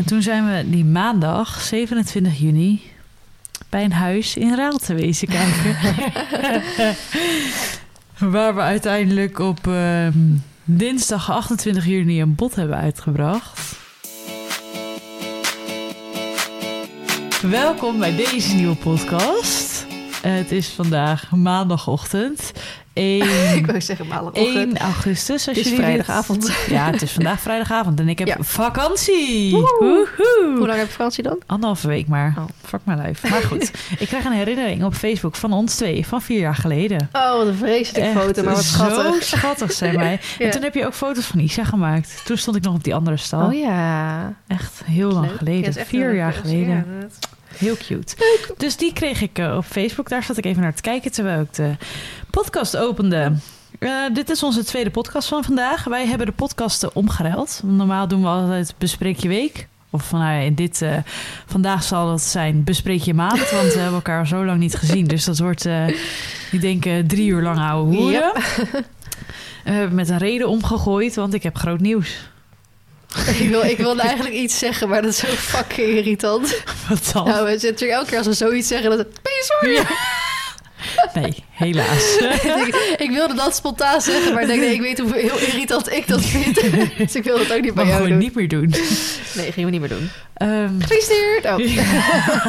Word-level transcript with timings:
En 0.00 0.06
toen 0.06 0.22
zijn 0.22 0.46
we 0.46 0.70
die 0.70 0.84
maandag, 0.84 1.60
27 1.60 2.38
juni, 2.38 2.82
bij 3.68 3.84
een 3.84 3.92
huis 3.92 4.36
in 4.36 4.54
Raalte 4.54 4.94
wezen 4.94 5.28
kijken. 5.28 5.76
Waar 8.32 8.54
we 8.54 8.60
uiteindelijk 8.60 9.38
op 9.38 9.66
ehm, 9.66 10.18
dinsdag 10.64 11.30
28 11.30 11.86
juni 11.86 12.20
een 12.20 12.34
bod 12.34 12.54
hebben 12.54 12.76
uitgebracht. 12.76 13.78
Welkom 17.42 17.98
bij 17.98 18.16
deze 18.16 18.54
nieuwe 18.54 18.76
podcast. 18.76 19.86
Eh, 20.22 20.32
het 20.32 20.52
is 20.52 20.68
vandaag 20.68 21.30
maandagochtend. 21.30 22.52
1, 22.92 23.22
Ik 23.56 23.66
wou 23.66 23.80
zeggen 23.80 24.06
maandagochtend. 24.06 24.56
1 24.56 24.78
augustus. 24.78 25.48
Als 25.48 25.56
Het 25.56 25.56
is 25.56 25.62
jullie 25.62 25.76
dit- 25.78 25.84
vrijdagavond. 25.86 26.52
Ja, 26.68 26.90
het 26.90 27.02
is 27.02 27.12
vandaag 27.12 27.40
vrijdagavond 27.40 28.00
en 28.00 28.08
ik 28.08 28.18
heb 28.18 28.28
Ja. 28.28 28.36
vakantie. 28.40 29.50
Woehoe. 29.50 30.08
Hoe 30.56 30.66
lang 30.66 30.78
heb 30.78 30.86
je 30.86 30.92
vakantie 30.92 31.22
dan? 31.22 31.38
Anderhalve 31.46 31.88
week 31.88 32.06
maar. 32.08 32.34
Oh. 32.38 32.44
Fuck 32.64 32.80
my 32.84 32.94
life. 33.06 33.28
Maar 33.28 33.42
goed, 33.42 33.70
ik 33.98 34.06
krijg 34.08 34.24
een 34.24 34.32
herinnering 34.32 34.84
op 34.84 34.94
Facebook 34.94 35.36
van 35.36 35.52
ons 35.52 35.74
twee 35.74 36.06
van 36.06 36.22
vier 36.22 36.38
jaar 36.40 36.54
geleden. 36.54 37.08
Oh, 37.12 37.36
wat 37.36 37.46
een 37.46 37.54
vreselijke 37.54 38.08
Echt 38.08 38.18
foto, 38.20 38.42
maar 38.42 38.54
wat 38.54 38.64
Zo 38.64 38.72
schattig. 38.84 39.22
schattig 39.24 39.72
zijn 39.72 39.96
wij. 39.96 40.20
Ja. 40.38 40.44
En 40.44 40.50
toen 40.50 40.62
heb 40.62 40.74
je 40.74 40.86
ook 40.86 40.94
foto's 40.94 41.24
van 41.24 41.38
Isa 41.40 41.64
gemaakt. 41.64 42.22
Toen 42.24 42.36
stond 42.36 42.56
ik 42.56 42.62
nog 42.62 42.74
op 42.74 42.84
die 42.84 42.94
andere 42.94 43.16
stal. 43.16 43.46
Oh 43.46 43.54
ja. 43.54 44.32
Echt 44.46 44.82
heel 44.84 45.10
lang 45.10 45.26
Leuk. 45.26 45.36
Geleden. 45.38 45.86
vier 45.86 46.14
jaar 46.14 46.32
geleden. 46.32 46.86
Heel 47.60 47.76
cute. 47.76 48.14
Dus 48.56 48.76
die 48.76 48.92
kreeg 48.92 49.20
ik 49.20 49.38
eh, 49.38 49.56
op 49.56 49.64
Facebook. 49.64 50.08
Daar 50.08 50.22
zat 50.22 50.36
ik 50.36 50.44
even 50.44 50.62
naar 50.62 50.74
te 50.74 50.82
kijken 50.82 51.12
terwijl 51.12 51.40
ik 51.40 51.54
de 51.54 51.76
podcast 52.30 52.76
opende. 52.76 53.32
Eh, 53.78 53.90
dit 54.12 54.30
is 54.30 54.42
onze 54.42 54.64
tweede 54.64 54.90
podcast 54.90 55.28
van 55.28 55.44
vandaag. 55.44 55.84
Wij 55.84 56.06
hebben 56.06 56.26
de 56.26 56.32
podcasten 56.32 56.94
omgeruild. 56.94 57.60
Normaal 57.64 58.08
doen 58.08 58.22
we 58.22 58.28
altijd 58.28 58.74
bespreek 58.78 59.18
je 59.18 59.28
week. 59.28 59.68
Of 59.90 60.12
nou 60.12 60.24
ja, 60.24 60.40
in 60.40 60.54
dit, 60.54 60.82
eh, 60.82 60.96
vandaag 61.46 61.82
zal 61.82 62.10
het 62.12 62.20
zijn 62.20 62.64
bespreek 62.64 63.00
je 63.00 63.14
maand. 63.14 63.50
Want 63.50 63.72
we 63.72 63.78
hebben 63.78 63.94
elkaar 63.94 64.26
zo 64.26 64.44
lang 64.44 64.58
niet 64.58 64.74
gezien. 64.74 65.06
Dus 65.06 65.24
dat 65.24 65.38
wordt, 65.38 65.66
eh 65.66 65.88
ik 66.50 66.60
denk, 66.60 67.08
drie 67.08 67.28
uur 67.28 67.42
lang 67.42 67.58
ouwe 67.58 67.96
hoeren. 67.96 68.32
We 69.64 69.70
hebben 69.70 69.94
met 69.94 70.08
een 70.08 70.18
reden 70.18 70.48
omgegooid, 70.48 71.14
want 71.14 71.34
ik 71.34 71.42
heb 71.42 71.56
groot 71.56 71.80
nieuws. 71.80 72.29
Ik, 73.40 73.48
wil, 73.48 73.64
ik 73.64 73.76
wilde 73.76 74.02
eigenlijk 74.02 74.34
iets 74.34 74.58
zeggen, 74.58 74.88
maar 74.88 75.02
dat 75.02 75.10
is 75.10 75.18
zo 75.18 75.26
fucking 75.26 75.88
irritant. 75.88 76.62
Wat 76.88 77.10
dan? 77.12 77.24
Nou, 77.24 77.44
we 77.44 77.50
zitten 77.50 77.70
natuurlijk 77.70 77.98
elke 77.98 78.08
keer 78.08 78.18
als 78.18 78.26
we 78.26 78.32
zoiets 78.32 78.68
zeggen, 78.68 78.90
dat 78.90 78.98
het... 78.98 79.08
Ben 79.22 79.32
je 79.32 79.44
sorry? 79.44 79.86
Nee, 81.14 81.44
helaas. 81.50 82.16
ik, 82.66 82.94
ik 82.98 83.10
wilde 83.10 83.34
dat 83.34 83.56
spontaan 83.56 84.00
zeggen, 84.00 84.32
maar 84.32 84.42
ik 84.42 84.48
denk, 84.48 84.60
nee, 84.60 84.74
ik 84.74 84.80
weet 84.80 84.98
hoe 84.98 85.14
heel 85.14 85.38
irritant 85.38 85.92
ik 85.92 86.08
dat 86.08 86.24
vind. 86.24 86.60
dus 86.98 87.14
ik 87.14 87.24
wil 87.24 87.38
dat 87.38 87.52
ook 87.52 87.60
niet 87.60 87.74
bij 87.74 87.84
Maar 87.84 87.86
jou 87.86 87.96
gewoon 87.96 88.08
doen. 88.08 88.18
niet 88.18 88.34
meer 88.34 88.48
doen. 88.48 88.74
Nee, 89.34 89.52
gingen 89.52 89.64
we 89.64 89.70
niet 89.70 89.80
meer 89.80 89.88
doen. 89.88 90.10
Ehm, 90.34 90.80
Gefeliciteerd! 90.80 91.44
Oh, 91.44 92.46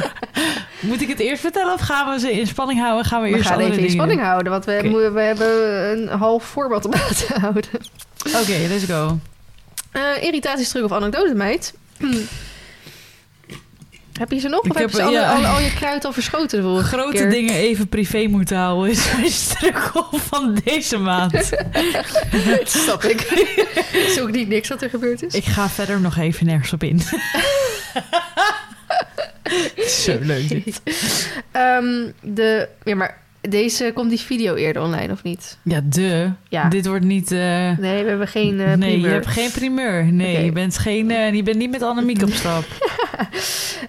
Moet 0.89 1.01
ik 1.01 1.07
het 1.07 1.19
eerst 1.19 1.41
vertellen 1.41 1.73
of 1.73 1.81
gaan 1.81 2.13
we 2.13 2.19
ze 2.19 2.31
in 2.31 2.47
spanning 2.47 2.79
houden? 2.79 3.05
Gaan 3.05 3.21
we, 3.21 3.29
we 3.29 3.35
eerst 3.35 3.49
gaan 3.49 3.59
even 3.59 3.83
in 3.83 3.89
spanning 3.89 4.21
houden, 4.21 4.51
want 4.51 4.65
we, 4.65 5.09
we 5.13 5.21
hebben 5.21 5.47
een 5.91 6.07
half 6.07 6.43
voorbeeld 6.43 6.85
om 6.85 6.93
aan 6.93 7.15
te 7.27 7.39
houden. 7.39 7.63
Oké, 8.41 8.67
let's 8.69 8.83
go. 8.83 9.19
Eh 9.91 10.23
irritaties 10.23 10.69
terug 10.69 10.85
of 10.85 10.91
anekdote, 10.91 11.33
meid. 11.33 11.73
Heb 14.19 14.31
je 14.31 14.39
ze 14.39 14.47
nog? 14.47 14.63
Ik 14.65 14.71
Of 14.71 14.77
heb 14.77 14.85
heb- 14.85 14.89
je 14.89 14.95
ze 14.95 15.03
alle- 15.03 15.19
ja. 15.19 15.33
al, 15.33 15.45
al 15.45 15.59
je 15.59 15.73
kruid 15.73 16.05
al 16.05 16.13
verschoten 16.13 16.83
Grote 16.83 17.11
keer? 17.17 17.29
dingen 17.29 17.55
even 17.55 17.87
privé 17.87 18.27
moeten 18.27 18.57
houden 18.57 18.91
is 18.91 19.11
mijn 19.17 19.29
struggle 19.31 20.19
van 20.19 20.59
deze 20.63 20.97
maand. 20.97 21.33
Snap 22.63 23.03
ik. 23.03 23.21
Is 23.93 24.19
ook 24.19 24.31
niet 24.31 24.47
niks 24.47 24.69
wat 24.69 24.81
er 24.81 24.89
gebeurd 24.89 25.23
is. 25.23 25.33
ik 25.33 25.45
ga 25.45 25.69
verder 25.69 26.01
nog 26.01 26.17
even 26.17 26.45
nergens 26.45 26.73
op 26.73 26.83
in. 26.83 27.01
Zo 30.03 30.17
leuk 30.21 30.49
dit. 30.49 30.81
Ehm, 31.51 32.09
de, 32.21 32.67
ja, 32.83 32.95
maar 32.95 33.17
deze 33.41 33.91
komt 33.93 34.09
die 34.09 34.19
video 34.19 34.55
eerder 34.55 34.81
online 34.81 35.11
of 35.13 35.23
niet? 35.23 35.57
Ja, 35.63 35.81
de. 35.83 36.31
Ja. 36.49 36.69
Dit 36.69 36.85
wordt 36.87 37.05
niet... 37.05 37.31
eh, 37.31 37.77
Nee, 37.77 38.03
we 38.03 38.09
hebben 38.09 38.27
geen 38.27 38.59
eh 38.59 38.73
nee, 38.73 38.99
je 38.99 39.07
hebt 39.07 39.27
geen 39.27 39.51
primeur. 39.51 40.05
Nee, 40.05 40.45
je, 40.45 40.51
bent 40.51 40.77
geen, 40.77 41.11
eh, 41.11 41.33
je 41.33 41.43
bent 41.43 41.57
niet 41.57 41.71
met 41.71 41.81
Annemiek 41.81 42.21
op 42.21 42.31
stap. 42.31 42.63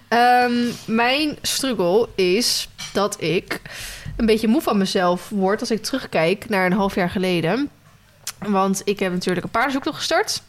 Ehm, 0.07 0.53
mijn 0.85 1.37
struggle 1.41 2.09
is 2.15 2.69
dat 2.93 3.21
ik 3.21 3.61
een 4.15 4.25
beetje 4.25 4.47
moe 4.47 4.61
van 4.61 4.77
mezelf 4.77 5.29
word 5.29 5.59
als 5.59 5.71
ik 5.71 5.83
terugkijk 5.83 6.49
naar 6.49 6.65
een 6.65 6.73
half 6.73 6.95
jaar 6.95 7.09
geleden. 7.09 7.69
Want 8.47 8.81
ik 8.85 8.99
heb 8.99 9.11
natuurlijk 9.11 9.45
een 9.45 9.51
paardenzoektocht 9.51 9.97
gestart. 9.97 10.41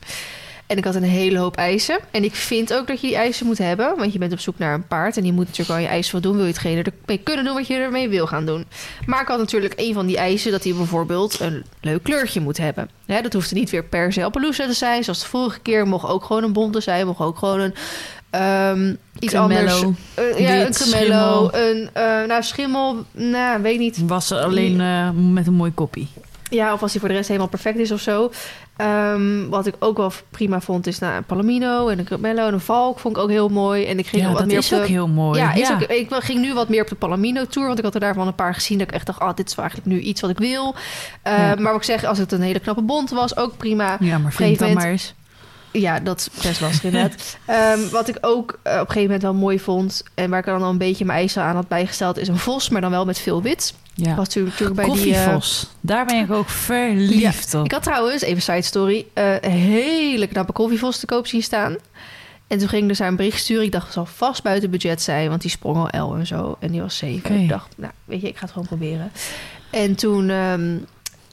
En 0.66 0.76
ik 0.76 0.84
had 0.84 0.94
een 0.94 1.02
hele 1.02 1.38
hoop 1.38 1.56
eisen. 1.56 1.98
En 2.10 2.24
ik 2.24 2.34
vind 2.34 2.74
ook 2.74 2.86
dat 2.86 3.00
je 3.00 3.06
die 3.06 3.16
eisen 3.16 3.46
moet 3.46 3.58
hebben. 3.58 3.96
Want 3.96 4.12
je 4.12 4.18
bent 4.18 4.32
op 4.32 4.38
zoek 4.40 4.58
naar 4.58 4.74
een 4.74 4.86
paard. 4.86 5.16
En 5.16 5.24
je 5.24 5.32
moet 5.32 5.46
natuurlijk 5.46 5.78
al 5.78 5.84
je 5.84 5.90
eisen 5.90 6.10
voldoen. 6.10 6.34
Wil 6.36 6.44
je 6.44 6.50
hetgene 6.50 6.82
ermee 6.82 7.18
kunnen 7.18 7.44
doen 7.44 7.54
wat 7.54 7.66
je 7.66 7.74
ermee 7.74 8.08
wil 8.08 8.26
gaan 8.26 8.46
doen. 8.46 8.64
Maar 9.06 9.20
ik 9.20 9.28
had 9.28 9.38
natuurlijk 9.38 9.72
een 9.76 9.94
van 9.94 10.06
die 10.06 10.16
eisen... 10.16 10.52
dat 10.52 10.64
hij 10.64 10.74
bijvoorbeeld 10.74 11.40
een 11.40 11.64
leuk 11.80 12.02
kleurtje 12.02 12.40
moet 12.40 12.56
hebben. 12.56 12.90
Dat 13.06 13.32
hoeft 13.32 13.52
niet 13.52 13.70
weer 13.70 13.84
per 13.84 14.12
se 14.12 14.24
Appaloosa 14.24 14.66
te 14.66 14.72
zijn. 14.72 15.04
Zoals 15.04 15.20
de 15.20 15.26
vorige 15.26 15.60
keer. 15.60 15.86
Mocht 15.86 16.08
ook 16.08 16.24
gewoon 16.24 16.42
een 16.42 16.52
bonte 16.52 16.80
zijn. 16.80 17.06
Mocht 17.06 17.20
ook 17.20 17.38
gewoon 17.38 17.60
een... 17.60 17.74
ehm, 18.30 18.94
iets 19.18 19.32
Cremello. 19.32 19.70
anders. 19.72 19.98
Eh, 20.14 20.38
ja, 20.38 20.56
Wit, 20.64 20.80
een 20.80 20.90
cremello. 20.90 21.48
schimmel. 21.50 21.54
Een, 21.54 21.90
eh, 21.92 22.24
nou, 22.28 22.42
schimmel. 22.42 23.04
Nou, 23.12 23.62
weet 23.62 23.78
niet. 23.78 23.98
Was 24.06 24.30
er 24.30 24.38
alleen 24.38 24.80
eh, 24.80 25.10
met 25.10 25.46
een 25.46 25.54
mooi 25.54 25.72
koppie. 25.72 26.08
Ja, 26.50 26.72
of 26.72 26.82
als 26.82 26.90
hij 26.90 27.00
voor 27.00 27.08
de 27.08 27.14
rest 27.14 27.28
helemaal 27.28 27.48
perfect 27.48 27.78
is 27.78 27.90
of 27.90 28.00
zo. 28.00 28.30
Ehm, 28.76 29.48
wat 29.48 29.66
ik 29.66 29.74
ook 29.78 29.96
wel 29.96 30.12
prima 30.30 30.60
vond, 30.60 30.86
is 30.86 30.98
nou, 30.98 31.14
een 31.16 31.24
palomino 31.24 31.88
en 31.88 31.98
een 31.98 32.04
cremello 32.04 32.46
en 32.46 32.52
een 32.52 32.60
valk 32.60 32.98
vond 32.98 33.16
ik 33.16 33.22
ook 33.22 33.30
heel 33.30 33.48
mooi. 33.48 33.84
En 33.84 33.98
ik 33.98 34.06
ging 34.06 34.22
Ja, 34.22 34.28
wat 34.28 34.38
dat 34.38 34.46
meer 34.46 34.56
is 34.56 34.72
op 34.72 34.78
de... 34.78 34.82
ook 34.82 34.88
heel 34.88 35.08
mooi. 35.08 35.40
Ja, 35.40 35.72
Ook, 35.72 35.80
ik 35.80 36.08
ging 36.10 36.40
nu 36.40 36.54
wat 36.54 36.68
meer 36.68 36.82
op 36.82 36.88
de 36.88 36.94
Palomino 36.94 37.46
Tour. 37.46 37.66
Want 37.66 37.78
ik 37.78 37.84
had 37.84 37.94
er 37.94 38.00
daarvan 38.00 38.26
een 38.26 38.34
paar 38.34 38.54
gezien. 38.54 38.78
Dat 38.78 38.86
ik 38.88 38.94
echt 38.94 39.06
dacht, 39.06 39.20
ah, 39.20 39.36
dit 39.36 39.48
is 39.50 39.56
eigenlijk 39.56 39.88
nu 39.88 40.00
iets 40.00 40.20
wat 40.20 40.30
ik 40.30 40.38
wil. 40.38 40.74
Eh, 41.22 41.38
Ja. 41.38 41.54
Maar 41.54 41.72
wat 41.72 41.76
ik 41.76 41.82
zeg, 41.82 42.04
als 42.04 42.18
het 42.18 42.32
een 42.32 42.42
hele 42.42 42.58
knappe 42.60 42.82
bont 42.82 43.10
was, 43.10 43.36
ook 43.36 43.56
prima. 43.56 43.96
Ja, 44.00 44.18
maar 44.18 44.32
vind 44.32 44.58
dan 44.58 44.72
maar 44.72 44.90
eens. 44.90 45.14
Ja, 45.80 46.00
dat 46.00 46.18
is 46.18 46.42
best 46.42 46.60
lastig 46.60 46.84
inderdaad. 46.84 47.36
Ehm, 47.46 47.88
wat 47.90 48.08
ik 48.08 48.18
ook 48.20 48.58
eh, 48.62 48.72
op 48.72 48.78
een 48.78 48.86
gegeven 48.86 49.02
moment 49.02 49.22
wel 49.22 49.34
mooi 49.34 49.60
vond... 49.60 50.02
en 50.14 50.30
waar 50.30 50.38
ik 50.38 50.44
dan 50.44 50.62
al 50.62 50.70
een 50.70 50.78
beetje 50.78 51.04
mijn 51.04 51.18
eisen 51.18 51.42
aan 51.42 51.54
had 51.54 51.68
bijgesteld... 51.68 52.18
is 52.18 52.28
een 52.28 52.38
vos, 52.38 52.68
maar 52.68 52.80
dan 52.80 52.90
wel 52.90 53.04
met 53.04 53.18
veel 53.18 53.42
wit. 53.42 53.74
Ja. 53.94 54.14
Was 54.14 54.26
natuurlijk, 54.26 54.58
natuurlijk 54.58 54.86
bij 54.86 54.96
die... 54.96 55.12
Koffievos. 55.12 55.70
Daar 55.80 56.06
ben 56.06 56.22
ik 56.22 56.32
ook 56.32 56.48
verliefd 56.48 57.54
op. 57.54 57.64
Ik 57.64 57.72
had 57.72 57.82
trouwens, 57.82 58.22
even 58.22 58.42
side 58.42 58.62
story... 58.62 59.06
eh, 59.12 59.40
een 59.40 59.50
hele 59.50 60.26
knappe 60.26 60.52
koffievos 60.52 60.98
te 60.98 61.06
koop 61.06 61.26
zien 61.26 61.42
staan. 61.42 61.76
En 62.46 62.58
toen 62.58 62.68
ging 62.68 62.82
ik 62.82 62.88
dus 62.88 62.98
haar 62.98 63.08
een 63.08 63.16
bericht 63.16 63.40
sturen. 63.40 63.64
Ik 63.64 63.72
dacht, 63.72 63.84
het 63.84 63.94
zal 63.94 64.06
vast 64.06 64.42
buiten 64.42 64.70
budget 64.70 65.02
zijn... 65.02 65.28
want 65.28 65.42
die 65.42 65.50
sprong 65.50 65.92
al 65.92 66.08
L 66.08 66.14
en 66.14 66.26
zo. 66.26 66.56
En 66.60 66.70
die 66.70 66.80
was 66.80 66.96
7. 66.96 67.30
Oké. 67.30 67.42
Ik 67.42 67.48
dacht, 67.48 67.68
nou, 67.76 67.92
weet 68.04 68.20
je, 68.20 68.28
ik 68.28 68.36
ga 68.36 68.42
het 68.42 68.52
gewoon 68.52 68.66
proberen. 68.66 69.12
En 69.70 69.94
toen 69.94 70.30
ehm, 70.30 70.76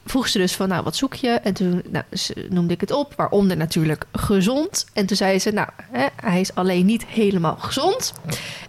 vroeg 0.06 0.28
ze 0.28 0.38
dus 0.38 0.52
van, 0.54 0.68
nou, 0.68 0.82
wat 0.82 0.96
zoek 0.96 1.14
je? 1.14 1.28
En 1.28 1.54
toen 1.54 1.82
nou, 1.90 2.04
noemde 2.48 2.74
ik 2.74 2.80
het 2.80 2.90
op. 2.90 3.12
Waaronder 3.16 3.56
natuurlijk 3.56 4.04
gezond. 4.12 4.86
En 4.92 5.06
toen 5.06 5.16
zei 5.16 5.38
ze, 5.38 5.50
nou, 5.50 5.68
hè, 5.90 6.06
hij 6.22 6.40
is 6.40 6.54
alleen 6.54 6.86
niet 6.86 7.04
helemaal 7.06 7.56
gezond. 7.58 8.12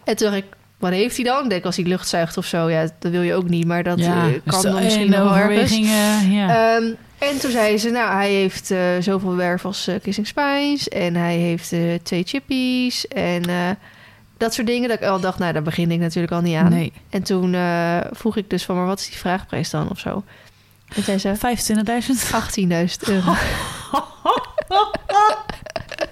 En 0.04 0.16
toen 0.16 0.28
dacht 0.32 0.44
ik... 0.44 0.46
Wat 0.78 0.92
heeft 0.92 1.16
hij 1.16 1.26
dan? 1.26 1.44
Ik 1.44 1.50
denk 1.50 1.66
als 1.66 1.76
hij 1.76 1.86
lucht 1.86 2.08
zuigt 2.08 2.38
of 2.38 2.46
zo. 2.46 2.70
Ja, 2.70 2.88
dat 3.00 3.12
wil 3.12 3.22
je 3.22 3.34
ook 3.34 3.50
niet. 3.50 3.66
Maar 3.66 3.84
dat 3.84 4.00
ja, 4.00 4.26
eh, 4.26 4.32
dus 4.44 4.54
kan 4.54 4.62
dan 4.62 4.84
misschien 4.84 5.06
en 5.06 5.12
de 5.12 5.18
nog 5.18 5.30
wel 5.38 5.50
ergens. 5.50 5.78
ja. 6.30 6.76
Ehm, 6.76 6.84
en 7.18 7.40
toen 7.40 7.52
zei 7.52 7.78
ze, 7.78 7.90
nou, 7.90 8.12
hij 8.14 8.32
heeft 8.32 8.72
eh, 8.72 8.80
zoveel 9.00 9.36
werf 9.36 9.66
als 9.66 9.88
eh, 9.88 9.96
Kissing 10.02 10.28
Spice. 10.28 10.90
En 10.90 11.16
hij 11.16 11.36
heeft 11.36 11.72
eh, 11.72 11.80
twee 12.04 12.24
chippies. 12.24 13.08
En 13.08 13.44
eh, 13.46 13.70
dat 14.38 14.54
soort 14.54 14.68
dingen. 14.68 14.90
Dat 14.90 14.98
ik 15.02 15.08
al 15.08 15.20
dacht, 15.20 15.40
nou, 15.40 15.54
daar 15.54 15.62
begin 15.64 15.92
ik 15.92 16.00
natuurlijk 16.00 16.34
al 16.34 16.42
niet 16.42 16.56
aan. 16.56 16.70
nee, 16.70 16.94
En 17.10 17.24
toen 17.24 17.54
eh, 17.54 17.98
vroeg 18.12 18.38
ik 18.38 18.50
dus 18.50 18.64
van, 18.66 18.76
maar 18.76 18.86
wat 18.86 19.00
is 19.00 19.08
die 19.10 19.18
vraagprijs 19.18 19.70
dan 19.70 19.90
of 19.90 20.00
zo? 20.00 20.24
En 20.96 21.04
zei 21.04 21.18
ze, 21.18 21.36
25.000. 21.36 23.08
18.000 23.08 23.10
euro. 23.10 23.34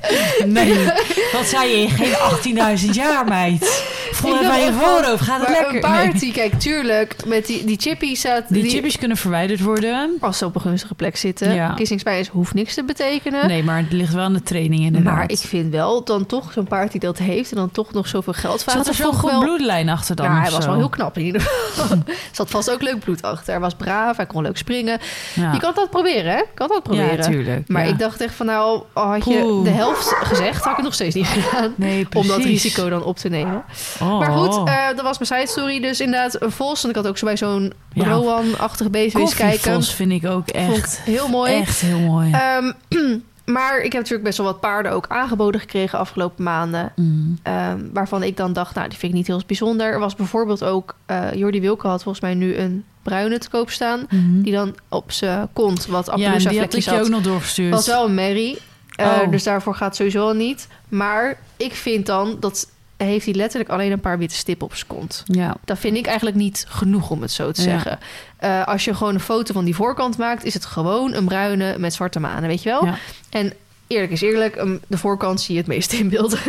Nee, 0.45 0.85
wat 1.33 1.45
zei 1.45 1.77
je? 1.77 1.89
Geen 1.89 2.77
18.000 2.85 2.89
jaar, 2.91 3.25
meid. 3.25 3.89
Voel 4.11 4.37
het 4.37 4.47
bij 4.47 4.63
je 4.63 4.71
voorhoofd. 4.73 5.21
Gaat 5.23 5.39
het 5.39 5.49
Maar 5.49 5.71
lekker? 5.71 5.89
een 5.89 6.09
Nee. 6.09 6.13
die, 6.19 6.31
kijk, 6.31 6.53
tuurlijk, 6.59 7.15
met 7.25 7.45
die, 7.45 7.63
die 7.65 7.77
chippies 7.79 8.19
staat... 8.19 8.43
Die 8.47 8.69
chippies 8.69 8.97
kunnen 8.97 9.17
verwijderd 9.17 9.59
worden. 9.61 10.17
Als 10.19 10.37
ze 10.37 10.45
op 10.45 10.55
een 10.55 10.61
gunstige 10.61 10.93
plek 10.95 11.17
zitten. 11.17 11.53
Ja. 11.53 11.75
Spice 11.83 12.31
hoeft 12.31 12.53
niks 12.53 12.73
te 12.73 12.83
betekenen. 12.83 13.47
Nee, 13.47 13.63
maar 13.63 13.77
het 13.77 13.91
ligt 13.91 14.13
wel 14.13 14.23
aan 14.23 14.33
de 14.33 14.41
training 14.43 14.81
inderdaad. 14.83 15.13
Maar 15.15 15.29
ik 15.29 15.37
vind 15.37 15.71
wel 15.71 16.03
dan 16.03 16.25
toch 16.25 16.51
zo'n 16.51 16.67
paard 16.67 16.91
die 16.91 16.99
dat 16.99 17.17
heeft... 17.17 17.51
en 17.51 17.57
dan 17.57 17.71
toch 17.71 17.93
nog 17.93 18.07
zoveel 18.07 18.33
geld 18.33 18.63
vraagt... 18.63 18.77
Zat 18.77 18.87
er 18.87 18.93
zo'n 18.93 19.13
goed 19.13 19.31
wel- 19.31 19.39
bloedlijn 19.39 19.89
achter 19.89 20.15
dan? 20.15 20.25
Ja, 20.25 20.41
hij 20.41 20.51
was 20.51 20.65
wel 20.65 20.75
heel 20.75 20.89
knap 20.89 21.17
in 21.17 21.23
ieder 21.25 21.41
geval. 21.41 21.97
Er 22.07 22.15
zat 22.31 22.49
vast 22.49 22.71
ook 22.71 22.81
leuk 22.81 22.99
bloed 22.99 23.21
achter. 23.21 23.51
Hij 23.53 23.61
was 23.61 23.73
braaf, 23.75 24.17
hij 24.17 24.25
kon 24.25 24.43
leuk 24.43 24.57
springen. 24.57 24.99
Ja. 25.33 25.51
Je 25.51 25.59
kan 25.59 25.71
dat 25.75 25.89
proberen, 25.89 26.31
hè? 26.31 26.41
Kan 26.53 26.67
dat 26.67 26.83
proberen. 26.83 27.17
Ja, 27.17 27.23
tuurlijk. 27.23 27.67
maar 27.67 27.83
ja. 27.85 27.89
ik 27.89 27.99
dacht 27.99 28.21
echt 28.21 28.33
van 28.33 28.45
nou, 28.45 28.81
had 28.93 29.25
je 29.25 29.39
Poeh. 29.39 29.63
de 29.63 29.69
helft 29.69 29.90
gezegd, 29.97 30.61
had 30.63 30.69
ik 30.69 30.75
het 30.75 30.85
nog 30.85 30.93
steeds 30.93 31.15
niet 31.15 31.27
gedaan. 31.37 31.73
Nee, 31.75 32.07
Om 32.13 32.27
dat 32.27 32.43
risico 32.43 32.89
dan 32.89 33.03
op 33.03 33.17
te 33.17 33.29
nemen. 33.29 33.63
Oh. 34.01 34.19
Maar 34.19 34.31
goed, 34.31 34.67
eh, 34.67 34.87
dat 34.95 35.01
was 35.01 35.17
mijn 35.19 35.41
side 35.41 35.51
story. 35.59 35.79
Dus 35.79 35.99
inderdaad 35.99 36.41
een 36.41 36.51
vos. 36.51 36.83
En 36.83 36.89
ik 36.89 36.95
had 36.95 37.07
ook 37.07 37.17
zo 37.17 37.25
bij 37.25 37.37
zo'n 37.37 37.73
Ja. 37.93 38.05
Rowan-achtige 38.07 38.89
beest 38.89 39.15
eens 39.15 39.33
kijken. 39.35 39.57
Koffievos 39.57 39.93
vind 39.95 40.11
ik 40.11 40.25
ook 40.25 40.47
ik 40.47 40.55
echt, 40.55 40.99
heel 41.01 41.27
mooi. 41.27 41.53
echt 41.53 41.81
heel 41.81 41.99
mooi. 41.99 42.31
Ehm, 42.31 42.71
maar 43.55 43.77
ik 43.77 43.91
heb 43.91 44.01
natuurlijk 44.01 44.23
best 44.23 44.37
wel 44.37 44.47
wat 44.47 44.59
paarden 44.59 44.91
ook 44.91 45.05
aangeboden 45.07 45.61
gekregen 45.61 45.99
afgelopen 45.99 46.43
maanden. 46.43 46.91
Mhm. 46.95 47.09
Ehm, 47.43 47.79
waarvan 47.93 48.23
ik 48.23 48.37
dan 48.37 48.53
dacht, 48.53 48.75
nou, 48.75 48.89
die 48.89 48.97
vind 48.97 49.11
ik 49.11 49.17
niet 49.17 49.27
heel 49.27 49.41
bijzonder. 49.47 49.87
Er 49.93 49.99
was 49.99 50.15
bijvoorbeeld 50.15 50.63
ook, 50.63 50.95
eh 51.05 51.33
Jordi 51.33 51.61
Wilke 51.61 51.87
had 51.87 52.03
volgens 52.03 52.23
mij 52.23 52.33
nu 52.33 52.55
een 52.55 52.83
bruine 53.03 53.37
te 53.37 53.49
koop 53.49 53.69
staan. 53.69 54.05
Mhm. 54.09 54.41
Die 54.41 54.53
dan 54.53 54.75
op 54.89 55.11
zijn 55.11 55.47
kont 55.53 55.85
wat 55.85 56.05
ja, 56.05 56.11
en 56.11 56.19
Appaloosa 56.19 56.49
die 56.49 56.59
had 56.59 56.73
ik 56.73 56.83
je 56.83 56.89
had. 56.89 56.99
ook 56.99 57.09
nog 57.09 57.21
doorgestuurd. 57.21 57.73
was 57.73 57.87
wel 57.87 58.05
een 58.05 58.13
merrie. 58.13 58.57
Eh, 59.03 59.21
Oh. 59.21 59.31
Dus 59.31 59.43
daarvoor 59.43 59.75
gaat 59.75 59.87
het 59.87 59.95
sowieso 59.95 60.27
al 60.27 60.33
niet. 60.33 60.67
Maar 60.89 61.37
ik 61.57 61.73
vind 61.75 62.05
dan, 62.05 62.37
dat 62.39 62.69
heeft 62.97 63.25
hij 63.25 63.33
letterlijk 63.33 63.69
alleen 63.71 63.91
een 63.91 63.99
paar 63.99 64.17
witte 64.17 64.35
stippen 64.35 64.65
op 64.67 64.75
zijn 64.75 64.87
kont. 64.87 65.23
Ja. 65.25 65.55
Dat 65.65 65.79
vind 65.79 65.97
ik 65.97 66.05
eigenlijk 66.05 66.37
niet 66.37 66.65
genoeg 66.69 67.09
om 67.09 67.21
het 67.21 67.31
zo 67.31 67.51
te 67.51 67.61
Ja. 67.61 67.69
zeggen. 67.69 67.99
Eh, 68.37 68.63
als 68.67 68.85
je 68.85 68.93
gewoon 68.95 69.13
een 69.13 69.19
foto 69.19 69.53
van 69.53 69.65
die 69.65 69.75
voorkant 69.75 70.17
maakt, 70.17 70.43
is 70.43 70.53
het 70.53 70.65
gewoon 70.65 71.13
een 71.13 71.25
bruine 71.25 71.75
met 71.77 71.93
zwarte 71.93 72.19
manen, 72.19 72.47
weet 72.49 72.63
je 72.63 72.69
wel? 72.69 72.85
Ja. 72.85 72.95
En 73.29 73.53
eerlijk 73.87 74.11
is 74.11 74.21
eerlijk, 74.21 74.55
um, 74.55 74.79
de 74.87 74.97
voorkant 74.97 75.41
zie 75.41 75.53
je 75.55 75.59
het 75.59 75.69
meeste 75.69 75.97
in 75.97 76.09
beeld. 76.09 76.37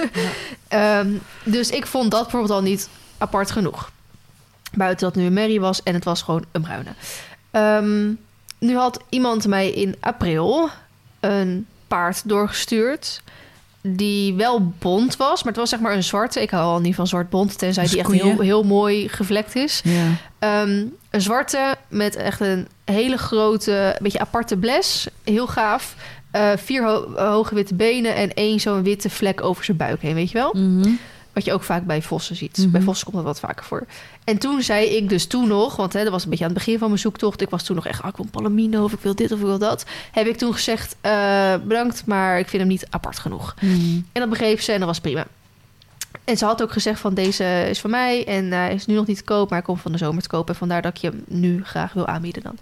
Ehm, 0.69 1.09
dus 1.45 1.71
ik 1.71 1.87
vond 1.87 2.11
dat 2.11 2.23
bijvoorbeeld 2.23 2.53
al 2.53 2.63
niet 2.63 2.89
apart 3.19 3.51
genoeg. 3.51 3.91
Buiten 4.75 5.07
dat 5.07 5.17
nu 5.17 5.27
een 5.27 5.33
merrie 5.33 5.61
was 5.61 5.83
en 5.83 5.95
het 5.95 6.05
was 6.05 6.23
gewoon 6.23 6.45
een 6.53 6.63
bruine. 6.63 6.91
Ehm, 7.51 8.09
nu 8.59 8.77
had 8.77 9.01
iemand 9.09 9.47
mij 9.47 9.71
in 9.71 9.97
april 10.01 10.69
een 11.21 11.67
paard 11.97 12.29
doorgestuurd. 12.29 13.23
Die 13.81 14.35
wel 14.35 14.73
bont 14.79 15.17
was, 15.17 15.43
maar 15.43 15.53
het 15.53 15.61
was 15.61 15.71
zeg 15.71 15.81
maar 15.81 15.95
een 15.95 16.03
zwarte. 16.03 16.43
Ik 16.43 16.51
hou 16.51 16.65
al 16.65 16.81
niet 16.81 16.95
van 16.95 17.07
zwart 17.07 17.31
bont, 17.31 17.59
tenzij 17.59 17.87
die 17.87 17.99
echt 17.99 18.11
heel, 18.13 18.41
heel 18.41 18.63
mooi 18.63 19.09
gevlekt 19.09 19.55
is. 19.57 19.81
Ja. 19.85 20.07
Ehm, 20.39 20.85
een 21.11 21.21
zwarte 21.21 21.75
met 21.89 22.17
echt 22.17 22.41
een 22.41 22.69
hele 22.85 23.17
grote, 23.19 23.97
beetje 24.03 24.19
aparte 24.19 24.57
bles. 24.57 25.07
Heel 25.25 25.47
gaaf. 25.47 25.95
Eh, 26.31 26.51
vier 26.57 26.85
ho- 26.85 27.13
hoge 27.17 27.55
witte 27.55 27.75
benen 27.75 28.15
en 28.15 28.35
één 28.35 28.61
zo'n 28.61 28.83
witte 28.83 29.11
vlek 29.11 29.43
over 29.43 29.65
zijn 29.65 29.77
buik 29.77 30.03
heen, 30.03 30.15
weet 30.15 30.31
je 30.31 30.39
wel? 30.39 30.53
Mhm. 30.55 30.89
Wat 31.33 31.45
je 31.45 31.53
ook 31.53 31.63
vaak 31.63 31.85
bij 31.85 32.03
vossen 32.03 32.37
ziet. 32.37 32.57
Mhm. 32.59 32.71
Bij 32.71 32.81
vossen 32.81 33.05
komt 33.05 33.17
dat 33.17 33.27
wat 33.27 33.41
vaker 33.41 33.65
voor. 33.65 33.87
En 34.25 34.39
toen 34.39 34.63
zei 34.63 34.87
ik 34.87 35.09
dus 35.09 35.27
toen 35.27 35.49
nog, 35.49 35.77
want 35.77 35.93
hè, 35.93 36.03
dat 36.03 36.13
was 36.13 36.25
een 36.25 36.31
beetje 36.31 36.45
aan 36.45 36.51
het 36.51 36.59
begin 36.59 36.79
van 36.79 36.89
mijn 36.89 37.01
zoektocht. 37.01 37.41
Ik 37.41 37.51
was 37.51 37.63
toen 37.63 37.77
nog 37.77 37.87
echt, 37.87 38.03
ah, 38.03 38.09
ik 38.09 38.17
wil 38.17 38.25
een 38.25 38.31
palomino 38.31 38.85
of 38.85 38.93
ik 38.93 39.01
wil 39.01 39.15
dit 39.15 39.33
of 39.33 39.39
ik 39.39 39.45
wil 39.45 39.59
dat. 39.59 39.85
Heb 40.13 40.27
ik 40.27 40.37
toen 40.37 40.53
gezegd, 40.53 40.97
eh, 41.01 41.55
bedankt, 41.65 42.07
maar 42.07 42.39
ik 42.39 42.49
vind 42.49 42.63
hem 42.63 42.71
niet 42.71 42.87
apart 42.91 43.19
genoeg. 43.19 43.55
Mhm. 43.61 44.01
En 44.13 44.21
dat 44.21 44.29
begreep 44.29 44.61
ze 44.61 44.73
en 44.73 44.79
dat 44.79 44.89
was 44.89 45.01
prima. 45.01 45.27
En 46.25 46.37
ze 46.37 46.45
had 46.45 46.63
ook 46.63 46.73
gezegd 46.73 47.01
van 47.01 47.15
deze 47.15 47.67
is 47.69 47.81
van 47.81 47.91
mij 47.91 48.27
en 48.27 48.53
eh, 48.53 48.59
hij 48.59 48.75
is 48.75 48.87
nu 48.87 48.95
nog 48.95 49.07
niet 49.07 49.17
te 49.17 49.25
koop, 49.25 49.49
maar 49.49 49.59
hij 49.59 49.67
komt 49.67 49.81
van 49.81 49.93
de 49.93 49.99
zomer 49.99 50.23
te 50.23 50.29
kopen. 50.29 50.53
En 50.53 50.59
vandaar 50.59 50.83
dat 50.83 50.95
ik 50.95 51.01
je 51.01 51.09
hem 51.09 51.25
nu 51.27 51.65
graag 51.65 51.93
wil 51.93 52.07
aanbieden 52.07 52.43
dan. 52.43 52.59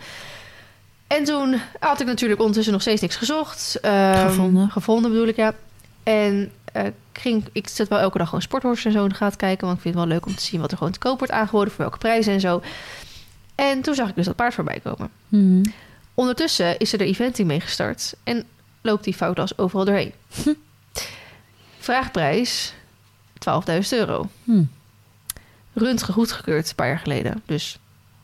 En 1.06 1.24
toen 1.24 1.60
had 1.78 2.00
ik 2.00 2.06
natuurlijk 2.06 2.40
ondertussen 2.40 2.72
nog 2.72 2.82
steeds 2.82 3.00
niks 3.00 3.16
gezocht. 3.16 3.78
Ehm, 3.80 4.28
Gevonden. 4.28 4.70
Gevonden 4.70 5.10
bedoel 5.10 5.26
ik, 5.26 5.36
ja. 5.36 5.54
En 6.02 6.50
eh, 6.72 7.32
ik 7.52 7.68
zet 7.68 7.88
wel 7.88 7.98
elke 7.98 8.18
dag 8.18 8.26
gewoon 8.26 8.42
sporthorses 8.42 8.84
en 8.84 8.92
zo 8.92 9.02
in 9.02 9.08
de 9.08 9.14
gaten 9.14 9.38
kijken. 9.38 9.66
Want 9.66 9.76
ik 9.76 9.82
vind 9.82 9.94
het 9.94 10.04
wel 10.04 10.12
leuk 10.12 10.26
om 10.26 10.34
te 10.34 10.42
zien 10.42 10.60
wat 10.60 10.70
er 10.70 10.76
gewoon 10.76 10.92
te 10.92 10.98
koop 10.98 11.18
wordt 11.18 11.32
aangeboden. 11.32 11.68
Voor 11.72 11.80
welke 11.84 11.98
prijzen 11.98 12.32
en 12.32 12.40
zo. 12.40 12.62
En 13.54 13.82
toen 13.82 13.94
zag 13.94 14.08
ik 14.08 14.14
dus 14.14 14.24
dat 14.26 14.36
paard 14.36 14.54
voorbij 14.54 14.80
komen. 14.80 15.10
Mhm. 15.28 15.64
Ondertussen 16.14 16.78
is 16.78 16.92
er 16.92 16.98
de 16.98 17.04
eventing 17.04 17.48
mee 17.48 17.60
gestart 17.60 18.14
en 18.24 18.44
loopt 18.82 19.04
die 19.04 19.14
foutlas 19.14 19.58
overal 19.58 19.84
doorheen. 19.84 20.12
Vraagprijs 21.78 22.74
12.000 23.38 23.98
euro. 23.98 24.28
Hm. 24.44 24.62
Röntgen 25.74 26.14
goedgekeurd 26.14 26.68
een 26.68 26.74
paar 26.74 26.86
jaar 26.88 26.98
geleden. 26.98 27.42
Dus 27.46 27.78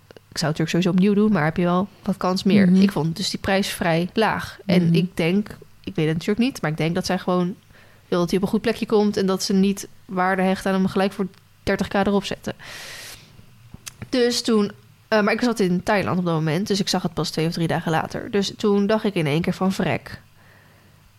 ik 0.09 0.39
zou 0.39 0.53
het 0.53 0.59
natuurlijk 0.59 0.71
sowieso 0.71 0.91
opnieuw 0.91 1.15
doen, 1.15 1.33
maar 1.33 1.45
heb 1.45 1.57
je 1.57 1.63
wel 1.65 1.89
wat 2.03 2.17
kans 2.17 2.43
meer. 2.43 2.71
Mhm. 2.71 2.83
Ik 2.83 2.93
vond 2.93 3.17
dus 3.17 3.31
die 3.31 3.41
prijs 3.41 3.69
vrij 3.69 4.09
laag. 4.13 4.59
En 4.67 4.85
Mhm. 4.87 4.95
ik 4.95 5.17
denk, 5.17 5.49
ik 5.85 5.95
weet 5.95 6.07
het 6.07 6.15
natuurlijk 6.15 6.39
niet, 6.49 6.63
maar 6.63 6.71
ik 6.71 6.77
denk 6.77 6.95
dat 6.95 7.07
zij 7.07 7.19
gewoon 7.19 7.55
wil 8.09 8.19
dat 8.19 8.29
hij 8.29 8.39
op 8.39 8.45
een 8.45 8.51
goed 8.51 8.61
plekje 8.61 8.87
komt 8.87 9.17
en 9.17 9.27
dat 9.27 9.43
ze 9.43 9.53
niet 9.53 9.89
waarde 10.05 10.43
hecht 10.43 10.67
aan 10.67 10.73
hem 10.75 10.87
gelijk 10.87 11.13
voor 11.13 11.27
30k 11.71 11.89
erop 12.07 12.25
zetten. 12.25 12.55
Dus 14.09 14.43
toen, 14.43 14.73
eh, 15.09 15.21
maar 15.21 15.33
ik 15.33 15.41
zat 15.43 15.61
in 15.61 15.83
Thailand 15.83 16.19
op 16.19 16.25
dat 16.25 16.35
moment, 16.35 16.67
dus 16.67 16.81
ik 16.81 16.89
zag 16.89 17.03
het 17.03 17.15
pas 17.15 17.31
twee 17.31 17.47
of 17.47 17.53
drie 17.53 17.67
dagen 17.67 17.91
later. 17.91 18.31
Dus 18.31 18.53
toen 18.57 18.87
dacht 18.87 19.05
ik 19.05 19.15
in 19.15 19.27
één 19.27 19.41
keer 19.41 19.55
van 19.55 19.73
vrek. 19.73 20.21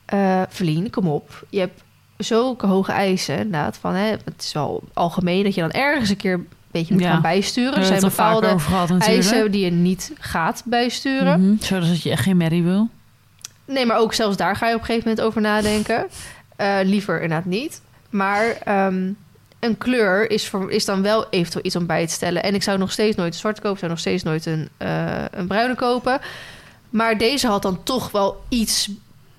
Eh 0.05 0.41
Vlien, 0.49 0.89
kom 0.89 1.07
op. 1.07 1.45
Je 1.49 1.59
hebt 1.59 1.83
zulke 2.17 2.65
hoge 2.67 2.91
eisen, 2.91 3.35
inderdaad. 3.37 3.77
Van, 3.77 3.93
hè, 3.93 4.09
het 4.09 4.33
is 4.43 4.53
wel 4.53 4.83
algemeen 4.93 5.43
dat 5.43 5.55
je 5.55 5.61
dan 5.61 5.71
ergens 5.71 6.09
een 6.09 6.17
keer 6.17 6.33
een 6.33 6.47
beetje 6.71 6.93
moet 6.93 7.03
Ja. 7.03 7.11
gaan 7.11 7.21
bijsturen. 7.21 7.73
Er 7.73 7.79
hebben 7.81 7.99
zijn 7.99 8.11
bepaalde 8.11 8.59
gehad 8.59 8.91
eisen 8.97 9.51
die 9.51 9.65
je 9.65 9.71
niet 9.71 10.11
gaat 10.19 10.63
bijsturen. 10.65 11.41
Mhm. 11.41 11.63
Zodat 11.63 12.01
je 12.01 12.09
echt 12.09 12.23
geen 12.23 12.37
merrie 12.37 12.63
wil. 12.63 12.89
Nee, 13.65 13.85
maar 13.85 13.97
ook 13.97 14.13
zelfs 14.13 14.37
daar 14.37 14.55
ga 14.55 14.67
je 14.67 14.73
op 14.73 14.79
een 14.79 14.85
gegeven 14.85 15.09
moment 15.09 15.27
over 15.27 15.41
nadenken. 15.41 16.07
Eh, 16.57 16.77
liever 16.83 17.21
inderdaad 17.21 17.45
niet. 17.45 17.81
Maar 18.09 18.45
ehm, 18.63 19.09
een 19.59 19.77
kleur 19.77 20.31
is, 20.31 20.47
voor, 20.47 20.71
is 20.71 20.85
dan 20.85 21.01
wel 21.01 21.29
eventueel 21.29 21.65
iets 21.65 21.75
om 21.75 21.85
bij 21.85 22.07
te 22.07 22.13
stellen. 22.13 22.43
En 22.43 22.55
ik 22.55 22.63
zou 22.63 22.77
nog 22.77 22.91
steeds 22.91 23.15
nooit 23.15 23.33
een 23.33 23.39
zwarte 23.39 23.61
kopen. 23.61 23.77
Zou 23.79 23.91
nog 23.91 23.99
steeds 23.99 24.23
nooit 24.23 24.45
een, 24.45 24.69
eh, 24.77 25.25
een 25.31 25.47
bruine 25.47 25.75
kopen. 25.75 26.19
Maar 26.89 27.17
deze 27.17 27.47
had 27.47 27.61
dan 27.61 27.83
toch 27.83 28.11
wel 28.11 28.43
iets 28.49 28.89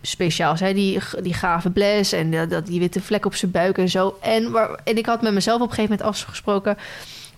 speciaals. 0.03 0.61
Hè? 0.61 0.73
Die, 0.75 0.99
die 1.23 1.35
gave 1.35 1.70
bles 1.70 2.12
en 2.12 2.31
dat, 2.31 2.50
dat- 2.50 2.67
die 2.67 2.81
witte 2.81 3.00
vlek 3.00 3.26
op 3.26 3.35
zijn 3.35 3.50
buik 3.50 3.79
en 3.79 3.88
zo. 3.88 4.19
En, 4.23 4.50
waar, 4.50 4.81
en 4.85 4.97
ik 4.97 5.06
had 5.06 5.23
met 5.23 5.32
mezelf 5.32 5.61
op 5.61 5.69
een 5.69 5.75
gegeven 5.75 5.97
moment 5.99 6.17
afgesproken... 6.17 6.76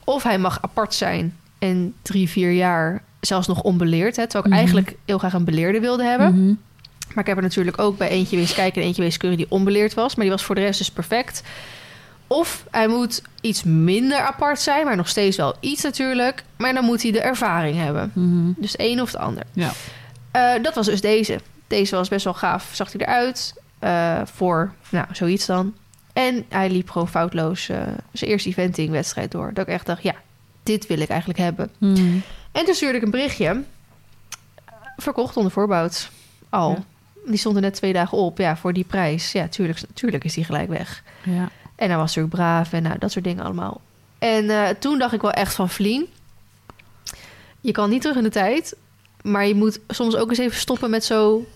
of 0.04 0.22
hij 0.22 0.38
mag 0.38 0.58
apart 0.62 0.94
zijn 0.94 1.36
en 1.58 1.94
drie, 2.02 2.28
vier 2.28 2.52
jaar 2.52 3.02
zelfs 3.20 3.46
nog 3.46 3.62
onbeleerd. 3.62 4.16
Hè? 4.16 4.22
Terwijl 4.22 4.44
ik 4.44 4.50
Mhm. 4.50 4.58
eigenlijk 4.60 4.96
heel 5.04 5.18
graag 5.18 5.32
een 5.32 5.44
beleerde 5.44 5.80
wilde 5.80 6.04
hebben. 6.04 6.44
Mhm. 6.44 6.54
Maar 7.14 7.18
ik 7.24 7.26
heb 7.26 7.36
er 7.36 7.42
natuurlijk 7.42 7.78
ook 7.78 7.98
bij 7.98 8.08
eentje 8.08 8.36
wees 8.36 8.54
kijken 8.54 8.80
en 8.80 8.86
eentje 8.86 9.02
wees 9.02 9.16
keuren 9.16 9.38
die 9.38 9.50
onbeleerd 9.50 9.94
was. 9.94 10.14
Maar 10.14 10.24
die 10.24 10.34
was 10.34 10.44
voor 10.44 10.54
de 10.54 10.60
rest 10.60 10.78
dus 10.78 10.90
perfect. 10.90 11.42
Of 12.26 12.64
hij 12.70 12.88
moet 12.88 13.22
iets 13.40 13.62
minder 13.62 14.18
apart 14.18 14.60
zijn, 14.60 14.84
maar 14.84 14.96
nog 14.96 15.08
steeds 15.08 15.36
wel 15.36 15.56
iets 15.60 15.82
natuurlijk. 15.82 16.44
Maar 16.56 16.74
dan 16.74 16.84
moet 16.84 17.02
hij 17.02 17.12
de 17.12 17.20
ervaring 17.20 17.76
hebben. 17.76 18.12
Mhm. 18.14 18.52
Dus 18.56 18.72
het 18.72 18.80
een 18.80 19.00
of 19.00 19.12
het 19.12 19.20
ander. 19.20 19.42
Ja. 19.52 19.72
Eh, 20.30 20.62
dat 20.62 20.74
was 20.74 20.86
dus 20.86 21.00
deze. 21.00 21.40
Deze 21.66 21.96
was 21.96 22.08
best 22.08 22.24
wel 22.24 22.34
gaaf. 22.34 22.70
Zag 22.72 22.92
hij 22.92 23.00
eruit 23.00 23.54
eh, 23.78 24.20
voor, 24.24 24.72
nou, 24.88 25.06
zoiets 25.12 25.46
dan. 25.46 25.74
En 26.12 26.44
hij 26.48 26.70
liep 26.70 26.90
gewoon 26.90 27.08
foutloos 27.08 27.68
eh, 27.68 27.82
zijn 28.12 28.30
eerste 28.30 28.48
eventing-wedstrijd 28.48 29.30
door. 29.30 29.50
Dat 29.54 29.66
ik 29.66 29.72
echt 29.72 29.86
dacht, 29.86 30.02
ja, 30.02 30.14
dit 30.62 30.86
wil 30.86 31.00
ik 31.00 31.08
eigenlijk 31.08 31.38
hebben. 31.38 31.70
Mhm. 31.78 32.18
En 32.52 32.64
toen 32.64 32.74
stuurde 32.74 32.96
ik 32.96 33.02
een 33.02 33.10
berichtje. 33.10 33.62
Verkocht 34.96 35.36
onder 35.36 35.52
voorboud. 35.52 36.10
Al. 36.48 36.70
Ja. 36.70 36.84
Die 37.26 37.38
stond 37.38 37.56
er 37.56 37.62
net 37.62 37.74
twee 37.74 37.92
dagen 37.92 38.18
op. 38.18 38.38
Ja, 38.38 38.56
voor 38.56 38.72
die 38.72 38.84
prijs. 38.84 39.32
Ja, 39.32 39.48
tuurlijk, 39.48 39.80
tuurlijk 39.94 40.24
is 40.24 40.34
die 40.34 40.44
gelijk 40.44 40.68
weg. 40.68 41.02
Ja. 41.24 41.48
En 41.76 41.88
hij 41.88 41.96
was 41.96 42.14
natuurlijk 42.14 42.34
braaf 42.34 42.72
en 42.72 42.82
nou, 42.82 42.98
dat 42.98 43.12
soort 43.12 43.24
dingen 43.24 43.44
allemaal. 43.44 43.80
En 44.18 44.50
eh, 44.50 44.68
toen 44.78 44.98
dacht 44.98 45.12
ik 45.12 45.20
wel 45.20 45.32
echt 45.32 45.54
van 45.54 45.68
Vlien. 45.68 46.06
Je 47.60 47.72
kan 47.72 47.90
niet 47.90 48.00
terug 48.00 48.16
in 48.16 48.22
de 48.22 48.28
tijd. 48.28 48.76
Maar 49.22 49.46
je 49.46 49.54
moet 49.54 49.80
soms 49.88 50.16
ook 50.16 50.28
eens 50.28 50.38
even 50.38 50.58
stoppen 50.58 50.90
met 50.90 51.04
zo... 51.04 51.46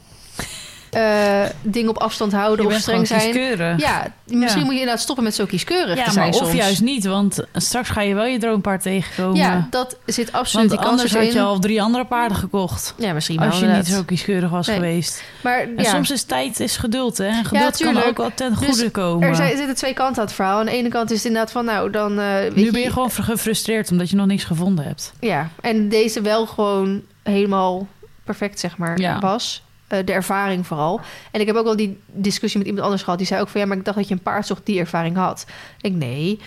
eh 0.94 1.42
dingen 1.62 1.90
op 1.90 1.98
afstand 1.98 2.32
houden 2.32 2.68
Je 2.68 2.74
of 2.74 2.80
streng 2.80 3.06
zijn. 3.06 3.20
kieskeurig. 3.20 3.80
Ja, 3.80 4.12
misschien 4.26 4.58
Ja. 4.60 4.64
moet 4.64 4.74
je 4.74 4.80
inderdaad 4.80 5.00
stoppen 5.02 5.24
met 5.24 5.34
zo 5.34 5.46
kieskeurig 5.46 5.96
Ja, 5.96 6.04
te 6.04 6.10
zijn 6.10 6.30
maar 6.30 6.40
of 6.40 6.54
juist 6.54 6.80
niet, 6.82 7.04
want 7.04 7.44
straks 7.54 7.88
ga 7.88 8.00
je 8.00 8.14
wel 8.14 8.24
je 8.24 8.38
droompaard 8.38 8.82
tegenkomen. 8.82 9.36
Ja, 9.36 9.66
dat 9.70 9.96
zit 10.06 10.32
absoluut 10.32 10.68
want 10.68 10.68
die 10.68 10.78
kans 10.88 10.90
anders 10.90 11.12
had 11.24 11.32
je 11.32 11.38
in. 11.38 11.44
al 11.44 11.58
drie 11.58 11.82
andere 11.82 12.04
paarden 12.04 12.36
gekocht. 12.36 12.94
Ja, 12.98 13.12
misschien 13.12 13.38
wel 13.38 13.46
Als 13.48 13.58
je 13.60 13.66
niet 13.66 13.86
zo 13.86 14.02
kieskeurig 14.02 14.50
was 14.50 14.66
Nee. 14.66 14.76
geweest. 14.76 15.22
Maar 15.42 15.58
En 15.60 15.74
ja. 15.76 15.82
soms 15.90 16.10
is 16.10 16.22
tijd 16.22 16.60
is 16.60 16.76
geduld, 16.76 17.18
hè? 17.18 17.26
En 17.26 17.44
geduld 17.44 17.76
kan 17.76 18.02
ook 18.02 18.16
wel 18.16 18.30
ten 18.34 18.54
Dus 18.58 18.68
goede 18.68 18.90
komen. 18.90 19.28
Er 19.28 19.34
zijn, 19.36 19.56
zitten 19.56 19.74
twee 19.76 19.94
kanten 19.94 20.18
aan 20.18 20.24
het 20.26 20.34
verhaal. 20.34 20.58
Aan 20.58 20.66
de 20.66 20.72
ene 20.72 20.88
kant 20.88 21.10
is 21.10 21.16
het 21.16 21.26
inderdaad 21.26 21.52
van, 21.52 21.64
nou, 21.64 21.90
dan... 21.90 22.16
weet 22.16 22.54
nu 22.54 22.70
ben 22.70 22.80
je 22.80 22.90
gewoon 22.92 23.10
gefrustreerd 23.10 23.90
omdat 23.90 24.10
je 24.10 24.16
nog 24.16 24.26
niks 24.26 24.44
gevonden 24.44 24.84
hebt. 24.84 25.12
Ja, 25.20 25.48
en 25.60 25.88
deze 25.88 26.20
wel 26.20 26.46
gewoon 26.46 27.02
helemaal 27.22 27.86
perfect, 28.24 28.60
zeg 28.60 28.76
maar, 28.76 28.98
Ja. 29.00 29.18
was. 29.18 29.62
Eh, 29.98 30.06
de 30.06 30.12
ervaring 30.12 30.66
vooral. 30.66 31.00
En 31.30 31.40
ik 31.40 31.46
heb 31.46 31.56
ook 31.56 31.64
wel 31.64 31.76
die 31.76 31.98
discussie 32.06 32.58
met 32.58 32.66
iemand 32.68 32.84
anders 32.84 33.02
gehad. 33.02 33.18
Die 33.18 33.28
zei 33.28 33.40
ook 33.40 33.48
van, 33.48 33.60
ja, 33.60 33.66
maar 33.66 33.76
ik 33.76 33.84
dacht 33.84 33.96
dat 33.96 34.08
je 34.08 34.14
een 34.14 34.22
paard 34.22 34.46
zocht 34.46 34.66
die 34.66 34.78
ervaring 34.78 35.16
had. 35.16 35.46
Ik 35.80 35.92
nee, 35.92 36.40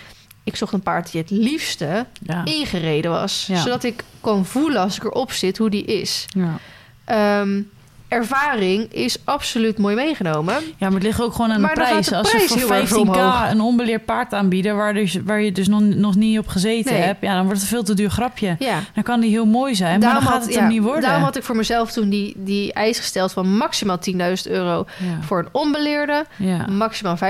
ik 0.44 0.56
zocht 0.56 0.74
een 0.74 0.82
paard 0.82 1.12
die 1.12 1.22
het 1.22 1.30
liefste 1.30 2.06
Ja. 2.22 2.46
ingereden 2.46 3.12
was. 3.12 3.46
Ja. 3.48 3.62
Zodat 3.62 3.84
ik 3.84 4.04
kon 4.22 4.46
voelen 4.46 4.82
als 4.82 4.98
ik 4.98 5.04
erop 5.04 5.32
zit 5.32 5.58
hoe 5.58 5.70
die 5.70 5.86
is. 5.86 6.26
Ja. 6.28 6.60
Ehm, 7.06 7.62
ervaring 8.08 8.94
is 8.94 9.18
absoluut 9.24 9.78
mooi 9.78 9.96
meegenomen. 9.96 10.54
ja, 10.54 10.74
maar 10.80 10.92
het 10.92 11.04
ligt 11.04 11.22
ook 11.22 11.34
gewoon 11.34 11.52
aan 11.52 11.62
de 11.62 11.68
prijs. 11.68 12.08
de 12.08 12.16
Als 12.16 12.30
prijs 12.30 12.54
heel 12.54 12.68
voor 12.68 12.76
erg 12.76 12.90
15k 12.90 12.96
omhoog. 12.96 13.52
een 13.52 13.62
onbeleerd 13.62 14.06
paard 14.06 14.34
aanbieden... 14.34 14.76
waar, 14.76 14.94
dus, 14.94 15.18
waar 15.24 15.42
je 15.42 15.52
dus 15.52 15.68
nog, 15.68 15.82
nog 15.82 16.16
niet 16.16 16.40
op 16.40 16.48
gezeten 16.48 16.94
Nee. 16.94 17.02
hebt... 17.02 17.22
ja, 17.22 17.34
dan 17.36 17.46
wordt 17.46 17.62
het 17.62 17.62
een 17.62 17.76
veel 17.76 17.84
te 17.84 17.94
duur 17.94 18.10
grapje. 18.10 18.56
Ja. 18.60 18.80
Dan 18.94 19.04
kan 19.04 19.20
die 19.20 19.30
heel 19.30 19.46
mooi 19.46 19.76
zijn, 19.76 20.00
maar 20.00 20.14
dan 20.14 20.22
gaat 20.22 20.46
het 20.46 20.54
ja, 20.54 20.68
niet 20.68 20.82
worden. 20.82 21.02
daarom 21.02 21.24
had 21.24 21.36
ik 21.36 21.44
voor 21.44 21.56
mezelf 21.56 21.92
toen 21.92 22.10
die, 22.10 22.34
die 22.38 22.74
eis 22.74 22.98
gesteld 23.00 23.34
van 23.34 23.58
maximaal 23.58 24.00
10.000 24.12 24.18
euro 24.44 24.86
ja. 24.98 25.22
voor 25.22 25.40
een 25.40 25.50
onbeleerde. 25.52 26.26
Maximaal 26.70 27.18
15.000 27.18 27.24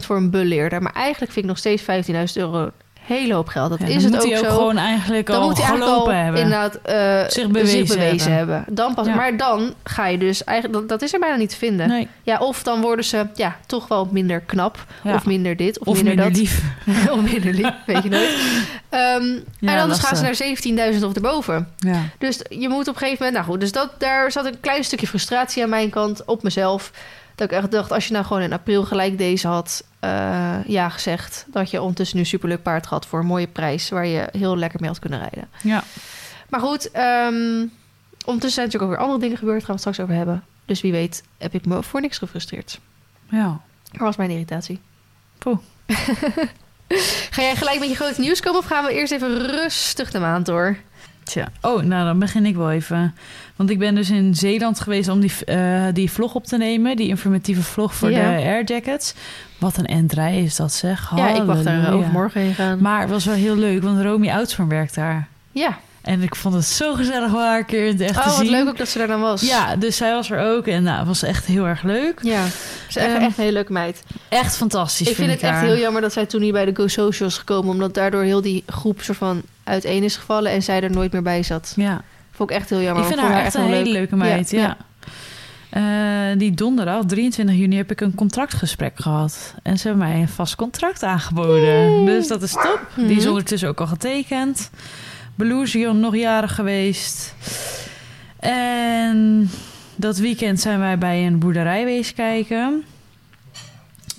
voor 0.00 0.16
een 0.16 0.30
beleerde. 0.30 0.80
Maar 0.80 0.92
eigenlijk 0.92 1.32
vind 1.32 1.44
ik 1.44 1.50
nog 1.50 1.58
steeds 1.58 1.82
15.000 1.82 2.14
euro 2.34 2.70
hele 3.12 3.34
hoop 3.34 3.48
geld. 3.48 3.70
Dat 3.70 3.78
Ja, 3.80 3.86
is 3.86 4.04
het 4.04 4.14
ook 4.24 4.36
zo. 4.36 4.50
gewoon 4.50 4.76
eigenlijk 4.76 5.26
dan 5.26 5.40
al 5.40 5.48
moet 5.48 5.56
hij 5.58 5.66
eigenlijk 5.66 5.96
al 5.98 6.12
hebben. 6.12 6.40
inderdaad 6.40 6.74
eh, 6.82 7.30
Zich 7.30 7.48
bewezen 7.48 8.32
hebben. 8.32 8.64
Dan 8.68 8.94
pas, 8.94 9.06
Ja. 9.06 9.14
Maar 9.14 9.36
dan 9.36 9.74
ga 9.84 10.06
je 10.06 10.18
dus 10.18 10.44
eigenlijk... 10.44 10.78
Dat, 10.80 10.88
dat 10.88 11.02
is 11.02 11.12
er 11.14 11.20
bijna 11.20 11.36
niet 11.36 11.50
te 11.50 11.56
vinden. 11.56 11.88
Nee, 11.88 12.08
Ja, 12.22 12.38
of 12.38 12.62
dan 12.62 12.80
worden 12.80 13.04
ze 13.04 13.26
ja, 13.34 13.56
toch 13.66 13.88
wel 13.88 14.08
minder 14.10 14.40
knap. 14.40 14.84
ja. 15.02 15.14
Of 15.14 15.26
minder 15.26 15.56
dit, 15.56 15.78
of, 15.78 15.86
of 15.86 15.94
minder, 16.02 16.14
minder 16.14 16.32
dat. 16.32 16.40
lief. 16.40 16.62
of 17.14 17.20
minder 17.32 17.52
lief, 17.54 17.72
weet 17.86 18.02
je 18.02 18.08
nooit. 18.08 18.36
Ehm, 18.88 19.24
Ja, 19.58 19.72
en 19.74 19.80
anders 19.80 20.00
gaan 20.00 20.16
ze 20.16 20.22
naar 20.22 20.92
17.000 20.98 21.04
of 21.04 21.14
erboven. 21.14 21.68
Ja. 21.78 22.00
Dus 22.18 22.40
je 22.48 22.68
moet 22.68 22.88
op 22.88 22.94
een 22.94 23.00
gegeven 23.00 23.16
moment... 23.24 23.32
Nou 23.34 23.44
goed, 23.44 23.60
dus 23.60 23.72
dat, 23.72 23.90
daar 23.98 24.32
zat 24.32 24.44
een 24.44 24.60
klein 24.60 24.84
stukje 24.84 25.06
frustratie 25.06 25.62
aan 25.62 25.68
mijn 25.68 25.90
kant 25.90 26.24
op 26.24 26.42
mezelf. 26.42 26.90
Dat 27.34 27.50
ik 27.50 27.56
echt 27.58 27.70
dacht, 27.70 27.92
als 27.92 28.06
je 28.06 28.12
nou 28.12 28.24
gewoon 28.24 28.42
in 28.42 28.52
april 28.52 28.84
gelijk 28.84 29.18
deze 29.18 29.48
had 29.48 29.84
eh, 30.02 30.54
ja 30.66 30.88
gezegd... 30.88 31.46
dat 31.48 31.70
je 31.70 31.80
ondertussen 31.80 32.16
nu 32.16 32.24
superleuk 32.24 32.62
paard 32.62 32.86
gehad 32.86 33.06
voor 33.06 33.18
een 33.18 33.26
mooie 33.26 33.46
prijs... 33.46 33.88
waar 33.88 34.06
je 34.06 34.28
heel 34.32 34.56
lekker 34.56 34.80
mee 34.80 34.88
had 34.90 34.98
kunnen 34.98 35.18
rijden. 35.18 35.48
ja. 35.62 35.84
Maar 36.48 36.60
goed, 36.60 36.90
ehm, 36.90 37.66
ondertussen 38.24 38.50
zijn 38.50 38.66
natuurlijk 38.66 38.82
ook 38.82 38.88
weer 38.90 38.98
andere 38.98 39.20
dingen 39.20 39.36
gebeurd. 39.38 39.58
Gaan 39.58 39.66
we 39.66 39.72
het 39.72 39.80
straks 39.80 40.00
over 40.00 40.14
hebben. 40.14 40.44
Dus 40.64 40.80
wie 40.80 40.92
weet 40.92 41.22
heb 41.38 41.54
ik 41.54 41.66
me 41.66 41.82
voor 41.82 42.00
niks 42.00 42.18
gefrustreerd. 42.18 42.80
ja. 43.30 43.60
Dat 43.90 44.00
was 44.00 44.16
mijn 44.16 44.30
irritatie. 44.30 44.80
Poeh. 45.38 45.58
Ga 47.30 47.42
jij 47.42 47.56
gelijk 47.56 47.78
met 47.78 47.88
je 47.88 47.94
grote 47.94 48.20
nieuws 48.20 48.40
komen 48.40 48.58
of 48.60 48.66
gaan 48.66 48.84
we 48.84 48.92
eerst 48.92 49.12
even 49.12 49.38
rustig 49.46 50.10
de 50.10 50.18
maand 50.18 50.46
door? 50.46 50.76
Tja. 51.22 51.48
Oh, 51.60 51.82
nou 51.82 52.04
dan 52.04 52.18
begin 52.18 52.46
ik 52.46 52.56
wel 52.56 52.70
even. 52.70 53.14
Want 53.56 53.70
ik 53.70 53.78
ben 53.78 53.94
dus 53.94 54.10
in 54.10 54.34
Zeeland 54.34 54.80
geweest 54.80 55.08
om 55.08 55.20
die, 55.20 55.44
eh, 55.44 55.84
die 55.92 56.10
vlog 56.10 56.34
op 56.34 56.44
te 56.44 56.56
nemen. 56.56 56.96
Die 56.96 57.08
informatieve 57.08 57.62
vlog 57.62 57.94
voor 57.94 58.10
Ja. 58.10 58.30
de 58.30 58.36
air 58.42 58.64
jackets. 58.64 59.14
Wat 59.62 59.76
een 59.76 59.86
endrij 59.86 60.42
is 60.42 60.56
dat 60.56 60.72
zeg. 60.72 61.12
Ja, 61.16 61.28
ik 61.28 61.44
mag 61.44 61.62
daar 61.62 61.92
overmorgen 61.92 62.40
heen 62.40 62.54
gaan. 62.54 62.78
Maar 62.80 63.00
het 63.00 63.10
was 63.10 63.24
wel 63.24 63.34
heel 63.34 63.56
leuk, 63.56 63.82
want 63.82 64.02
Romy 64.02 64.30
Oudsvorm 64.30 64.68
werkt 64.68 64.94
daar. 64.94 65.28
ja. 65.52 65.78
En 66.02 66.22
ik 66.22 66.34
vond 66.36 66.54
het 66.54 66.64
zo 66.64 66.94
gezellig 66.94 67.32
om 67.32 67.38
haar 67.38 67.58
een 67.58 67.64
keer 67.64 67.84
in 67.86 67.92
het 67.92 68.00
echt 68.00 68.16
Oh, 68.16 68.22
te 68.22 68.28
wat 68.28 68.38
zien. 68.38 68.50
leuk 68.50 68.68
ook 68.68 68.76
dat 68.76 68.88
ze 68.88 68.98
daar 68.98 69.06
dan 69.06 69.20
was. 69.20 69.40
Ja, 69.40 69.76
dus 69.76 69.96
zij 69.96 70.12
was 70.12 70.30
er 70.30 70.38
ook. 70.40 70.66
En 70.66 70.82
nou, 70.82 70.98
het 70.98 71.06
was 71.06 71.22
echt 71.22 71.44
heel 71.46 71.66
erg 71.66 71.82
leuk. 71.82 72.18
Ja, 72.22 72.44
ze 72.46 72.52
is 72.88 72.96
echt, 72.96 73.06
Ehm, 73.14 73.16
echt 73.22 73.36
een 73.38 73.42
hele 73.44 73.52
leuke 73.52 73.72
meid. 73.72 74.02
Echt 74.28 74.56
fantastisch 74.56 75.08
ik 75.08 75.14
vind 75.16 75.30
het 75.30 75.40
echt 75.40 75.60
heel 75.60 75.76
jammer 75.76 76.02
dat 76.02 76.12
zij 76.12 76.26
toen 76.26 76.40
niet 76.40 76.52
bij 76.52 76.64
de 76.64 76.74
Go 76.74 76.86
Social 76.86 77.28
is 77.28 77.36
gekomen... 77.38 77.70
omdat 77.72 77.94
daardoor 77.94 78.22
heel 78.22 78.40
die 78.42 78.62
groep 78.66 79.02
soort 79.02 79.18
van 79.18 79.42
uiteen 79.64 80.02
is 80.02 80.16
gevallen... 80.16 80.50
en 80.52 80.62
zij 80.62 80.80
er 80.82 80.90
nooit 80.90 81.12
meer 81.12 81.22
bij 81.22 81.42
zat. 81.42 81.72
Ja, 81.76 82.02
Vond 82.32 82.50
ik 82.50 82.56
echt 82.56 82.70
heel 82.70 82.80
jammer. 82.80 83.02
ik 83.02 83.08
vind 83.08 83.20
haar 83.20 83.44
echt 83.44 83.54
een 83.54 83.62
hele 83.62 83.82
leuk. 83.84 83.92
leuke 83.92 84.16
meid. 84.16 84.50
Ja, 84.50 84.60
Ja. 84.60 84.76
Eh, 85.72 85.82
die 86.38 86.52
donderdag, 86.54 87.04
23 87.06 87.56
juni, 87.56 87.76
heb 87.76 87.90
ik 87.90 88.00
een 88.00 88.14
contractgesprek 88.14 88.92
gehad. 89.00 89.54
En 89.62 89.78
ze 89.78 89.88
hebben 89.88 90.08
mij 90.08 90.20
een 90.20 90.28
vast 90.28 90.54
contract 90.56 91.02
aangeboden. 91.02 92.04
Dus 92.04 92.28
dat 92.28 92.42
is 92.42 92.52
top. 92.52 92.80
Die 92.96 93.10
is 93.10 93.18
Mhm. 93.18 93.28
ondertussen 93.28 93.68
ook 93.68 93.80
al 93.80 93.86
getekend. 93.86 94.70
Belusion 95.34 96.00
nog 96.00 96.16
jarig 96.16 96.54
geweest. 96.54 97.34
En 98.38 99.50
dat 99.96 100.18
weekend 100.18 100.60
zijn 100.60 100.78
wij 100.78 100.98
bij 100.98 101.26
een 101.26 101.38
boerderij 101.38 101.84
wezen 101.84 102.14
kijken. 102.14 102.84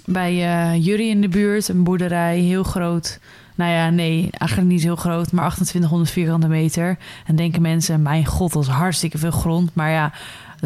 Bij 0.05 0.31
eh 0.45 0.86
Jury 0.86 1.10
in 1.10 1.22
de 1.22 1.27
buurt, 1.29 1.67
een 1.67 1.83
boerderij, 1.83 2.38
heel 2.39 2.63
groot. 2.63 3.19
Nou 3.55 3.72
ja, 3.72 3.89
nee, 3.89 4.27
eigenlijk 4.31 4.72
niet 4.72 4.83
heel 4.83 4.95
groot, 4.95 5.31
maar 5.31 5.50
2800 5.51 6.12
vierkante 6.12 6.48
meter. 6.48 6.98
En 7.25 7.36
denken 7.36 7.62
mensen, 7.62 8.01
mijn 8.01 8.25
god, 8.25 8.53
dat 8.53 8.63
is 8.63 8.69
hartstikke 8.69 9.17
veel 9.17 9.31
grond. 9.31 9.69
Maar 9.74 9.89
ja, 9.91 10.12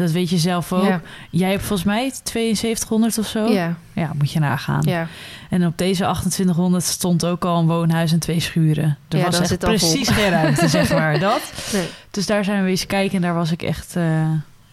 dat 0.02 0.10
weet 0.10 0.30
je 0.30 0.38
zelf 0.38 0.72
ook. 0.72 0.84
Ja. 0.88 1.00
Jij 1.30 1.50
hebt 1.50 1.62
volgens 1.62 1.88
mij 1.88 2.10
7200 2.24 3.18
of 3.18 3.26
zo. 3.26 3.46
Ja, 3.52 3.74
Ja, 3.92 4.10
moet 4.18 4.32
je 4.32 4.38
nagaan. 4.38 4.82
ja. 4.84 5.06
En 5.50 5.66
op 5.66 5.78
deze 5.78 6.02
2800 6.02 6.84
stond 6.84 7.24
ook 7.24 7.44
al 7.44 7.58
een 7.58 7.66
woonhuis 7.66 8.12
en 8.12 8.18
twee 8.18 8.40
schuren. 8.40 8.98
Er 9.08 9.18
Ja, 9.18 9.24
was 9.24 9.40
echt 9.40 9.58
precies 9.58 10.08
geen 10.08 10.30
ruimte, 10.30 10.68
zeg 10.68 10.90
maar. 10.92 11.18
Dat. 11.28 11.52
Nee. 11.72 11.86
Dus 12.10 12.26
daar 12.26 12.44
zijn 12.44 12.58
we 12.58 12.64
wezen 12.64 12.86
kijken 12.86 13.16
en 13.16 13.22
daar 13.22 13.34
was 13.34 13.50
ik 13.52 13.62
echt 13.62 13.96
eh, 13.96 14.02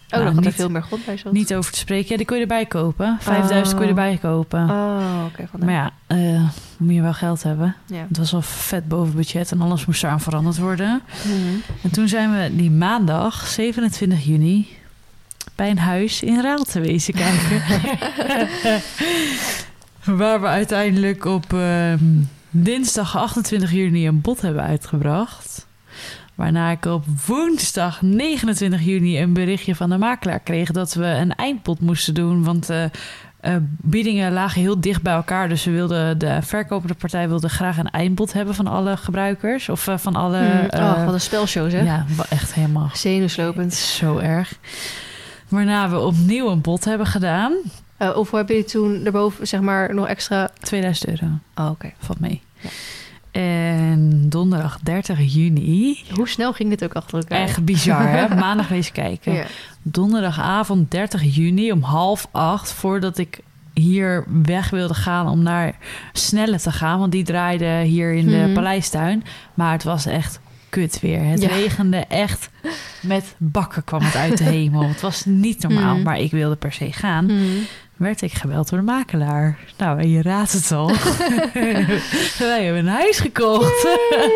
Oh, 0.06 0.12
Nou, 0.12 0.24
dan 0.24 0.36
er 0.36 0.42
niet- 0.44 0.54
veel 0.54 0.70
meer 0.70 0.82
grond 0.82 1.04
bij 1.04 1.16
zat. 1.16 1.32
niet 1.32 1.54
over 1.54 1.72
te 1.72 1.78
spreken. 1.78 2.08
Ja, 2.10 2.16
die 2.16 2.26
kon 2.26 2.36
je 2.36 2.42
erbij 2.42 2.66
kopen. 2.66 3.16
5000 3.20 3.76
kon 3.76 3.86
je 3.86 3.92
Oh. 3.92 3.98
erbij 3.98 4.18
kopen. 4.20 4.70
Oh, 4.70 5.24
oké. 5.26 5.64
Maar 5.64 5.72
ja, 5.74 5.90
eh, 6.06 6.42
moet 6.76 6.94
je 6.94 7.00
wel 7.02 7.12
geld 7.12 7.42
hebben. 7.42 7.74
Ja. 7.86 8.04
Het 8.08 8.18
was 8.18 8.34
al 8.34 8.42
vet 8.42 8.88
boven 8.88 9.14
budget 9.14 9.52
en 9.52 9.60
alles 9.60 9.86
moest 9.86 10.04
eraan 10.04 10.20
veranderd 10.20 10.58
worden. 10.58 11.02
Mhm. 11.24 11.34
En 11.82 11.90
toen 11.90 12.08
zijn 12.08 12.30
we 12.32 12.56
die 12.56 12.70
maandag, 12.70 13.46
27 13.46 14.24
juni, 14.24 14.68
bij 15.56 15.70
een 15.70 15.78
huis 15.78 16.22
in 16.22 16.40
Raalte 16.40 16.80
wezen 16.80 17.14
kijken. 17.14 17.62
Waar 20.18 20.40
we 20.40 20.46
uiteindelijk 20.46 21.24
op 21.24 21.52
ehm, 21.52 22.04
dinsdag 22.50 23.16
28 23.16 23.72
juni 23.72 24.06
een 24.06 24.20
bod 24.20 24.40
hebben 24.40 24.62
uitgebracht. 24.62 25.66
Waarna 26.34 26.70
ik 26.70 26.84
op 26.84 27.04
woensdag 27.26 28.02
29 28.02 28.80
juni 28.80 29.20
een 29.22 29.32
berichtje 29.32 29.74
van 29.74 29.90
de 29.90 29.98
makelaar 29.98 30.40
kreeg 30.40 30.70
dat 30.70 30.94
we 30.94 31.06
een 31.06 31.34
eindbod 31.34 31.80
moesten 31.80 32.14
doen. 32.14 32.44
Want 32.44 32.70
eh, 32.70 32.84
eh, 33.46 33.56
biedingen 33.66 34.32
lagen 34.32 34.60
heel 34.60 34.80
dicht 34.80 35.02
bij 35.02 35.14
elkaar. 35.14 35.48
Dus 35.48 35.64
we 35.64 35.70
wilden, 35.70 36.18
de 36.18 36.38
verkopende 36.42 36.94
partij 36.94 37.28
wilde 37.28 37.48
graag 37.48 37.78
een 37.78 37.90
eindbod 37.90 38.32
hebben 38.32 38.54
van 38.54 38.66
alle 38.66 38.96
gebruikers. 38.96 39.68
Of 39.68 39.88
eh, 39.88 39.98
van 39.98 40.16
alle. 40.16 40.38
Eh, 40.38 40.80
oh, 40.80 41.04
wat 41.04 41.14
een 41.14 41.20
spelshow 41.20 41.70
zeg. 41.70 41.84
ja, 41.84 42.04
echt 42.28 42.54
helemaal 42.54 42.90
Zenuwslopend. 42.92 43.74
zo 43.74 44.18
erg. 44.18 44.58
Waarna 45.48 45.88
we 45.90 45.98
opnieuw 45.98 46.50
een 46.50 46.60
bod 46.60 46.84
hebben 46.84 47.06
gedaan. 47.06 47.52
Eh, 47.96 48.16
of 48.16 48.30
heb 48.30 48.48
je 48.48 48.64
toen 48.64 49.02
daarboven 49.02 49.46
zeg 49.46 49.60
maar 49.60 49.94
nog 49.94 50.06
extra... 50.06 50.50
2000 50.60 51.08
euro. 51.08 51.32
Oh, 51.54 51.70
oké. 51.70 51.92
Valt 51.98 52.20
mee. 52.20 52.42
Ja. 52.60 52.68
En 53.40 54.28
donderdag 54.28 54.78
30 54.82 55.34
juni. 55.34 56.02
Hoe 56.14 56.28
snel 56.28 56.52
ging 56.52 56.68
dit 56.70 56.84
ook 56.84 56.92
achter 56.94 57.18
elkaar? 57.18 57.38
Echt 57.40 57.64
bizar, 57.64 58.08
hè? 58.08 58.34
Maandag 58.44 58.68
wees 58.68 58.92
kijken. 58.92 59.32
Ja. 59.32 59.44
Donderdagavond 59.82 60.90
30 60.90 61.34
juni 61.36 61.72
om 61.72 61.82
half 61.82 62.28
acht... 62.30 62.72
voordat 62.72 63.18
ik 63.18 63.38
hier 63.74 64.24
weg 64.42 64.70
wilde 64.70 64.94
gaan 64.94 65.28
om 65.28 65.42
naar 65.42 65.76
Snelle 66.12 66.58
te 66.60 66.72
gaan. 66.72 66.98
Want 66.98 67.12
die 67.12 67.24
draaide 67.24 67.80
hier 67.82 68.12
in 68.14 68.26
de 68.26 68.36
Mhm. 68.36 68.52
paleistuin. 68.52 69.24
Maar 69.54 69.72
het 69.72 69.84
was 69.84 70.06
echt 70.06 70.40
kut 70.68 71.00
weer. 71.00 71.24
Het 71.24 71.40
Ja. 71.42 71.48
regende 71.48 71.96
echt 71.96 72.48
met 73.02 73.34
bakken 73.36 73.84
kwam 73.84 74.00
het 74.02 74.16
uit 74.16 74.38
de 74.38 74.44
hemel. 74.58 74.88
Het 74.88 75.00
was 75.00 75.24
niet 75.24 75.62
normaal, 75.62 75.94
Mhm. 75.94 76.02
maar 76.02 76.18
ik 76.20 76.30
wilde 76.30 76.56
per 76.56 76.72
se 76.72 76.92
gaan. 76.92 77.24
Mhm. 77.24 77.42
Werd 77.96 78.22
ik 78.22 78.32
gebeld 78.32 78.68
door 78.68 78.78
de 78.78 78.84
makelaar. 78.84 79.58
Nou, 79.78 80.00
en 80.00 80.10
je 80.10 80.22
raadt 80.22 80.52
het 80.52 80.72
al. 80.72 80.86
Wij 82.38 82.64
hebben 82.64 82.76
een 82.76 82.86
huis 82.88 83.18
gekocht. 83.18 83.88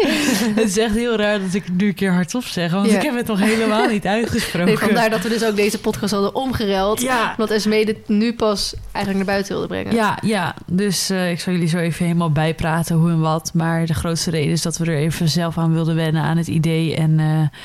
het 0.57 0.69
is 0.69 0.79
echt 0.79 0.95
heel 0.95 1.17
raar 1.17 1.41
dat 1.41 1.55
ik 1.55 1.65
het 1.65 1.77
nu 1.77 1.87
een 1.87 1.95
keer 1.95 2.13
hardop 2.13 2.45
zeg. 2.45 2.73
Want 2.73 2.91
Ja. 2.91 2.97
ik 2.97 3.03
heb 3.03 3.15
het 3.17 3.27
nog 3.27 3.39
helemaal 3.41 3.89
niet 3.89 4.07
uitgesproken. 4.07 4.67
Nee, 4.67 4.79
vandaar 4.79 5.11
dat 5.11 5.23
we 5.23 5.29
dus 5.29 5.45
ook 5.45 5.57
deze 5.57 5.81
podcast 5.81 6.13
hadden 6.13 6.35
omgereld. 6.35 7.01
Ja. 7.01 7.31
Omdat 7.31 7.51
Esmee 7.51 7.85
dit 7.87 8.09
nu 8.09 8.35
pas 8.35 8.75
eigenlijk 8.93 9.17
naar 9.17 9.35
buiten 9.35 9.53
wilde 9.53 9.69
brengen. 9.69 9.95
Ja, 9.95 10.19
ja, 10.23 10.55
dus 10.67 11.11
eh, 11.11 11.31
ik 11.31 11.41
zal 11.41 11.53
jullie 11.53 11.69
zo 11.69 11.79
even 11.79 12.05
helemaal 12.05 12.33
bijpraten 12.33 12.97
hoe 12.97 13.11
en 13.11 13.21
wat. 13.21 13.51
Maar 13.55 13.87
de 13.87 13.95
grootste 13.95 14.31
reden 14.31 14.53
is 14.53 14.63
dat 14.63 14.77
we 14.79 14.85
er 14.85 14.97
even 14.97 15.29
zelf 15.29 15.59
aan 15.59 15.73
wilden 15.73 15.95
wennen 15.95 16.23
aan 16.23 16.37
het 16.37 16.49
idee. 16.49 16.97
En 16.97 17.19
eh 17.21 17.59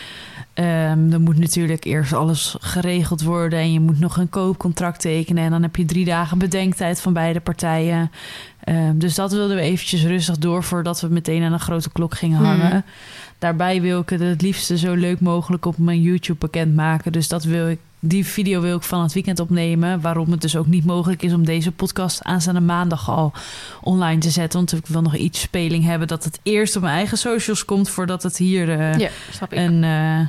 ehm, 0.55 1.11
er 1.11 1.21
moet 1.21 1.37
natuurlijk 1.39 1.83
eerst 1.83 2.13
alles 2.13 2.55
geregeld 2.59 3.21
worden. 3.23 3.59
En 3.59 3.73
je 3.73 3.79
moet 3.79 3.99
nog 3.99 4.17
een 4.17 4.29
koopcontract 4.29 5.01
tekenen. 5.01 5.43
En 5.43 5.51
dan 5.51 5.61
heb 5.61 5.75
je 5.75 5.85
drie 5.85 6.05
dagen 6.05 6.37
bedenktijd 6.37 7.01
van 7.01 7.13
beide 7.13 7.39
partijen. 7.39 8.11
Ehm, 8.63 8.97
dus 8.97 9.15
dat 9.15 9.31
wilden 9.31 9.55
we 9.55 9.61
eventjes 9.61 10.03
rustig 10.05 10.37
door 10.37 10.63
voordat 10.63 11.01
we 11.01 11.07
meteen 11.07 11.43
aan 11.43 11.53
een 11.53 11.59
grote 11.59 11.91
klok 11.91 12.15
gingen 12.17 12.41
Mhm. 12.41 12.49
hangen. 12.49 12.85
Daarbij 13.39 13.81
wil 13.81 13.99
ik 13.99 14.09
het 14.09 14.19
het 14.19 14.41
liefste 14.41 14.77
zo 14.77 14.93
leuk 14.93 15.19
mogelijk 15.19 15.65
op 15.65 15.77
mijn 15.77 16.01
YouTube 16.01 16.39
bekendmaken. 16.39 17.11
Dus 17.11 17.27
dat 17.27 17.43
wil 17.43 17.69
ik, 17.69 17.79
die 18.07 18.25
video 18.25 18.61
wil 18.61 18.75
ik 18.75 18.83
van 18.83 19.01
het 19.01 19.13
weekend 19.13 19.39
opnemen. 19.39 20.01
Waarom 20.01 20.31
het 20.31 20.41
dus 20.41 20.55
ook 20.55 20.67
niet 20.67 20.85
mogelijk 20.85 21.21
is 21.21 21.33
om 21.33 21.45
deze 21.45 21.71
podcast 21.71 22.23
aanstaande 22.23 22.59
maandag 22.61 23.09
al 23.09 23.33
online 23.81 24.19
te 24.19 24.29
zetten. 24.29 24.59
Want 24.59 24.73
ik 24.73 24.87
wil 24.87 25.01
nog 25.01 25.15
iets 25.15 25.41
speling 25.41 25.83
hebben 25.83 26.07
dat 26.07 26.23
het 26.23 26.39
eerst 26.43 26.75
op 26.75 26.81
mijn 26.81 26.95
eigen 26.95 27.17
socials 27.17 27.65
komt 27.65 27.89
voordat 27.89 28.23
het 28.23 28.37
hier 28.37 28.79
eh, 28.79 28.97
Ja, 28.97 29.09
een 29.49 29.83
eh, 29.83 30.27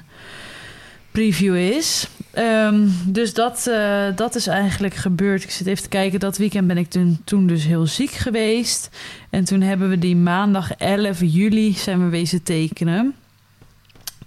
preview 1.11 1.57
is. 1.57 2.09
Ehm, 2.31 2.89
dus 3.05 3.35
dat, 3.35 3.67
eh, 3.67 4.07
dat 4.17 4.35
is 4.35 4.47
eigenlijk 4.47 4.95
gebeurd. 4.95 5.43
Ik 5.43 5.51
zit 5.51 5.67
even 5.67 5.83
te 5.83 5.89
kijken. 5.89 6.21
Dat 6.21 6.37
weekend 6.37 6.67
ben 6.67 6.79
ik 6.79 6.89
toen, 6.89 7.21
toen 7.25 7.47
dus 7.47 7.65
heel 7.65 7.87
ziek 7.87 8.11
geweest. 8.11 8.91
En 9.31 9.45
toen 9.45 9.61
hebben 9.61 9.89
we 9.89 9.99
die 9.99 10.17
maandag 10.17 10.73
11 10.73 11.21
juli 11.21 11.73
zijn 11.73 12.05
we 12.05 12.09
wezen 12.09 12.43
tekenen. 12.43 13.15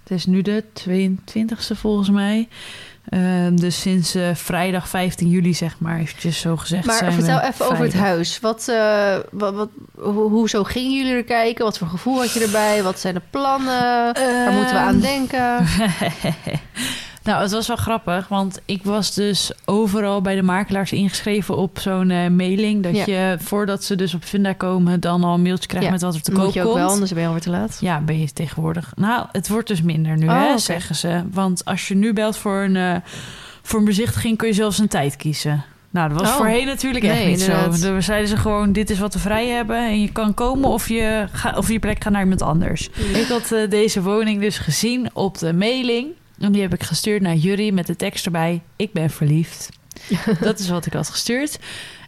Het 0.02 0.18
is 0.18 0.26
nu 0.26 0.42
de 0.42 0.64
22e 0.72 1.76
volgens 1.76 2.10
mij. 2.10 2.48
Ehm, 3.10 3.56
dus 3.56 3.80
sinds 3.80 4.14
eh, 4.14 4.34
vrijdag 4.34 4.88
15 4.88 5.28
juli, 5.28 5.54
zeg 5.54 5.76
maar, 5.78 5.98
eventjes 5.98 6.40
zo 6.40 6.56
gezegd. 6.56 6.86
maar 6.86 6.96
zijn 6.96 7.12
vertel 7.12 7.40
even 7.40 7.70
over 7.70 7.84
het 7.84 7.94
huis. 7.94 8.40
Wat, 8.40 8.68
eh, 8.68 9.16
wat, 9.30 9.54
wat, 9.54 9.68
hoe, 9.94 10.30
hoezo 10.30 10.64
gingen 10.64 10.96
jullie 10.96 11.14
er 11.14 11.24
kijken? 11.24 11.64
Wat 11.64 11.78
voor 11.78 11.86
gevoel 11.88 12.18
had 12.18 12.32
je 12.32 12.40
erbij? 12.40 12.82
Wat 12.82 13.00
zijn 13.00 13.14
de 13.14 13.22
plannen? 13.30 14.12
Waar 14.14 14.52
moeten 14.52 14.74
we 14.74 14.80
aan 14.80 14.94
Ehm, 14.94 15.00
denken? 15.00 15.66
Nou, 17.22 17.42
het 17.42 17.50
was 17.50 17.66
wel 17.66 17.76
grappig, 17.76 18.28
want 18.28 18.60
ik 18.64 18.82
was 18.84 19.14
dus 19.14 19.52
overal 19.64 20.20
bij 20.20 20.34
de 20.34 20.42
makelaars 20.42 20.92
ingeschreven 20.92 21.56
op 21.56 21.78
zo'n 21.78 22.10
eh, 22.10 22.28
mailing. 22.28 22.82
Dat 22.82 22.96
Ja. 22.96 23.04
je 23.06 23.36
voordat 23.40 23.84
ze 23.84 23.96
dus 23.96 24.14
op 24.14 24.24
Vinda 24.24 24.52
komen, 24.52 25.00
dan 25.00 25.24
al 25.24 25.34
een 25.34 25.42
mailtje 25.42 25.68
krijgt 25.68 25.86
Ja, 25.86 25.92
met 25.92 26.02
wat 26.02 26.14
er 26.14 26.22
te 26.22 26.32
koop 26.32 26.44
moet 26.44 26.54
je 26.54 26.60
ook 26.60 26.66
komt. 26.66 26.78
wel, 26.78 26.88
anders 26.90 27.10
ben 27.12 27.20
je 27.20 27.26
alweer 27.26 27.42
te 27.42 27.50
laat. 27.50 27.78
Ja, 27.80 28.00
ben 28.00 28.20
je 28.20 28.32
tegenwoordig. 28.32 28.92
Nou, 28.96 29.26
het 29.32 29.48
wordt 29.48 29.68
dus 29.68 29.82
minder 29.82 30.16
nu, 30.16 30.28
Oh, 30.28 30.40
hè, 30.50 30.58
zeggen 30.58 30.94
ze. 30.94 31.22
Want 31.32 31.64
als 31.64 31.88
je 31.88 31.94
nu 31.94 32.12
belt 32.12 32.36
voor 32.36 32.62
een, 32.62 32.76
eh, 32.76 32.96
voor 33.62 33.78
een 33.78 33.84
bezichtiging, 33.84 34.36
kun 34.36 34.48
je 34.48 34.54
zelfs 34.54 34.78
een 34.78 34.88
tijd 34.88 35.16
kiezen. 35.16 35.64
Nou, 35.90 36.08
dat 36.08 36.20
was 36.20 36.28
Oh. 36.30 36.36
voorheen 36.36 36.66
natuurlijk 36.66 37.04
echt 37.04 37.14
Nee, 37.14 37.26
niet 37.26 37.40
inderdaad. 37.40 37.78
zo. 37.78 37.92
Dan 37.92 38.02
zeiden 38.02 38.28
ze 38.28 38.36
gewoon, 38.36 38.72
dit 38.72 38.90
is 38.90 38.98
wat 38.98 39.14
we 39.14 39.20
vrij 39.20 39.46
hebben. 39.48 39.76
En 39.76 40.00
je 40.00 40.12
kan 40.12 40.34
komen 40.34 40.68
of 40.68 40.88
je, 40.88 41.26
ga, 41.32 41.54
of 41.56 41.68
je 41.70 41.78
plek 41.78 42.02
gaat 42.02 42.12
naar 42.12 42.22
iemand 42.22 42.42
anders. 42.42 42.88
Ik 43.14 43.26
had 43.28 43.52
eh, 43.52 43.70
deze 43.70 44.02
woning 44.02 44.40
dus 44.40 44.58
gezien 44.58 45.10
op 45.12 45.38
de 45.38 45.52
mailing. 45.52 46.06
En 46.40 46.52
die 46.52 46.62
heb 46.62 46.74
ik 46.74 46.82
gestuurd 46.82 47.22
naar 47.22 47.34
Jury 47.34 47.72
met 47.72 47.86
de 47.86 47.96
tekst 47.96 48.24
erbij. 48.24 48.62
Ik 48.76 48.92
ben 48.92 49.10
verliefd. 49.10 49.68
dat 50.40 50.58
is 50.58 50.68
wat 50.68 50.86
ik 50.86 50.92
had 50.92 51.08
gestuurd. 51.08 51.58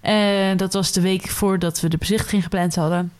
En 0.01 0.57
dat 0.57 0.73
was 0.73 0.93
de 0.93 1.01
week 1.01 1.29
voordat 1.29 1.81
we 1.81 1.89
de 1.89 1.99
bezichtiging 1.99 2.43
gepland 2.43 2.75
hadden. 2.75 3.13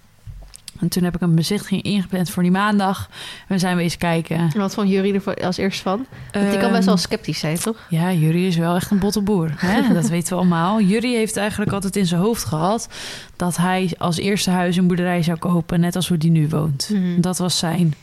En 0.81 0.89
toen 0.89 1.03
heb 1.05 1.15
ik 1.15 1.21
een 1.21 1.35
bezichtiging 1.35 1.83
ingepland 1.83 2.31
voor 2.31 2.43
die 2.43 2.53
maandag. 2.53 3.09
En 3.41 3.55
we 3.55 3.59
zijn 3.59 3.77
wezen 3.77 3.99
kijken. 3.99 4.37
En 4.37 4.59
wat 4.61 4.75
vond 4.75 4.89
Jury 4.89 5.21
er 5.25 5.45
als 5.45 5.57
eerst 5.57 5.81
van? 5.81 6.07
Want 6.33 6.51
die 6.51 6.59
kan 6.59 6.69
best 6.69 6.75
Ehm, 6.75 6.85
wel 6.85 6.97
sceptisch 6.97 7.39
zijn, 7.39 7.59
toch? 7.59 7.87
ja, 7.89 8.13
Jury 8.13 8.47
is 8.47 8.57
wel 8.57 8.75
echt 8.75 8.91
een 8.91 8.99
botte 8.99 9.21
boer. 9.21 9.51
Hè? 9.57 9.83
Dat 9.95 10.09
weten 10.09 10.29
we 10.29 10.35
allemaal. 10.39 10.81
Jury 10.81 11.15
heeft 11.15 11.37
eigenlijk 11.37 11.73
altijd 11.73 11.97
in 11.97 12.07
zijn 12.07 12.21
hoofd 12.21 12.45
gehad... 12.45 12.89
dat 13.37 13.57
hij 13.57 13.95
als 13.99 14.17
eerste 14.17 14.51
huis 14.51 14.77
een 14.77 14.87
boerderij 14.87 15.23
zou 15.23 15.39
kopen... 15.39 15.81
net 15.81 15.97
als 15.97 16.09
hoe 16.09 16.19
die 16.19 16.31
nu 16.31 16.49
woont. 16.49 16.91
Mhm. 16.93 17.21
Dat 17.21 17.39
was 17.39 17.59
zijn 17.59 17.95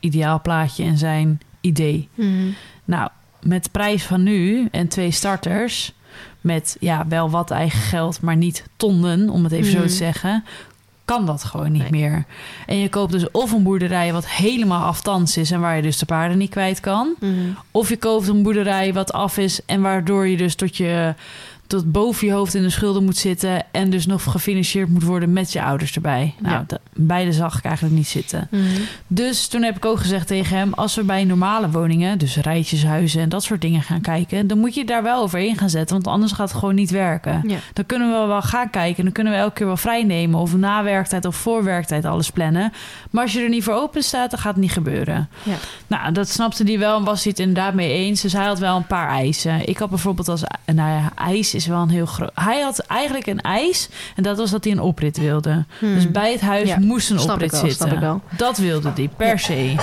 ideaalplaatje 0.00 0.84
en 0.84 0.98
zijn 0.98 1.40
idee. 1.64 2.08
Mhm. 2.14 2.48
Nou, 2.84 3.08
met 3.42 3.64
de 3.64 3.70
prijs 3.70 4.02
van 4.04 4.22
nu 4.22 4.68
en 4.70 4.88
twee 4.88 5.10
starters... 5.10 5.92
met 6.40 6.76
ja, 6.80 7.06
wel 7.08 7.30
wat 7.30 7.50
eigen 7.50 7.80
geld, 7.80 8.20
maar 8.20 8.36
niet 8.36 8.64
tonnen, 8.76 9.28
om 9.30 9.44
het 9.44 9.52
even 9.52 9.70
zo 9.70 9.78
Mhm. 9.78 9.86
te 9.86 9.92
zeggen... 9.92 10.44
kan 11.04 11.26
dat 11.26 11.44
gewoon 11.44 11.72
niet 11.72 11.90
Nee. 11.90 11.90
meer. 11.90 12.24
En 12.66 12.76
je 12.76 12.88
koopt 12.88 13.12
dus 13.12 13.30
of 13.30 13.52
een 13.52 13.62
boerderij 13.62 14.12
wat 14.12 14.28
helemaal 14.28 14.84
aftans 14.84 15.36
is... 15.36 15.50
en 15.50 15.60
waar 15.60 15.76
je 15.76 15.82
dus 15.82 15.98
de 15.98 16.06
paarden 16.06 16.38
niet 16.38 16.50
kwijt 16.50 16.80
kan... 16.80 17.14
Mhm. 17.20 17.32
Of 17.70 17.88
je 17.88 17.96
koopt 17.96 18.28
een 18.28 18.42
boerderij 18.42 18.92
wat 18.92 19.12
af 19.12 19.38
is 19.38 19.60
en 19.66 19.80
waardoor 19.80 20.26
je 20.28 20.36
dus 20.36 20.54
tot 20.54 20.76
je 20.76 21.14
tot 21.66 21.92
boven 21.92 22.26
je 22.26 22.32
hoofd 22.32 22.54
in 22.54 22.62
de 22.62 22.70
schulden 22.70 23.04
moet 23.04 23.16
zitten 23.16 23.64
en 23.72 23.90
dus 23.90 24.06
nog 24.06 24.22
gefinancierd 24.22 24.88
moet 24.88 25.02
worden 25.02 25.32
met 25.32 25.52
je 25.52 25.62
ouders 25.62 25.94
erbij. 25.94 26.34
Nou, 26.38 26.54
Ja. 26.54 26.64
dat- 26.66 26.80
beide 26.94 27.32
zag 27.32 27.58
ik 27.58 27.64
eigenlijk 27.64 27.94
niet 27.96 28.06
zitten. 28.08 28.48
Mhm. 28.50 28.62
Dus 29.06 29.46
toen 29.46 29.62
heb 29.62 29.76
ik 29.76 29.84
ook 29.84 29.98
gezegd 29.98 30.26
tegen 30.26 30.56
hem: 30.56 30.72
als 30.74 30.94
we 30.94 31.02
bij 31.04 31.24
normale 31.24 31.70
woningen, 31.70 32.18
dus 32.18 32.36
rijtjeshuizen 32.36 33.20
en 33.22 33.28
dat 33.28 33.42
soort 33.42 33.60
dingen 33.60 33.82
gaan 33.82 34.00
kijken, 34.00 34.46
dan 34.46 34.58
moet 34.58 34.74
je 34.74 34.84
daar 34.84 35.02
wel 35.02 35.22
overheen 35.22 35.56
gaan 35.58 35.70
zetten, 35.70 35.94
want 35.94 36.06
anders 36.06 36.32
gaat 36.32 36.48
het 36.50 36.58
gewoon 36.58 36.74
niet 36.74 36.90
werken. 36.90 37.42
Ja. 37.46 37.56
Dan 37.72 37.86
kunnen 37.86 38.20
we 38.20 38.26
wel 38.26 38.42
gaan 38.42 38.70
kijken. 38.70 39.04
Dan 39.04 39.12
kunnen 39.12 39.32
we 39.32 39.38
elke 39.38 39.54
keer 39.54 39.66
wel 39.66 39.76
vrij 39.76 40.02
nemen. 40.04 40.40
Of 40.40 40.56
na 40.56 40.82
werktijd 40.82 41.24
of 41.24 41.36
voor 41.36 41.64
werktijd 41.64 42.04
alles 42.04 42.30
plannen. 42.30 42.72
Maar 43.10 43.22
als 43.22 43.32
je 43.32 43.40
er 43.42 43.48
niet 43.48 43.64
voor 43.64 43.74
open 43.74 44.02
staat, 44.02 44.30
dan 44.30 44.38
gaat 44.40 44.52
het 44.52 44.62
niet 44.62 44.72
gebeuren. 44.72 45.28
Ja. 45.42 45.54
Nou, 45.86 46.12
dat 46.12 46.28
snapte 46.28 46.64
hij 46.64 46.78
wel 46.78 46.98
en 46.98 47.04
was 47.04 47.22
hij 47.22 47.30
het 47.36 47.40
inderdaad 47.40 47.74
mee 47.74 47.92
eens. 47.92 48.20
Dus 48.20 48.32
hij 48.32 48.44
had 48.44 48.58
wel 48.58 48.76
een 48.76 48.86
paar 48.86 49.08
eisen. 49.08 49.68
Ik 49.68 49.78
had 49.78 49.88
bijvoorbeeld 49.88 50.28
als... 50.28 50.42
Nou 50.74 50.90
ja, 50.90 51.12
ijs 51.54 51.64
is 51.64 51.66
wel 51.66 51.82
een 51.82 51.88
heel 51.88 52.06
groot... 52.06 52.30
Hij 52.34 52.60
had 52.60 52.78
eigenlijk 52.78 53.26
een 53.26 53.40
eis. 53.40 53.88
En 54.16 54.22
dat 54.22 54.36
was 54.36 54.50
dat 54.50 54.64
hij 54.64 54.72
een 54.72 54.80
oprit 54.80 55.18
wilde. 55.18 55.64
Mhm. 55.80 55.94
Dus 55.94 56.10
bij 56.10 56.32
het 56.32 56.40
huis 56.40 56.68
Ja, 56.68 56.78
moest 56.78 57.10
een 57.10 57.18
oprit 57.18 57.50
wel, 57.50 57.60
zitten. 57.60 57.76
snap 57.76 57.92
ik 57.92 57.98
wel. 57.98 58.20
Dat 58.36 58.58
wilde 58.58 58.92
hij, 58.94 59.10
per 59.16 59.38
se. 59.38 59.74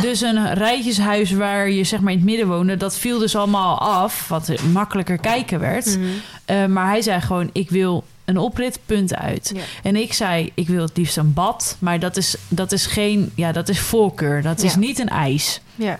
Dus 0.00 0.20
een 0.20 0.54
rijtjeshuis 0.54 1.30
waar 1.30 1.70
je 1.70 1.84
zeg 1.84 2.00
maar 2.00 2.12
in 2.12 2.18
het 2.18 2.26
midden 2.26 2.48
woonde... 2.48 2.76
dat 2.76 2.96
viel 2.96 3.18
dus 3.18 3.36
allemaal 3.36 3.78
af, 3.78 4.28
wat 4.28 4.52
makkelijker 4.72 5.18
kijken 5.18 5.60
werd. 5.60 5.86
Mhm. 5.98 6.06
Eh, 6.44 6.66
maar 6.66 6.86
hij 6.86 7.02
zei 7.02 7.20
gewoon, 7.20 7.50
ik 7.52 7.70
wil 7.70 8.04
een 8.24 8.38
oprit, 8.38 8.78
punt 8.86 9.14
uit. 9.14 9.52
Ja. 9.54 9.60
En 9.82 9.96
ik 9.96 10.12
zei, 10.12 10.52
ik 10.54 10.68
wil 10.68 10.82
het 10.82 10.96
liefst 10.96 11.16
een 11.16 11.32
bad. 11.32 11.76
Maar 11.78 11.98
dat 11.98 12.16
is, 12.16 12.36
dat 12.48 12.72
is 12.72 12.86
geen, 12.86 13.32
ja, 13.34 13.52
dat 13.52 13.68
is 13.68 13.80
voorkeur. 13.80 14.42
Dat 14.42 14.62
is 14.62 14.76
niet 14.76 14.98
een 14.98 15.08
eis. 15.08 15.60
Ja. 15.74 15.98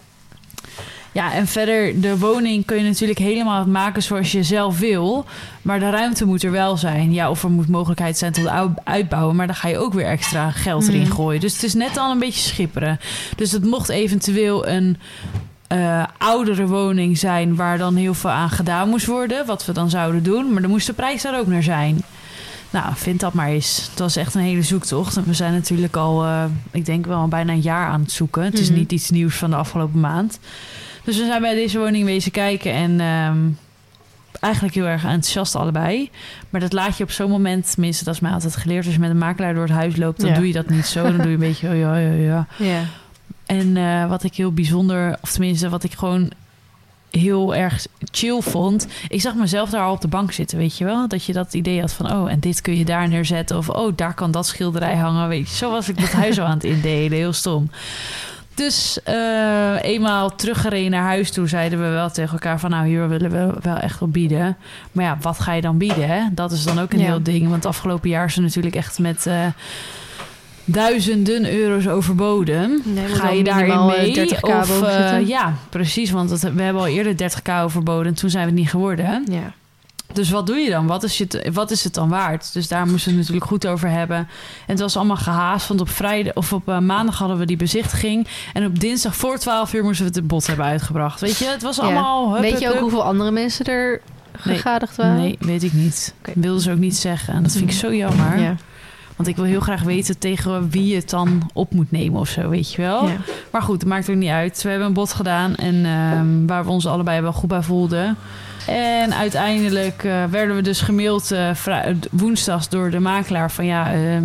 Ja, 1.17 1.33
en 1.33 1.47
verder, 1.47 2.01
de 2.01 2.19
woning 2.19 2.65
kun 2.65 2.77
je 2.77 2.83
natuurlijk 2.83 3.19
helemaal 3.19 3.67
maken 3.67 4.03
zoals 4.03 4.33
je 4.33 4.43
zelf 4.43 4.79
wil. 4.79 5.25
Maar 5.63 5.79
de 5.81 5.91
ruimte 5.91 6.25
moet 6.27 6.43
er 6.43 6.51
wel 6.51 6.77
zijn. 6.77 7.13
Ja, 7.13 7.31
of 7.31 7.43
er 7.43 7.51
moet 7.51 7.69
mogelijkheid 7.69 8.19
zijn 8.19 8.33
tot 8.33 8.47
ou- 8.47 8.75
uitbouwen. 8.85 9.37
Maar 9.37 9.47
dan 9.47 9.57
ga 9.57 9.69
je 9.69 9.79
ook 9.79 9.93
weer 9.95 10.07
extra 10.07 10.51
geld 10.51 10.89
erin 10.89 11.01
Mhm. 11.01 11.11
gooien. 11.13 11.41
Dus 11.41 11.53
het 11.53 11.63
is 11.63 11.75
net 11.75 11.97
al 11.97 12.11
een 12.11 12.19
beetje 12.19 12.41
schipperen. 12.49 13.01
Dus 13.37 13.53
het 13.53 13.65
mocht 13.65 13.89
eventueel 13.89 14.67
een 14.69 14.97
eh, 15.67 16.05
oudere 16.19 16.67
woning 16.67 17.19
zijn... 17.19 17.55
waar 17.57 17.79
dan 17.79 17.95
heel 17.97 18.15
veel 18.15 18.31
aan 18.31 18.51
gedaan 18.51 18.89
moest 18.89 19.07
worden. 19.07 19.47
Wat 19.47 19.65
we 19.67 19.73
dan 19.73 19.91
zouden 19.91 20.23
doen. 20.23 20.53
Maar 20.53 20.63
dan 20.63 20.71
moest 20.71 20.87
de 20.87 20.93
prijs 20.93 21.23
daar 21.23 21.39
ook 21.39 21.47
naar 21.47 21.63
zijn. 21.63 22.03
Nou, 22.71 22.87
vind 22.95 23.21
dat 23.21 23.33
maar 23.33 23.49
eens. 23.49 23.87
Het 23.91 23.99
was 23.99 24.17
echt 24.17 24.35
een 24.35 24.41
hele 24.41 24.63
zoektocht. 24.63 25.17
En 25.17 25.25
we 25.27 25.35
zijn 25.35 25.53
natuurlijk 25.53 25.97
al, 25.97 26.25
eh, 26.25 26.45
ik 26.71 26.87
denk 26.87 27.07
wel 27.07 27.29
bijna 27.29 27.53
een 27.53 27.61
jaar 27.61 27.89
aan 27.89 28.01
het 28.01 28.13
zoeken. 28.13 28.43
Het 28.43 28.59
is 28.59 28.69
Mhm. 28.71 28.79
niet 28.79 28.93
iets 28.93 29.11
nieuws 29.11 29.35
van 29.35 29.51
de 29.51 29.57
afgelopen 29.57 30.01
maand. 30.01 30.39
Dus 31.07 31.19
we 31.19 31.27
zijn 31.27 31.41
bij 31.43 31.55
deze 31.55 31.79
woning 31.79 32.05
wezen 32.05 32.31
kijken 32.33 32.73
en 32.73 33.01
ehm, 33.01 33.39
eigenlijk 34.41 34.75
heel 34.75 34.85
erg 34.87 35.05
enthousiast 35.05 35.55
allebei. 35.55 36.11
Maar 36.51 36.61
dat 36.61 36.73
laat 36.73 36.97
je 36.97 37.05
op 37.05 37.11
zo'n 37.11 37.31
moment, 37.31 37.71
tenminste 37.73 38.05
dat 38.05 38.15
is 38.15 38.21
mij 38.21 38.33
altijd 38.33 38.57
geleerd, 38.57 38.85
als 38.85 38.95
je 38.95 39.01
met 39.01 39.11
een 39.11 39.19
makelaar 39.19 39.55
door 39.55 39.63
het 39.63 39.73
huis 39.73 39.97
loopt, 39.97 40.21
dan 40.21 40.29
Ja. 40.31 40.35
doe 40.37 40.47
je 40.47 40.53
dat 40.53 40.69
niet 40.69 40.87
zo. 40.87 41.03
Dan 41.03 41.17
doe 41.17 41.27
je 41.27 41.33
een 41.33 41.39
beetje, 41.39 41.69
oh 41.69 41.79
ja, 41.79 41.97
ja, 41.97 42.13
ja. 42.13 42.47
Ja. 42.73 42.81
En 43.47 43.77
eh, 43.77 44.09
wat 44.09 44.23
ik 44.23 44.35
heel 44.35 44.53
bijzonder, 44.53 45.19
of 45.23 45.31
tenminste 45.33 45.69
wat 45.69 45.85
ik 45.85 45.93
gewoon 45.93 46.31
heel 47.11 47.55
erg 47.55 47.87
chill 48.13 48.41
vond. 48.41 48.87
Ik 49.09 49.21
zag 49.21 49.35
mezelf 49.35 49.71
daar 49.71 49.83
al 49.83 49.93
op 49.93 50.01
de 50.01 50.09
bank 50.09 50.33
zitten, 50.33 50.59
weet 50.59 50.79
je 50.79 50.85
wel? 50.85 51.09
Dat 51.09 51.25
je 51.25 51.33
dat 51.33 51.55
idee 51.55 51.81
had 51.81 51.93
van, 51.93 52.13
oh, 52.13 52.31
en 52.31 52.41
dit 52.41 52.61
kun 52.61 52.77
je 52.79 52.85
daar 52.85 53.09
neerzetten. 53.09 53.57
Of, 53.57 53.69
oh, 53.69 53.93
daar 53.97 54.15
kan 54.15 54.31
dat 54.31 54.47
schilderij 54.47 54.97
hangen. 54.97 55.29
Weet 55.29 55.49
je, 55.49 55.55
zo 55.57 55.71
was 55.71 55.89
ik 55.89 56.01
dat 56.01 56.13
huis 56.13 56.39
al 56.41 56.47
aan 56.47 56.55
het 56.55 56.65
indelen. 56.65 57.19
Heel 57.19 57.33
stom. 57.33 57.71
Dus 58.57 58.99
eh, 59.05 59.83
eenmaal 59.83 60.35
teruggereden 60.35 60.91
naar 60.91 61.03
huis 61.03 61.31
toe 61.31 61.49
zeiden 61.49 61.79
we 61.83 61.89
wel 61.89 62.11
tegen 62.11 62.33
elkaar 62.33 62.61
van... 62.61 62.71
nou, 62.71 62.87
hier 62.87 63.09
willen 63.09 63.31
we 63.31 63.55
wel 63.63 63.77
echt 63.77 64.03
op 64.03 64.13
bieden. 64.13 64.57
Maar 64.93 65.05
ja, 65.05 65.19
wat 65.21 65.41
ga 65.41 65.53
je 65.53 65.61
dan 65.61 65.79
bieden, 65.79 66.09
hè? 66.09 66.21
Dat 66.33 66.53
is 66.53 66.65
dan 66.65 66.79
ook 66.79 66.93
een 66.93 66.99
Ja. 66.99 67.05
heel 67.05 67.23
ding. 67.23 67.49
Want 67.49 67.67
afgelopen 67.67 68.09
jaar 68.09 68.33
er 68.37 68.43
natuurlijk 68.43 68.75
echt 68.75 68.99
met... 68.99 69.27
eh, 69.27 69.47
duizenden 70.65 71.53
euro's 71.59 71.87
overboden. 71.89 72.83
Nee, 72.85 73.07
Ga 73.07 73.31
je 73.31 73.45
daarin 73.45 73.71
eh, 73.71 73.87
mee? 73.87 74.29
30k 74.29 74.41
of, 74.41 74.81
ja, 75.27 75.55
precies. 75.71 76.11
Want 76.11 76.41
we 76.41 76.63
hebben 76.63 76.83
al 76.83 76.87
eerder 76.89 77.31
30k 77.33 77.53
overboden. 77.63 78.07
En 78.07 78.15
toen 78.15 78.31
zijn 78.31 78.45
we 78.45 78.51
het 78.51 78.59
niet 78.61 78.71
geworden. 78.71 79.25
Ja. 79.31 79.53
Dus 80.13 80.31
wat 80.31 80.47
doe 80.47 80.57
je 80.57 80.71
dan? 80.71 80.87
Wat 80.87 81.03
is, 81.03 81.19
het, 81.19 81.49
wat 81.53 81.71
is 81.71 81.85
het 81.85 81.95
dan 81.95 82.09
waard? 82.09 82.53
Dus 82.53 82.69
daar 82.69 82.87
moesten 82.87 83.05
we 83.05 83.09
het 83.11 83.19
natuurlijk 83.19 83.47
goed 83.47 83.67
over 83.67 83.89
hebben. 83.91 84.17
En 84.17 84.27
het 84.67 84.81
was 84.81 84.97
allemaal 84.97 85.17
gehaast. 85.17 85.69
Want 85.69 85.81
op 85.81 85.89
vrijdag 85.89 86.35
of 86.35 86.53
op 86.53 86.69
eh, 86.69 86.79
maandag 86.79 87.19
hadden 87.19 87.39
we 87.39 87.47
die 87.47 87.57
bezichtiging. 87.57 88.27
En 88.53 88.67
op 88.67 88.81
dinsdag 88.81 89.17
voor 89.17 89.39
12 89.39 89.73
uur 89.75 89.83
moesten 89.85 90.07
we 90.07 90.13
het 90.19 90.27
bot 90.27 90.47
hebben 90.47 90.67
uitgebracht. 90.67 91.21
Weet 91.21 91.37
je, 91.39 91.45
het 91.49 91.63
was 91.63 91.77
Ja. 91.77 91.83
allemaal. 91.83 92.33
hup, 92.33 92.41
Weet 92.41 92.51
hup, 92.53 92.61
je 92.61 92.67
ook 92.67 92.73
hup. 92.73 92.83
hoeveel 92.83 93.05
andere 93.05 93.31
mensen 93.31 93.65
er 93.65 94.01
gegadigd 94.37 94.97
waren? 94.97 95.17
Nee, 95.17 95.37
weet 95.41 95.63
ik 95.63 95.73
niet. 95.73 96.15
Oké. 96.21 96.33
Wilden 96.35 96.63
ze 96.63 96.71
ook 96.73 96.79
niet 96.79 96.97
zeggen. 96.97 97.35
En 97.35 97.43
dat 97.43 97.53
vind 97.53 97.71
ik 97.71 97.77
zo 97.77 97.95
jammer. 97.95 98.39
Ja. 98.39 98.55
Want 99.17 99.29
ik 99.29 99.37
wil 99.37 99.45
heel 99.45 99.61
graag 99.61 99.83
weten 99.83 100.19
tegen 100.19 100.71
wie 100.71 100.87
je 100.87 100.95
het 100.97 101.11
dan 101.11 101.51
op 101.53 101.73
moet 101.75 101.91
nemen 101.91 102.21
of 102.21 102.29
zo, 102.29 102.49
weet 102.49 102.73
je 102.73 102.83
wel. 102.83 103.07
Ja. 103.09 103.17
Maar 103.53 103.63
goed, 103.63 103.81
het 103.81 103.89
maakt 103.89 104.11
ook 104.11 104.17
niet 104.17 104.31
uit. 104.31 104.63
We 104.63 104.69
hebben 104.69 104.87
een 104.89 104.93
bod 104.95 105.13
gedaan 105.13 105.55
en 105.55 105.85
ehm, 105.87 106.47
waar 106.47 106.65
we 106.65 106.71
ons 106.71 106.87
allebei 106.87 107.21
wel 107.21 107.33
goed 107.33 107.49
bij 107.49 107.63
voelden. 107.63 108.17
En 108.67 109.15
uiteindelijk 109.15 110.05
eh, 110.05 110.25
werden 110.25 110.57
we 110.57 110.63
dus 110.63 110.81
gemaild 110.81 111.31
eh, 111.33 111.55
vrij- 111.55 111.97
woensdags 112.11 112.69
door 112.69 112.91
de 112.91 112.99
makelaar 113.01 113.51
van 113.51 113.65
ja, 113.67 113.93
ehm, 113.93 114.25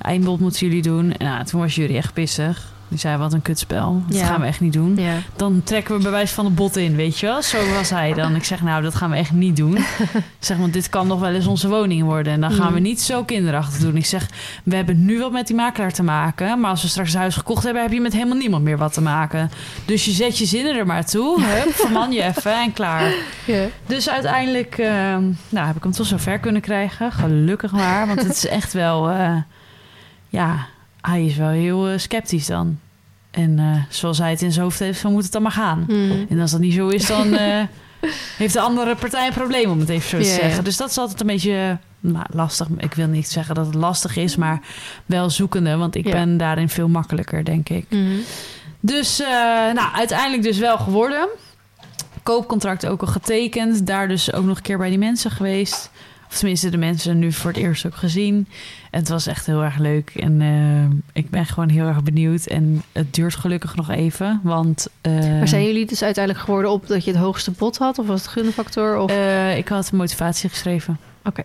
eindbod 0.00 0.40
moeten 0.40 0.66
jullie 0.66 0.82
doen. 0.82 1.12
En 1.12 1.26
nou, 1.26 1.44
toen 1.44 1.60
was 1.60 1.74
jullie 1.74 1.96
echt 1.96 2.12
pissig. 2.12 2.72
Die 2.88 2.98
zei 2.98 3.16
wat 3.16 3.32
een 3.32 3.42
kutspel. 3.42 4.02
Dat 4.08 4.18
Ja. 4.18 4.26
gaan 4.26 4.40
we 4.40 4.46
echt 4.46 4.60
niet 4.60 4.72
doen. 4.72 4.96
Ja. 4.96 5.14
Dan 5.36 5.60
trekken 5.64 5.96
we 5.96 6.02
bewijs 6.02 6.30
van 6.30 6.44
de 6.44 6.50
bot 6.50 6.76
in, 6.76 6.96
weet 6.96 7.18
je 7.18 7.26
wel? 7.26 7.42
Zo 7.42 7.58
was 7.74 7.90
hij 7.90 8.12
dan. 8.12 8.34
Ik 8.34 8.44
zeg, 8.44 8.62
nou, 8.62 8.82
dat 8.82 8.94
gaan 8.94 9.10
we 9.10 9.16
echt 9.16 9.32
niet 9.32 9.56
doen. 9.56 9.78
Zeg, 10.38 10.56
want 10.56 10.72
dit 10.72 10.88
kan 10.88 11.06
nog 11.06 11.20
wel 11.20 11.30
eens 11.30 11.46
onze 11.46 11.68
woning 11.68 12.02
worden. 12.02 12.32
En 12.32 12.40
dan 12.40 12.50
gaan 12.52 12.72
we 12.72 12.76
Mm. 12.78 12.82
niet 12.82 13.00
zo 13.00 13.24
kinderachtig 13.24 13.80
doen. 13.80 13.96
Ik 13.96 14.06
zeg, 14.06 14.28
we 14.64 14.76
hebben 14.76 15.04
nu 15.04 15.18
wat 15.18 15.32
met 15.32 15.46
die 15.46 15.56
makelaar 15.56 15.92
te 15.92 16.02
maken. 16.02 16.60
Maar 16.60 16.70
als 16.70 16.82
we 16.82 16.88
straks 16.88 17.08
het 17.10 17.18
huis 17.18 17.36
gekocht 17.36 17.64
hebben, 17.64 17.82
heb 17.82 17.92
je 17.92 18.00
met 18.00 18.12
helemaal 18.12 18.36
niemand 18.36 18.64
meer 18.64 18.78
wat 18.78 18.92
te 18.92 19.00
maken. 19.02 19.50
Dus 19.84 20.04
je 20.04 20.10
zet 20.10 20.38
je 20.38 20.44
zinnen 20.44 20.76
er 20.76 20.86
maar 20.86 21.04
toe. 21.06 21.42
Hup, 21.44 21.74
verman 21.74 22.12
je 22.12 22.22
even 22.22 22.54
en 22.62 22.72
klaar. 22.72 23.12
Ja. 23.46 23.64
Dus 23.86 24.10
uiteindelijk 24.10 24.78
ehm, 24.78 25.22
nou, 25.48 25.66
heb 25.66 25.76
ik 25.76 25.82
hem 25.82 25.92
toch 25.92 26.06
zo 26.06 26.16
ver 26.16 26.38
kunnen 26.38 26.60
krijgen. 26.62 27.12
Gelukkig 27.12 27.72
maar. 27.72 28.06
Want 28.06 28.22
het 28.22 28.36
is 28.36 28.46
echt 28.46 28.72
wel... 28.72 29.10
eh, 29.10 29.36
ja, 30.28 30.66
hij 31.10 31.24
is 31.24 31.36
wel 31.36 31.48
heel 31.48 31.88
eh, 31.88 31.98
sceptisch 31.98 32.46
dan. 32.46 32.78
En 33.30 33.58
eh, 33.58 33.82
zoals 33.88 34.18
hij 34.18 34.30
het 34.30 34.42
in 34.42 34.52
zijn 34.52 34.64
hoofd 34.64 34.78
heeft, 34.78 35.00
zo 35.00 35.10
moet 35.10 35.22
het 35.22 35.32
dan 35.32 35.42
maar 35.42 35.52
gaan. 35.52 35.84
Hmm. 35.86 36.26
En 36.28 36.40
als 36.40 36.50
dat 36.50 36.60
niet 36.60 36.74
zo 36.74 36.88
is, 36.88 37.06
dan 37.06 37.34
eh, 37.36 37.62
heeft 38.36 38.52
de 38.52 38.60
andere 38.60 38.94
partij 38.94 39.26
een 39.26 39.32
probleem, 39.32 39.70
om 39.70 39.80
het 39.80 39.88
even 39.88 40.08
zo 40.08 40.18
te 40.18 40.40
zeggen. 40.40 40.64
Dus 40.64 40.76
dat 40.76 40.90
is 40.90 40.98
altijd 40.98 41.20
een 41.20 41.26
beetje 41.26 41.78
nou, 42.00 42.26
lastig. 42.30 42.68
Ik 42.78 42.94
wil 42.94 43.06
niet 43.06 43.28
zeggen 43.28 43.54
dat 43.54 43.66
het 43.66 43.74
lastig 43.74 44.16
is, 44.16 44.36
maar 44.36 44.60
wel 45.06 45.30
zoekende. 45.30 45.76
Want 45.76 45.94
ik 45.94 46.04
ben 46.04 46.36
daarin 46.36 46.68
veel 46.68 46.88
makkelijker, 46.88 47.44
denk 47.44 47.68
ik. 47.68 47.86
Mhm. 47.88 48.18
Dus, 48.80 49.18
nou, 49.74 49.94
uiteindelijk 49.94 50.42
dus 50.42 50.58
wel 50.58 50.78
geworden. 50.78 51.28
koopcontract 52.22 52.86
ook 52.86 53.00
al 53.00 53.06
getekend. 53.06 53.86
Daar 53.86 54.08
dus 54.08 54.32
ook 54.32 54.44
nog 54.44 54.56
een 54.56 54.62
keer 54.62 54.78
bij 54.78 54.88
die 54.88 54.98
mensen 54.98 55.30
geweest. 55.30 55.90
Of 56.34 56.40
tenminste, 56.40 56.68
de 56.70 56.76
mensen 56.76 57.18
nu 57.18 57.32
voor 57.32 57.50
het 57.50 57.60
eerst 57.60 57.86
ook 57.86 57.94
gezien. 57.94 58.46
En 58.90 59.00
het 59.00 59.08
was 59.08 59.26
echt 59.26 59.46
heel 59.46 59.62
erg 59.62 59.78
leuk. 59.78 60.10
En 60.14 60.40
eh, 60.40 60.96
ik 61.22 61.30
ben 61.30 61.46
gewoon 61.46 61.68
heel 61.68 61.86
erg 61.86 62.02
benieuwd. 62.02 62.46
En 62.46 62.82
het 62.92 63.14
duurt 63.14 63.34
gelukkig 63.34 63.76
nog 63.76 63.90
even. 63.90 64.40
Want. 64.42 64.88
eh, 65.00 65.12
Maar 65.12 65.48
zijn 65.48 65.64
jullie 65.64 65.86
dus 65.86 66.02
uiteindelijk 66.02 66.44
geworden 66.44 66.70
op 66.70 66.86
dat 66.86 67.04
je 67.04 67.10
het 67.10 67.20
hoogste 67.20 67.50
bod 67.50 67.78
had? 67.78 67.98
Of 67.98 68.06
was 68.06 68.20
het 68.22 68.30
gunfactor? 68.30 68.96
Of... 68.98 69.10
eh, 69.10 69.56
ik 69.56 69.68
had 69.68 69.92
motivatie 69.92 70.48
geschreven. 70.48 70.98
Oké. 71.24 71.42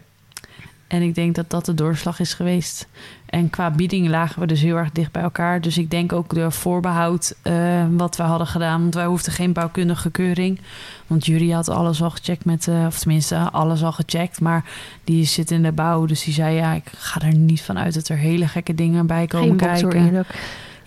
En 0.88 1.02
ik 1.02 1.16
denk 1.16 1.36
dat 1.36 1.50
dat 1.50 1.66
de 1.66 1.74
doorslag 1.74 2.20
is 2.20 2.34
geweest. 2.34 2.88
En 3.30 3.50
qua 3.50 3.72
bieding 3.72 4.08
lagen 4.08 4.40
we 4.40 4.48
dus 4.48 4.62
heel 4.62 4.76
erg 4.76 4.92
dicht 4.92 5.12
bij 5.12 5.22
elkaar. 5.22 5.62
Dus 5.62 5.78
ik 5.78 5.92
denk 5.92 6.14
ook 6.14 6.34
de 6.34 6.52
voorbehoud 6.52 7.36
eh, 7.42 7.86
wat 7.92 8.16
we 8.16 8.24
hadden 8.24 8.48
gedaan. 8.48 8.82
Want 8.82 8.94
wij 8.94 9.06
hoefden 9.06 9.34
geen 9.34 9.54
bouwkundige 9.54 10.12
keuring. 10.12 10.60
Want 11.08 11.26
Jury 11.26 11.50
had 11.50 11.70
alles 11.70 12.02
al 12.02 12.10
gecheckt 12.10 12.46
met... 12.46 12.68
eh, 12.68 12.86
of 12.86 13.00
tenminste, 13.00 13.38
alles 13.38 13.84
al 13.84 13.92
gecheckt. 13.92 14.42
Maar 14.42 14.64
die 15.04 15.26
zit 15.26 15.52
in 15.52 15.64
de 15.64 15.72
bouw. 15.72 16.06
Dus 16.06 16.24
die 16.24 16.34
zei, 16.34 16.56
ja, 16.56 16.74
ik 16.74 16.92
ga 16.98 17.22
er 17.22 17.36
niet 17.36 17.62
van 17.62 17.80
uit... 17.80 17.94
dat 17.94 18.08
er 18.08 18.18
hele 18.18 18.48
gekke 18.48 18.76
dingen 18.76 19.08
bij 19.08 19.28
komen 19.28 19.60
Geen 19.60 19.92
kijken. 19.92 20.26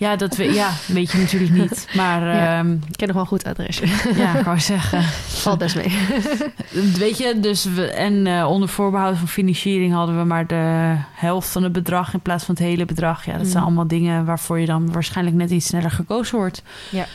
Ja, 0.03 0.15
dat 0.15 0.35
we, 0.35 0.53
ja, 0.53 0.69
weet 0.87 1.11
je 1.11 1.17
natuurlijk 1.17 1.51
niet. 1.51 1.87
Maar 1.95 2.25
Ja. 2.35 2.57
ehm, 2.59 2.71
Ik 2.71 2.95
ken 2.97 3.07
nog 3.07 3.15
wel 3.15 3.21
een 3.21 3.27
goed 3.29 3.45
adresje. 3.45 3.85
ja, 4.23 4.37
ik 4.37 4.45
wou 4.45 4.59
zeggen... 4.59 5.01
Valt 5.27 5.57
best 5.57 5.75
mee. 5.75 5.97
Weet 6.97 7.17
je, 7.17 7.39
dus 7.39 7.65
we, 7.65 7.85
en 7.91 8.27
eh, 8.27 8.49
onder 8.49 8.69
voorbehoud 8.69 9.17
van 9.17 9.27
financiering 9.27 9.93
hadden 9.93 10.17
we 10.17 10.23
maar 10.23 10.47
de 10.47 10.95
helft 11.13 11.49
van 11.49 11.63
het 11.63 11.71
bedrag 11.71 12.13
in 12.13 12.19
plaats 12.19 12.43
van 12.45 12.55
het 12.55 12.63
hele 12.63 12.85
bedrag. 12.85 13.25
Ja, 13.25 13.37
dat 13.37 13.47
zijn 13.47 13.57
Mm. 13.59 13.63
allemaal 13.65 13.87
dingen 13.87 14.25
waarvoor 14.25 14.59
je 14.59 14.65
dan 14.65 14.91
waarschijnlijk 14.91 15.35
net 15.37 15.49
iets 15.51 15.67
sneller 15.67 15.91
gekozen 15.91 16.37
wordt. 16.37 16.61
Ja. 16.89 17.05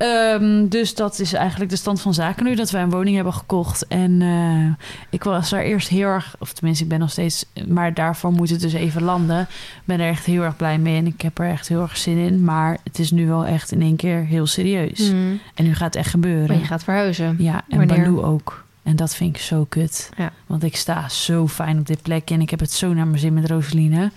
Ehm, 0.00 0.68
dus 0.68 0.94
dat 0.94 1.18
is 1.18 1.32
eigenlijk 1.32 1.70
de 1.70 1.76
stand 1.76 2.00
van 2.00 2.14
zaken 2.14 2.44
nu, 2.44 2.54
dat 2.54 2.70
wij 2.70 2.82
een 2.82 2.90
woning 2.90 3.14
hebben 3.14 3.32
gekocht. 3.34 3.86
En 3.86 4.22
eh, 4.22 4.86
ik 5.10 5.24
was 5.24 5.50
daar 5.50 5.62
eerst 5.62 5.88
heel 5.88 6.06
erg, 6.06 6.34
of 6.38 6.52
tenminste, 6.52 6.82
ik 6.82 6.88
ben 6.90 6.98
nog 6.98 7.10
steeds, 7.10 7.44
maar 7.68 7.94
daarvoor 7.94 8.32
moet 8.32 8.50
het 8.50 8.60
dus 8.60 8.72
even 8.72 9.02
landen. 9.02 9.40
Ik 9.40 9.82
ben 9.84 10.00
er 10.00 10.08
echt 10.08 10.24
heel 10.24 10.42
erg 10.42 10.56
blij 10.56 10.78
mee 10.78 10.96
en 10.96 11.06
ik 11.06 11.20
heb 11.20 11.38
er 11.38 11.48
echt 11.50 11.68
heel 11.68 11.80
erg 11.82 11.96
zin 11.96 12.16
in. 12.18 12.44
Maar 12.44 12.78
het 12.84 12.98
is 12.98 13.10
nu 13.10 13.26
wel 13.26 13.46
echt 13.46 13.72
in 13.72 13.82
één 13.82 13.96
keer 13.96 14.24
heel 14.24 14.46
serieus. 14.46 15.10
Mm. 15.12 15.40
En 15.54 15.64
nu 15.64 15.74
gaat 15.74 15.94
het 15.94 15.96
echt 15.96 16.10
gebeuren. 16.10 16.46
Maar 16.48 16.58
je 16.58 16.64
gaat 16.64 16.84
verhuizen. 16.84 17.36
Ja, 17.38 17.62
en 17.68 17.78
Wanneer? 17.78 18.02
Baloo 18.12 18.22
ook. 18.22 18.64
En 18.82 18.96
dat 18.96 19.14
vind 19.14 19.36
ik 19.36 19.42
zo 19.42 19.64
kut. 19.68 20.10
Ja. 20.16 20.32
Want 20.46 20.62
ik 20.64 20.76
sta 20.76 21.08
zo 21.08 21.48
fijn 21.48 21.78
op 21.78 21.86
dit 21.86 22.02
plekje 22.02 22.34
en 22.34 22.40
ik 22.40 22.50
heb 22.50 22.60
het 22.60 22.72
zo 22.72 22.92
naar 22.94 23.06
mijn 23.06 23.18
zin 23.20 23.34
met 23.34 23.50
Roseline. 23.50 24.10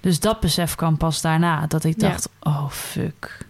Dus 0.00 0.20
dat 0.20 0.40
besef 0.40 0.74
kwam 0.74 0.96
pas 0.96 1.20
daarna. 1.20 1.66
Dat 1.66 1.84
ik 1.84 2.00
Ja. 2.00 2.08
dacht, 2.08 2.28
oh 2.40 2.68
fuck. 2.70 3.46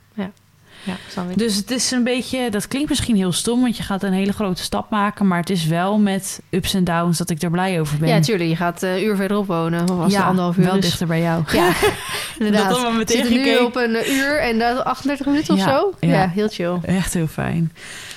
Ja, 0.84 1.22
ik. 1.30 1.38
Dus 1.38 1.56
het 1.56 1.70
is 1.70 1.90
een 1.90 2.04
beetje, 2.04 2.50
dat 2.50 2.68
klinkt 2.68 2.88
misschien 2.88 3.16
heel 3.16 3.32
stom, 3.32 3.60
want 3.60 3.76
je 3.76 3.82
gaat 3.82 4.02
een 4.02 4.12
hele 4.12 4.32
grote 4.32 4.62
stap 4.62 4.90
maken. 4.90 5.26
Maar 5.26 5.38
het 5.38 5.50
is 5.50 5.66
wel 5.66 5.98
met 5.98 6.40
ups 6.50 6.74
en 6.74 6.84
downs 6.84 7.18
dat 7.18 7.30
ik 7.30 7.42
er 7.42 7.50
blij 7.50 7.80
over 7.80 7.98
ben. 7.98 8.08
Ja, 8.08 8.20
tuurlijk. 8.20 8.48
Je 8.48 8.56
gaat 8.56 8.82
eh, 8.82 8.96
een 8.96 9.04
uur 9.04 9.16
verderop 9.16 9.46
wonen. 9.46 9.90
Of 9.90 9.96
was 9.96 10.14
het 10.14 10.22
anderhalf 10.24 10.56
uur? 10.56 10.64
wel 10.64 10.74
dus- 10.74 10.84
dichter 10.84 11.06
bij 11.06 11.20
jou. 11.20 11.42
Ja, 11.52 11.72
inderdaad. 12.38 12.68
Dat 12.68 12.78
allemaal 12.78 12.98
meteen 12.98 13.32
nu 13.32 13.56
op 13.58 13.76
een 13.76 13.94
eh, 13.96 14.16
uur 14.16 14.40
en 14.40 14.58
dat 14.58 14.84
38 14.84 15.26
minuten 15.26 15.54
of 15.54 15.60
Ja, 15.60 15.68
zo. 15.68 15.92
ja. 16.00 16.08
Ja, 16.08 16.28
heel 16.28 16.48
chill. 16.48 16.78
Echt 16.82 17.14
heel 17.14 17.26
fijn. 17.26 17.72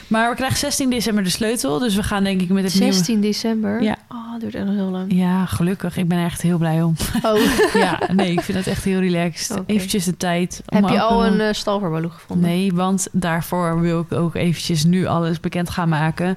Maar 0.08 0.30
we 0.30 0.36
krijgen 0.36 0.58
16 0.58 0.90
december 0.90 1.24
de 1.24 1.30
sleutel. 1.30 1.80
Dus 1.80 1.96
we 1.96 2.04
gaan 2.04 2.24
denk 2.24 2.42
ik 2.42 2.50
met 2.50 2.64
het 2.64 2.72
16 2.74 3.22
december? 3.22 3.82
Ja. 3.84 3.96
Oh, 4.10 4.32
dat 4.32 4.40
duurt 4.42 4.56
echt 4.56 4.66
nog 4.66 4.76
heel 4.76 4.90
lang. 4.90 5.14
Ja, 5.14 5.46
gelukkig. 5.46 5.98
Ik 5.98 6.08
ben 6.08 6.18
er 6.18 6.26
echt 6.26 6.42
heel 6.42 6.58
blij 6.58 6.82
om. 6.84 6.96
Oh, 7.24 7.40
Ja, 7.74 8.00
nee, 8.14 8.32
ik 8.32 8.42
vind 8.42 8.58
het 8.58 8.68
echt 8.68 8.84
heel 8.84 9.00
relaxed. 9.00 9.58
Oké. 9.60 9.74
Eventjes 9.74 10.06
de 10.06 10.18
tijd. 10.18 10.62
om 10.66 10.78
heb 10.84 10.90
je 10.90 11.02
al 11.02 11.26
een 11.26 11.40
eh, 11.40 11.54
stal 11.54 11.80
voor 11.80 11.90
Baloo 11.92 12.10
gevonden? 12.10 12.50
Nee, 12.50 12.74
want 12.74 13.08
daarvoor 13.12 13.80
wil 13.82 14.00
ik 14.00 14.12
ook 14.12 14.36
eventjes 14.36 14.84
nu 14.84 15.06
alles 15.06 15.40
bekend 15.40 15.70
gaan 15.70 15.90
maken. 15.90 16.30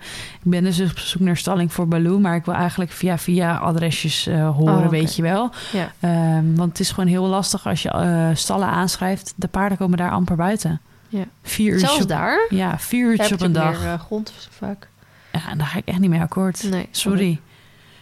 Ik 0.43 0.51
ben 0.51 0.65
dus 0.65 0.81
op 0.81 0.99
zoek 0.99 1.23
naar 1.23 1.37
stalling 1.37 1.73
voor 1.73 1.89
Baloo. 1.89 2.19
Maar 2.19 2.37
ik 2.37 2.45
wil 2.45 2.55
eigenlijk 2.55 2.91
via 2.91 3.19
via 3.19 3.57
adresjes 3.57 4.27
eh, 4.27 4.57
horen, 4.57 4.85
Oh, 4.85 4.89
weet 4.89 5.17
je 5.17 5.23
wel. 5.23 5.51
Ja. 5.73 5.93
Ehm, 6.01 6.55
want 6.55 6.69
het 6.69 6.81
is 6.81 6.91
gewoon 6.91 7.09
heel 7.11 7.27
lastig 7.27 7.67
als 7.67 7.83
je 7.83 7.91
eh, 7.91 8.29
stallen 8.35 8.69
aanschrijft. 8.69 9.33
De 9.37 9.49
paarden 9.49 9.79
komen 9.79 9.99
daar 9.99 10.11
amper 10.11 10.37
buiten. 10.37 10.81
Ja. 11.09 11.25
Vier 11.43 11.73
uur 11.73 11.79
Zelfs 11.79 12.07
daar? 12.07 12.47
Ja, 12.49 12.79
vier 12.79 13.07
uurtjes 13.11 13.33
op 13.33 13.41
een 13.41 13.53
dag. 13.53 13.81
meer 13.81 13.93
eh, 13.93 14.01
grond 14.01 14.33
vaak. 14.51 14.89
Ja, 15.33 15.41
en 15.51 15.59
daar 15.59 15.67
ga 15.67 15.79
ik 15.79 15.87
echt 15.87 15.99
niet 15.99 16.11
mee 16.11 16.21
akkoord. 16.21 16.71
Nee, 16.71 16.89
Sorry. 16.91 17.41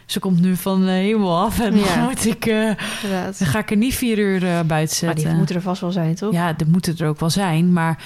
Ze 0.07 0.19
komt 0.19 0.41
nu 0.41 0.57
van 0.57 0.81
de 0.85 0.91
hemel 0.91 1.39
af 1.39 1.61
en 1.61 1.79
Ja. 1.79 1.95
dan 1.95 2.05
moet 2.05 2.27
ik... 2.27 2.45
dan 3.39 3.47
ga 3.49 3.59
ik 3.59 3.71
er 3.71 3.77
niet 3.77 3.95
vier 3.95 4.19
uur 4.19 4.35
eh, 4.37 4.61
buiten 4.61 4.67
Maar 4.77 4.89
zetten. 4.89 5.25
die 5.29 5.35
moeten 5.35 5.57
er 5.57 5.63
vast 5.63 5.81
wel 5.81 5.91
zijn, 5.93 6.15
toch? 6.15 6.33
Ja, 6.33 6.53
dat 6.53 6.67
moet 6.69 6.87
het 6.87 7.01
er 7.01 7.09
ook 7.09 7.21
wel 7.21 7.31
zijn. 7.31 7.73
Maar 7.73 8.03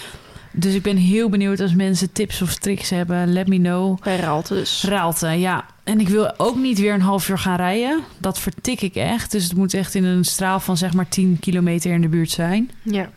dus 0.53 0.75
ik 0.75 0.83
ben 0.83 0.97
heel 0.97 1.29
benieuwd 1.29 1.61
als 1.61 1.75
mensen 1.75 2.13
tips 2.13 2.43
of 2.43 2.55
tricks 2.55 2.91
hebben. 2.91 3.33
Let 3.33 3.49
me 3.49 3.57
know. 3.57 4.03
Bij 4.03 4.17
Raalte 4.17 4.55
dus. 4.55 4.85
Raalte, 4.89 5.29
ja. 5.29 5.65
En 5.85 6.01
ik 6.01 6.09
wil 6.09 6.39
ook 6.39 6.57
niet 6.57 6.79
weer 6.79 6.95
een 6.95 7.01
half 7.01 7.29
uur 7.29 7.39
gaan 7.39 7.57
rijden. 7.57 8.01
Dat 8.19 8.39
vertik 8.39 8.81
ik 8.81 8.95
echt. 8.95 9.31
Dus 9.31 9.45
het 9.45 9.55
moet 9.57 9.75
echt 9.75 9.95
in 9.95 10.05
een 10.05 10.25
straal 10.25 10.61
van 10.61 10.77
zeg 10.77 10.93
maar 10.93 11.09
10 11.09 11.37
kilometer 11.41 11.93
in 11.93 12.01
de 12.01 12.09
buurt 12.09 12.31
zijn. 12.31 12.71
Ja. 12.83 13.09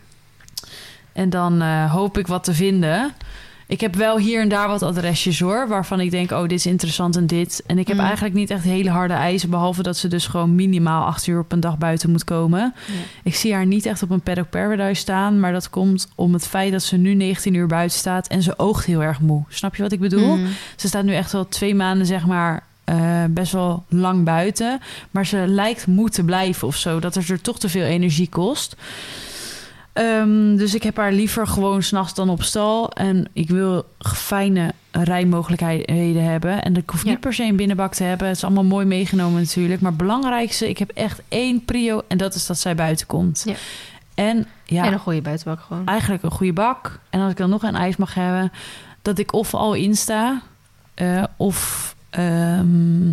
En 1.14 1.30
dan 1.30 1.62
eh, 1.62 1.92
hoop 1.92 2.18
ik 2.18 2.26
wat 2.26 2.44
te 2.44 2.54
vinden. 2.54 3.12
Ik 3.66 3.80
heb 3.80 3.94
wel 3.94 4.18
hier 4.18 4.40
en 4.40 4.48
daar 4.48 4.68
wat 4.68 4.82
adresjes 4.82 5.40
hoor. 5.40 5.68
Waarvan 5.68 6.00
ik 6.00 6.10
denk, 6.10 6.30
oh, 6.30 6.40
dit 6.40 6.50
is 6.52 6.66
interessant 6.66 7.16
en 7.16 7.26
dit. 7.26 7.62
En 7.66 7.78
ik 7.78 7.88
heb 7.88 7.96
Mm. 7.96 8.02
eigenlijk 8.04 8.34
niet 8.34 8.50
echt 8.50 8.64
hele 8.64 8.90
harde 8.90 9.14
eisen. 9.14 9.50
Behalve 9.50 9.82
dat 9.82 9.96
ze 9.96 10.08
dus 10.08 10.26
gewoon 10.26 10.54
minimaal 10.54 11.04
acht 11.06 11.26
uur 11.26 11.38
op 11.40 11.52
een 11.52 11.60
dag 11.60 11.78
buiten 11.78 12.10
moet 12.10 12.24
komen. 12.24 12.74
Ik 13.22 13.34
zie 13.34 13.52
haar 13.54 13.66
niet 13.66 13.86
echt 13.86 14.02
op 14.02 14.10
een 14.10 14.20
paddock 14.20 14.50
paradise 14.50 15.00
staan. 15.00 15.40
Maar 15.40 15.52
dat 15.52 15.70
komt 15.70 16.08
om 16.14 16.32
het 16.32 16.46
feit 16.46 16.72
dat 16.72 16.82
ze 16.82 16.96
nu 16.96 17.14
19 17.14 17.54
uur 17.54 17.66
buiten 17.66 17.98
staat. 17.98 18.26
En 18.28 18.42
ze 18.42 18.58
oogt 18.58 18.84
heel 18.86 19.02
erg 19.02 19.20
moe. 19.20 19.42
Snap 19.48 19.76
je 19.76 19.82
wat 19.82 19.92
ik 19.92 20.00
bedoel? 20.00 20.36
Mm. 20.36 20.46
Ze 20.76 20.86
staat 20.88 21.04
nu 21.04 21.14
echt 21.14 21.32
wel 21.32 21.48
twee 21.48 21.74
maanden, 21.74 22.06
zeg 22.06 22.26
maar, 22.26 22.62
eh, 22.84 23.24
best 23.30 23.52
wel 23.52 23.84
lang 23.88 24.24
buiten. 24.24 24.80
Maar 25.10 25.26
ze 25.26 25.44
lijkt 25.46 25.86
moe 25.86 26.10
te 26.10 26.24
blijven 26.24 26.66
of 26.68 26.76
zo. 26.76 27.00
Dat 27.00 27.14
het 27.14 27.28
er 27.28 27.40
toch 27.40 27.58
te 27.58 27.68
veel 27.68 27.84
energie 27.84 28.28
kost. 28.28 28.76
Ehm, 29.94 30.56
dus 30.56 30.74
ik 30.74 30.82
heb 30.82 30.96
haar 30.96 31.12
liever 31.12 31.46
gewoon 31.46 31.82
s'nachts 31.82 32.14
dan 32.14 32.28
op 32.28 32.42
stal. 32.42 32.90
En 32.90 33.28
ik 33.32 33.48
wil 33.48 33.84
fijne 33.98 34.72
rijmogelijkheden 34.90 36.24
hebben. 36.24 36.62
En 36.62 36.76
ik 36.76 36.90
hoef 36.90 37.04
Ja. 37.04 37.10
niet 37.10 37.20
per 37.20 37.34
se 37.34 37.44
een 37.44 37.56
binnenbak 37.56 37.94
te 37.94 38.04
hebben. 38.04 38.26
Het 38.28 38.36
is 38.36 38.44
allemaal 38.44 38.64
mooi 38.64 38.86
meegenomen 38.86 39.40
natuurlijk. 39.40 39.80
Maar 39.80 39.90
het 39.90 40.00
belangrijkste, 40.00 40.68
ik 40.68 40.78
heb 40.78 40.90
echt 40.90 41.22
één 41.28 41.64
prio. 41.64 42.02
En 42.08 42.16
dat 42.18 42.34
is 42.34 42.46
dat 42.46 42.58
zij 42.58 42.74
buiten 42.74 43.06
komt. 43.06 43.42
Ja. 43.46 43.54
En 44.14 44.46
ja, 44.64 44.84
En 44.84 44.92
een 44.92 44.98
goede 44.98 45.22
buitenbak 45.22 45.60
gewoon. 45.60 45.86
eigenlijk 45.86 46.22
een 46.22 46.30
goede 46.30 46.52
bak. 46.52 46.98
En 47.10 47.20
als 47.20 47.30
ik 47.30 47.36
dan 47.36 47.50
nog 47.50 47.62
een 47.62 47.74
ijs 47.74 47.96
mag 47.96 48.14
hebben, 48.14 48.52
dat 49.02 49.18
ik 49.18 49.32
of 49.32 49.54
al 49.54 49.74
insta 49.74 50.42
eh, 50.94 51.24
of 51.36 51.94
ehm, 52.10 53.08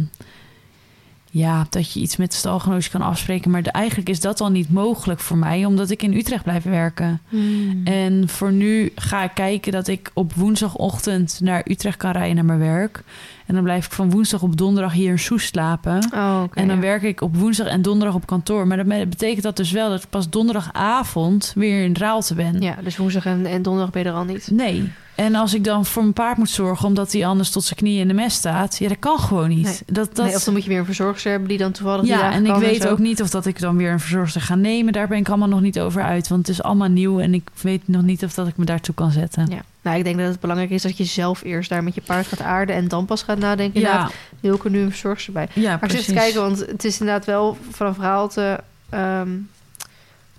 ja, 1.34 1.65
dat 1.70 1.91
je 1.91 2.00
iets 2.00 2.17
met 2.17 2.32
de 2.32 2.38
stalgenootje 2.38 2.89
kan 2.89 3.02
afspreken. 3.02 3.52
Maar 3.52 3.63
de, 3.63 3.72
eigenlijk 3.72 4.10
is 4.10 4.20
dat 4.20 4.41
al 4.41 4.50
niet 4.50 4.72
mogelijk 4.72 5.20
voor 5.20 5.38
mij, 5.38 5.65
omdat 5.65 5.89
ik 5.89 6.04
in 6.04 6.13
Utrecht 6.13 6.44
blijf 6.44 6.63
werken. 6.63 7.22
Mm. 7.30 7.82
En 7.84 8.30
voor 8.30 8.52
nu 8.52 8.91
ga 8.96 9.24
ik 9.24 9.32
kijken 9.34 9.72
dat 9.72 9.88
ik 9.88 10.12
op 10.13 10.34
woensdagochtend 10.34 11.39
naar 11.44 11.62
Utrecht 11.65 11.98
kan 11.98 12.12
rijden 12.12 12.36
naar 12.36 12.46
mijn 12.46 12.60
werk. 12.60 13.04
En 13.46 13.54
dan 13.54 13.63
blijf 13.63 13.86
ik 13.86 13.91
van 13.91 14.12
woensdag 14.12 14.41
op 14.41 14.58
donderdag 14.58 14.94
hier 14.94 15.12
in 15.12 15.20
Soes 15.20 15.46
slapen. 15.46 16.10
Oh. 16.13 16.44
En 16.54 16.67
dan 16.67 16.76
ja. 16.76 16.82
werk 16.82 17.02
ik 17.02 17.22
op 17.22 17.36
woensdag 17.36 17.67
en 17.67 17.82
donderdag 17.82 18.15
op 18.15 18.26
kantoor. 18.26 18.67
Maar 18.67 18.78
dat 18.78 19.10
betekent 19.10 19.44
dat 19.44 19.58
dus 19.58 19.72
wel 19.72 19.89
dat 19.89 20.04
ik 20.04 20.10
pas 20.10 20.30
donderdagavond 20.30 21.54
weer 21.56 21.84
in 21.84 21.96
Raalte 21.96 22.36
ben. 22.36 22.62
Ja, 22.62 22.76
dus 22.84 22.98
woensdag 22.98 23.26
en, 23.26 23.46
en 23.46 23.62
donderdag 23.62 23.91
ben 23.91 24.04
je 24.04 24.10
er 24.10 24.15
al 24.15 24.24
niet. 24.24 24.50
Nee. 24.52 24.91
En 25.21 25.36
als 25.36 25.53
ik 25.53 25.63
dan 25.63 25.86
voor 25.86 26.01
mijn 26.01 26.13
paard 26.13 26.38
moet 26.38 26.49
zorgen 26.49 26.88
omdat 26.88 27.12
hij 27.12 27.25
anders 27.25 27.49
tot 27.49 27.63
zijn 27.63 27.79
knieën 27.79 27.99
in 28.01 28.07
de 28.07 28.13
mest 28.13 28.38
staat, 28.38 28.77
ja, 28.77 28.88
dat 28.88 28.99
kan 28.99 29.19
gewoon 29.19 29.49
niet. 29.49 29.63
Nee. 29.63 29.77
Dat, 29.86 30.15
dat, 30.15 30.25
Nee, 30.25 30.36
of 30.36 30.43
dan 30.43 30.53
moet 30.53 30.63
je 30.63 30.69
weer 30.69 30.79
een 30.79 30.86
verzorgster 30.86 31.31
hebben 31.31 31.49
die 31.49 31.57
dan 31.57 31.71
toevallig 31.71 32.05
ja, 32.05 32.31
en 32.31 32.45
ik 32.45 32.55
weet 32.55 32.88
ook 32.88 32.99
niet 32.99 33.21
of 33.21 33.29
dat 33.29 33.45
ik 33.45 33.60
dan 33.60 33.77
weer 33.77 33.91
een 33.91 33.99
verzorgster 33.99 34.41
ga 34.41 34.55
nemen. 34.55 34.93
Daar 34.93 35.07
ben 35.07 35.17
ik 35.17 35.29
allemaal 35.29 35.47
nog 35.47 35.62
niet 35.62 35.79
over 35.79 36.03
uit, 36.03 36.27
want 36.27 36.47
het 36.47 36.57
is 36.57 36.63
allemaal 36.63 36.88
nieuw 36.88 37.19
en 37.19 37.34
ik 37.34 37.49
weet 37.62 37.88
nog 37.88 38.01
niet 38.01 38.23
of 38.23 38.34
dat 38.34 38.47
ik 38.47 38.57
me 38.57 38.65
daartoe 38.65 38.95
kan 38.95 39.12
zetten. 39.12 39.47
Ja. 39.49 39.62
Nou, 39.81 39.97
ik 39.97 40.03
denk 40.03 40.17
dat 40.17 40.27
het 40.27 40.39
belangrijk 40.39 40.71
is 40.71 40.81
dat 40.81 40.97
je 40.97 41.03
zelf 41.03 41.43
eerst 41.43 41.69
daar 41.69 41.84
met 41.84 41.95
je 41.95 42.01
paard 42.01 42.27
gaat 42.27 42.41
aarden 42.41 42.75
en 42.75 42.88
dan 42.88 43.05
pas 43.05 43.23
gaat 43.23 43.38
nadenken. 43.38 43.81
ja, 43.81 43.88
inderdaad, 43.88 44.13
Wil 44.39 44.55
ik 44.55 44.63
er 44.63 44.71
nu 44.71 44.79
een 44.79 44.89
verzorgster 44.89 45.34
bij? 45.34 45.47
ja 45.53 45.69
Maar 45.69 45.89
precies. 45.89 46.13
kijken, 46.13 46.41
want 46.41 46.60
het 46.60 46.84
is 46.84 46.99
inderdaad 46.99 47.25
wel 47.25 47.57
van 47.69 47.88
een 47.88 47.93
verhaal 47.93 48.29
te... 48.29 48.60
ehm, 48.89 49.29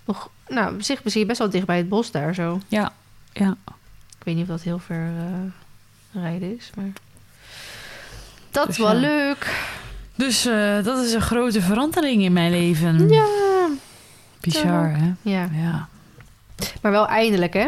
nog, 0.04 0.30
nou, 0.48 0.82
zich 0.82 1.04
misschien 1.04 1.26
best 1.26 1.38
wel 1.38 1.50
dicht 1.50 1.66
bij 1.66 1.76
het 1.76 1.88
bos 1.88 2.10
daar 2.10 2.34
zo. 2.34 2.60
Ja, 2.68 2.92
ja. 3.32 3.56
Ik 4.22 4.28
weet 4.28 4.37
niet 4.37 4.44
of 4.44 4.50
dat 4.50 4.62
heel 4.62 4.78
ver 4.78 5.06
eh, 5.16 6.22
rijden 6.22 6.56
is, 6.56 6.70
maar... 6.76 6.92
Dat 8.50 8.66
Dus 8.66 8.76
is 8.78 8.82
wel 8.82 8.94
ja. 8.94 9.00
leuk. 9.00 9.66
Dus 10.14 10.46
eh, 10.46 10.82
dat 10.85 11.04
is 11.04 11.12
een 11.12 11.20
grote 11.20 11.61
verandering 11.62 12.22
in 12.22 12.32
mijn 12.32 12.50
leven. 12.50 13.08
Ja. 13.08 13.26
Bizar, 14.40 14.90
hè? 14.96 15.12
ja. 15.22 15.48
Ja. 15.52 15.88
Maar 16.82 16.92
wel 16.92 17.06
eindelijk, 17.08 17.52
hè? 17.54 17.66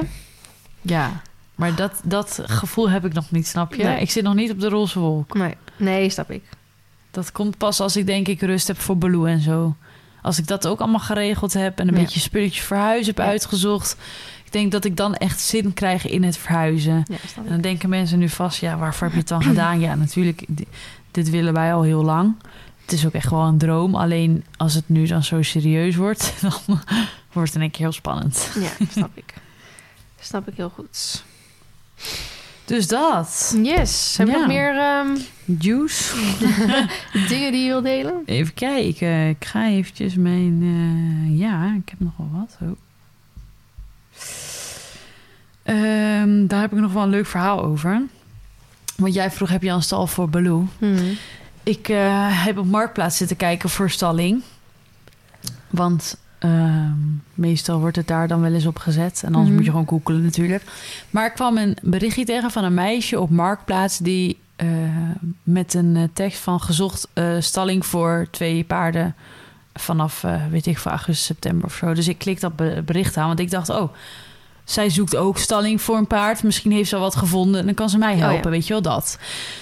Ja. 0.82 1.20
Maar 1.54 1.74
dat, 1.74 2.00
dat 2.04 2.40
gevoel 2.44 2.90
heb 2.90 3.04
ik 3.04 3.12
nog 3.12 3.30
niet, 3.30 3.46
snap 3.46 3.74
je? 3.74 3.82
Nee. 3.84 4.00
Ik 4.00 4.10
zit 4.10 4.22
nog 4.24 4.34
niet 4.34 4.50
op 4.50 4.60
de 4.60 4.68
roze 4.68 4.98
wolk. 4.98 5.34
Nee, 5.34 5.54
nee 5.76 6.10
snap 6.10 6.30
ik. 6.30 6.42
Dat 7.10 7.32
komt 7.32 7.58
pas 7.58 7.80
als 7.80 7.96
ik 7.96 8.06
denk 8.06 8.28
ik 8.28 8.40
rust 8.40 8.66
heb 8.66 8.78
voor 8.78 8.98
Baloo 8.98 9.24
en 9.24 9.40
zo. 9.40 9.74
Als 10.22 10.38
ik 10.38 10.46
dat 10.46 10.66
ook 10.66 10.80
allemaal 10.80 11.00
geregeld 11.00 11.52
heb 11.52 11.78
en 11.78 11.88
een 11.88 11.94
Ja. 11.94 12.00
beetje 12.00 12.20
spulletjes 12.20 12.64
voor 12.64 12.76
huis 12.76 13.06
heb 13.06 13.18
Ja. 13.18 13.24
uitgezocht. 13.24 13.96
Ik 14.54 14.60
denk 14.60 14.72
dat 14.72 14.84
ik 14.84 14.96
dan 14.96 15.14
echt 15.14 15.40
zin 15.40 15.72
krijg 15.72 16.06
in 16.06 16.22
het 16.22 16.36
verhuizen. 16.36 17.02
Ja, 17.08 17.16
En 17.36 17.48
dan 17.48 17.60
denken 17.60 17.88
mensen 17.88 18.18
nu 18.18 18.28
vast, 18.28 18.60
ja, 18.60 18.76
waarvoor 18.78 19.02
heb 19.06 19.12
je 19.12 19.18
het 19.18 19.28
dan 19.28 19.42
gedaan? 19.52 19.80
Ja, 19.80 19.94
natuurlijk, 19.94 20.44
di- 20.48 20.66
dit 21.10 21.30
willen 21.30 21.52
wij 21.52 21.74
al 21.74 21.82
heel 21.82 22.04
lang. 22.04 22.34
Het 22.82 22.92
is 22.92 23.06
ook 23.06 23.12
echt 23.12 23.30
wel 23.30 23.42
een 23.42 23.58
droom. 23.58 23.94
Alleen 23.94 24.44
als 24.56 24.74
het 24.74 24.84
nu 24.88 25.06
dan 25.06 25.22
zo 25.24 25.42
serieus 25.42 25.96
wordt, 25.96 26.34
dan 26.40 26.52
wordt 27.32 27.48
het 27.48 27.54
in 27.54 27.60
één 27.60 27.70
keer 27.70 27.80
heel 27.80 27.92
spannend. 27.92 28.50
Ja, 28.60 28.86
snap 28.96 29.10
ik. 29.14 29.34
Snap 30.20 30.48
ik 30.48 30.56
heel 30.56 30.70
goed. 30.74 31.24
Dus 32.64 32.86
dat. 32.88 33.56
Yes. 33.62 34.14
Heb 34.16 34.26
je 34.26 34.32
Ja. 34.32 34.38
nog 34.38 34.46
meer 34.48 34.76
ehm, 34.78 35.16
Juice. 35.58 36.14
dingen 37.28 37.52
die 37.52 37.60
je 37.62 37.68
wil 37.68 37.82
delen? 37.82 38.22
Even 38.26 38.54
kijken. 38.54 39.28
Ik 39.28 39.44
ga 39.44 39.66
eventjes 39.68 40.14
mijn... 40.14 40.58
eh, 40.62 41.38
ja, 41.38 41.74
ik 41.82 41.88
heb 41.88 42.00
nog 42.00 42.12
wel 42.16 42.30
wat. 42.32 42.56
Oh. 42.62 42.76
Ehm, 45.64 46.46
daar 46.46 46.60
heb 46.60 46.72
ik 46.72 46.78
nog 46.78 46.92
wel 46.92 47.02
een 47.02 47.08
leuk 47.08 47.26
verhaal 47.26 47.64
over. 47.64 48.02
Want 48.96 49.14
jij 49.14 49.30
vroeg, 49.30 49.48
heb 49.48 49.62
je 49.62 49.70
een 49.70 49.82
stal 49.82 50.06
voor 50.06 50.28
Baloo? 50.28 50.66
Hmm. 50.78 51.16
Ik 51.62 51.88
eh, 51.88 52.44
heb 52.44 52.58
op 52.58 52.66
Marktplaats 52.66 53.16
zitten 53.16 53.36
kijken 53.36 53.68
voor 53.68 53.90
stalling. 53.90 54.42
Want 55.70 56.16
ehm, 56.38 56.92
meestal 57.34 57.80
wordt 57.80 57.96
het 57.96 58.06
daar 58.06 58.28
dan 58.28 58.40
wel 58.40 58.52
eens 58.52 58.66
op 58.66 58.78
gezet. 58.78 59.20
En 59.22 59.26
anders 59.28 59.46
Mhm. 59.46 59.54
moet 59.54 59.64
je 59.64 59.70
gewoon 59.70 59.88
googelen 59.88 60.22
natuurlijk. 60.22 60.62
Maar 61.10 61.26
ik 61.26 61.32
kwam 61.34 61.56
een 61.56 61.76
berichtje 61.82 62.24
tegen 62.24 62.50
van 62.50 62.64
een 62.64 62.74
meisje 62.74 63.20
op 63.20 63.30
Marktplaats... 63.30 63.98
die 63.98 64.38
eh, 64.56 64.68
met 65.42 65.74
een 65.74 65.96
eh, 65.96 66.02
tekst 66.12 66.38
van 66.40 66.60
gezocht 66.60 67.08
stalling 67.38 67.86
voor 67.86 68.26
twee 68.30 68.64
paarden... 68.64 69.14
vanaf, 69.74 70.24
weet 70.50 70.66
ik, 70.66 70.78
van 70.78 70.92
augustus, 70.92 71.24
september 71.26 71.64
of 71.66 71.74
zo. 71.74 71.94
Dus 71.94 72.08
ik 72.08 72.18
klik 72.18 72.40
dat 72.40 72.56
be- 72.56 72.82
bericht 72.84 73.16
aan, 73.16 73.26
want 73.26 73.38
ik 73.38 73.50
dacht... 73.50 73.68
oh, 73.68 73.92
zij 74.64 74.90
zoekt 74.90 75.16
ook 75.16 75.38
stalling 75.38 75.82
voor 75.82 75.96
een 75.96 76.06
paard. 76.06 76.42
Misschien 76.42 76.72
heeft 76.72 76.88
ze 76.88 76.94
al 76.94 77.00
wat 77.00 77.16
gevonden 77.16 77.60
en 77.60 77.66
dan 77.66 77.74
kan 77.74 77.88
ze 77.88 77.98
mij 77.98 78.12
Oh, 78.12 78.18
ja. 78.18 78.28
helpen, 78.30 78.50
weet 78.50 78.66
je 78.66 78.72
wel 78.72 78.82
dat. 78.82 79.18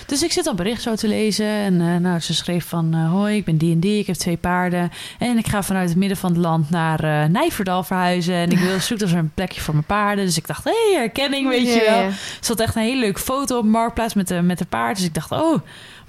Dus 0.07 0.23
ik 0.23 0.33
zit 0.33 0.45
dat 0.45 0.57
bericht 0.57 0.83
zo 0.83 0.95
te 0.95 1.09
lezen. 1.09 1.47
En 1.47 1.81
eh, 1.81 1.97
nou, 1.97 2.21
ze 2.21 2.35
schreef 2.35 2.67
van... 2.69 2.95
eh, 2.95 3.11
hoi, 3.11 3.37
ik 3.37 3.45
ben 3.45 3.57
die 3.57 3.73
en 3.73 3.81
die, 3.81 3.99
ik 3.99 4.07
heb 4.07 4.17
twee 4.17 4.37
paarden. 4.37 4.91
En 5.19 5.39
ik 5.39 5.47
ga 5.47 5.63
vanuit 5.63 5.89
het 5.89 5.99
midden 5.99 6.17
van 6.17 6.31
het 6.31 6.41
land 6.41 6.71
naar 6.71 7.05
eh 7.05 7.29
Nijverdal 7.29 7.83
verhuizen. 7.85 8.35
En 8.35 8.51
ik 8.51 8.59
wil 8.59 8.81
zoeken 8.89 9.09
naar 9.09 9.19
een 9.19 9.31
plekje 9.35 9.61
voor 9.61 9.75
mijn 9.75 9.87
paarden. 9.87 10.25
Dus 10.25 10.37
ik 10.37 10.47
dacht, 10.47 10.65
hé, 10.65 10.71
hey, 10.91 11.01
herkenning, 11.01 11.49
weet 11.49 11.73
je 11.75 11.85
wel. 11.89 12.01
Er 12.03 12.19
zat 12.41 12.61
echt 12.61 12.77
een 12.77 12.83
hele 12.83 13.01
leuke 13.01 13.21
foto 13.21 13.59
op 13.59 13.65
Marktplaats 13.65 14.15
met 14.15 14.29
de, 14.29 14.43
met 14.43 14.59
de 14.59 14.65
paard. 14.65 14.97
Dus 14.97 15.05
ik 15.07 15.15
dacht, 15.15 15.31
oh, 15.33 15.61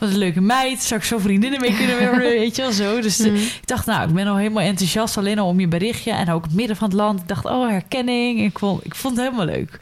wat 0.04 0.14
een 0.14 0.18
leuke 0.18 0.42
meid. 0.42 0.84
Zou 0.84 1.00
ik 1.00 1.06
zo 1.06 1.18
vriendinnen 1.18 1.62
mee 1.62 1.76
kunnen 1.76 2.00
worden, 2.10 2.20
weet 2.30 2.56
je 2.56 2.62
wel 2.62 2.72
zo. 2.72 3.02
Dus 3.02 3.20
eh, 3.20 3.28
Hmm. 3.28 3.36
ik 3.36 3.62
dacht, 3.68 3.86
nou, 3.86 4.08
ik 4.08 4.14
ben 4.14 4.28
al 4.28 4.36
helemaal 4.38 4.64
enthousiast 4.64 5.18
alleen 5.18 5.40
al 5.40 5.48
om 5.48 5.60
je 5.60 5.68
berichtje. 5.68 6.12
En 6.12 6.30
ook 6.32 6.44
het 6.44 6.54
midden 6.54 6.76
van 6.76 6.88
het 6.88 6.98
land. 6.98 7.20
Ik 7.20 7.28
dacht, 7.28 7.46
oh, 7.46 7.70
herkenning. 7.70 8.42
Ik 8.42 8.60
vond, 8.60 8.86
ik 8.86 8.96
vond 8.96 9.18
het 9.18 9.26
helemaal 9.26 9.46
leuk. 9.46 9.80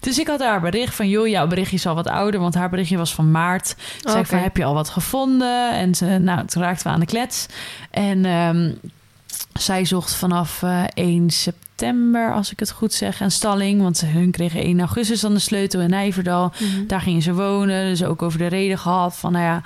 Dus 0.00 0.18
ik 0.18 0.26
had 0.26 0.40
haar 0.40 0.60
bericht 0.60 0.94
van, 0.94 1.08
joh, 1.08 1.28
jouw 1.28 1.46
berichtje 1.46 1.76
is 1.76 1.86
al 1.86 1.94
wat 1.94 2.08
ouder. 2.08 2.40
Want 2.40 2.54
haar 2.54 2.70
berichtje 2.70 2.96
was 2.96 3.14
van 3.14 3.30
maart. 3.30 3.74
Ik 4.02 4.08
zei 4.08 4.24
van, 4.24 4.38
heb 4.38 4.56
je 4.56 4.64
al 4.64 4.74
wat 4.74 4.88
gevonden? 4.88 5.72
En 5.72 5.94
ze, 5.94 6.04
nou, 6.06 6.46
toen 6.46 6.62
raakten 6.62 6.86
we 6.86 6.92
aan 6.92 7.00
de 7.00 7.06
klets. 7.06 7.46
En 7.90 8.24
ehm, 8.24 8.72
zij 9.52 9.84
zocht 9.84 10.14
vanaf 10.14 10.62
eh 10.62 10.82
1 10.94 11.30
september, 11.30 11.62
als 12.34 12.52
ik 12.52 12.58
het 12.58 12.70
goed 12.70 12.92
zeg, 12.92 13.20
een 13.20 13.30
stalling. 13.30 13.82
Want 13.82 13.96
ze- 13.96 14.06
hun 14.06 14.30
kregen 14.30 14.66
1 14.66 14.78
augustus 14.80 15.20
dan 15.20 15.34
de 15.34 15.38
sleutel 15.40 15.80
in 15.80 15.90
Nijverdal. 15.90 16.52
Mhm. 16.58 16.86
Daar 16.86 17.00
gingen 17.00 17.22
ze 17.22 17.34
wonen. 17.34 17.84
Dus 17.88 18.04
ook 18.04 18.22
over 18.22 18.38
de 18.38 18.46
reden 18.46 18.78
gehad 18.78 19.16
van, 19.16 19.32
nou 19.32 19.44
ja, 19.44 19.62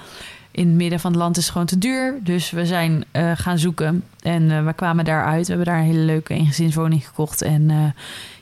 in 0.50 0.66
het 0.66 0.76
midden 0.76 1.00
van 1.00 1.10
het 1.10 1.20
land 1.20 1.36
is 1.36 1.42
het 1.42 1.52
gewoon 1.52 1.66
te 1.66 1.78
duur. 1.78 2.18
Dus 2.22 2.50
we 2.50 2.66
zijn 2.66 3.04
eh, 3.10 3.30
gaan 3.34 3.58
zoeken 3.58 4.04
en 4.22 4.50
eh, 4.50 4.64
we 4.64 4.72
kwamen 4.72 5.04
daaruit. 5.04 5.46
We 5.46 5.52
hebben 5.54 5.72
daar 5.72 5.78
een 5.82 5.88
hele 5.90 6.04
leuke 6.04 6.34
eengezinswoning 6.34 7.06
gekocht. 7.06 7.42
En 7.42 7.70
eh, 7.70 7.76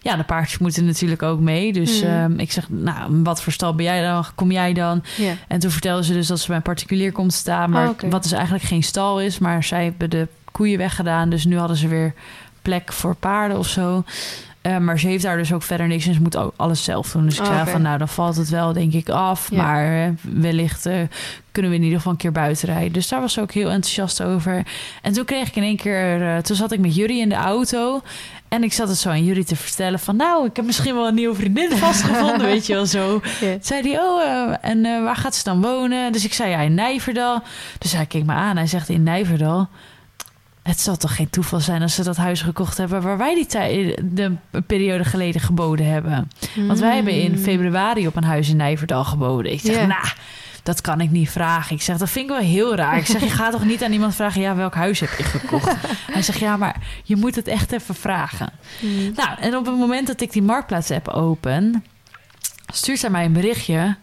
ja, 0.02 0.16
de 0.16 0.24
paardjes 0.24 0.58
moeten 0.58 0.84
natuurlijk 0.84 1.22
ook 1.22 1.40
mee. 1.40 1.72
Dus 1.72 2.02
Mhm. 2.02 2.10
ehm, 2.10 2.38
ik 2.38 2.52
zeg, 2.52 2.68
nou, 2.70 3.22
wat 3.22 3.42
voor 3.42 3.52
stal 3.52 3.74
ben 3.74 3.84
jij 3.84 4.02
dan? 4.02 4.24
Kom 4.34 4.50
jij 4.50 4.72
dan? 4.72 5.02
En 5.48 5.58
toen 5.58 5.70
vertelde 5.70 6.04
ze 6.04 6.12
dus 6.12 6.26
dat 6.26 6.40
ze 6.40 6.46
bij 6.46 6.56
een 6.56 6.62
particulier 6.62 7.12
komt 7.12 7.32
staan. 7.32 7.70
Maar 7.70 7.88
Oh, 7.88 8.10
wat 8.10 8.22
dus 8.22 8.32
eigenlijk 8.32 8.64
geen 8.64 8.82
stal 8.82 9.20
is. 9.20 9.38
Maar 9.38 9.64
zij 9.64 9.84
hebben 9.84 10.10
de 10.10 10.28
koeien 10.52 10.78
weggedaan. 10.78 11.30
Dus 11.30 11.44
nu 11.44 11.58
hadden 11.58 11.76
ze 11.76 11.88
weer 11.88 12.14
plek 12.66 12.92
voor 12.92 13.14
paarden 13.14 13.58
of 13.58 13.66
zo. 13.68 14.04
Eh, 14.60 14.78
maar 14.78 14.98
ze 14.98 15.06
heeft 15.08 15.22
daar 15.22 15.36
dus 15.36 15.52
ook 15.52 15.62
verder 15.62 15.86
niks 15.86 16.06
en 16.06 16.14
ze 16.14 16.20
moet 16.20 16.36
ook 16.36 16.52
alles 16.56 16.84
zelf 16.84 17.10
doen. 17.10 17.24
Dus 17.24 17.38
ik 17.38 17.46
Oh, 17.46 17.54
zei 17.54 17.70
van, 17.70 17.82
nou, 17.82 17.98
dan 17.98 18.08
valt 18.08 18.36
het 18.36 18.48
wel 18.48 18.72
denk 18.72 18.92
ik 18.92 19.08
af. 19.08 19.50
Ja. 19.50 19.62
Maar 19.62 20.02
eh, 20.04 20.10
wellicht 20.20 20.86
eh, 20.86 20.94
kunnen 21.52 21.70
we 21.70 21.76
in 21.76 21.82
ieder 21.82 21.96
geval 21.98 22.12
een 22.12 22.18
keer 22.18 22.32
buiten 22.32 22.68
rijden. 22.68 22.92
Dus 22.92 23.08
daar 23.08 23.20
was 23.20 23.32
ze 23.32 23.40
ook 23.40 23.52
heel 23.52 23.70
enthousiast 23.70 24.22
over. 24.22 24.62
En 25.02 25.12
toen 25.12 25.24
kreeg 25.24 25.48
ik 25.48 25.56
in 25.56 25.62
één 25.62 25.76
keer, 25.76 26.42
toen 26.42 26.56
zat 26.56 26.72
ik 26.72 26.78
met 26.78 26.94
Jury 26.94 27.20
in 27.20 27.28
de 27.28 27.34
auto. 27.34 28.02
En 28.48 28.62
ik 28.62 28.72
zat 28.72 28.88
het 28.88 28.98
zo 28.98 29.08
aan 29.08 29.24
Jury 29.24 29.44
te 29.44 29.56
vertellen 29.56 29.98
van, 29.98 30.16
nou, 30.16 30.46
ik 30.46 30.56
heb 30.56 30.64
misschien 30.64 30.94
wel 30.94 31.06
een 31.06 31.14
nieuwe 31.14 31.34
vriendin 31.34 31.70
vastgevonden, 31.86 32.46
weet 32.46 32.66
je 32.66 32.74
wel 32.74 32.86
zo. 32.86 33.20
Toen 33.40 33.58
zei 33.60 33.90
hij, 33.90 34.00
oh, 34.00 34.54
en 34.60 34.82
waar 34.82 35.16
gaat 35.16 35.34
ze 35.34 35.44
dan 35.44 35.60
wonen? 35.62 36.12
Dus 36.12 36.24
ik 36.24 36.34
zei, 36.34 36.50
ja, 36.50 36.58
in 36.60 36.74
Nijverdal. 36.74 37.42
Dus 37.78 37.92
hij 37.92 38.06
keek 38.06 38.24
me 38.24 38.32
aan. 38.32 38.56
Hij 38.56 38.66
zegt, 38.66 38.88
in 38.88 39.02
Nijverdal? 39.02 39.68
Het 40.66 40.80
zal 40.80 40.96
toch 40.96 41.16
geen 41.16 41.30
toeval 41.30 41.60
zijn 41.60 41.82
als 41.82 41.94
ze 41.94 42.02
dat 42.02 42.16
huis 42.16 42.42
gekocht 42.42 42.76
hebben... 42.76 43.02
waar 43.02 43.18
wij 43.18 43.34
die 43.34 43.46
tijd, 43.46 44.00
de 44.02 44.22
een 44.50 44.66
periode 44.66 45.04
geleden 45.04 45.40
geboden 45.40 45.86
hebben. 45.86 46.30
Want 46.66 46.78
wij 46.78 46.94
hebben 46.94 47.12
in 47.12 47.32
Hmm. 47.32 47.42
februari 47.42 48.06
op 48.06 48.16
een 48.16 48.24
huis 48.24 48.48
in 48.48 48.56
Nijverdal 48.56 49.04
geboden. 49.04 49.52
Ik 49.52 49.60
zeg, 49.60 49.86
nou, 49.86 50.06
dat 50.62 50.80
kan 50.80 51.00
ik 51.00 51.10
niet 51.10 51.30
vragen. 51.30 51.76
Ik 51.76 51.82
zeg, 51.82 51.96
dat 51.96 52.10
vind 52.10 52.30
ik 52.30 52.36
wel 52.36 52.44
heel 52.44 52.74
raar. 52.74 52.96
Ik 52.96 53.06
zeg, 53.06 53.20
je 53.20 53.30
gaat 53.30 53.52
toch 53.52 53.64
niet 53.64 53.84
aan 53.84 53.92
iemand 53.92 54.14
vragen... 54.14 54.40
ja, 54.40 54.54
welk 54.54 54.74
huis 54.74 55.00
heb 55.00 55.10
je 55.18 55.24
gekocht? 55.24 55.76
Hij 56.12 56.22
zegt, 56.22 56.38
ja, 56.38 56.56
maar 56.56 56.76
je 57.04 57.16
moet 57.16 57.34
het 57.34 57.46
echt 57.48 57.72
even 57.72 57.94
vragen. 57.94 58.52
Hmm. 58.80 59.12
Nou, 59.16 59.28
en 59.40 59.56
op 59.56 59.66
het 59.66 59.76
moment 59.76 60.06
dat 60.06 60.20
ik 60.20 60.32
die 60.32 60.42
Marktplaats-app 60.42 61.08
open... 61.08 61.84
stuurt 62.72 62.98
zij 62.98 63.10
mij 63.10 63.24
een 63.24 63.32
berichtje. 63.32 63.96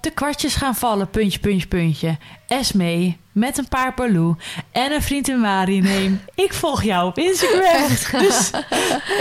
De 0.00 0.10
kwartjes 0.10 0.54
gaan 0.54 0.74
vallen, 0.74 1.10
puntje, 1.10 1.38
puntje, 1.38 1.66
puntje. 1.68 2.16
Esmee, 2.46 3.16
met 3.36 3.58
een 3.58 3.68
paar 3.68 3.94
Baloo 3.94 4.36
en 4.72 4.92
een 4.92 5.02
vriend 5.02 5.28
in 5.28 5.40
Mari 5.40 5.80
neem. 5.80 6.20
Ik 6.34 6.52
volg 6.52 6.82
jou 6.82 7.08
op 7.08 7.18
Instagram. 7.18 7.88
Dus 8.26 8.50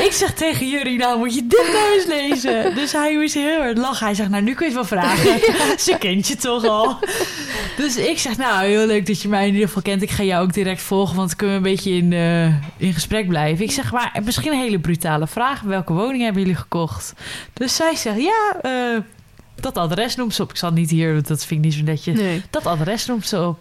ik 0.06 0.12
zeg 0.12 0.34
tegen 0.34 0.70
jullie, 0.70 0.98
nou 0.98 1.18
moet 1.18 1.36
je 1.36 1.48
dit 1.48 1.70
nou 1.74 1.94
eens 1.94 2.06
lezen. 2.06 2.76
Dus 2.76 2.92
hij 2.92 3.18
moest 3.18 3.34
heel 3.34 3.60
hard 3.60 3.78
lachen. 3.78 4.06
Hij 4.06 4.16
zegt, 4.16 4.30
nou 4.30 4.44
nu 4.44 4.54
kun 4.54 4.70
je 4.70 4.78
het 4.78 4.90
wel 4.90 5.00
vragen. 5.00 5.40
Ze 5.86 5.98
kent 6.00 6.28
je 6.28 6.36
toch 6.36 6.66
al. 6.66 7.00
Dus 7.78 7.98
ik 7.98 8.20
zeg, 8.20 8.38
nou 8.38 8.66
heel 8.66 8.86
leuk 8.86 9.06
dat 9.06 9.22
je 9.22 9.28
mij 9.28 9.48
in 9.48 9.54
ieder 9.54 9.68
geval 9.68 9.82
kent. 9.82 10.02
Ik 10.02 10.12
ga 10.12 10.24
jou 10.24 10.44
ook 10.44 10.54
direct 10.54 10.82
volgen, 10.82 11.16
want 11.16 11.28
dan 11.28 11.38
kunnen 11.38 11.62
we 11.62 11.70
een 11.70 11.76
beetje 11.76 11.92
in, 11.92 12.14
eh, 12.14 12.88
in 12.88 12.94
gesprek 12.94 13.28
blijven. 13.28 13.66
Ik 13.66 13.72
zeg, 13.72 13.92
maar 13.92 14.20
misschien 14.24 14.52
een 14.52 14.60
hele 14.60 14.80
brutale 14.80 15.28
vraag. 15.28 15.62
Welke 15.62 15.94
woning 15.94 16.24
hebben 16.24 16.42
jullie 16.42 16.58
gekocht? 16.58 17.14
Dus 17.54 17.76
zij 17.76 17.96
zegt, 17.96 18.22
ja, 18.22 18.60
eh, 18.62 19.02
dat 19.56 19.78
adres 19.78 20.16
noemt 20.16 20.34
ze 20.34 20.42
op. 20.42 20.50
Ik 20.50 20.58
zal 20.58 20.72
niet 20.72 20.90
hier, 20.90 21.14
want 21.14 21.28
dat 21.28 21.46
vind 21.46 21.60
ik 21.60 21.66
niet 21.66 21.76
zo 21.76 21.84
netjes. 21.84 22.18
Nee. 22.20 22.42
Dat 22.50 22.66
adres 22.66 23.06
noemt 23.06 23.28
ze 23.28 23.42
op. 23.42 23.60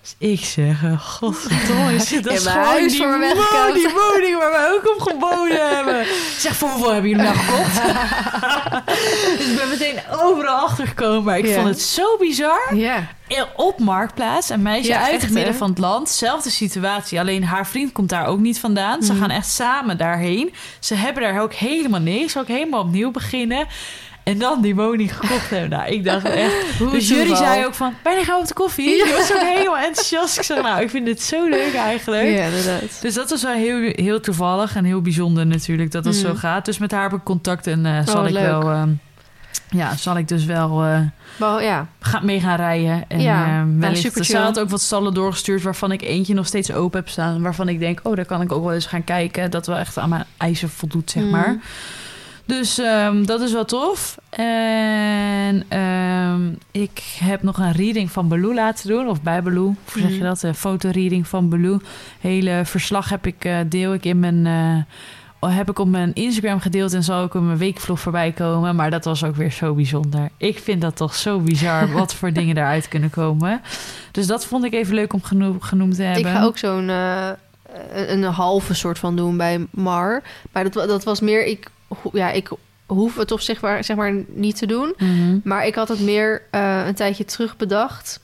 Dus 0.00 0.14
ik 0.18 0.44
zeg, 0.44 0.84
eh, 0.84 1.00
godverdomme, 1.00 1.92
dat 1.92 2.32
is 2.32 2.46
gewoon 2.46 2.86
die, 2.88 2.96
voor 2.96 3.18
weggekoopt. 3.18 3.74
die 3.74 3.88
woning 3.88 4.38
waar 4.38 4.50
wij 4.50 4.70
ook 4.72 4.94
op 4.94 5.00
geboden 5.00 5.68
hebben. 5.76 6.06
Zeg, 6.38 6.56
voor 6.56 6.68
hoeveel 6.68 6.92
hebben 6.92 7.10
jullie 7.10 7.24
nou 7.24 7.36
gekocht? 7.36 7.82
dus 9.38 9.46
ik 9.46 9.56
ben 9.56 9.68
meteen 9.68 9.98
overal 10.20 10.56
achtergekomen. 10.56 11.22
Maar 11.24 11.38
ik 11.38 11.54
vond 11.54 11.66
het 11.68 11.80
zo 11.80 12.16
bizar. 12.18 12.74
Ja. 12.74 13.06
Op 13.56 13.78
Marktplaats, 13.78 14.48
een 14.48 14.62
meisje 14.62 14.88
Ja, 14.90 15.02
uit 15.02 15.12
echt, 15.12 15.22
het 15.22 15.32
midden 15.32 15.52
hè? 15.52 15.58
van 15.58 15.68
het 15.70 15.78
land. 15.78 16.08
Zelfde 16.10 16.50
situatie, 16.50 17.20
alleen 17.20 17.44
haar 17.44 17.66
vriend 17.66 17.92
komt 17.92 18.08
daar 18.08 18.26
ook 18.26 18.38
niet 18.38 18.58
vandaan. 18.60 19.02
Ze 19.02 19.12
Mhm. 19.12 19.20
gaan 19.20 19.30
echt 19.30 19.48
samen 19.50 19.96
daarheen. 19.98 20.54
Ze 20.80 20.94
hebben 20.94 21.22
daar 21.22 21.40
ook 21.42 21.52
helemaal 21.54 22.00
niks. 22.00 22.36
Ook 22.36 22.48
helemaal 22.48 22.80
opnieuw 22.80 23.10
beginnen. 23.10 23.66
En 24.28 24.38
dan 24.38 24.60
die 24.62 24.74
woning 24.74 25.16
gekocht 25.16 25.50
hebben. 25.50 25.70
Nou, 25.78 25.90
ik 25.92 26.04
dacht 26.04 26.24
echt... 26.24 26.52
Hoe 26.78 26.90
Dus 26.90 27.08
jullie 27.08 27.36
zei 27.36 27.64
ook 27.66 27.74
van, 27.74 27.94
wanneer 28.02 28.24
gaan 28.24 28.34
we 28.34 28.40
op 28.40 28.46
de 28.48 28.54
koffie? 28.54 28.88
Ja. 28.96 29.06
Je 29.06 29.12
was 29.12 29.32
ook 29.34 29.48
helemaal 29.54 29.78
enthousiast. 29.78 30.36
Ik 30.38 30.42
zei, 30.44 30.62
nou, 30.62 30.82
ik 30.82 30.90
vind 30.90 31.06
dit 31.06 31.22
zo 31.22 31.48
leuk 31.48 31.74
eigenlijk. 31.74 32.22
Ja, 32.28 32.44
inderdaad. 32.44 32.98
Dus 33.00 33.14
dat 33.14 33.30
was 33.30 33.42
wel 33.42 33.52
heel, 33.54 33.92
heel 33.94 34.20
toevallig 34.20 34.76
en 34.76 34.84
heel 34.84 35.00
bijzonder 35.02 35.46
natuurlijk 35.46 35.90
dat 35.90 36.04
dat 36.04 36.14
Mm. 36.14 36.20
zo 36.20 36.34
gaat. 36.34 36.64
Dus 36.64 36.78
met 36.78 36.90
haar 36.90 37.02
heb 37.02 37.12
ik 37.18 37.24
contact 37.24 37.66
en 37.66 37.86
eh, 37.86 38.06
zal 38.06 38.14
wat 38.14 38.26
ik 38.26 38.32
leuk. 38.32 38.42
wel... 38.42 38.70
ehm, 38.70 38.90
ja, 39.70 39.96
zal 39.96 40.16
ik 40.16 40.28
dus 40.28 40.44
wel 40.44 40.82
eh, 40.84 41.00
Wel, 41.36 41.60
ja. 41.60 41.86
gaan, 42.00 42.24
mee 42.24 42.40
gaan 42.40 42.56
rijden. 42.56 43.04
En 43.08 43.20
Ja, 43.20 43.46
nou, 43.64 43.78
wellicht, 43.78 44.24
ze 44.26 44.36
had 44.38 44.58
ook 44.60 44.70
wat 44.70 44.80
stallen 44.80 45.14
doorgestuurd 45.14 45.62
waarvan 45.62 45.92
ik 45.92 46.02
eentje 46.02 46.34
nog 46.34 46.46
steeds 46.46 46.72
open 46.72 46.98
heb 47.00 47.08
staan. 47.08 47.42
Waarvan 47.42 47.68
ik 47.68 47.78
denk, 47.78 48.00
oh, 48.02 48.16
daar 48.16 48.26
kan 48.26 48.40
ik 48.40 48.52
ook 48.52 48.64
wel 48.64 48.72
eens 48.74 48.86
gaan 48.86 49.04
kijken. 49.04 49.50
Dat 49.50 49.66
wel 49.66 49.76
echt 49.76 49.98
aan 49.98 50.08
mijn 50.08 50.24
eisen 50.36 50.68
voldoet, 50.70 51.10
zeg 51.10 51.22
Mm. 51.22 51.30
maar. 51.30 51.56
Dus 52.48 52.78
ehm, 52.78 53.24
dat 53.24 53.40
is 53.40 53.52
wel 53.52 53.64
tof. 53.64 54.16
En 54.30 55.64
ehm, 55.68 56.48
ik 56.70 57.02
heb 57.20 57.42
nog 57.42 57.58
een 57.58 57.72
reading 57.72 58.10
van 58.10 58.28
Baloo 58.28 58.54
laten 58.54 58.88
doen. 58.88 59.08
Of 59.08 59.22
bij 59.22 59.42
Baloo, 59.42 59.64
hoe 59.64 60.00
zeg 60.00 60.08
je 60.10 60.14
Mhm. 60.16 60.24
dat? 60.24 60.42
Een 60.42 60.54
fotoreading 60.54 61.26
van 61.26 61.48
Baloo. 61.48 61.80
Hele 62.20 62.60
verslag 62.64 63.08
heb 63.08 63.26
ik, 63.26 63.44
eh, 63.44 63.56
deel 63.66 63.94
ik 63.94 64.04
in 64.04 64.18
mijn... 64.20 64.46
eh, 64.46 65.50
heb 65.50 65.70
ik 65.70 65.78
op 65.78 65.88
mijn 65.88 66.14
Instagram 66.14 66.60
gedeeld 66.60 66.92
en 66.94 67.02
zal 67.04 67.22
ook 67.22 67.34
in 67.34 67.46
mijn 67.46 67.58
weekvlog 67.58 68.00
voorbij 68.00 68.32
komen. 68.32 68.76
Maar 68.76 68.90
dat 68.90 69.04
was 69.04 69.24
ook 69.24 69.36
weer 69.36 69.52
zo 69.52 69.74
bijzonder. 69.74 70.28
Ik 70.36 70.58
vind 70.58 70.80
dat 70.80 70.96
toch 70.96 71.14
zo 71.14 71.38
bizar 71.40 71.92
wat 71.98 72.14
voor 72.14 72.32
dingen 72.32 72.54
daaruit 72.54 72.88
kunnen 72.88 73.10
komen. 73.10 73.60
Dus 74.12 74.26
dat 74.26 74.46
vond 74.46 74.64
ik 74.64 74.72
even 74.72 74.94
leuk 74.94 75.12
om 75.12 75.22
geno- 75.22 75.56
genoemd 75.60 75.94
te 75.94 76.02
hebben. 76.02 76.30
Ik 76.32 76.36
ga 76.38 76.42
ook 76.44 76.58
zo'n 76.58 76.88
eh, 76.88 77.28
een, 77.92 78.22
een 78.22 78.32
halve 78.32 78.74
soort 78.74 78.98
van 78.98 79.16
doen 79.16 79.36
bij 79.36 79.66
Mar. 79.70 80.22
Maar 80.52 80.70
dat, 80.70 80.88
dat 80.88 81.04
was 81.04 81.20
meer... 81.20 81.46
Ik 81.46 81.70
ja, 82.12 82.30
ik 82.30 82.50
hoef 82.86 83.16
het 83.16 83.32
op 83.32 83.40
zich 83.40 83.60
maar, 83.60 83.84
zeg 83.84 83.96
maar 83.96 84.14
niet 84.28 84.58
te 84.58 84.66
doen. 84.66 84.94
Mhm. 84.96 85.38
Maar 85.44 85.66
ik 85.66 85.74
had 85.74 85.88
het 85.88 86.00
meer 86.00 86.42
eh, 86.50 86.82
een 86.86 86.94
tijdje 86.94 87.24
terug 87.24 87.56
bedacht. 87.56 88.20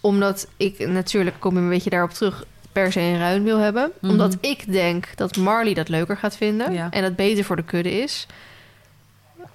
Omdat 0.00 0.48
ik 0.56 0.88
natuurlijk, 0.88 1.36
kom 1.38 1.56
ik 1.56 1.62
een 1.62 1.68
beetje 1.68 1.90
daarop 1.90 2.10
terug, 2.10 2.44
per 2.72 2.92
se 2.92 3.00
een 3.00 3.18
ruin 3.18 3.44
wil 3.44 3.58
hebben. 3.58 3.90
Mhm. 4.00 4.12
Omdat 4.12 4.36
ik 4.40 4.72
denk 4.72 5.08
dat 5.14 5.36
Marley 5.36 5.74
dat 5.74 5.88
leuker 5.88 6.16
gaat 6.16 6.36
vinden. 6.36 6.72
Ja. 6.72 6.90
En 6.90 7.02
dat 7.02 7.16
beter 7.16 7.44
voor 7.44 7.56
de 7.56 7.64
kudde 7.64 8.02
is. 8.02 8.26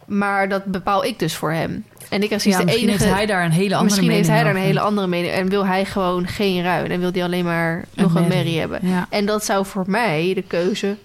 Maar 0.05 0.49
dat 0.49 0.65
bepaal 0.65 1.05
ik 1.05 1.19
dus 1.19 1.35
voor 1.35 1.51
hem. 1.51 1.85
En 2.09 2.23
ik 2.23 2.29
Ja, 2.29 2.35
precies 2.35 2.57
de 2.57 2.65
enige... 2.65 3.03
heeft 3.03 3.13
hij 3.13 3.25
daar 3.25 3.45
een 3.45 3.51
hele 3.51 3.75
andere 3.75 3.83
Misschien 3.83 4.09
heeft 4.11 4.27
hij 4.27 4.43
daar 4.43 4.55
een 4.55 4.61
hele 4.61 4.79
andere 4.79 5.07
mening. 5.07 5.33
En 5.33 5.49
wil 5.49 5.65
hij 5.65 5.85
gewoon 5.85 6.27
geen 6.27 6.63
ruin. 6.63 6.91
En 6.91 6.99
wil 6.99 7.11
hij 7.11 7.23
alleen 7.23 7.45
maar 7.45 7.85
nog 7.93 8.15
een 8.15 8.27
merrie 8.27 8.59
hebben. 8.59 8.79
Ja. 8.81 9.07
En 9.09 9.25
dat 9.25 9.45
zou 9.45 9.65
voor 9.65 9.83
mij 9.87 10.31
de 10.33 10.41
keuze 10.41 10.97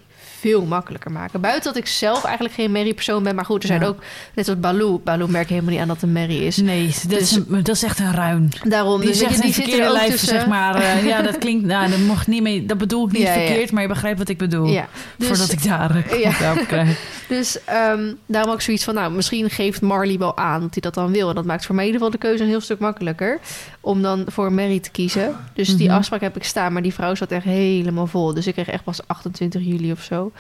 veel 0.47 0.65
makkelijker 0.65 1.11
maken. 1.13 1.41
Buiten 1.41 1.63
dat 1.73 1.77
ik 1.83 1.87
zelf 1.89 2.25
eigenlijk 2.25 2.55
geen 2.55 2.73
merrie-persoon 2.73 3.23
ben. 3.23 3.35
Maar 3.35 3.45
goed, 3.45 3.63
er 3.63 3.69
zijn 3.69 3.81
Ja. 3.81 3.87
ook, 3.87 3.99
net 4.35 4.49
als 4.49 4.61
Baloo. 4.61 5.01
Baloo 5.05 5.27
merkt 5.29 5.49
helemaal 5.51 5.71
niet 5.71 5.81
aan 5.81 5.89
dat 5.89 6.03
een 6.03 6.13
merrie 6.13 6.45
is. 6.45 6.57
Nee, 6.57 6.87
dat, 6.87 7.11
Dus- 7.11 7.21
is 7.21 7.33
een- 7.37 7.47
dat 7.49 7.69
is 7.69 7.83
echt 7.83 7.99
een 7.99 8.13
ruin. 8.13 8.49
Daarom, 8.63 9.01
Die 9.01 9.09
dus 9.09 9.19
zegt 9.19 9.45
een 9.45 9.51
die 9.65 9.81
er 9.81 9.87
ook 9.89 9.93
lijf, 9.93 10.11
tussen. 10.11 10.29
zeg 10.29 10.47
maar. 10.47 10.75
eh, 10.75 11.07
ja, 11.07 11.23
dat 11.23 11.39
klinkt... 11.45 11.65
Nou, 11.65 11.91
dat, 11.91 11.99
mocht 11.99 12.27
niet 12.27 12.43
mee, 12.43 12.67
dat 12.67 12.79
bedoel 12.79 13.07
ik 13.07 13.13
niet 13.13 13.23
Ja, 13.23 13.35
ja. 13.35 13.47
verkeerd, 13.47 13.73
maar 13.73 13.83
je 13.83 13.89
begrijpt 13.89 14.19
wat 14.19 14.29
ik 14.29 14.39
bedoel. 14.39 14.67
Ja, 14.67 14.89
dus, 15.17 15.29
Voordat 15.29 15.53
ik 15.53 15.63
daar 15.65 15.97
uh, 15.97 16.21
Ja. 16.23 16.53
op 16.53 16.67
krijg. 16.67 16.99
dus 17.29 17.65
ehm, 17.65 18.13
daarom 18.27 18.53
ook 18.53 18.61
zoiets 18.61 18.85
van... 18.85 18.95
Nou, 18.95 19.13
misschien 19.13 19.51
geeft 19.51 19.81
Marley 19.81 20.19
wel 20.19 20.37
aan 20.37 20.61
dat 20.61 20.73
hij 20.73 20.83
dat 20.83 20.95
dan 20.95 21.13
wil. 21.13 21.29
En 21.29 21.35
dat 21.35 21.45
maakt 21.45 21.67
voor 21.67 21.75
mij 21.75 21.85
in 21.87 21.93
ieder 21.93 22.07
geval 22.07 22.21
de 22.21 22.27
keuze 22.27 22.43
een 22.43 22.49
heel 22.51 22.61
stuk 22.61 22.79
makkelijker. 22.79 23.39
Om 23.81 24.03
dan 24.03 24.25
voor 24.27 24.53
Mary 24.53 24.81
te 24.81 24.91
kiezen. 24.91 25.37
Dus 25.55 25.77
die 25.77 25.89
Mhm. 25.89 25.97
afspraak 25.97 26.21
heb 26.21 26.37
ik 26.37 26.45
staan. 26.45 26.73
Maar 26.73 26.83
die 26.83 26.95
vrouw 26.95 27.15
zat 27.15 27.31
echt 27.31 27.45
helemaal 27.45 28.07
vol. 28.07 28.35
Dus 28.35 28.47
ik 28.47 28.53
kreeg 28.53 28.69
echt 28.69 28.85
pas 28.85 29.01
28 29.07 29.63
juli 29.65 29.93
of 29.93 30.03
zo. 30.03 30.33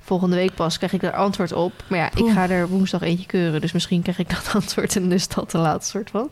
Volgende 0.00 0.36
week 0.36 0.54
pas 0.54 0.76
krijg 0.76 0.92
ik 0.92 1.02
er 1.02 1.12
antwoord 1.12 1.52
op. 1.52 1.72
Maar 1.86 1.98
ja, 1.98 2.10
ik 2.14 2.32
ga 2.32 2.48
er 2.48 2.68
woensdag 2.68 3.02
eentje 3.02 3.26
keuren. 3.26 3.60
Dus 3.60 3.72
misschien 3.72 4.02
krijg 4.02 4.18
ik 4.18 4.30
dat 4.30 4.50
antwoord 4.62 4.96
en 4.96 5.12
is 5.12 5.28
dat 5.28 5.48
te 5.48 5.58
laat 5.58 5.86
soort 5.86 6.10
van. 6.10 6.30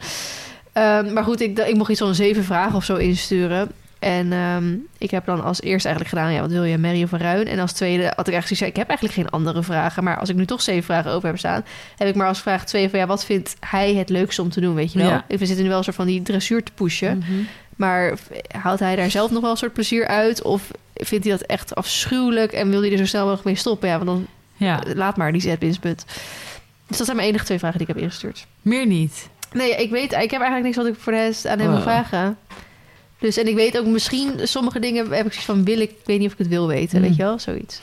Ehm, 0.72 1.12
maar 1.12 1.24
goed, 1.24 1.40
ik, 1.40 1.58
ik 1.58 1.74
mocht 1.74 1.90
iets 1.90 2.00
van 2.00 2.14
zeven 2.14 2.44
vragen 2.44 2.74
of 2.74 2.84
zo 2.84 2.96
insturen. 2.96 3.70
En 4.02 4.32
ehm, 4.32 4.74
ik 4.98 5.10
heb 5.10 5.24
dan 5.24 5.42
als 5.42 5.60
eerste 5.60 5.88
eigenlijk 5.88 6.18
gedaan... 6.18 6.34
ja, 6.34 6.40
wat 6.40 6.50
wil 6.50 6.64
je, 6.64 6.78
Mary 6.78 7.02
of 7.02 7.12
ruin? 7.12 7.46
En 7.46 7.58
als 7.58 7.72
tweede 7.72 8.02
had 8.02 8.26
ik 8.26 8.32
eigenlijk 8.32 8.46
zoiets... 8.46 8.60
ik 8.60 8.76
heb 8.76 8.88
eigenlijk 8.88 9.18
geen 9.18 9.30
andere 9.30 9.62
vragen. 9.62 10.04
Maar 10.04 10.18
als 10.18 10.28
ik 10.28 10.36
nu 10.36 10.46
toch 10.46 10.62
zeven 10.62 10.82
vragen 10.82 11.10
over 11.10 11.28
heb 11.28 11.38
staan... 11.38 11.64
heb 11.96 12.08
ik 12.08 12.14
maar 12.14 12.26
als 12.26 12.40
vraag 12.40 12.64
twee 12.64 12.90
van... 12.90 12.98
ja, 12.98 13.06
wat 13.06 13.24
vindt 13.24 13.56
hij 13.60 13.94
het 13.94 14.08
leukste 14.08 14.42
om 14.42 14.50
te 14.50 14.60
doen, 14.60 14.74
weet 14.74 14.92
je 14.92 14.98
wel? 14.98 15.08
Ja. 15.08 15.24
We 15.28 15.46
zitten 15.46 15.62
nu 15.62 15.68
wel 15.68 15.78
een 15.78 15.84
soort 15.84 15.96
van 15.96 16.06
die 16.06 16.22
dressuur 16.22 16.62
te 16.62 16.72
pushen. 16.72 17.18
Mhm. 17.18 17.42
Maar 17.76 18.14
haalt 18.48 18.78
hij 18.78 18.96
daar 18.96 19.10
zelf 19.10 19.30
nog 19.30 19.42
wel 19.42 19.50
een 19.50 19.56
soort 19.56 19.72
plezier 19.72 20.06
uit? 20.06 20.42
Of 20.42 20.70
vindt 21.04 21.24
hij 21.26 21.36
dat 21.36 21.46
echt 21.46 21.74
afschuwelijk... 21.74 22.52
en 22.52 22.70
wil 22.70 22.80
hij 22.80 22.92
er 22.92 22.98
zo 22.98 23.06
snel 23.06 23.20
mogelijk 23.22 23.44
mee 23.44 23.54
stoppen? 23.54 23.88
Ja, 23.88 23.94
want 24.04 24.06
dan 24.08 24.26
Ja, 24.56 24.82
laat 24.94 25.16
maar 25.16 25.32
die 25.32 25.40
zetbinsput. 25.40 26.04
Dus 26.86 26.96
dat 26.96 27.06
zijn 27.06 27.16
mijn 27.16 27.28
enige 27.28 27.44
twee 27.44 27.58
vragen 27.58 27.78
die 27.78 27.88
ik 27.88 27.94
heb 27.94 28.02
ingestuurd. 28.02 28.46
meer 28.62 28.86
niet. 28.86 29.28
Nee, 29.52 29.74
ik 29.76 29.90
weet, 29.90 30.12
ik 30.12 30.30
heb 30.30 30.40
eigenlijk 30.40 30.62
niks 30.62 30.76
wat 30.76 30.86
ik 30.86 30.94
voor 30.98 31.12
de 31.12 31.18
rest 31.18 31.46
aan 31.46 31.58
hem 31.58 31.68
wil 31.68 31.76
Oh. 31.76 31.82
vragen. 31.82 32.38
Dus 33.18 33.36
en 33.36 33.46
ik 33.48 33.54
weet 33.54 33.78
ook 33.78 33.86
misschien 33.86 34.32
sommige 34.42 34.78
dingen 34.80 35.04
heb 35.10 35.26
ik 35.26 35.32
zoiets 35.32 35.44
van 35.44 35.64
wil 35.64 35.80
ik, 35.80 35.90
ik 35.90 35.96
weet 36.04 36.18
niet 36.18 36.26
of 36.26 36.32
ik 36.32 36.38
het 36.38 36.48
wil 36.48 36.66
weten, 36.66 36.96
Mm. 37.00 37.04
weet 37.06 37.16
je 37.16 37.22
wel, 37.22 37.38
zoiets. 37.38 37.80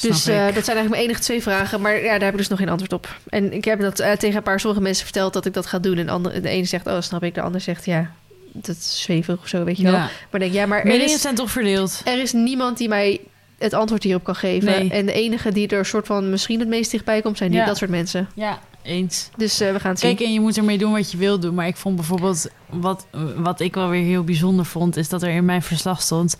Dus 0.00 0.22
Snap 0.22 0.34
eh, 0.36 0.54
dat 0.54 0.64
zijn 0.64 0.76
eigenlijk 0.76 0.88
mijn 0.88 1.02
enige 1.02 1.20
twee 1.20 1.42
vragen, 1.42 1.80
maar 1.80 1.96
ja, 2.02 2.10
daar 2.12 2.20
heb 2.20 2.30
ik 2.32 2.36
dus 2.38 2.48
nog 2.48 2.58
geen 2.58 2.68
antwoord 2.68 2.92
op. 2.92 3.18
En 3.28 3.52
ik 3.52 3.64
heb 3.64 3.80
dat 3.80 3.98
eh, 3.98 4.12
tegen 4.12 4.36
een 4.36 4.42
paar 4.42 4.60
sommige 4.60 4.82
mensen 4.82 5.04
verteld 5.04 5.32
dat 5.32 5.46
ik 5.46 5.52
dat 5.54 5.66
ga 5.66 5.78
doen 5.78 5.96
en 5.98 6.06
de, 6.06 6.12
andere, 6.12 6.40
de 6.40 6.48
ene 6.48 6.64
zegt 6.64 6.86
oh 6.86 7.00
snap 7.00 7.22
ik, 7.22 7.34
de 7.34 7.40
ander 7.40 7.60
zegt 7.60 7.84
ja, 7.84 8.10
dat 8.54 8.76
is 8.76 9.02
zweverig 9.02 9.40
of 9.40 9.48
zo, 9.48 9.64
weet 9.64 9.76
je 9.76 9.82
wel. 9.82 9.92
Ja. 9.92 10.08
Maar 10.30 10.40
denk 10.40 10.52
ja, 10.52 10.66
maar 10.66 10.78
er 10.80 10.86
Meningen 10.86 11.14
is, 11.14 11.20
zijn 11.20 11.34
toch 11.34 11.50
verdeeld. 11.50 12.00
er 12.04 12.20
is 12.20 12.32
niemand 12.32 12.78
die 12.78 12.88
mij 12.88 13.20
het 13.58 13.72
antwoord 13.72 14.02
hierop 14.02 14.24
kan 14.24 14.34
geven. 14.36 14.68
Nee. 14.70 14.90
En 14.90 15.06
de 15.06 15.12
enige 15.12 15.52
die 15.52 15.68
er 15.68 15.86
soort 15.86 16.06
van 16.06 16.30
misschien 16.30 16.58
het 16.60 16.68
meest 16.68 16.90
dichtbij 16.90 17.22
komt 17.22 17.36
zijn 17.38 17.50
die, 17.50 17.58
Ja. 17.60 17.66
dat 17.66 17.76
soort 17.76 17.90
mensen. 17.90 18.28
Ja, 18.34 18.58
eens. 18.82 19.28
Dus 19.36 19.60
eh, 19.60 19.72
we 19.72 19.80
gaan 19.80 19.90
het 19.90 20.00
zien. 20.00 20.16
Kijk, 20.16 20.28
en 20.28 20.34
je 20.34 20.40
moet 20.40 20.56
ermee 20.56 20.78
doen 20.78 20.92
wat 20.92 21.10
je 21.10 21.16
wil 21.16 21.38
doen. 21.40 21.54
Maar 21.54 21.66
ik 21.66 21.76
vond 21.76 21.96
bijvoorbeeld, 21.96 22.48
wat, 22.70 23.06
wat 23.36 23.60
ik 23.60 23.74
wel 23.74 23.88
weer 23.88 24.04
heel 24.04 24.24
bijzonder 24.24 24.64
vond, 24.64 24.96
is 24.96 25.08
dat 25.08 25.22
er 25.22 25.28
in 25.30 25.44
mijn 25.44 25.62
verslag 25.62 26.02
stond. 26.02 26.36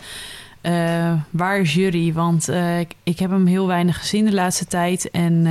eh, 0.60 1.12
waar 1.30 1.60
is 1.60 1.74
jury? 1.74 2.12
Want 2.12 2.48
eh, 2.48 2.80
ik, 2.80 2.92
ik 3.02 3.18
heb 3.18 3.30
hem 3.30 3.46
heel 3.46 3.66
weinig 3.66 3.98
gezien 3.98 4.24
de 4.24 4.32
laatste 4.34 4.66
tijd. 4.66 5.10
En 5.10 5.46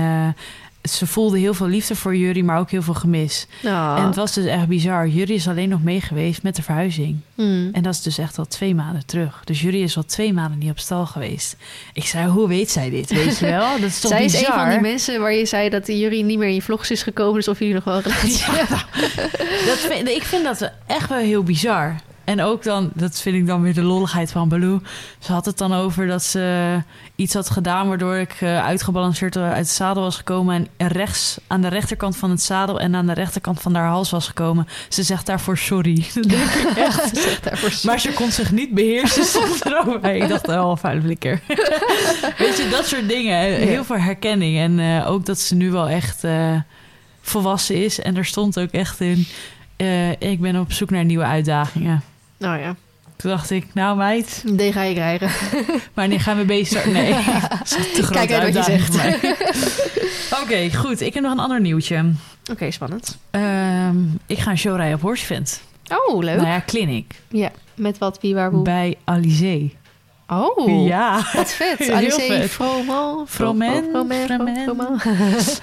ze 0.89 1.07
voelde 1.07 1.39
heel 1.39 1.53
veel 1.53 1.67
liefde 1.67 1.95
voor 1.95 2.15
jury, 2.15 2.41
maar 2.41 2.59
ook 2.59 2.69
heel 2.69 2.81
veel 2.81 2.93
gemis. 2.93 3.47
En 3.63 4.05
het 4.05 4.15
was 4.15 4.33
dus 4.33 4.45
echt 4.45 4.67
bizar. 4.67 5.07
Jury 5.07 5.33
is 5.33 5.47
alleen 5.47 5.69
nog 5.69 5.83
mee 5.83 6.01
geweest 6.01 6.43
met 6.43 6.55
de 6.55 6.61
verhuizing. 6.61 7.17
Hmm. 7.35 7.69
En 7.71 7.83
dat 7.83 7.93
is 7.93 8.01
dus 8.01 8.17
echt 8.17 8.37
al 8.37 8.45
twee 8.45 8.75
maanden 8.75 9.05
terug. 9.05 9.41
Dus 9.43 9.61
jury 9.61 9.81
is 9.81 9.97
al 9.97 10.05
twee 10.05 10.33
maanden 10.33 10.57
niet 10.57 10.69
op 10.69 10.79
stal 10.79 11.05
geweest. 11.05 11.55
Ik 11.93 12.05
zei, 12.05 12.27
hoe 12.27 12.47
weet 12.47 12.71
zij 12.71 12.89
dit? 12.89 13.09
Weet 13.13 13.37
je 13.37 13.45
wel? 13.45 13.71
Dat 13.79 13.89
is 13.89 13.99
toch 13.99 14.11
Zij 14.17 14.23
bizar? 14.23 14.41
is 14.41 14.47
een 14.47 14.53
van 14.53 14.69
die 14.69 14.79
mensen 14.79 15.19
waar 15.19 15.33
je 15.33 15.45
zei 15.45 15.69
dat 15.69 15.85
de 15.85 15.99
jury 15.99 16.21
niet 16.21 16.37
meer 16.37 16.47
in 16.47 16.53
je 16.53 16.61
vlogs 16.61 16.91
is 16.91 17.03
gekomen. 17.03 17.33
Dus 17.33 17.47
of 17.47 17.59
jullie 17.59 17.73
nog 17.73 17.83
wel 17.83 17.95
een 17.95 18.01
relatie. 18.01 18.45
Dat 19.67 19.77
vind, 19.77 20.07
ik 20.07 20.23
vind 20.23 20.43
dat 20.43 20.71
echt 20.87 21.09
wel 21.09 21.17
heel 21.17 21.43
bizar. 21.43 21.95
En 22.23 22.41
ook 22.41 22.63
dan, 22.63 22.91
dat 22.93 23.19
vind 23.21 23.35
ik 23.35 23.47
dan 23.47 23.61
weer 23.61 23.73
de 23.73 23.81
lolligheid 23.81 24.31
van 24.31 24.49
Baloo. 24.49 24.81
Ze 25.19 25.31
had 25.31 25.45
het 25.45 25.57
dan 25.57 25.73
over 25.73 26.07
dat 26.07 26.23
ze 26.23 26.77
iets 27.15 27.33
had 27.33 27.49
gedaan... 27.49 27.87
waardoor 27.87 28.15
ik 28.15 28.35
eh, 28.39 28.65
uitgebalanceerd 28.65 29.37
uit 29.37 29.57
het 29.57 29.69
zadel 29.69 30.03
was 30.03 30.15
gekomen... 30.17 30.67
en 30.77 30.87
rechts 30.87 31.37
aan 31.47 31.61
de 31.61 31.67
rechterkant 31.67 32.17
van 32.17 32.29
het 32.29 32.41
zadel... 32.41 32.79
en 32.79 32.95
aan 32.95 33.05
de 33.07 33.13
rechterkant 33.13 33.61
van 33.61 33.75
haar 33.75 33.87
hals 33.87 34.09
was 34.09 34.27
gekomen. 34.27 34.67
Ze 34.89 35.03
zegt 35.03 35.25
daarvoor 35.25 35.57
sorry. 35.57 36.05
Dat 36.15 36.23
denk 36.29 36.49
ik 36.49 36.77
echt. 36.77 37.17
Zegt 37.17 37.43
daarvoor 37.43 37.71
Maar 37.83 37.99
ze 37.99 38.11
kon 38.13 38.31
zich 38.31 38.51
niet 38.51 38.73
beheersen. 38.73 39.23
stond 39.23 39.65
erover. 39.65 40.03
Ik 40.15 40.27
dacht, 40.27 40.47
oh, 40.47 40.77
vuile 40.77 41.01
flikker. 41.01 41.41
Weet 42.37 42.57
je, 42.57 42.67
dat 42.71 42.85
soort 42.87 43.09
dingen. 43.09 43.37
hè. 43.39 43.45
Heel 43.45 43.71
Ja. 43.71 43.83
veel 43.83 43.97
herkenning. 43.99 44.57
En 44.57 44.79
eh, 44.79 45.09
ook 45.11 45.25
dat 45.25 45.39
ze 45.39 45.55
nu 45.55 45.71
wel 45.71 45.89
echt 45.89 46.23
eh, 46.23 46.55
volwassen 47.21 47.83
is. 47.83 47.99
En 48.01 48.17
er 48.17 48.25
stond 48.25 48.59
ook 48.59 48.71
echt 48.71 48.99
in... 49.01 49.27
eh, 49.75 50.09
ik 50.11 50.41
ben 50.41 50.59
op 50.59 50.71
zoek 50.71 50.89
naar 50.89 51.05
nieuwe 51.05 51.23
uitdagingen. 51.23 52.03
Nou 52.43 52.59
ja, 52.59 52.75
Toen 53.15 53.31
dacht 53.31 53.49
ik, 53.49 53.67
nou 53.73 53.97
meid, 53.97 54.43
die 54.45 54.71
ga 54.71 54.81
je 54.81 54.93
krijgen. 54.93 55.29
wanneer 55.93 56.19
gaan 56.19 56.37
we 56.37 56.45
bezig? 56.45 56.85
Nee, 56.85 57.13
te 57.93 58.07
Kijk 58.11 58.31
uit 58.31 58.53
wat 58.53 58.65
je 58.65 58.71
zegt. 58.71 58.95
Oké, 60.41 60.73
goed. 60.75 61.01
Ik 61.01 61.13
heb 61.13 61.23
nog 61.23 61.31
een 61.31 61.39
ander 61.39 61.61
nieuwtje. 61.61 62.11
Oké, 62.51 62.71
spannend. 62.71 63.17
Ehm, 63.31 63.97
ik 64.25 64.39
ga 64.39 64.51
een 64.51 64.57
show 64.57 64.75
rijden 64.75 64.95
op 64.95 65.01
Horsevent. 65.01 65.61
Oh, 66.07 66.23
leuk. 66.23 66.35
Nou 66.35 66.47
ja, 66.47 66.63
clinic. 66.65 67.15
Ja, 67.29 67.51
met 67.75 67.97
wat, 67.97 68.17
wie, 68.21 68.35
waar, 68.35 68.51
hoe. 68.51 68.63
Bij 68.63 68.97
Alizé. 69.03 69.69
Oh, 70.27 70.85
Ja. 70.87 71.15
wat 71.33 71.53
vet. 71.53 71.75
Vet. 71.77 72.49
Froman. 72.49 73.25
Fromen. 73.27 74.05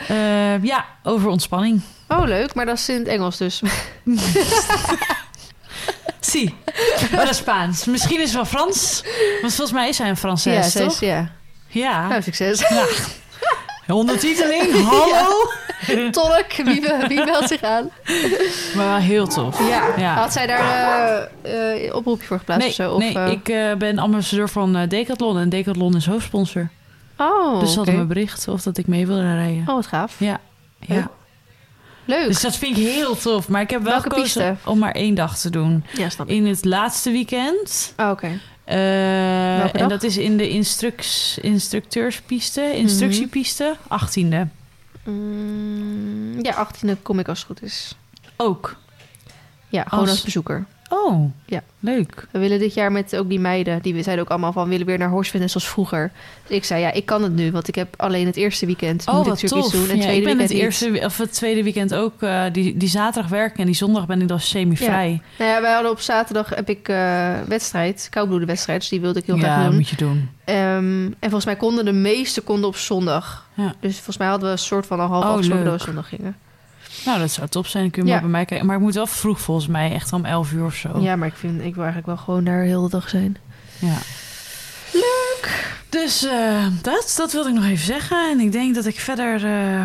Eh, 0.09 0.63
ja, 0.63 0.85
over 1.03 1.29
ontspanning. 1.29 1.81
Oh, 2.09 2.25
leuk. 2.25 2.55
Maar 2.55 2.67
dat 2.67 2.79
is 2.79 2.89
in 2.89 2.99
het 2.99 3.07
Engels 3.09 3.37
dus. 3.37 3.63
Maar 7.11 7.21
dat 7.21 7.31
is 7.31 7.37
Spaans. 7.37 7.85
Misschien 7.85 8.21
is 8.21 8.25
het 8.25 8.35
wel 8.35 8.45
Frans. 8.45 9.03
Want 9.41 9.55
volgens 9.55 9.73
mij 9.73 9.89
is 9.89 9.99
hij 9.99 10.09
een 10.09 10.37
ja, 10.43 10.69
toch? 10.69 11.01
ja. 11.01 11.31
Ja. 11.69 12.09
Nou, 12.09 12.23
succes. 12.23 12.65
Ondertiteling, 13.89 14.73
hallo. 14.91 15.51
Tolk, 16.11 16.53
wie, 16.65 16.85
wie 17.09 17.25
meldt 17.25 17.49
zich 17.49 17.63
aan? 17.63 17.91
Maar 18.77 19.01
heel 19.01 19.27
tof. 19.27 19.69
Ja. 19.69 19.89
Ja. 19.97 20.15
Had 20.15 20.33
zij 20.33 20.47
daar 20.47 20.61
eh 21.43 21.87
eh, 21.87 21.95
oproepje 21.95 22.27
voor 22.27 22.39
geplaatst 22.39 22.63
Nee, 22.63 22.71
of 22.71 22.75
zo? 22.75 22.93
Of, 22.93 23.01
nee 23.01 23.15
eh, 23.15 23.71
ik 23.71 23.79
ben 23.79 23.99
ambassadeur 23.99 24.49
van 24.49 24.87
Decathlon. 24.89 25.39
En 25.39 25.49
Decathlon 25.49 25.97
is 25.97 26.07
hoofdsponsor. 26.07 26.69
Oh, 27.17 27.61
dus 27.61 27.71
ze 27.71 27.77
hadden 27.77 27.99
me 27.99 28.05
bericht 28.05 28.49
of 28.49 28.63
dat 28.63 28.79
ik 28.79 28.87
mee 28.87 29.07
wilde 29.07 29.35
rijden. 29.35 29.61
Oh, 29.61 29.75
wat 29.75 29.87
gaaf. 29.87 30.15
Ja. 30.19 30.41
Ja. 30.79 31.11
Leuk. 32.11 32.27
Dus 32.27 32.41
dat 32.41 32.57
vind 32.57 32.77
ik 32.77 32.85
heel 32.85 33.17
tof. 33.17 33.49
Maar 33.49 33.61
ik 33.63 33.71
heb 33.71 33.83
wel 33.83 33.93
Welke 33.93 34.09
gekozen 34.11 34.55
piste? 34.55 34.71
om 34.71 34.79
maar 34.79 34.93
één 34.93 35.15
dag 35.15 35.39
te 35.39 35.51
doen. 35.51 35.85
ja, 35.97 36.09
snap 36.09 36.29
ik. 36.29 36.35
In 36.37 36.47
het 36.47 36.65
laatste 36.65 37.11
weekend. 37.11 37.95
Oh, 37.97 38.11
oké. 38.11 38.41
Eh, 38.65 39.75
en 39.75 39.89
dat 39.89 40.03
is 40.03 40.17
in 40.17 40.37
de 40.37 40.49
instrucs, 40.49 41.39
instructeurspiste, 41.43 42.77
instructiepiste, 42.77 43.77
18e. 43.89 44.49
Mm, 45.05 46.45
ja, 46.45 46.67
18e 46.69 47.03
kom 47.03 47.19
ik 47.19 47.29
als 47.29 47.39
het 47.39 47.47
goed 47.47 47.63
is. 47.63 47.95
Ook. 48.37 48.77
Ja, 49.69 49.83
gewoon 49.83 50.01
Als- 50.01 50.11
als, 50.11 50.23
bezoeker. 50.23 50.65
Oh, 50.93 51.31
Ja. 51.47 51.63
leuk. 51.81 52.27
We 52.31 52.39
willen 52.39 52.59
dit 52.59 52.75
jaar 52.75 52.93
met 52.93 53.17
ook 53.17 53.29
die 53.29 53.41
meiden, 53.41 53.83
die 53.83 54.03
zeiden 54.03 54.25
ook 54.25 54.31
allemaal 54.31 54.53
van 54.53 54.69
willen 54.69 54.87
weer 54.87 54.99
naar 54.99 55.09
Horsevent 55.09 55.43
net 55.43 55.51
zoals 55.51 55.69
vroeger. 55.69 56.11
Dus 56.47 56.57
ik 56.57 56.65
zei 56.65 56.81
ja, 56.81 56.93
ik 56.93 57.07
kan 57.07 57.23
het 57.23 57.35
nu, 57.35 57.53
want 57.53 57.69
ik 57.69 57.75
heb 57.75 57.95
alleen 57.97 58.27
het 58.27 58.37
eerste 58.37 58.67
weekend 58.67 59.07
Oh, 59.07 59.15
moet 59.15 59.23
ik 59.25 59.31
wat 59.31 59.47
tof. 59.47 59.59
iets 59.65 59.71
doen. 59.73 59.89
En 59.89 59.97
Ja, 59.97 60.03
tweede 60.03 60.19
ik 60.21 60.25
ben 60.37 60.39
het 60.39 60.51
eerste 60.51 61.01
of 61.05 61.19
het 61.19 61.33
tweede 61.33 61.63
weekend 61.63 61.95
ook 61.95 62.23
eh, 62.23 62.43
die, 62.53 62.77
die 62.77 62.89
zaterdag 62.89 63.31
werken 63.31 63.59
en 63.59 63.67
die 63.67 63.75
zondag 63.75 64.07
ben 64.07 64.21
ik 64.21 64.29
dan 64.29 64.41
semi-vrij. 64.41 65.21
Nou 65.39 65.51
ja, 65.51 65.61
wij 65.61 65.73
hadden 65.73 65.91
op 65.91 66.01
zaterdag 66.01 66.49
heb 66.49 66.69
ik 66.69 66.89
eh 66.89 67.33
wedstrijd, 67.49 68.07
koudbloedenwedstrijd, 68.11 68.81
dus 68.81 68.89
die 68.89 69.01
wilde 69.01 69.19
ik 69.19 69.27
heel 69.27 69.37
Ja, 69.37 69.43
graag 69.43 69.65
doen. 69.67 69.75
moet 69.75 69.89
je 69.89 69.97
doen. 69.97 70.29
Ehm, 70.45 71.05
en 71.05 71.15
volgens 71.21 71.45
mij 71.45 71.57
konden 71.57 71.85
de 71.85 71.93
meeste 71.93 72.41
konden 72.41 72.69
op 72.69 72.77
zondag. 72.77 73.49
Ja. 73.55 73.75
Dus 73.81 73.95
volgens 73.95 74.17
mij 74.19 74.27
hadden 74.29 74.47
we 74.47 74.53
een 74.53 74.59
soort 74.59 74.87
van 74.87 75.01
een 75.01 75.09
half 75.09 75.25
Oh, 75.25 75.37
we 75.37 75.43
zondag 75.79 76.09
gingen. 76.09 76.37
Nou, 77.05 77.19
dat 77.19 77.31
zou 77.31 77.49
top 77.49 77.67
zijn. 77.67 77.83
Dan 77.83 77.93
kun 77.93 78.03
je 78.03 78.09
Ja. 78.09 78.15
maar 78.15 78.23
bij 78.23 78.31
mij 78.31 78.45
kijken. 78.45 78.67
Maar 78.67 78.77
ik 78.77 78.83
moet 78.83 78.95
wel 78.95 79.07
vroeg 79.07 79.41
volgens 79.41 79.67
mij, 79.67 79.93
echt 79.93 80.13
om 80.13 80.25
11 80.25 80.53
uur 80.53 80.65
of 80.65 80.75
zo. 80.75 81.01
Ja, 81.01 81.17
maar 81.17 81.29
ik 81.29 81.35
vind 81.35 81.55
ik 81.55 81.75
wil 81.75 81.85
eigenlijk 81.85 82.07
wel 82.07 82.17
gewoon 82.17 82.45
daar 82.45 82.63
heel 82.63 82.83
de 82.83 82.89
dag 82.91 83.09
zijn. 83.09 83.37
Ja. 83.79 83.97
Leuk. 84.93 85.69
Dus 85.89 86.25
eh, 86.25 86.67
dat, 86.83 87.15
dat 87.17 87.33
wilde 87.33 87.49
ik 87.49 87.55
nog 87.55 87.65
even 87.65 87.85
zeggen. 87.85 88.31
En 88.31 88.41
ik 88.41 88.53
denk 88.53 88.75
dat 88.75 88.87
ik 88.87 89.01
verder 89.01 89.45
eh, 89.45 89.83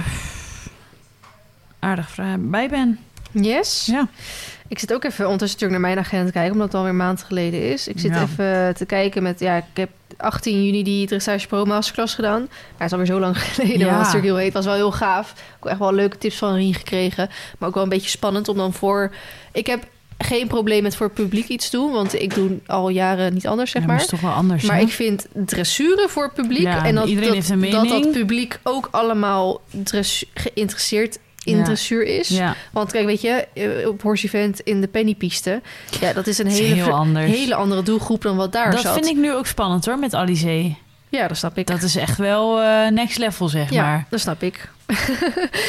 aardig 1.79 2.17
bij 2.39 2.69
ben. 2.69 2.99
Yes. 3.31 3.85
Ja. 3.85 4.07
Ik 4.67 4.79
zit 4.79 4.93
ook 4.93 5.03
even 5.03 5.23
ondertussen 5.25 5.59
natuurlijk 5.59 5.81
naar 5.81 5.93
mijn 5.95 6.05
agenda 6.05 6.25
te 6.25 6.31
kijken, 6.31 6.51
omdat 6.51 6.67
het 6.67 6.75
alweer 6.75 6.91
een 6.91 6.97
maand 6.97 7.23
geleden 7.23 7.71
is. 7.71 7.87
Ik 7.87 7.99
zit 7.99 8.11
Ja. 8.13 8.21
even 8.21 8.75
te 8.75 8.85
kijken 8.85 9.23
met, 9.23 9.39
ja, 9.39 9.55
ik 9.57 9.63
heb 9.73 9.89
18 10.17 10.65
juni 10.65 10.83
die 10.83 11.07
Dressage 11.07 11.47
Pro 11.47 11.65
Masterclass 11.65 12.13
gedaan. 12.15 12.41
Ja, 12.41 12.47
het 12.77 12.85
is 12.85 12.91
alweer 12.91 13.07
zo 13.07 13.19
lang 13.19 13.37
geleden, 13.43 13.79
Ja. 13.79 13.85
maar 13.85 13.97
het 13.97 14.07
is 14.07 14.13
natuurlijk 14.13 14.33
heel 14.33 14.43
heet. 14.43 14.53
Was 14.53 14.65
wel 14.65 14.73
heel 14.73 14.91
gaaf. 14.91 15.31
Ik 15.31 15.37
heb 15.59 15.71
echt 15.71 15.79
wel 15.79 15.93
leuke 15.93 16.17
tips 16.17 16.35
van 16.37 16.53
Rien 16.53 16.73
gekregen. 16.73 17.29
Maar 17.59 17.67
ook 17.69 17.75
wel 17.75 17.83
een 17.83 17.89
beetje 17.89 18.09
spannend 18.09 18.47
om 18.47 18.57
dan 18.57 18.73
voor... 18.73 19.11
Ik 19.53 19.67
heb 19.67 19.83
geen 20.17 20.47
probleem 20.47 20.83
met 20.83 20.95
voor 20.95 21.05
het 21.05 21.15
publiek 21.15 21.47
iets 21.47 21.69
doen, 21.69 21.91
want 21.91 22.13
ik 22.21 22.33
doe 22.35 22.57
al 22.67 22.89
jaren 22.89 23.33
niet 23.33 23.47
anders, 23.47 23.71
zeg 23.71 23.81
Ja, 23.81 23.87
maar. 23.87 23.97
is 23.99 24.05
toch 24.07 24.21
wel 24.21 24.31
anders. 24.31 24.63
Maar 24.63 24.75
hè? 24.75 24.81
ik 24.81 24.91
vind 24.91 25.27
dressuren 25.45 26.09
voor 26.09 26.23
het 26.23 26.33
publiek... 26.33 26.61
Ja, 26.61 26.85
en 26.85 26.95
dat, 26.95 27.07
iedereen 27.07 27.27
dat, 27.29 27.37
heeft 27.37 27.49
een 27.49 27.59
dat 27.71 27.83
mening. 27.83 28.03
dat 28.03 28.11
publiek 28.11 28.59
ook 28.63 28.87
allemaal 28.91 29.61
dressu- 29.69 30.25
geïnteresseerd 30.33 31.19
in 31.45 31.63
dressuur 31.63 32.03
is. 32.03 32.27
Ja, 32.27 32.55
Want 32.71 32.91
kijk, 32.91 33.05
weet 33.05 33.21
je, 33.21 33.47
eh, 33.53 33.87
op 33.87 34.01
Horse 34.01 34.25
Event 34.25 34.59
in 34.59 34.81
de 34.81 34.87
pennypiste... 34.87 35.61
ja, 35.99 36.13
dat 36.13 36.27
is 36.27 36.37
een 36.37 36.47
is 36.47 36.59
hele, 36.59 36.73
heel 36.73 37.15
hele 37.15 37.55
andere 37.55 37.83
doelgroep 37.83 38.21
dan 38.21 38.35
wat 38.35 38.51
daar 38.51 38.71
dat 38.71 38.81
zat. 38.81 38.93
vind 38.93 39.05
ik 39.05 39.15
nu 39.15 39.33
ook 39.33 39.47
spannend 39.47 39.85
hoor, 39.85 39.99
met 39.99 40.13
Alizé. 40.13 40.75
Ja, 41.09 41.27
dat 41.27 41.37
snap 41.37 41.57
ik. 41.57 41.67
Dat 41.67 41.81
is 41.81 41.95
echt 41.95 42.17
wel 42.17 42.61
eh, 42.61 42.87
next 42.91 43.17
level, 43.17 43.47
zeg 43.47 43.69
ja, 43.69 43.83
maar. 43.83 44.05
dat 44.09 44.19
snap 44.19 44.43
ik. 44.43 44.69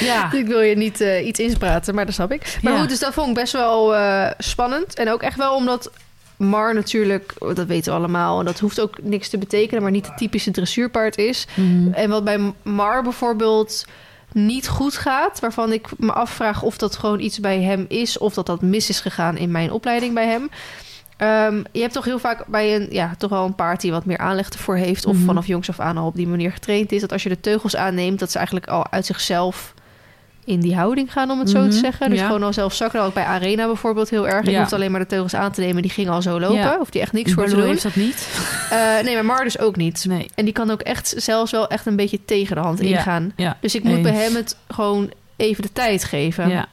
Ja. 0.01 0.33
Ik 0.33 0.47
wil 0.47 0.61
je 0.61 0.77
niet 0.77 1.01
eh, 1.01 1.27
iets 1.27 1.41
inspraten, 1.41 1.95
maar 1.95 2.05
dat 2.05 2.15
snap 2.15 2.33
ik. 2.33 2.59
Maar 2.63 2.73
Ja. 2.73 2.79
goed, 2.79 2.89
dus 2.89 2.99
dat 2.99 3.13
vond 3.15 3.29
ik 3.29 3.35
best 3.35 3.53
wel 3.53 3.95
spannend. 4.39 4.95
En 4.95 5.11
ook 5.11 5.23
echt 5.23 5.37
wel 5.37 5.55
omdat 5.55 5.91
Mar 6.37 6.75
natuurlijk, 6.75 7.33
dat 7.39 7.67
weten 7.67 7.93
we 7.93 7.99
allemaal... 7.99 8.39
en 8.39 8.45
dat 8.45 8.59
hoeft 8.59 8.81
ook 8.81 9.03
niks 9.03 9.29
te 9.29 9.39
betekenen... 9.39 9.83
maar 9.83 9.91
niet 9.91 10.07
het 10.07 10.17
typische 10.19 10.51
dressuurpaard 10.51 11.19
is. 11.19 11.47
Mhm. 11.55 11.93
En 11.93 12.11
wat 12.11 12.25
bij 12.25 12.53
Mar 12.63 13.03
bijvoorbeeld 13.03 13.85
niet 14.33 14.69
goed 14.69 14.97
gaat... 14.97 15.41
waarvan 15.41 15.73
ik 15.73 15.89
me 15.99 16.13
afvraag 16.13 16.63
of 16.63 16.79
dat 16.79 16.97
gewoon 16.97 17.21
iets 17.21 17.41
bij 17.41 17.63
hem 17.63 17.85
is... 17.89 18.19
of 18.19 18.35
dat 18.35 18.47
dat 18.47 18.63
mis 18.63 18.89
is 18.89 19.01
gegaan 19.01 19.37
in 19.37 19.51
mijn 19.51 19.73
opleiding 19.73 20.15
bij 20.15 20.27
hem... 20.27 20.51
Ehm, 21.17 21.63
je 21.73 21.81
hebt 21.81 21.93
toch 21.93 22.05
heel 22.05 22.19
vaak 22.19 22.47
bij 22.47 22.75
een, 22.75 22.89
ja, 22.91 23.15
toch 23.19 23.31
wel 23.31 23.45
een 23.45 23.55
paard 23.55 23.81
die 23.81 23.91
wat 23.91 24.05
meer 24.05 24.19
aanleg 24.19 24.49
ervoor 24.49 24.77
heeft... 24.77 25.07
of 25.07 25.17
Mhm. 25.17 25.25
vanaf 25.25 25.47
jongs 25.47 25.69
af 25.69 25.81
aan 25.81 25.97
al 25.97 26.07
op 26.07 26.15
die 26.17 26.27
manier 26.27 26.53
getraind 26.53 26.93
is... 26.93 27.01
dat 27.01 27.13
als 27.13 27.23
je 27.23 27.29
de 27.29 27.41
teugels 27.41 27.77
aanneemt, 27.77 28.19
dat 28.19 28.31
ze 28.31 28.37
eigenlijk 28.37 28.67
al 28.69 28.91
uit 28.91 29.07
zichzelf 29.07 29.75
in 30.47 30.61
die 30.61 30.75
houding 30.77 31.13
gaan, 31.13 31.31
om 31.31 31.39
het 31.39 31.51
zo 31.51 31.61
Mhm, 31.61 31.71
te 31.71 31.77
zeggen. 31.77 32.11
Dus 32.11 32.19
ja. 32.19 32.27
gewoon 32.27 32.43
al 32.43 32.53
zelf 32.53 32.75
zakken. 32.75 33.03
Ook 33.03 33.15
bij 33.15 33.25
Arena 33.25 33.67
bijvoorbeeld 33.67 34.11
heel 34.11 34.29
erg. 34.29 34.45
Je 34.45 34.51
Ja. 34.51 34.59
hoeft 34.61 34.73
alleen 34.73 34.91
maar 34.91 35.01
de 35.01 35.07
teugels 35.07 35.35
aan 35.35 35.53
te 35.53 35.61
nemen, 35.61 35.83
die 35.83 35.91
gingen 35.91 36.13
al 36.13 36.23
zo 36.23 36.41
lopen. 36.41 36.57
Ja. 36.57 36.77
Of 36.81 36.91
die 36.91 37.01
echt 37.01 37.13
niks 37.13 37.33
voor 37.33 37.47
te 37.47 37.55
doen. 37.57 37.65
heeft 37.67 37.83
dat 37.83 37.95
niet. 37.95 38.29
Eh, 38.71 38.79
nee, 39.05 39.15
maar 39.15 39.25
Mar 39.25 39.45
dus 39.45 39.59
ook 39.59 39.77
niet. 39.77 40.05
Nee. 40.09 40.31
En 40.35 40.45
die 40.45 40.53
kan 40.55 40.71
ook 40.71 40.81
echt 40.81 41.15
zelfs 41.17 41.51
wel 41.51 41.69
echt 41.69 41.87
een 41.87 41.97
beetje 41.97 42.25
tegen 42.25 42.57
de 42.57 42.63
hand 42.63 42.81
ingaan. 42.81 43.33
Ja. 43.37 43.57
Dus 43.61 43.75
ik 43.75 43.83
moet 43.85 43.93
Eens. 43.97 44.03
bij 44.03 44.13
hem 44.23 44.35
het 44.35 44.57
gewoon 44.69 45.11
even 45.37 45.63
de 45.63 45.73
tijd 45.73 46.05
geven. 46.05 46.49
Ja. 46.49 46.67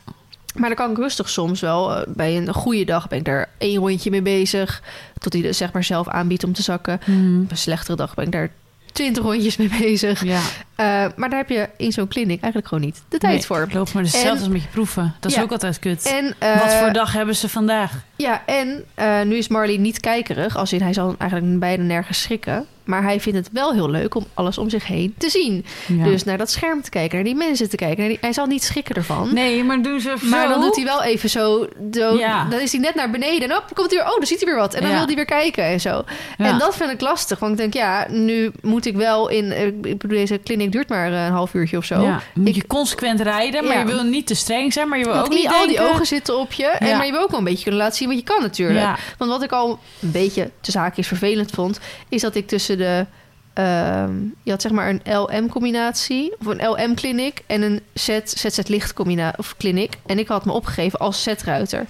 Maar 0.55 0.67
dan 0.69 0.77
kan 0.77 0.91
ik 0.91 0.97
rustig 0.97 1.29
soms 1.29 1.59
wel. 1.61 1.95
eh, 1.95 2.01
bij 2.07 2.37
een 2.37 2.53
goede 2.53 2.85
dag 2.85 3.07
ben 3.07 3.17
ik 3.19 3.25
daar 3.25 3.49
één 3.57 3.77
rondje 3.79 4.09
mee 4.09 4.21
bezig. 4.21 4.81
Tot 5.17 5.33
hij 5.33 5.43
er 5.45 5.53
zeg 5.53 5.71
maar 5.71 5.83
zelf 5.83 6.07
aanbiedt 6.07 6.43
om 6.43 6.53
te 6.53 6.61
zakken. 6.61 6.99
Mhm. 7.05 7.41
Op 7.41 7.51
een 7.51 7.57
slechtere 7.57 7.97
dag 7.97 8.13
ben 8.13 8.25
ik 8.25 8.31
daar 8.31 8.49
twintig 8.93 9.23
rondjes 9.23 9.57
mee 9.57 9.69
bezig. 9.79 10.23
Ja. 10.23 10.39
Eh, 10.75 10.85
maar 11.15 11.29
daar 11.29 11.39
heb 11.39 11.49
je 11.49 11.69
in 11.77 11.91
zo'n 11.91 12.07
kliniek 12.07 12.41
eigenlijk 12.41 12.67
gewoon 12.67 12.83
niet 12.83 13.01
de 13.09 13.17
tijd 13.17 13.33
Nee, 13.33 13.45
voor. 13.45 13.67
Klopt, 13.67 13.93
maar 13.93 14.03
hetzelfde 14.03 14.29
En- 14.29 14.39
als 14.39 14.47
met 14.47 14.61
je 14.61 14.67
proeven. 14.67 15.15
Dat 15.19 15.31
is 15.31 15.37
Ja. 15.37 15.43
ook 15.43 15.51
altijd 15.51 15.79
kut. 15.79 16.05
En, 16.05 16.35
eh, 16.39 16.59
Wat 16.61 16.73
voor 16.73 16.93
dag 16.93 17.13
hebben 17.13 17.35
ze 17.35 17.49
vandaag? 17.49 17.91
Ja, 18.15 18.41
en 18.45 18.83
eh, 18.93 19.21
nu 19.21 19.35
is 19.35 19.47
Marley 19.47 19.77
niet 19.77 19.99
kijkerig. 19.99 20.55
Als 20.57 20.73
in 20.73 20.81
hij 20.81 20.93
zal 20.93 21.15
eigenlijk 21.17 21.59
bijna 21.59 21.83
nergens 21.83 22.21
schrikken. 22.21 22.65
Maar 22.83 23.03
hij 23.03 23.19
vindt 23.19 23.37
het 23.37 23.49
wel 23.51 23.73
heel 23.73 23.89
leuk 23.89 24.15
om 24.15 24.25
alles 24.33 24.57
om 24.57 24.69
zich 24.69 24.87
heen 24.87 25.15
te 25.17 25.29
zien. 25.29 25.65
Ja. 25.87 26.03
Dus 26.03 26.23
naar 26.23 26.37
dat 26.37 26.51
scherm 26.51 26.81
te 26.81 26.89
kijken, 26.89 27.15
naar 27.15 27.25
die 27.25 27.35
mensen 27.35 27.69
te 27.69 27.75
kijken. 27.75 28.07
Die, 28.07 28.17
hij 28.21 28.33
zal 28.33 28.45
niet 28.45 28.63
schrikken 28.63 28.95
ervan. 28.95 29.33
Nee, 29.33 29.63
maar 29.63 29.81
doen 29.81 29.99
ze 29.99 30.13
Maar 30.21 30.43
zo? 30.43 30.49
dan 30.49 30.61
doet 30.61 30.75
hij 30.75 30.85
wel 30.85 31.03
even 31.03 31.29
zo, 31.29 31.67
zo 31.91 32.17
Ja. 32.17 32.45
Dan 32.49 32.59
is 32.59 32.71
hij 32.71 32.81
net 32.81 32.95
naar 32.95 33.09
beneden. 33.09 33.49
En 33.49 33.55
op, 33.57 33.63
komt 33.73 33.89
hij 33.91 33.99
weer. 33.99 34.07
Oh, 34.11 34.17
dan 34.17 34.25
ziet 34.27 34.37
hij 34.41 34.47
weer 34.47 34.57
wat. 34.59 34.73
En 34.73 34.81
dan 34.81 34.89
Ja. 34.91 34.97
wil 34.97 35.05
hij 35.05 35.15
weer 35.15 35.25
kijken 35.25 35.63
en 35.63 35.81
zo. 35.81 36.03
En 36.37 36.57
dat 36.57 36.75
vind 36.75 36.91
ik 36.91 37.01
lastig. 37.01 37.39
Want 37.39 37.51
ik 37.51 37.57
denk, 37.57 37.73
ja, 37.73 38.07
nu 38.09 38.51
moet 38.61 38.85
ik 38.85 38.95
wel 38.95 39.29
in. 39.29 39.51
eh, 39.51 39.65
Ik 39.65 39.81
bedoel, 39.81 40.17
deze 40.17 40.37
kliniek 40.37 40.71
duurt 40.71 40.89
maar 40.89 41.11
een 41.13 41.31
half 41.31 41.53
uurtje 41.53 41.77
of 41.77 41.85
zo. 41.85 42.01
Ja, 42.01 42.21
moet 42.33 42.47
Ik- 42.47 42.55
je 42.55 42.67
consequent 42.67 43.19
rijden, 43.21 43.63
maar 43.65 43.77
je 43.79 43.85
wil 43.85 44.03
niet 44.03 44.27
te 44.27 44.35
streng 44.35 44.73
zijn, 44.73 44.87
maar 44.87 44.97
je 44.99 45.05
wil 45.05 45.13
ook 45.15 45.29
niet 45.29 45.47
al 45.47 45.67
die 45.67 45.81
ogen 45.81 46.05
zitten 46.05 46.37
op 46.39 46.51
je. 46.53 46.65
En, 46.65 46.97
maar 46.97 47.05
je 47.05 47.11
wil 47.11 47.21
ook 47.21 47.29
wel 47.29 47.39
een 47.39 47.45
beetje 47.45 47.63
kunnen 47.63 47.81
laten 47.81 47.97
zien 47.97 48.07
wat 48.07 48.17
je 48.17 48.23
kan 48.23 48.41
natuurlijk. 48.41 48.87
Want 49.17 49.31
wat 49.31 49.43
ik 49.43 49.51
al 49.51 49.79
een 50.01 50.11
beetje 50.11 50.49
te 50.61 50.71
zaakjes 50.71 51.07
vervelend 51.07 51.51
vond... 51.51 51.79
is 52.09 52.21
dat 52.21 52.35
ik 52.35 52.47
tussen 52.47 52.72
de... 52.77 53.05
ehm, 53.53 54.13
je 54.43 54.51
had 54.51 54.61
zeg 54.61 54.71
maar 54.71 54.89
een 54.89 55.01
LM-combinatie... 55.21 56.33
of 56.39 56.45
een 56.45 56.67
LM-kliniek 56.69 57.41
en 57.47 57.61
een 57.61 57.81
ZZ-licht 57.93 58.93
of 59.37 59.57
kliniek. 59.57 59.93
En 60.05 60.19
ik 60.19 60.27
had 60.27 60.45
me 60.45 60.51
opgegeven 60.51 60.99
als 60.99 61.23
Z-ruiter. 61.23 61.85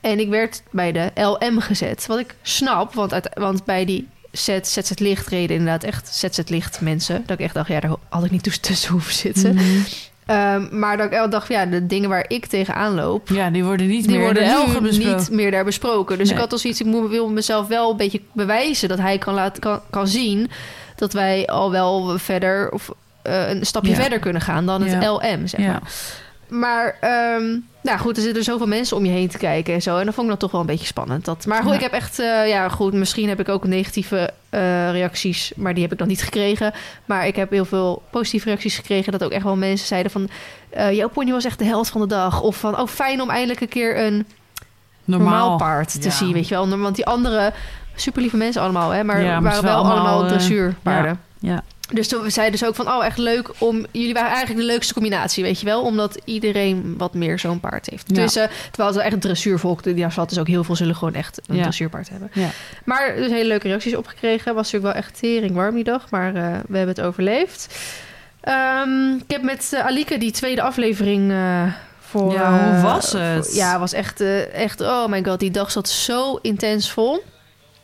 En 0.00 0.20
ik 0.20 0.28
werd 0.28 0.62
bij 0.70 0.92
de 0.92 1.10
LM 1.14 1.60
gezet. 1.60 2.06
Wat 2.06 2.18
ik 2.18 2.34
snap, 2.42 2.94
want, 2.94 3.12
uit, 3.12 3.28
want 3.34 3.64
bij 3.64 3.84
die 3.84 4.08
Z, 4.32 4.58
ZZ-licht 4.62 5.28
reden 5.28 5.56
inderdaad 5.56 5.84
echt 5.84 6.14
ZZ-licht 6.14 6.80
mensen. 6.80 7.22
Dat 7.26 7.38
ik 7.38 7.44
echt 7.44 7.54
dacht, 7.54 7.68
ja, 7.68 7.80
daar 7.80 7.94
had 8.08 8.24
ik 8.24 8.30
niet 8.30 8.42
tussen- 8.42 8.62
tussen 8.62 8.92
hoeven 8.92 9.12
zitten. 9.14 9.54
Mhm. 9.54 9.80
Ehm, 10.26 10.78
maar 10.78 10.96
dat 10.96 11.06
ik 11.06 11.12
wel 11.12 11.30
dacht, 11.30 11.48
ja, 11.48 11.66
de 11.66 11.86
dingen 11.86 12.08
waar 12.08 12.24
ik 12.28 12.46
tegenaan 12.46 12.94
loop... 12.94 13.28
Ja, 13.28 13.50
die 13.50 13.64
worden 13.64 13.86
niet 13.86 14.02
Die 14.02 14.10
meer 14.16 14.24
worden 14.24 14.98
niet 14.98 15.30
meer 15.30 15.50
daar 15.50 15.64
besproken. 15.64 16.18
Dus 16.18 16.26
Nee. 16.28 16.36
ik 16.36 16.42
had 16.42 16.52
als 16.52 16.64
iets, 16.64 16.80
ik 16.80 16.86
moet, 16.86 17.10
wil 17.10 17.28
mezelf 17.28 17.66
wel 17.66 17.90
een 17.90 17.96
beetje 17.96 18.20
bewijzen 18.32 18.88
dat 18.88 18.98
hij 18.98 19.18
kan, 19.18 19.34
laten, 19.34 19.62
kan, 19.62 19.80
kan 19.90 20.08
zien 20.08 20.50
dat 20.96 21.12
wij 21.12 21.46
al 21.46 21.70
wel 21.70 22.18
verder 22.18 22.70
of 22.70 22.90
eh, 23.22 23.48
een 23.50 23.66
stapje 23.66 23.90
Ja. 23.90 23.96
verder 23.96 24.18
kunnen 24.18 24.42
gaan 24.42 24.66
dan 24.66 24.82
het 24.82 25.02
Ja. 25.02 25.10
LM, 25.10 25.46
zeg 25.46 25.60
Ja. 25.60 25.66
maar. 25.72 25.82
Maar 26.48 26.96
ehm, 27.00 27.56
nou 27.84 27.98
goed, 27.98 28.16
er 28.16 28.22
zitten 28.22 28.44
zoveel 28.44 28.66
mensen 28.66 28.96
om 28.96 29.04
je 29.04 29.10
heen 29.10 29.28
te 29.28 29.38
kijken 29.38 29.74
en 29.74 29.82
zo. 29.82 29.96
En 29.98 30.04
dan 30.04 30.12
vond 30.14 30.26
ik 30.26 30.30
dat 30.32 30.40
toch 30.40 30.50
wel 30.50 30.60
een 30.60 30.66
beetje 30.66 30.86
spannend. 30.86 31.24
Dat, 31.24 31.46
maar 31.46 31.60
goed, 31.62 31.68
Ja. 31.70 31.74
ik 31.74 31.80
heb 31.80 31.92
echt, 31.92 32.18
eh, 32.18 32.48
ja 32.48 32.68
goed, 32.68 32.92
misschien 32.92 33.28
heb 33.28 33.40
ik 33.40 33.48
ook 33.48 33.64
negatieve 33.66 34.30
eh, 34.50 34.90
reacties, 34.90 35.52
maar 35.56 35.74
die 35.74 35.82
heb 35.82 35.92
ik 35.92 35.98
nog 35.98 36.08
niet 36.08 36.22
gekregen. 36.22 36.72
Maar 37.04 37.26
ik 37.26 37.36
heb 37.36 37.50
heel 37.50 37.64
veel 37.64 38.02
positieve 38.10 38.46
reacties 38.48 38.76
gekregen. 38.76 39.12
Dat 39.12 39.24
ook 39.24 39.30
echt 39.30 39.44
wel 39.44 39.56
mensen 39.56 39.86
zeiden 39.86 40.10
van, 40.12 40.28
eh 40.70 40.92
jouw 40.92 41.08
pony 41.08 41.30
was 41.32 41.44
echt 41.44 41.58
de 41.58 41.64
held 41.64 41.88
van 41.88 42.00
de 42.00 42.06
dag. 42.06 42.40
Of 42.40 42.56
van, 42.56 42.78
oh 42.80 42.86
fijn 42.86 43.20
om 43.22 43.30
eindelijk 43.30 43.60
een 43.60 43.68
keer 43.68 43.98
een 44.04 44.26
normaal, 45.04 45.56
paard 45.56 45.92
te 46.00 46.08
Ja. 46.08 46.14
zien, 46.14 46.32
weet 46.32 46.48
je 46.48 46.54
wel. 46.54 46.78
Want 46.78 46.96
die 46.96 47.06
andere, 47.06 47.52
super 47.94 48.20
lieve 48.22 48.36
mensen 48.36 48.62
allemaal, 48.62 48.90
hè, 48.90 49.04
maar 49.04 49.22
Ja, 49.22 49.40
maar 49.40 49.42
waren 49.42 49.64
wel 49.64 49.74
allemaal, 49.74 49.96
allemaal, 49.96 50.28
dressuurpaarden. 50.28 51.20
Ja. 51.38 51.62
Dus 51.92 52.08
toen 52.08 52.30
zeiden 52.30 52.58
ze 52.58 52.66
ook 52.66 52.74
van, 52.74 52.88
oh, 52.88 53.04
echt 53.04 53.18
leuk 53.18 53.50
om... 53.58 53.86
Jullie 53.90 54.14
waren 54.14 54.30
eigenlijk 54.30 54.60
de 54.60 54.66
leukste 54.72 54.94
combinatie, 54.94 55.42
weet 55.42 55.60
je 55.60 55.66
wel? 55.66 55.82
Omdat 55.82 56.20
iedereen 56.24 56.94
wat 56.98 57.14
meer 57.14 57.38
zo'n 57.38 57.60
paard 57.60 57.86
heeft. 57.90 58.04
Ja. 58.06 58.14
Dus, 58.14 58.36
eh, 58.36 58.44
terwijl 58.70 58.94
het 58.94 59.04
echt 59.04 59.20
dressuurvolk, 59.20 59.82
die 59.82 60.10
zat 60.10 60.28
dus 60.28 60.38
ook 60.38 60.46
heel 60.46 60.64
veel 60.64 60.76
zullen 60.76 60.96
gewoon 60.96 61.14
echt 61.14 61.40
een 61.46 61.56
Ja. 61.56 61.62
dressuurpaard 61.62 62.08
hebben. 62.08 62.30
Ja. 62.32 62.48
Maar 62.84 63.14
dus 63.16 63.30
hele 63.30 63.48
leuke 63.48 63.68
reacties 63.68 63.94
opgekregen. 63.96 64.54
Was 64.54 64.72
natuurlijk 64.72 64.94
wel 64.94 65.02
echt 65.02 65.18
tering 65.18 65.54
warm 65.54 65.74
die 65.74 65.84
dag, 65.84 66.10
maar 66.10 66.26
eh, 66.34 66.42
we 66.68 66.76
hebben 66.76 66.94
het 66.96 67.00
overleefd. 67.00 67.78
Ehm, 68.40 69.12
ik 69.14 69.24
heb 69.30 69.42
met 69.42 69.70
eh, 69.74 69.86
Alike 69.86 70.18
die 70.18 70.30
tweede 70.32 70.62
aflevering 70.62 71.32
voor... 72.00 72.32
Ja, 72.32 72.72
hoe 72.72 72.82
was 72.82 73.12
het? 73.12 73.46
voor- 73.46 73.54
ja, 73.56 73.78
was 73.78 73.92
echt, 73.92 74.20
echt, 74.52 74.80
oh 74.80 75.06
my 75.06 75.24
god, 75.24 75.40
die 75.40 75.50
dag 75.50 75.70
zat 75.70 75.88
zo 75.88 76.38
intens 76.42 76.90
vol. 76.90 77.24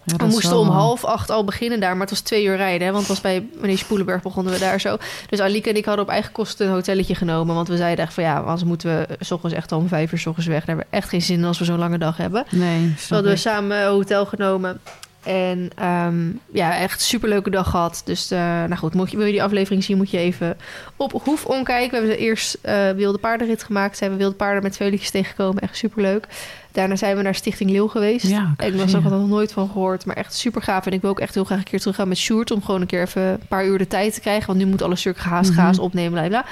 Ja, 0.05 0.17
We 0.17 0.27
moesten 0.27 0.59
om 0.59 0.69
half 0.69 1.05
acht 1.05 1.31
al 1.31 1.45
beginnen 1.45 1.81
daar, 1.81 1.93
maar 1.93 2.01
het 2.01 2.11
was 2.11 2.21
twee 2.21 2.45
uur 2.45 2.57
rijden. 2.57 2.87
Hè, 2.87 2.93
want 2.93 3.07
was 3.07 3.21
bij 3.21 3.47
meneer 3.61 3.79
Spoelenberg 3.79 4.23
begonnen 4.23 4.53
we 4.53 4.59
daar 4.59 4.81
zo. 4.81 4.97
Dus 5.29 5.41
Alike 5.41 5.69
en 5.69 5.77
ik 5.77 5.85
hadden 5.85 6.05
op 6.05 6.11
eigen 6.11 6.33
kosten 6.33 6.67
een 6.67 6.73
hotelletje 6.73 7.15
genomen. 7.15 7.55
Want 7.55 7.69
we 7.69 7.77
zeiden 7.77 8.05
echt 8.05 8.15
van 8.15 8.25
ja, 8.25 8.39
anders 8.39 8.65
moeten 8.65 8.99
we 8.99 9.17
s 9.21 9.31
ochtends 9.31 9.57
echt 9.57 9.73
om 9.73 9.89
vijf 9.89 10.13
uur 10.13 10.19
s 10.19 10.27
ochtends 10.27 10.49
weg. 10.49 10.59
Daar 10.59 10.67
hebben 10.67 10.87
we 10.91 10.97
echt 10.97 11.09
geen 11.09 11.23
zin 11.23 11.39
in 11.39 11.45
als 11.45 11.59
we 11.59 11.65
zo'n 11.65 11.79
lange 11.79 11.99
dag 11.99 12.17
hebben. 12.17 12.45
Nee, 12.51 12.81
We 12.81 12.93
snap 12.97 13.11
hadden 13.11 13.33
we 13.33 13.39
samen 13.39 13.77
een 13.77 13.89
hotel 13.89 14.27
genomen. 14.27 14.81
En 15.23 15.71
ehm, 15.75 16.31
ja, 16.53 16.79
echt 16.79 17.01
superleuke 17.01 17.51
dag 17.51 17.71
gehad. 17.71 18.03
Dus 18.05 18.31
eh, 18.31 18.39
nou 18.39 18.77
goed, 18.77 18.95
moet 18.95 19.11
je, 19.11 19.17
wil 19.17 19.27
je 19.27 19.33
die 19.33 19.43
aflevering 19.43 19.85
zien, 19.85 19.97
moet 19.97 20.11
je 20.11 20.19
even 20.19 20.57
op 20.97 21.13
Hoef 21.25 21.47
omkijken. 21.47 21.91
We 21.91 21.97
hebben 21.97 22.19
eerst 22.27 22.59
eh 22.63 22.91
wilde 22.91 23.19
paardenrit 23.19 23.63
gemaakt. 23.63 23.97
Ze 23.97 24.03
hebben 24.03 24.21
wilde 24.21 24.37
paarden 24.37 24.63
met 24.63 24.73
twee 24.73 24.91
liedjes 24.91 25.11
tegengekomen. 25.11 25.63
Echt 25.63 25.77
superleuk. 25.77 26.27
Daarna 26.73 26.97
zijn 26.97 27.17
we 27.17 27.23
naar 27.23 27.35
Stichting 27.35 27.71
Leeuw 27.71 27.89
geweest. 27.89 28.27
Ja, 28.27 28.55
Ik 28.59 28.75
was 28.75 28.95
ook 28.95 29.03
nog 29.03 29.29
nooit 29.29 29.53
van 29.53 29.67
gehoord, 29.73 30.05
maar 30.05 30.17
echt 30.17 30.35
super 30.35 30.63
gaaf. 30.63 30.87
En 30.87 30.93
ik 30.93 31.01
wil 31.01 31.11
ook 31.11 31.21
echt 31.21 31.35
heel 31.35 31.45
graag 31.45 31.59
een 31.59 31.65
keer 31.65 31.79
terug 31.81 31.97
gaan 31.97 32.09
met 32.09 32.17
Sjoerd... 32.19 32.51
om 32.51 32.63
gewoon 32.65 32.81
een 32.81 32.87
keer 32.87 33.03
even 33.03 33.23
een 33.23 33.47
paar 33.49 33.67
uur 33.67 33.79
de 33.79 33.87
tijd 33.87 34.15
te 34.15 34.21
krijgen. 34.21 34.47
Want 34.47 34.59
nu 34.59 34.67
moet 34.67 34.83
alles 34.83 35.01
stuk 35.01 35.19
gehaast, 35.19 35.51
Mhm. 35.51 35.59
gaas 35.61 35.79
opnemen, 35.79 36.13
bla 36.13 36.29
bla. 36.29 36.45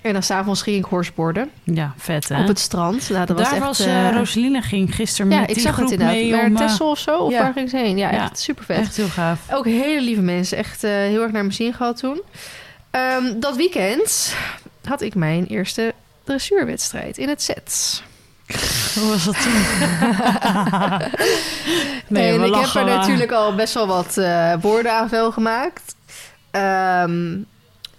En 0.00 0.12
dan 0.12 0.22
s'avonds 0.22 0.62
ging 0.62 0.76
ik 0.76 0.84
horseborden 0.84 1.50
Ja, 1.64 1.94
vet 1.96 2.28
hè? 2.28 2.40
op 2.40 2.46
het 2.48 2.58
strand. 2.58 3.10
Nou, 3.10 3.26
dat 3.26 3.36
Daar 3.36 3.46
was 3.46 3.54
echt... 3.56 3.64
was 3.64 3.80
eh, 3.80 4.08
eh 4.08 4.16
Roseline 4.16 4.62
ging 4.62 4.94
gisteren 4.94 5.30
ja, 5.30 5.40
met 5.40 5.48
ik 5.48 5.54
die 5.54 5.64
zag 5.64 5.72
groep 5.74 5.84
het 5.84 5.92
inderdaad. 6.00 6.22
mee 6.22 6.30
Naar 6.30 6.44
om... 6.46 6.56
eh, 6.56 6.66
Texel 6.66 6.90
of 6.90 6.98
zo? 6.98 7.16
Of 7.18 7.32
ja. 7.32 7.42
waar 7.42 7.52
ging 7.52 7.70
ze 7.70 7.76
heen? 7.76 7.96
Ja, 7.96 8.10
Ja. 8.12 8.22
echt 8.22 8.38
super 8.38 8.64
vet. 8.64 8.78
Echt 8.78 8.96
heel 8.96 9.08
gaaf. 9.08 9.40
Ook 9.52 9.64
hele 9.64 10.00
lieve 10.00 10.20
mensen. 10.20 10.58
Echt 10.58 10.82
heel 10.82 11.22
erg 11.22 11.32
naar 11.32 11.42
mijn 11.42 11.52
zin 11.52 11.72
gehad 11.74 11.96
toen. 11.96 12.22
Ehm, 12.90 13.40
dat 13.40 13.56
weekend 13.56 14.34
had 14.84 15.00
ik 15.02 15.14
mijn 15.14 15.46
eerste 15.46 15.94
dressuurwedstrijd 16.24 17.18
in 17.18 17.28
het 17.28 17.42
set. 17.42 18.02
Hoe 19.00 19.08
was 19.10 19.24
dat 19.24 19.42
toen? 19.42 19.52
nee, 22.08 22.32
en 22.38 22.44
ik 22.44 22.54
heb 22.54 22.64
er 22.74 22.84
maar. 22.84 22.84
natuurlijk 22.84 23.32
al 23.32 23.54
best 23.54 23.74
wel 23.74 23.86
wat 23.86 24.16
eh 24.16 24.52
woorden 24.60 24.92
aan 24.92 25.08
vuil 25.08 25.32
gemaakt. 25.32 25.94
Ehm, 26.50 27.36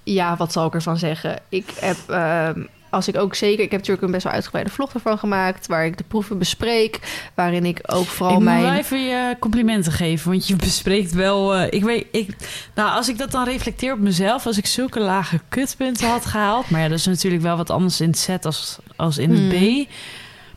ja, 0.04 0.36
wat 0.36 0.52
zal 0.52 0.68
ik 0.68 0.74
ervan 0.74 0.98
zeggen? 0.98 1.40
Ik 1.50 1.74
heb, 1.80 1.98
ehm, 2.08 2.64
als 2.90 3.08
ik 3.08 3.18
ook 3.18 3.36
zeker, 3.36 3.64
ik 3.64 3.72
heb 3.72 3.80
natuurlijk 3.80 4.06
een 4.06 4.12
best 4.12 4.24
wel 4.24 4.34
uitgebreide 4.34 4.72
vlog 4.72 4.94
ervan 4.94 5.18
gemaakt, 5.18 5.68
waar 5.68 5.86
ik 5.86 5.98
de 5.98 6.04
proeven 6.04 6.38
bespreek, 6.38 7.00
waarin 7.34 7.66
ik 7.66 7.80
ook 7.86 8.06
vooral 8.06 8.36
ik 8.36 8.42
moet 8.42 8.48
mijn. 8.48 8.78
even 8.78 9.04
je 9.04 9.36
complimenten 9.40 9.92
geven, 9.92 10.30
want 10.30 10.48
je 10.48 10.56
bespreekt 10.56 11.12
wel... 11.14 11.56
eh, 11.56 11.68
ik 11.70 11.84
weet, 11.84 12.06
ik, 12.12 12.36
nou, 12.76 12.92
als 12.92 13.10
ik 13.10 13.18
dat 13.18 13.32
dan 13.32 13.44
reflecteer 13.46 13.94
op 13.94 14.00
mezelf, 14.00 14.46
als 14.46 14.58
ik 14.58 14.66
zulke 14.66 15.00
lage 15.00 15.40
kutpunten 15.50 16.08
had 16.10 16.26
gehaald... 16.26 16.70
Maar 16.70 16.82
ja, 16.82 16.88
dat 16.88 16.98
is 16.98 17.06
natuurlijk 17.06 17.44
wel 17.44 17.58
wat 17.58 17.70
anders 17.70 18.02
in 18.02 18.10
het 18.10 18.18
set 18.18 18.46
als, 18.46 18.78
als 18.96 19.18
in 19.18 19.32
het 19.32 19.40
Hmm. 19.60 19.84
B. 19.86 19.90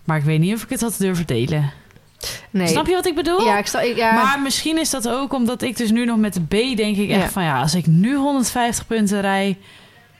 Maar 0.06 0.16
ik 0.18 0.24
weet 0.24 0.40
niet 0.40 0.54
of 0.54 0.62
ik 0.62 0.70
het 0.70 0.80
had 0.80 0.94
durven 0.98 1.26
delen. 1.26 1.72
Nee. 2.50 2.66
Snap 2.66 2.86
je 2.86 2.92
wat 2.94 3.06
ik 3.06 3.14
bedoel? 3.14 3.44
Ja, 3.44 3.58
ik 3.58 3.66
sta, 3.66 3.80
ik, 3.80 3.96
ja, 3.96 4.12
Maar 4.12 4.40
misschien 4.40 4.78
is 4.78 4.90
dat 4.90 5.08
ook 5.08 5.32
omdat 5.32 5.62
ik 5.62 5.76
dus 5.76 5.90
nu 5.90 6.04
nog 6.04 6.16
met 6.18 6.34
de 6.34 6.40
B 6.40 6.76
denk 6.76 6.96
ik 6.96 7.08
echt 7.10 7.20
Ja. 7.22 7.28
van... 7.28 7.42
Ja, 7.42 7.60
als 7.60 7.74
ik 7.74 7.86
nu 7.86 8.14
150 8.14 8.86
punten 8.86 9.20
rij, 9.20 9.56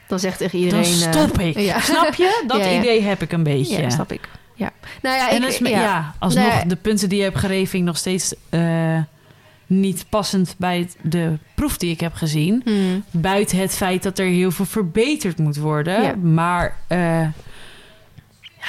dan 0.09 0.19
zegt 0.19 0.39
tegen 0.39 0.59
iedereen. 0.59 1.01
dan 1.01 1.09
eh, 1.13 1.13
stop 1.25 1.39
ik. 1.39 1.59
ja. 1.59 1.81
Snap 1.81 2.15
je? 2.15 2.43
Dat 2.47 2.61
idee 2.67 3.03
heb 3.03 3.23
ik 3.23 3.33
een 3.33 3.43
beetje. 3.43 3.83
Ja, 3.83 3.91
snap 3.91 4.13
ik. 4.13 4.29
Ja. 4.55 4.71
Nou 5.03 5.17
ja, 5.17 5.31
En 5.31 5.43
ik, 5.43 5.49
is 5.49 5.59
ja. 5.59 6.15
alsnog 6.19 6.55
Nee. 6.55 6.67
de 6.67 6.77
punten 6.77 7.09
die 7.09 7.19
je 7.19 7.25
hebt 7.25 7.73
ik 7.73 7.83
nog 7.83 7.97
steeds 7.97 8.35
eh, 8.49 8.99
niet 9.67 10.05
passend 10.09 10.55
bij 10.59 10.89
de 11.03 11.39
proef 11.55 11.77
die 11.77 11.91
ik 11.91 12.01
heb 12.01 12.15
gezien. 12.15 12.61
Hmm. 12.65 13.05
Buiten 13.11 13.59
het 13.59 13.75
feit 13.75 14.03
dat 14.03 14.19
er 14.19 14.27
heel 14.27 14.51
veel 14.51 14.65
verbeterd 14.65 15.39
moet 15.39 15.57
worden. 15.57 16.33
Maar 16.35 16.77
eh, 16.87 17.27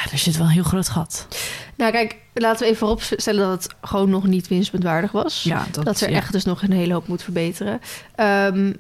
ja, 0.05 0.11
er 0.11 0.17
zit 0.17 0.37
wel 0.37 0.45
een 0.45 0.51
heel 0.51 0.63
groot 0.63 0.89
gat. 0.89 1.27
Nou, 1.75 1.91
kijk, 1.91 2.15
laten 2.33 2.59
we 2.59 2.65
even 2.65 2.77
vooropstellen 2.77 3.47
dat 3.49 3.63
het 3.63 3.75
gewoon 3.81 4.09
nog 4.09 4.25
niet 4.27 4.47
winstpuntwaardig 4.47 5.11
was. 5.11 5.43
Ja, 5.43 5.65
dat, 5.71 5.85
dat 5.85 6.01
er 6.01 6.09
ja. 6.09 6.15
echt 6.15 6.31
dus 6.31 6.43
nog 6.45 6.61
een 6.61 6.71
hele 6.71 6.93
hoop 6.93 7.07
moet 7.07 7.23
verbeteren. 7.23 7.81
Ehm, 8.15 8.73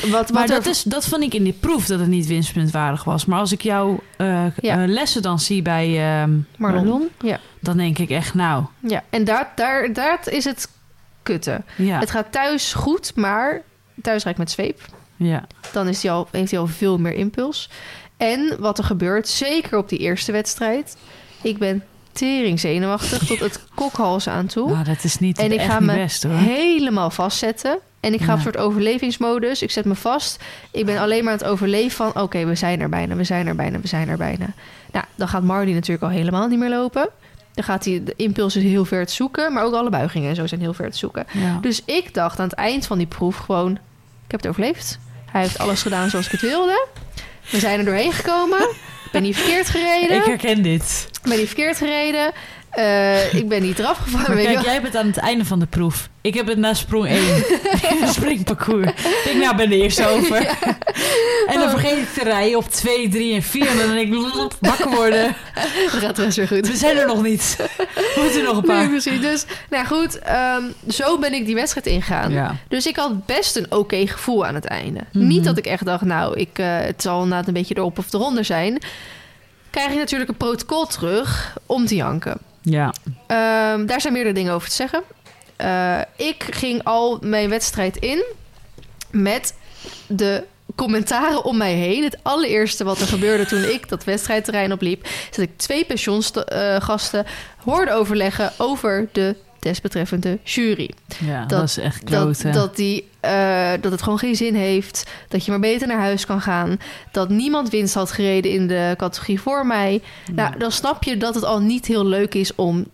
wat, 0.00 0.10
wat 0.10 0.32
Maar 0.32 0.42
er- 0.42 0.48
dat, 0.48 0.66
is, 0.66 0.82
dat 0.82 1.06
vond 1.06 1.22
ik 1.22 1.34
in 1.34 1.42
die 1.44 1.52
proef 1.52 1.86
dat 1.86 1.98
het 2.00 2.08
niet 2.08 2.26
winstpuntwaardig 2.26 3.04
was. 3.04 3.24
Maar 3.24 3.38
als 3.38 3.52
ik 3.52 3.62
jouw 3.62 4.00
eh, 4.16 4.46
Ja. 4.60 4.82
eh, 4.82 4.88
lessen 4.88 5.22
dan 5.22 5.38
zie 5.40 5.62
bij 5.62 5.86
ehm, 5.86 6.30
Marlon. 6.56 6.84
Marlon, 6.84 7.08
Ja. 7.22 7.40
dan 7.60 7.76
denk 7.76 7.98
ik 7.98 8.10
echt, 8.10 8.34
nou, 8.34 8.64
Ja, 8.86 9.02
en 9.10 9.24
daar, 9.24 9.52
daar, 9.54 9.92
daar 9.92 10.18
is 10.24 10.44
het 10.44 10.68
kutte. 11.22 11.62
ja, 11.76 11.98
Het 11.98 12.10
gaat 12.10 12.32
thuis 12.32 12.72
goed, 12.72 13.12
maar 13.16 13.62
thuis 14.02 14.22
rijd 14.22 14.34
ik 14.34 14.42
met 14.42 14.50
zweep. 14.50 14.80
ja. 15.16 15.46
Dan 15.72 15.88
is 15.88 16.02
hij 16.02 16.12
al, 16.12 16.28
heeft 16.30 16.50
hij 16.50 16.60
al 16.60 16.66
veel 16.66 16.98
meer 16.98 17.14
impuls. 17.14 17.70
En 18.18 18.56
wat 18.58 18.78
er 18.78 18.84
gebeurt, 18.84 19.28
zeker 19.28 19.78
op 19.78 19.88
die 19.88 19.98
eerste 19.98 20.32
wedstrijd... 20.32 20.96
ik 21.42 21.58
ben 21.58 21.82
tering 22.12 22.60
zenuwachtig 22.60 23.26
tot 23.26 23.38
het 23.40 23.60
kokhalzen 23.74 24.32
aan 24.32 24.46
toe. 24.46 24.70
Nou, 24.70 24.84
dat 24.84 25.04
is 25.04 25.18
niet 25.18 25.38
En 25.38 25.52
ik 25.52 25.60
ga 25.60 25.80
me 25.80 25.94
best 25.94 26.22
helemaal 26.22 27.10
vastzetten. 27.10 27.78
En 28.00 28.12
ik 28.12 28.20
ga 28.20 28.26
Ja. 28.26 28.30
op 28.32 28.36
een 28.38 28.42
soort 28.44 28.56
overlevingsmodus. 28.56 29.62
Ik 29.62 29.70
zet 29.70 29.84
me 29.84 29.94
vast. 29.94 30.42
Ik 30.70 30.86
ben 30.86 30.98
alleen 30.98 31.24
maar 31.24 31.32
aan 31.32 31.38
het 31.38 31.48
overleven 31.48 31.90
van... 31.90 32.22
oké, 32.22 32.44
we 32.44 32.54
zijn 32.54 32.80
er 32.80 32.88
bijna, 32.88 33.14
we 33.14 33.24
zijn 33.24 33.46
er 33.46 33.54
bijna, 33.54 33.80
we 33.80 33.88
zijn 33.88 34.08
er 34.08 34.16
bijna. 34.16 34.46
Nou, 34.92 35.04
dan 35.14 35.28
gaat 35.28 35.42
Marley 35.42 35.72
natuurlijk 35.72 36.02
al 36.02 36.08
helemaal 36.18 36.48
niet 36.48 36.58
meer 36.58 36.68
lopen. 36.70 37.08
Dan 37.54 37.64
gaat 37.64 37.84
hij 37.84 38.02
de 38.04 38.12
impulsen 38.16 38.60
heel 38.62 38.84
ver 38.84 39.06
te 39.06 39.12
zoeken. 39.14 39.52
Maar 39.52 39.64
ook 39.64 39.74
alle 39.74 39.90
buigingen 39.90 40.28
en 40.28 40.34
zo 40.36 40.46
zijn 40.46 40.60
heel 40.60 40.74
ver 40.74 40.90
te 40.90 40.96
zoeken. 40.98 41.26
Ja. 41.32 41.58
Dus 41.60 41.82
ik 41.84 42.14
dacht 42.14 42.38
aan 42.38 42.48
het 42.48 42.56
eind 42.58 42.86
van 42.86 42.98
die 42.98 43.06
proef 43.06 43.36
gewoon... 43.36 43.72
ik 44.24 44.30
heb 44.30 44.40
het 44.40 44.48
overleefd. 44.50 44.98
Hij 45.30 45.40
heeft 45.42 45.58
alles 45.58 45.82
gedaan 45.82 46.10
zoals 46.10 46.26
ik 46.26 46.32
het 46.32 46.40
wilde. 46.40 46.86
We 47.50 47.58
zijn 47.58 47.78
er 47.78 47.84
doorheen 47.84 48.12
gekomen. 48.12 48.60
Ik 49.04 49.10
ben 49.12 49.22
niet 49.22 49.36
verkeerd 49.36 49.68
gereden. 49.68 50.16
Ik 50.16 50.24
herken 50.24 50.62
dit. 50.62 51.08
Ik 51.22 51.28
ben 51.28 51.38
niet 51.38 51.46
verkeerd 51.46 51.76
gereden. 51.76 52.32
Eh, 52.78 53.34
ik 53.34 53.48
ben 53.48 53.62
niet 53.62 53.78
eraf 53.78 53.98
gevallen. 53.98 54.42
Kijk, 54.42 54.54
wel. 54.54 54.64
jij 54.64 54.82
bent 54.82 54.96
aan 54.96 55.06
het 55.06 55.16
einde 55.16 55.44
van 55.44 55.58
de 55.58 55.66
proef. 55.66 56.08
Ik 56.20 56.34
heb 56.34 56.46
het 56.46 56.58
na 56.58 56.74
sprong 56.74 57.06
1. 57.06 57.22
Springparcours. 58.14 58.90
Ik 59.24 59.34
nou, 59.34 59.50
ik 59.50 59.56
ben 59.56 59.68
de 59.68 59.76
eerste 59.76 60.06
over. 60.08 60.36
En 61.46 61.58
dan 61.58 61.70
vergeet 61.70 61.98
ik 61.98 62.08
te 62.12 62.24
rijden 62.24 62.58
op 62.58 62.70
2, 62.70 63.08
3 63.08 63.34
en 63.34 63.42
4. 63.42 63.68
En 63.68 63.76
dan 63.78 63.88
denk 63.88 64.14
ik, 64.14 64.52
wakker 64.60 64.90
worden. 64.90 65.36
Dan 65.90 66.00
gaat 66.00 66.18
rest 66.18 66.36
weer 66.36 66.48
goed. 66.48 66.68
We 66.68 66.76
zijn 66.76 66.96
er 66.96 67.06
nog 67.06 67.22
niet. 67.22 67.56
We 67.76 68.20
moeten 68.22 68.42
nog 68.42 68.56
een 68.56 68.66
Nee, 68.66 68.76
paar. 68.76 68.88
precies. 68.88 69.20
Dus, 69.20 69.44
nou 69.70 69.86
goed, 69.86 70.18
ehm, 70.18 70.62
zo 70.88 71.18
ben 71.18 71.32
ik 71.32 71.46
die 71.46 71.54
wedstrijd 71.54 71.86
ingegaan. 71.86 72.32
Ja. 72.32 72.56
Dus 72.68 72.86
ik 72.86 72.96
had 72.96 73.26
best 73.26 73.56
een 73.56 73.72
oké 73.72 74.06
gevoel 74.06 74.46
aan 74.46 74.54
het 74.54 74.64
einde. 74.64 75.00
Mhm. 75.12 75.26
Niet 75.26 75.44
dat 75.44 75.58
ik 75.58 75.66
echt 75.66 75.84
dacht, 75.84 76.04
nou, 76.04 76.36
ik, 76.36 76.58
eh, 76.58 76.66
het 76.80 77.02
zal 77.02 77.22
inderdaad 77.22 77.46
een 77.46 77.54
beetje 77.54 77.76
erop 77.76 77.98
of 77.98 78.12
eronder 78.12 78.44
zijn. 78.44 78.82
Krijg 79.70 79.92
je 79.92 79.98
natuurlijk 79.98 80.30
een 80.30 80.36
protocol 80.36 80.86
terug 80.86 81.56
om 81.66 81.86
te 81.86 81.94
janken. 81.94 82.38
Ja. 82.70 82.92
Ehm, 83.26 83.86
daar 83.86 84.00
zijn 84.00 84.12
meerdere 84.12 84.34
dingen 84.34 84.52
over 84.52 84.68
te 84.68 84.74
zeggen. 84.74 85.02
Eh, 85.56 86.00
ik 86.16 86.46
ging 86.50 86.84
al 86.84 87.18
mijn 87.20 87.48
wedstrijd 87.48 87.96
in 87.96 88.24
met 89.10 89.54
de 90.06 90.44
commentaren 90.74 91.44
om 91.44 91.56
mij 91.56 91.72
heen. 91.72 92.04
Het 92.04 92.18
allereerste 92.22 92.84
wat 92.84 93.00
er 93.00 93.06
gebeurde 93.06 93.46
toen 93.46 93.62
ik 93.64 93.88
dat 93.88 94.04
wedstrijdterrein 94.04 94.72
opliep... 94.72 95.04
is 95.04 95.36
dat 95.36 95.44
ik 95.44 95.56
twee 95.56 95.84
pensioensgasten 95.84 97.26
hoorde 97.64 97.92
overleggen 97.92 98.52
over 98.58 99.08
de 99.12 99.36
desbetreffende 99.58 100.38
jury. 100.44 100.90
ja, 101.24 101.40
dat, 101.40 101.48
Dat- 101.48 101.68
is 101.68 101.78
echt 101.78 102.00
Dat, 102.10 102.20
kloten. 102.22 102.52
dat, 102.52 102.76
die, 102.76 103.08
eh, 103.20 103.70
dat 103.80 103.92
het 103.92 104.02
gewoon 104.02 104.18
geen 104.18 104.36
zin 104.36 104.54
heeft. 104.54 105.10
Dat 105.28 105.44
je 105.44 105.50
maar 105.50 105.60
beter 105.60 105.88
naar 105.88 105.98
huis 106.00 106.26
kan 106.26 106.40
gaan. 106.40 106.78
Dat 107.12 107.28
niemand 107.28 107.70
winst 107.70 107.94
had 107.94 108.12
gereden 108.12 108.50
in 108.50 108.66
de 108.66 108.94
categorie 108.96 109.40
voor 109.40 109.66
mij. 109.66 110.02
Nou, 110.32 110.58
dan 110.58 110.72
snap 110.72 111.02
je 111.02 111.16
dat 111.16 111.34
het 111.34 111.44
al 111.44 111.60
niet 111.60 111.86
heel 111.86 112.06
leuk 112.06 112.34
is 112.34 112.54
om 112.54 112.86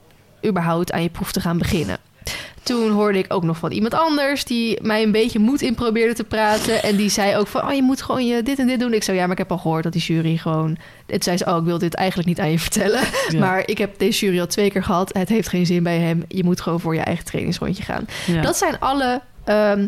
überhaupt 0.46 0.92
aan 0.92 1.02
je 1.02 1.08
proef 1.10 1.32
te 1.32 1.40
gaan 1.40 1.58
beginnen. 1.58 1.98
Toen 2.62 2.90
hoorde 2.90 3.18
ik 3.18 3.32
ook 3.32 3.42
nog 3.42 3.56
van 3.56 3.70
iemand 3.70 3.94
anders 3.94 4.44
die 4.44 4.78
mij 4.82 5.02
een 5.02 5.12
beetje 5.12 5.38
moed 5.38 5.62
in 5.62 5.74
probeerde 5.74 6.14
te 6.14 6.24
praten. 6.24 6.82
En 6.82 6.96
die 6.96 7.08
zei 7.08 7.36
ook 7.36 7.46
van, 7.46 7.66
oh, 7.66 7.72
je 7.72 7.82
moet 7.82 8.02
gewoon 8.02 8.26
je 8.26 8.42
dit 8.42 8.58
en 8.58 8.66
dit 8.66 8.80
doen. 8.80 8.94
Ik 8.94 9.02
zei, 9.02 9.16
ja, 9.16 9.22
maar 9.22 9.32
ik 9.32 9.38
heb 9.38 9.50
al 9.50 9.58
gehoord 9.58 9.82
dat 9.82 9.92
die 9.92 10.02
jury 10.02 10.36
gewoon... 10.36 10.76
Het 11.06 11.24
zei 11.24 11.36
ze, 11.36 11.44
oh, 11.44 11.56
ik 11.56 11.64
wil 11.64 11.78
dit 11.78 11.94
eigenlijk 11.94 12.28
niet 12.28 12.40
aan 12.40 12.50
je 12.50 12.58
vertellen. 12.58 13.00
Ja. 13.28 13.38
Maar 13.38 13.62
ik 13.66 13.78
heb 13.78 13.98
deze 13.98 14.24
jury 14.24 14.40
al 14.40 14.46
twee 14.46 14.70
keer 14.70 14.82
gehad. 14.82 15.14
Het 15.14 15.28
heeft 15.28 15.48
geen 15.48 15.66
zin 15.66 15.82
bij 15.82 15.98
hem. 15.98 16.24
Je 16.28 16.44
moet 16.44 16.60
gewoon 16.60 16.80
voor 16.80 16.94
je 16.94 17.00
eigen 17.00 17.24
trainingsrondje 17.24 17.82
gaan. 17.82 18.06
Ja. 18.26 18.42
Dat 18.42 18.56
zijn 18.56 18.78
alle, 18.78 19.20
ehm, 19.44 19.86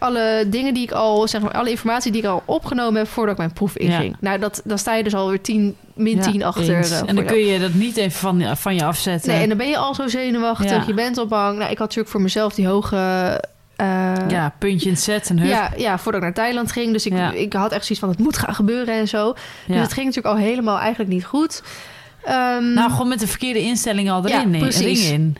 alle 0.00 0.44
dingen 0.46 0.74
die 0.74 0.82
ik 0.82 0.90
al, 0.92 1.28
zeg 1.28 1.40
maar, 1.40 1.50
alle 1.52 1.70
informatie 1.70 2.12
die 2.12 2.20
ik 2.22 2.26
al 2.28 2.42
opgenomen 2.44 2.94
heb 3.00 3.08
voordat 3.08 3.32
ik 3.32 3.38
mijn 3.38 3.52
proef 3.52 3.76
inging. 3.76 4.16
Nou, 4.20 4.38
dat, 4.38 4.60
dan 4.64 4.78
sta 4.78 4.94
je 4.94 5.02
dus 5.02 5.14
alweer 5.14 5.40
10, 5.40 5.76
min 5.94 6.16
Ja, 6.16 6.22
10 6.22 6.44
achter. 6.44 6.74
eh, 6.80 6.98
en 6.98 7.06
dan 7.06 7.14
jou. 7.14 7.26
kun 7.26 7.38
je 7.46 7.58
dat 7.58 7.74
niet 7.74 7.96
even 7.96 8.18
van, 8.18 8.56
van 8.56 8.74
je 8.74 8.84
afzetten. 8.84 9.30
Nee, 9.32 9.42
en 9.42 9.48
dan 9.48 9.58
ben 9.58 9.68
je 9.68 9.76
al 9.76 9.94
zo 9.94 10.08
zenuwachtig. 10.08 10.70
Ja. 10.70 10.84
Je 10.86 10.94
bent 10.94 11.18
al 11.18 11.26
bang. 11.26 11.52
Nou, 11.58 11.70
ik 11.70 11.78
had 11.78 11.86
natuurlijk 11.86 12.08
voor 12.08 12.20
mezelf 12.22 12.54
die 12.54 12.66
hoge. 12.66 12.96
eh, 13.76 14.12
ja, 14.28 14.54
puntje 14.58 14.86
in 14.86 14.92
het 14.94 15.02
set 15.02 15.30
en 15.30 15.38
hup. 15.38 15.48
ja, 15.48 15.70
ja, 15.76 15.98
voordat 15.98 16.20
ik 16.20 16.26
naar 16.26 16.36
Thailand 16.36 16.72
ging. 16.72 16.92
Dus 16.92 17.06
ik, 17.06 17.32
ik 17.32 17.52
had 17.52 17.72
echt 17.72 17.82
zoiets 17.84 17.98
van: 17.98 18.08
het 18.08 18.18
moet 18.18 18.38
gaan 18.38 18.54
gebeuren 18.54 18.94
en 18.94 19.08
zo. 19.08 19.32
Dus 19.66 19.76
het 19.80 19.92
ging 19.92 20.06
natuurlijk 20.06 20.34
al 20.36 20.42
helemaal 20.42 20.78
eigenlijk 20.78 21.10
niet 21.10 21.24
goed. 21.24 21.62
Ehm, 22.24 22.72
Nou, 22.74 22.90
gewoon 22.90 23.08
met 23.08 23.20
de 23.20 23.26
verkeerde 23.26 23.60
instelling 23.60 24.10
al 24.10 24.24
erin. 24.26 24.40
Ja, 24.40 24.46
nee, 24.46 24.60
precies. 24.60 25.10
in. 25.10 25.36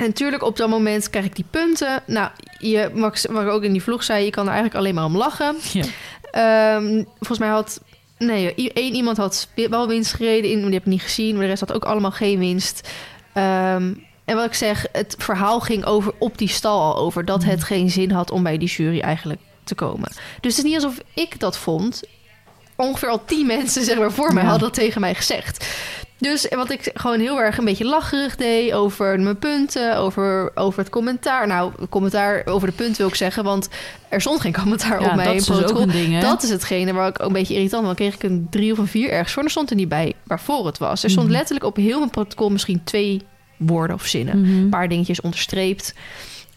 En 0.00 0.06
natuurlijk, 0.06 0.42
op 0.42 0.56
dat 0.56 0.68
moment 0.68 1.10
krijg 1.10 1.24
ik 1.24 1.36
die 1.36 1.44
punten. 1.50 2.02
Nou, 2.06 2.30
je, 2.58 2.90
ik- 2.94 3.30
wat 3.30 3.44
ook 3.44 3.62
in 3.62 3.72
die 3.72 3.82
vlog 3.82 4.02
zei, 4.02 4.24
je 4.24 4.30
kan 4.30 4.42
er 4.46 4.52
eigenlijk 4.52 4.78
alleen 4.78 4.94
maar 4.94 5.04
om 5.04 5.16
lachen. 5.16 5.56
Ja. 5.72 5.84
Ehm, 6.30 7.04
volgens 7.16 7.38
mij 7.38 7.48
had... 7.48 7.80
Nee, 8.18 8.54
één 8.72 8.94
iemand 8.94 9.16
had 9.16 9.48
wel 9.54 9.88
winst 9.88 10.12
gereden 10.12 10.50
in, 10.50 10.60
die 10.60 10.72
heb 10.72 10.82
ik 10.82 10.86
niet 10.88 11.02
gezien. 11.02 11.32
Maar 11.32 11.42
de 11.42 11.48
rest 11.48 11.60
had 11.60 11.72
ook 11.72 11.84
allemaal 11.84 12.10
geen 12.10 12.38
winst. 12.38 12.88
Ehm, 13.32 13.94
en 14.24 14.36
wat 14.36 14.44
ik 14.44 14.54
zeg, 14.54 14.86
het 14.92 15.14
verhaal 15.18 15.60
ging 15.60 15.84
over 15.84 16.12
op 16.18 16.38
die 16.38 16.48
stal 16.48 16.80
al 16.80 16.96
over... 16.96 17.24
dat 17.24 17.44
het 17.44 17.64
geen 17.64 17.90
zin 17.90 18.10
had 18.10 18.30
om 18.30 18.42
bij 18.42 18.58
die 18.58 18.68
jury 18.68 19.00
eigenlijk 19.00 19.40
te 19.64 19.74
komen. 19.74 20.08
Dus 20.40 20.56
het 20.56 20.64
is 20.64 20.70
niet 20.70 20.74
alsof 20.82 20.98
ik 21.14 21.40
dat 21.40 21.58
vond. 21.58 22.02
Ongeveer 22.76 23.08
al 23.08 23.24
tien 23.24 23.46
mensen 23.56 23.84
zeg 23.84 23.98
maar, 23.98 24.12
voor 24.12 24.32
mij 24.34 24.42
hadden 24.44 24.62
dat 24.62 24.74
tegen 24.74 25.00
mij 25.00 25.14
gezegd. 25.14 25.66
Dus 26.20 26.46
wat 26.48 26.70
ik 26.70 26.90
gewoon 26.94 27.20
heel 27.20 27.40
erg 27.40 27.58
een 27.58 27.64
beetje 27.64 27.84
lacherig 27.84 28.36
deed 28.36 28.72
over 28.72 29.20
mijn 29.20 29.38
punten, 29.38 29.96
over, 29.96 30.50
over 30.54 30.78
het 30.78 30.88
commentaar. 30.90 31.46
Nou, 31.46 31.72
commentaar 31.88 32.42
over 32.46 32.68
de 32.68 32.74
punten 32.74 32.96
wil 32.96 33.06
ik 33.08 33.14
zeggen, 33.14 33.44
want 33.44 33.68
er 34.08 34.20
stond 34.20 34.40
geen 34.40 34.52
commentaar 34.52 35.00
Ja, 35.02 35.08
op 35.08 35.14
mij 35.14 35.24
dat 35.24 35.34
in 35.34 35.40
is 35.40 35.46
dus 35.46 35.56
ook 35.56 35.62
protocol. 35.62 35.82
een 35.82 35.90
ding? 36.10 36.20
Dat 36.20 36.42
is 36.42 36.50
hetgene 36.50 36.92
waar 36.92 37.08
ik 37.08 37.20
ook 37.20 37.26
een 37.26 37.32
beetje 37.32 37.54
irritant 37.54 37.84
van 37.86 37.94
kreeg. 37.94 38.14
ik 38.14 38.22
een 38.22 38.46
drie 38.50 38.72
of 38.72 38.78
een 38.78 38.86
vier 38.86 39.10
ergens 39.10 39.28
voor. 39.32 39.38
En 39.38 39.44
er 39.44 39.50
stond 39.50 39.70
er 39.70 39.76
niet 39.76 39.88
bij 39.88 40.12
waarvoor 40.24 40.66
het 40.66 40.78
was. 40.78 41.02
Er 41.04 41.10
stond 41.10 41.26
Mhm. 41.26 41.34
letterlijk 41.36 41.66
op 41.66 41.76
heel 41.76 41.98
mijn 41.98 42.10
protocol 42.10 42.50
misschien 42.50 42.84
twee 42.84 43.22
woorden 43.56 43.96
of 43.96 44.06
zinnen. 44.06 44.40
Mhm. 44.40 44.50
Een 44.58 44.68
paar 44.68 44.88
dingetjes 44.88 45.20
onderstreept. 45.20 45.94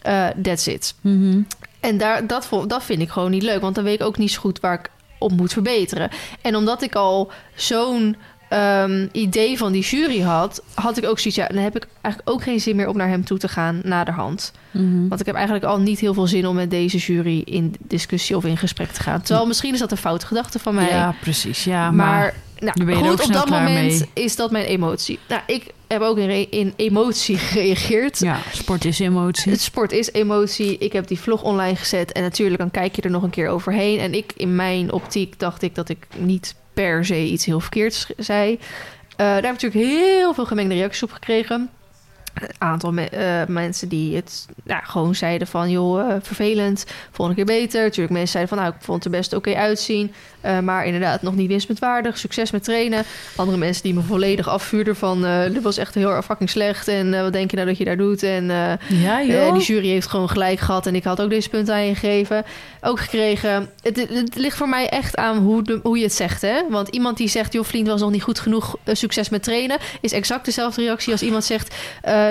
Eh 0.02 0.26
that's 0.42 0.66
it. 0.66 0.94
Mhm. 1.00 1.40
En 1.80 1.98
daar, 1.98 2.26
dat, 2.26 2.48
dat 2.66 2.84
vind 2.84 3.00
ik 3.02 3.10
gewoon 3.10 3.30
niet 3.30 3.42
leuk. 3.42 3.60
Want 3.60 3.74
dan 3.74 3.84
weet 3.84 4.00
ik 4.00 4.06
ook 4.06 4.18
niet 4.18 4.30
zo 4.30 4.40
goed 4.40 4.60
waar 4.60 4.74
ik 4.78 4.90
op 5.18 5.32
moet 5.32 5.52
verbeteren. 5.52 6.10
En 6.42 6.56
omdat 6.56 6.82
ik 6.82 6.94
al 6.94 7.30
zo'n 7.54 8.16
ehm, 8.54 9.06
idee 9.12 9.58
van 9.58 9.72
die 9.72 9.82
jury 9.82 10.20
had... 10.20 10.62
had 10.74 10.96
ik 10.96 11.04
ook 11.06 11.18
zoiets... 11.18 11.40
ja, 11.40 11.46
dan 11.46 11.62
heb 11.62 11.76
ik 11.76 11.86
eigenlijk 12.00 12.36
ook 12.36 12.42
geen 12.42 12.60
zin 12.60 12.76
meer 12.76 12.88
om 12.88 12.96
naar 12.96 13.08
hem 13.08 13.24
toe 13.24 13.38
te 13.38 13.48
gaan 13.48 13.80
naderhand. 13.84 14.52
Mhm. 14.70 15.08
Want 15.08 15.20
ik 15.20 15.26
heb 15.26 15.34
eigenlijk 15.34 15.64
al 15.64 15.78
niet 15.78 16.00
heel 16.00 16.14
veel 16.14 16.26
zin 16.26 16.46
om 16.46 16.54
met 16.54 16.70
deze 16.70 16.96
jury... 16.96 17.42
in 17.44 17.74
discussie 17.80 18.36
of 18.36 18.44
in 18.44 18.56
gesprek 18.56 18.90
te 18.90 19.02
gaan. 19.02 19.22
Terwijl 19.22 19.46
misschien 19.46 19.72
is 19.72 19.78
dat 19.78 19.90
een 19.90 19.96
foute 19.96 20.26
gedachte 20.26 20.58
van 20.58 20.74
mij. 20.74 20.88
Ja, 20.88 21.14
precies. 21.20 21.64
Ja, 21.64 21.90
maar, 21.90 22.06
maar, 22.06 22.34
nou, 22.58 22.78
nu 22.78 22.84
ben 22.84 22.98
je 22.98 23.10
goed, 23.10 23.24
op 23.24 23.32
dat 23.32 23.48
moment 23.48 23.98
mee. 24.14 24.24
is 24.24 24.36
dat 24.36 24.50
mijn 24.50 24.64
emotie. 24.64 25.18
Nou, 25.28 25.42
ik 25.46 25.72
hebben 25.86 26.08
ook 26.08 26.18
in, 26.18 26.50
in 26.50 26.72
emotie 26.76 27.36
gereageerd. 27.52 28.18
Ja, 28.18 28.38
sport 28.52 28.84
is 28.84 28.98
emotie. 28.98 29.52
Het 29.52 29.60
sport 29.60 29.92
is 29.92 30.12
emotie. 30.12 30.78
Ik 30.78 30.92
heb 30.92 31.06
die 31.06 31.20
vlog 31.20 31.42
online 31.42 31.76
gezet 31.76 32.12
en 32.12 32.22
natuurlijk 32.22 32.58
dan 32.58 32.70
kijk 32.70 32.96
je 32.96 33.02
er 33.02 33.10
nog 33.10 33.22
een 33.22 33.30
keer 33.30 33.48
overheen. 33.48 33.98
En 33.98 34.14
ik 34.14 34.32
in 34.36 34.56
mijn 34.56 34.92
optiek 34.92 35.38
dacht 35.38 35.62
ik 35.62 35.74
dat 35.74 35.88
ik 35.88 36.06
niet 36.16 36.54
per 36.74 37.04
se 37.04 37.24
iets 37.24 37.44
heel 37.44 37.60
verkeerds 37.60 38.06
zei. 38.16 38.52
Eh, 38.52 38.58
daar 39.16 39.34
heb 39.34 39.44
ik 39.44 39.62
natuurlijk 39.62 39.84
heel 39.84 40.34
veel 40.34 40.46
gemengde 40.46 40.74
reacties 40.74 41.02
op 41.02 41.12
gekregen. 41.12 41.70
Een 42.34 42.48
aantal 42.58 42.92
me- 42.92 43.08
eh, 43.08 43.46
mensen 43.46 43.88
die 43.88 44.16
het 44.16 44.46
gewoon 44.66 45.14
zeiden 45.14 45.46
van... 45.46 45.70
joh, 45.70 46.10
eh, 46.10 46.16
vervelend, 46.22 46.84
volgende 47.10 47.44
keer 47.44 47.56
beter. 47.56 47.82
Natuurlijk 47.82 48.10
mensen 48.10 48.32
zeiden 48.32 48.54
van... 48.54 48.64
nou, 48.64 48.74
ik 48.78 48.84
vond 48.84 49.04
het 49.04 49.12
er 49.12 49.18
best 49.18 49.32
oké 49.32 49.54
uitzien... 49.54 50.12
eh, 50.40 50.58
maar 50.58 50.86
inderdaad 50.86 51.22
nog 51.22 51.34
niet 51.34 51.48
winstpuntwaardig. 51.48 52.18
Succes 52.18 52.50
met 52.50 52.64
trainen. 52.64 53.04
Andere 53.36 53.58
mensen 53.58 53.82
die 53.82 53.94
me 53.94 54.00
volledig 54.00 54.48
afvuurden 54.48 54.96
van... 54.96 55.22
dit 55.52 55.62
was 55.62 55.76
echt 55.76 55.94
heel 55.94 56.10
erg 56.10 56.24
fucking 56.24 56.50
slecht... 56.50 56.88
en 56.88 57.22
wat 57.22 57.32
denk 57.32 57.50
je 57.50 57.56
nou 57.56 57.68
dat 57.68 57.78
je 57.78 57.84
daar 57.84 57.96
doet? 57.96 58.22
En 58.22 58.50
Ja, 59.26 59.52
die 59.52 59.62
jury 59.62 59.88
heeft 59.88 60.08
gewoon 60.08 60.28
gelijk 60.28 60.60
gehad 60.60 60.86
en 60.86 60.94
ik 60.94 61.04
had 61.04 61.20
ook 61.20 61.30
deze 61.30 61.48
punten 61.48 61.74
aan 61.74 61.86
je 61.86 61.94
gegeven. 61.94 62.44
Ook 62.80 63.00
gekregen. 63.00 63.70
Het, 63.82 63.96
het 64.08 64.34
ligt 64.34 64.56
voor 64.56 64.68
mij 64.68 64.88
echt 64.88 65.16
aan 65.16 65.36
hoe, 65.38 65.62
de, 65.62 65.80
hoe 65.82 65.98
je 65.98 66.04
het 66.04 66.14
zegt. 66.14 66.42
Hè? 66.42 66.62
Want 66.70 66.88
iemand 66.88 67.16
die 67.16 67.28
zegt, 67.28 67.52
joh, 67.52 67.64
vriend 67.64 67.86
was 67.86 68.00
nog 68.00 68.10
niet 68.10 68.22
goed 68.22 68.38
genoeg, 68.38 68.76
succes 68.86 69.28
met 69.28 69.42
trainen, 69.42 69.78
is 70.00 70.12
exact 70.12 70.44
dezelfde 70.44 70.82
reactie 70.82 71.12
als 71.12 71.22
iemand 71.22 71.44
zegt, 71.44 71.74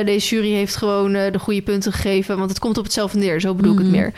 deze 0.05 0.35
jury 0.35 0.51
heeft 0.53 0.75
gewoon 0.75 1.13
eh, 1.15 1.31
de 1.31 1.39
goede 1.39 1.61
punten 1.61 1.91
gegeven, 1.93 2.37
want 2.37 2.49
het 2.49 2.59
komt 2.59 2.77
op 2.77 2.83
hetzelfde 2.83 3.17
neer. 3.19 3.41
Zo 3.41 3.53
bedoel 3.53 3.71
ik 3.73 3.79
Mhm. 3.79 3.87
het 3.87 3.95
meer. 3.95 4.13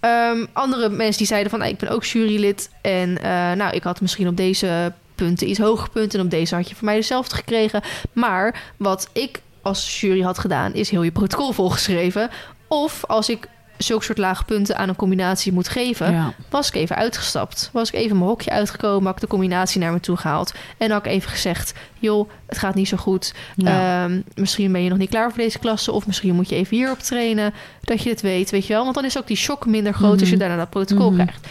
Ehm, 0.00 0.46
andere 0.52 0.88
mensen 0.88 1.18
die 1.18 1.26
zeiden 1.26 1.50
van, 1.50 1.58
nou, 1.58 1.70
ik 1.70 1.78
ben 1.78 1.88
ook 1.88 2.04
jurylid 2.04 2.70
en 2.80 3.18
eh, 3.22 3.52
nou, 3.52 3.74
ik 3.74 3.82
had 3.82 4.00
misschien 4.00 4.28
op 4.28 4.36
deze 4.36 4.92
punten 5.14 5.48
iets 5.48 5.58
hoger 5.58 5.90
punten 5.90 6.18
en 6.18 6.24
op 6.24 6.30
deze 6.30 6.54
had 6.54 6.68
je 6.68 6.74
van 6.76 6.84
mij 6.84 6.94
dezelfde 6.96 7.34
gekregen. 7.34 7.80
Maar 8.12 8.62
wat 8.76 9.08
ik 9.12 9.40
als 9.62 10.00
jury 10.00 10.20
had 10.20 10.38
gedaan, 10.38 10.74
is 10.74 10.90
heel 10.90 11.02
je 11.02 11.10
protocol 11.10 11.52
volgeschreven. 11.52 12.30
Of 12.68 13.04
als 13.06 13.28
ik 13.28 13.48
zulke 13.86 14.04
soort 14.04 14.18
lage 14.18 14.44
punten 14.44 14.76
aan 14.76 14.88
een 14.88 14.96
combinatie 14.96 15.52
moet 15.52 15.68
geven, 15.68 16.12
Ja. 16.12 16.32
was 16.50 16.68
ik 16.68 16.74
even 16.74 16.96
uitgestapt. 16.96 17.70
Was 17.72 17.88
ik 17.88 17.94
even 17.94 18.16
mijn 18.16 18.28
hokje 18.28 18.50
uitgekomen, 18.50 19.04
had 19.06 19.14
ik 19.14 19.20
de 19.20 19.26
combinatie 19.26 19.80
naar 19.80 19.92
me 19.92 20.00
toe 20.00 20.16
gehaald. 20.16 20.54
En 20.78 20.90
had 20.90 21.06
ik 21.06 21.12
even 21.12 21.30
gezegd, 21.30 21.72
joh, 21.98 22.30
het 22.46 22.58
gaat 22.58 22.74
niet 22.74 22.88
zo 22.88 22.96
goed. 22.96 23.34
Ja. 23.56 24.04
Ehm, 24.04 24.20
misschien 24.34 24.72
ben 24.72 24.82
je 24.82 24.88
nog 24.88 24.98
niet 24.98 25.10
klaar 25.10 25.28
voor 25.32 25.42
deze 25.42 25.58
klasse. 25.58 25.92
Of 25.92 26.06
misschien 26.06 26.34
moet 26.34 26.48
je 26.48 26.54
even 26.54 26.76
hierop 26.76 26.98
trainen. 26.98 27.54
Dat 27.80 28.02
je 28.02 28.10
het 28.10 28.20
weet, 28.20 28.50
weet 28.50 28.66
je 28.66 28.72
wel. 28.72 28.82
Want 28.82 28.94
dan 28.94 29.04
is 29.04 29.18
ook 29.18 29.26
die 29.26 29.36
shock 29.36 29.66
minder 29.66 29.94
groot 29.94 30.20
als 30.20 30.28
je 30.28 30.36
Mhm. 30.36 30.38
daarna 30.38 30.56
dat 30.56 30.70
protocol 30.70 31.10
Mhm. 31.10 31.22
krijgt. 31.22 31.46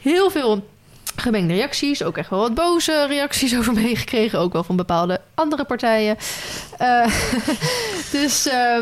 Heel 0.00 0.30
veel 0.30 0.70
gemengde 1.16 1.54
reacties. 1.54 2.02
Ook 2.02 2.16
echt 2.18 2.30
wel 2.30 2.38
wat 2.38 2.54
boze 2.54 3.06
reacties 3.08 3.56
over 3.58 3.72
me 3.72 3.80
heen 3.80 3.96
gekregen. 3.96 4.38
Ook 4.38 4.52
wel 4.52 4.64
van 4.64 4.76
bepaalde 4.76 5.20
andere 5.34 5.64
partijen. 5.64 6.16
Eh, 6.78 7.06
dus 8.12 8.48
eh, 8.48 8.78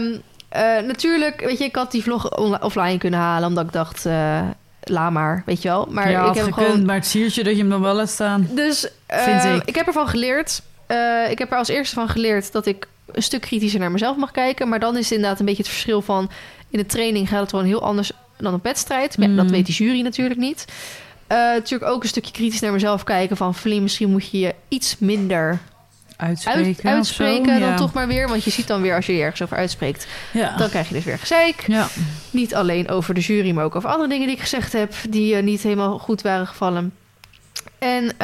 natuurlijk, 0.87 1.41
weet 1.41 1.59
je, 1.59 1.65
ik 1.65 1.77
had 1.77 1.91
die 1.91 2.03
vlog 2.03 2.39
offline 2.63 2.99
kunnen 2.99 3.21
halen. 3.21 3.49
Omdat 3.49 3.65
ik 3.65 3.73
dacht, 3.73 4.07
eh 4.07 4.41
la 4.83 5.11
maar, 5.11 5.43
weet 5.47 5.63
je 5.63 5.69
wel. 5.69 5.87
Maar 5.91 6.11
ja, 6.11 6.29
ik 6.29 6.35
heb 6.35 6.45
gekund, 6.45 6.67
gewoon... 6.67 6.85
maar 6.85 6.95
het 6.95 7.07
siertje 7.07 7.43
dat 7.43 7.53
je 7.53 7.59
hem 7.59 7.71
dan 7.71 7.81
wel 7.81 7.95
laat 7.95 8.11
staan. 8.11 8.49
Dus 8.51 8.81
Vind 9.07 9.45
eh, 9.45 9.55
ik. 9.55 9.63
ik 9.65 9.75
heb 9.75 9.87
ervan 9.87 10.09
geleerd. 10.09 10.63
Eh, 10.87 11.31
ik 11.31 11.39
heb 11.39 11.51
er 11.53 11.59
als 11.59 11.69
eerste 11.69 11.95
van 11.95 12.09
geleerd 12.09 12.53
dat 12.53 12.67
ik 12.67 12.89
een 13.13 13.23
stuk 13.23 13.41
kritischer 13.41 13.81
naar 13.81 13.91
mezelf 13.91 14.17
mag 14.17 14.31
kijken. 14.31 14.69
Maar 14.69 14.81
dan 14.81 14.97
is 14.97 15.05
het 15.05 15.13
inderdaad 15.13 15.39
een 15.41 15.47
beetje 15.47 15.63
het 15.63 15.73
verschil 15.73 16.03
van... 16.03 16.31
in 16.71 16.79
de 16.79 16.87
training 16.87 17.29
gaat 17.29 17.41
het 17.41 17.51
gewoon 17.51 17.65
heel 17.65 17.83
anders 17.83 18.13
dan 18.37 18.55
op 18.55 18.63
wedstrijd. 18.63 19.17
Dat 19.21 19.29
Mm. 19.29 19.49
weet 19.51 19.67
die 19.67 19.75
jury 19.75 20.01
natuurlijk 20.01 20.41
niet. 20.41 20.65
Eh, 21.27 21.37
natuurlijk 21.37 21.91
ook 21.91 22.03
een 22.03 22.09
stukje 22.09 22.33
kritisch 22.33 22.61
naar 22.61 22.73
mezelf 22.73 23.05
kijken 23.05 23.37
van... 23.37 23.55
Misschien 23.65 24.11
moet 24.11 24.31
je 24.31 24.39
je 24.39 24.55
iets 24.69 24.97
minder 24.99 25.59
Uitspreken. 26.21 26.91
uit, 26.91 27.01
of 27.01 27.07
zo, 27.07 27.23
uitspreken 27.23 27.61
dan 27.61 27.69
ja. 27.69 27.77
toch 27.77 27.93
maar 27.93 28.07
weer. 28.07 28.29
Want 28.29 28.45
je 28.45 28.51
ziet 28.51 28.67
dan 28.67 28.83
weer 28.83 28.95
als 28.95 29.07
je 29.07 29.17
je 29.17 29.23
ergens 29.23 29.43
over 29.43 29.57
uitspreekt... 29.57 30.07
Ja. 30.33 30.57
dan 30.57 30.69
krijg 30.69 30.89
je 30.89 30.95
dus 30.95 31.05
weer 31.05 31.19
gezeik. 31.19 31.65
ja. 31.67 31.87
Niet 32.31 32.55
alleen 32.55 32.89
over 32.89 33.15
de 33.15 33.21
jury, 33.21 33.51
maar 33.51 33.65
ook 33.65 33.77
over 33.77 33.91
andere 33.91 34.09
dingen 34.09 34.27
die 34.27 34.37
ik 34.37 34.43
gezegd 34.43 34.73
heb... 34.73 34.95
die 35.09 35.35
eh, 35.35 35.43
niet 35.43 35.63
helemaal 35.63 35.99
goed 35.99 36.23
waren 36.23 36.47
gevallen. 36.47 36.93
En 37.79 38.17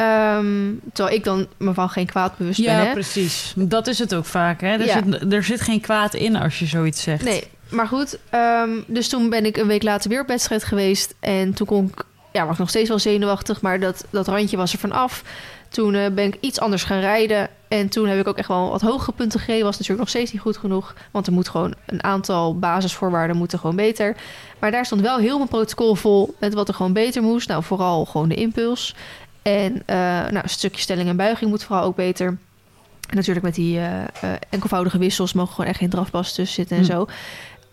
terwijl 0.93 1.15
ik 1.15 1.23
dan 1.23 1.47
me 1.57 1.73
van 1.73 1.89
geen 1.89 2.05
kwaad 2.05 2.37
bewust 2.37 2.65
ben, 2.65 2.83
ja, 2.83 2.91
precies. 2.93 3.53
Dat 3.55 3.87
is 3.87 3.99
het 3.99 4.15
ook 4.15 4.25
vaak. 4.25 4.61
Hè? 4.61 4.67
Er, 4.67 5.03
zit, 5.03 5.33
er 5.33 5.43
zit 5.43 5.61
geen 5.61 5.81
kwaad 5.81 6.13
in 6.13 6.35
als 6.35 6.59
je 6.59 6.65
zoiets 6.65 7.01
zegt. 7.01 7.23
Nee, 7.23 7.43
maar 7.69 7.87
goed. 7.87 8.19
ehm, 8.29 8.69
dus 8.87 9.09
toen 9.09 9.29
ben 9.29 9.45
ik 9.45 9.57
een 9.57 9.67
week 9.67 9.83
later 9.83 10.09
weer 10.09 10.21
op 10.21 10.27
wedstrijd 10.27 10.63
geweest. 10.63 11.15
En 11.19 11.53
toen 11.53 11.67
kon 11.67 11.91
ik... 11.93 12.03
Ja, 12.31 12.43
was 12.43 12.53
ik 12.53 12.59
nog 12.59 12.69
steeds 12.69 12.89
wel 12.89 12.99
zenuwachtig, 12.99 13.61
maar 13.61 13.79
dat, 13.79 14.05
dat 14.09 14.27
randje 14.27 14.57
was 14.57 14.73
er 14.73 14.79
vanaf. 14.79 15.23
Toen 15.69 15.93
eh, 15.95 16.09
ben 16.11 16.25
ik 16.25 16.37
iets 16.39 16.59
anders 16.59 16.83
gaan 16.83 16.99
rijden. 16.99 17.49
En 17.67 17.89
toen 17.89 18.07
heb 18.07 18.19
ik 18.19 18.27
ook 18.27 18.37
echt 18.37 18.47
wel 18.47 18.69
wat 18.69 18.81
hogere 18.81 19.11
punten 19.11 19.39
gegeven. 19.39 19.63
Was 19.65 19.73
natuurlijk 19.73 19.99
nog 19.99 20.09
steeds 20.09 20.31
niet 20.31 20.41
goed 20.41 20.57
genoeg. 20.57 20.93
Want 21.11 21.27
er 21.27 21.33
moet 21.33 21.49
gewoon 21.49 21.73
een 21.85 22.03
aantal 22.03 22.59
basisvoorwaarden 22.59 23.37
moeten 23.37 23.59
gewoon 23.59 23.75
beter. 23.75 24.15
Maar 24.59 24.71
daar 24.71 24.85
stond 24.85 25.01
wel 25.01 25.17
heel 25.17 25.37
mijn 25.37 25.49
protocol 25.49 25.95
vol 25.95 26.35
met 26.39 26.53
wat 26.53 26.67
er 26.67 26.73
gewoon 26.73 26.93
beter 26.93 27.21
moest. 27.21 27.47
Nou, 27.47 27.63
vooral 27.63 28.05
gewoon 28.05 28.29
de 28.29 28.35
impuls. 28.35 28.95
En 29.41 29.83
eh, 29.85 29.97
nou, 29.97 30.39
een 30.43 30.49
stukje 30.49 30.81
stelling 30.81 31.09
en 31.09 31.15
buiging 31.15 31.49
moet 31.49 31.63
vooral 31.63 31.83
ook 31.85 31.95
beter. 31.95 32.27
En 33.09 33.15
natuurlijk 33.15 33.45
met 33.45 33.55
die 33.55 33.79
eh, 33.79 34.03
enkelvoudige 34.49 34.97
wissels 34.97 35.33
mogen 35.33 35.53
gewoon 35.53 35.69
echt 35.69 35.79
geen 35.79 35.89
drafpas 35.89 36.33
tussen 36.33 36.55
zitten 36.55 36.77
en 36.77 36.83
Hm. 36.83 36.89
zo. 36.91 37.07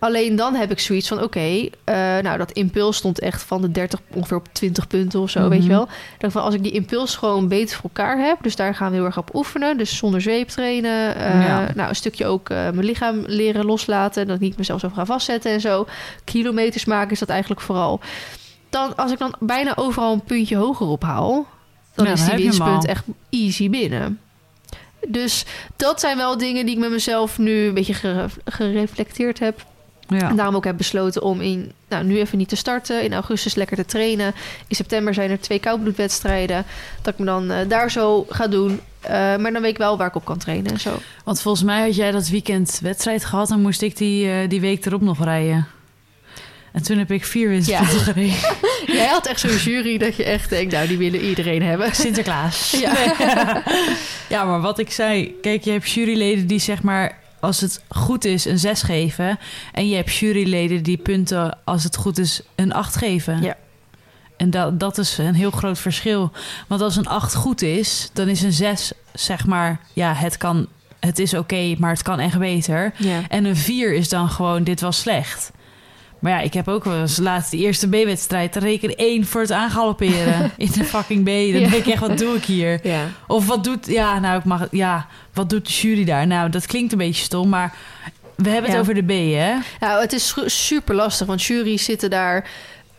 Alleen 0.04 0.36
dan 0.36 0.54
heb 0.54 0.70
ik 0.70 0.78
zoiets 0.78 1.08
van, 1.08 1.22
oké, 1.22 1.40
eh, 1.40 1.94
nou 2.22 2.38
dat 2.38 2.52
impuls 2.52 2.96
stond 2.96 3.20
echt 3.20 3.42
van 3.42 3.60
de 3.62 3.70
30 3.70 4.00
ongeveer 4.14 4.36
op 4.36 4.48
20 4.52 4.86
punten 4.86 5.20
of 5.20 5.30
zo, 5.30 5.40
Mhm. 5.40 5.48
weet 5.48 5.62
je 5.62 5.68
wel. 5.68 5.88
Dan 6.18 6.30
van 6.30 6.42
als 6.42 6.54
ik 6.54 6.62
die 6.62 6.72
impuls 6.72 7.16
gewoon 7.16 7.48
beter 7.48 7.76
voor 7.76 7.90
elkaar 7.94 8.18
heb, 8.18 8.38
dus 8.42 8.56
daar 8.56 8.74
gaan 8.74 8.90
we 8.90 8.96
heel 8.96 9.04
erg 9.04 9.18
op 9.18 9.34
oefenen. 9.34 9.76
Dus 9.78 9.96
zonder 9.96 10.20
zweep 10.20 10.48
trainen, 10.48 11.16
eh, 11.16 11.46
Ja. 11.46 11.68
nou 11.74 11.88
een 11.88 11.94
stukje 11.96 12.26
ook 12.26 12.48
eh, 12.50 12.56
mijn 12.56 12.84
lichaam 12.84 13.22
leren 13.26 13.64
loslaten, 13.64 14.26
dat 14.26 14.36
ik 14.36 14.42
niet 14.42 14.56
mezelf 14.56 14.80
zo 14.80 14.88
ga 14.94 15.04
vastzetten 15.06 15.52
en 15.52 15.60
zo. 15.60 15.86
Kilometers 16.24 16.84
maken 16.84 17.10
is 17.10 17.18
dat 17.18 17.28
eigenlijk 17.28 17.60
vooral. 17.60 18.00
Dan 18.70 18.96
als 18.96 19.12
ik 19.12 19.18
dan 19.18 19.34
bijna 19.40 19.76
overal 19.76 20.12
een 20.12 20.24
puntje 20.24 20.56
hoger 20.56 20.86
ophaal, 20.86 21.46
dan 21.94 22.06
Ja, 22.06 22.12
is 22.12 22.24
die 22.24 22.34
winstpunt 22.36 22.86
echt 22.86 23.04
easy 23.30 23.70
binnen. 23.70 24.20
Dus 25.08 25.44
dat 25.76 26.00
zijn 26.00 26.16
wel 26.16 26.38
dingen 26.38 26.66
die 26.66 26.74
ik 26.74 26.80
met 26.80 26.90
mezelf 26.90 27.38
nu 27.38 27.66
een 27.66 27.74
beetje 27.74 27.94
gere- 27.94 28.28
gereflecteerd 28.44 29.38
heb. 29.38 29.64
Ja. 30.08 30.28
En 30.28 30.36
daarom 30.36 30.56
ook 30.56 30.64
heb 30.64 30.76
besloten 30.76 31.22
om 31.22 31.40
in, 31.40 31.72
nou, 31.88 32.04
nu 32.04 32.18
even 32.18 32.38
niet 32.38 32.48
te 32.48 32.56
starten. 32.56 33.02
In 33.02 33.12
augustus 33.12 33.54
lekker 33.54 33.76
te 33.76 33.84
trainen. 33.84 34.34
In 34.68 34.76
september 34.76 35.14
zijn 35.14 35.30
er 35.30 35.40
twee 35.40 35.58
koudbloedwedstrijden. 35.58 36.64
Dat 37.02 37.12
ik 37.12 37.18
me 37.18 37.24
dan 37.24 37.50
eh, 37.50 37.68
daar 37.68 37.90
zo 37.90 38.26
ga 38.28 38.46
doen. 38.46 38.80
Eh, 39.00 39.12
maar 39.12 39.52
dan 39.52 39.62
weet 39.62 39.70
ik 39.70 39.78
wel 39.78 39.96
waar 39.96 40.08
ik 40.08 40.14
op 40.14 40.24
kan 40.24 40.38
trainen 40.38 40.72
en 40.72 40.80
zo. 40.80 40.98
Want 41.24 41.40
volgens 41.40 41.64
mij 41.64 41.82
had 41.82 41.96
jij 41.96 42.10
dat 42.10 42.28
weekend 42.28 42.78
wedstrijd 42.82 43.24
gehad... 43.24 43.50
en 43.50 43.60
moest 43.60 43.82
ik 43.82 43.96
die, 43.96 44.30
eh, 44.30 44.48
die 44.48 44.60
week 44.60 44.86
erop 44.86 45.00
nog 45.00 45.24
rijden. 45.24 45.66
En 46.72 46.82
toen 46.82 46.98
heb 46.98 47.10
ik 47.10 47.24
vier 47.24 47.48
winstpunten 47.48 47.98
gereden. 47.98 48.36
Jij 48.98 49.06
had 49.06 49.26
echt 49.26 49.40
zo'n 49.40 49.56
jury 49.56 49.98
dat 49.98 50.16
je 50.16 50.24
echt 50.24 50.50
denkt, 50.50 50.72
nou, 50.72 50.88
die 50.88 50.98
willen 50.98 51.20
iedereen 51.20 51.62
hebben. 51.62 51.94
Sinterklaas. 51.94 52.70
Ja. 52.70 52.92
ja, 54.34 54.44
maar 54.44 54.60
wat 54.60 54.78
ik 54.78 54.90
zei... 54.90 55.34
Kijk, 55.42 55.64
je 55.64 55.70
hebt 55.70 55.90
juryleden 55.90 56.46
die 56.46 56.58
zeg 56.58 56.82
maar... 56.82 57.22
als 57.44 57.60
het 57.60 57.82
goed 57.88 58.24
is 58.24 58.44
een 58.44 58.58
6 58.58 58.82
geven... 58.82 59.38
en 59.72 59.88
je 59.88 59.96
hebt 59.96 60.14
juryleden 60.14 60.82
die 60.82 60.96
punten 60.96 61.58
als 61.64 61.84
het 61.84 61.96
goed 61.96 62.18
is 62.18 62.42
een 62.54 62.72
8 62.72 62.96
geven. 62.96 63.42
Ja. 63.42 63.56
En 64.36 64.50
dat, 64.50 64.80
dat 64.80 64.98
is 64.98 65.18
een 65.18 65.34
heel 65.34 65.50
groot 65.50 65.78
verschil. 65.78 66.32
Want 66.66 66.80
als 66.80 66.96
een 66.96 67.06
8 67.06 67.34
goed 67.34 67.62
is, 67.62 68.10
dan 68.12 68.28
is 68.28 68.42
een 68.42 68.52
6 68.52 68.92
zeg 69.12 69.46
maar... 69.46 69.80
ja, 69.92 70.14
het 70.14 70.36
kan... 70.36 70.66
Het 71.00 71.18
is 71.18 71.34
oké, 71.34 71.74
maar 71.78 71.90
het 71.90 72.02
kan 72.02 72.20
echt 72.20 72.38
beter. 72.38 72.92
Ja. 72.96 73.20
En 73.28 73.44
een 73.44 73.56
4 73.56 73.94
is 73.94 74.08
dan 74.08 74.28
gewoon, 74.28 74.64
dit 74.64 74.80
was 74.80 74.98
slecht. 75.00 75.52
Maar 76.18 76.32
ja, 76.32 76.40
ik 76.40 76.52
heb 76.54 76.68
ook 76.68 76.84
wel 76.84 77.00
eens 77.00 77.16
laatst 77.18 77.50
de 77.50 77.56
eerste 77.56 77.88
B-wedstrijd... 77.88 78.52
dan 78.54 78.62
reken 78.62 78.96
1 78.96 79.26
voor 79.26 79.40
het 79.40 79.52
aangalopperen 79.52 80.50
in 80.56 80.70
de 80.74 80.84
fucking 80.84 81.22
B. 81.22 81.26
Dan 81.26 81.36
Ja. 81.36 81.68
denk 81.68 81.72
ik 81.72 81.86
echt, 81.86 82.00
wat 82.00 82.18
doe 82.18 82.36
ik 82.36 82.44
hier? 82.44 82.80
ja. 82.82 83.00
Of 83.26 83.46
wat 83.46 83.64
doet, 83.64 83.86
ja, 83.86 84.18
nou, 84.18 84.38
ik 84.38 84.44
mag, 84.44 84.66
ja, 84.70 85.06
wat 85.32 85.50
doet 85.50 85.66
de 85.66 85.72
jury 85.72 86.04
daar? 86.04 86.26
Nou, 86.26 86.50
dat 86.50 86.66
klinkt 86.66 86.92
een 86.92 86.98
beetje 86.98 87.22
stom, 87.24 87.48
maar 87.48 87.74
we 88.36 88.48
hebben 88.50 88.70
het 88.70 88.80
over 88.80 88.94
de 88.94 89.02
B, 89.02 89.08
hè? 89.10 89.54
Nou, 89.86 90.00
het 90.00 90.12
is 90.12 90.28
su- 90.28 90.48
super 90.48 90.94
lastig, 90.94 91.26
want 91.26 91.42
jury's 91.42 91.84
zitten 91.84 92.10
daar... 92.10 92.48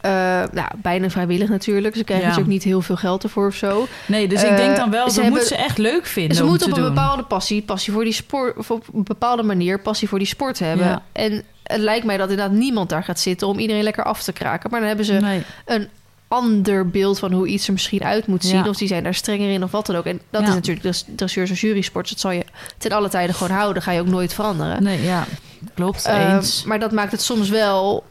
eh, 0.01 0.11
nou, 0.51 0.67
bijna 0.75 1.09
vrijwillig 1.09 1.49
natuurlijk. 1.49 1.95
Ze 1.95 2.03
krijgen 2.03 2.25
natuurlijk 2.27 2.53
niet 2.53 2.63
heel 2.63 2.81
veel 2.81 2.95
geld 2.95 3.23
ervoor 3.23 3.47
of 3.47 3.55
zo. 3.55 3.87
Nee, 4.05 4.27
dus 4.27 4.43
ik 4.43 4.49
Eh, 4.49 4.57
denk 4.57 4.75
dan 4.75 4.89
wel, 4.91 5.09
ze 5.09 5.21
moeten 5.21 5.47
ze 5.47 5.55
echt 5.55 5.77
leuk 5.77 6.05
vinden 6.05 6.37
Ze 6.37 6.43
moeten 6.43 6.67
te 6.67 6.73
op 6.73 6.79
een 6.79 6.93
bepaalde 6.93 7.23
passie, 7.23 7.61
passie 7.61 7.93
voor 7.93 8.03
die 8.03 8.13
sport, 8.13 8.69
op 8.69 8.87
een 8.93 9.03
bepaalde 9.03 9.43
manier 9.43 9.79
passie 9.79 10.07
voor 10.07 10.17
die 10.19 10.27
sport 10.27 10.59
hebben. 10.59 10.85
Ja. 10.87 11.01
En 11.11 11.43
het 11.65 11.79
lijkt 11.81 12.05
mij 12.05 12.17
dat 12.17 12.29
inderdaad 12.29 12.55
niemand 12.57 12.89
daar 12.89 13.03
gaat 13.03 13.19
zitten 13.19 13.47
om 13.47 13.59
iedereen 13.59 13.83
lekker 13.83 14.03
af 14.03 14.23
te 14.23 14.31
kraken. 14.33 14.69
Maar 14.69 14.79
dan 14.79 14.87
hebben 14.87 15.05
ze 15.05 15.13
Nee, 15.13 15.41
een 15.65 15.87
ander 16.27 16.89
beeld 16.89 17.19
van 17.19 17.31
hoe 17.33 17.47
iets 17.47 17.67
er 17.67 17.73
misschien 17.73 18.03
uit 18.03 18.27
moet 18.27 18.43
zien. 18.45 18.63
Ja. 18.63 18.69
Of 18.69 18.77
die 18.77 18.87
zijn 18.87 19.03
daar 19.03 19.13
strenger 19.13 19.49
in 19.51 19.63
of 19.63 19.71
wat 19.71 19.85
dan 19.85 19.95
ook. 19.95 20.05
En 20.05 20.21
dat 20.29 20.41
Ja. 20.41 20.47
is 20.47 20.53
natuurlijk 20.53 20.85
de 20.85 21.15
dresseurs 21.15 21.49
en 21.49 21.55
jurysport. 21.55 22.09
Dat 22.09 22.19
zal 22.19 22.31
je 22.31 22.45
ten 22.77 22.91
alle 22.91 23.09
tijden 23.09 23.35
gewoon 23.35 23.57
houden. 23.57 23.81
Ga 23.83 23.91
je 23.91 23.99
ook 23.99 24.07
nooit 24.07 24.33
veranderen. 24.33 24.83
nee, 24.83 25.01
ja, 25.01 25.25
klopt, 25.73 26.05
Ehm, 26.05 26.35
eens. 26.35 26.63
maar 26.63 26.79
dat 26.79 26.91
maakt 26.91 27.11
het 27.11 27.21
soms 27.21 27.49
wel 27.49 28.03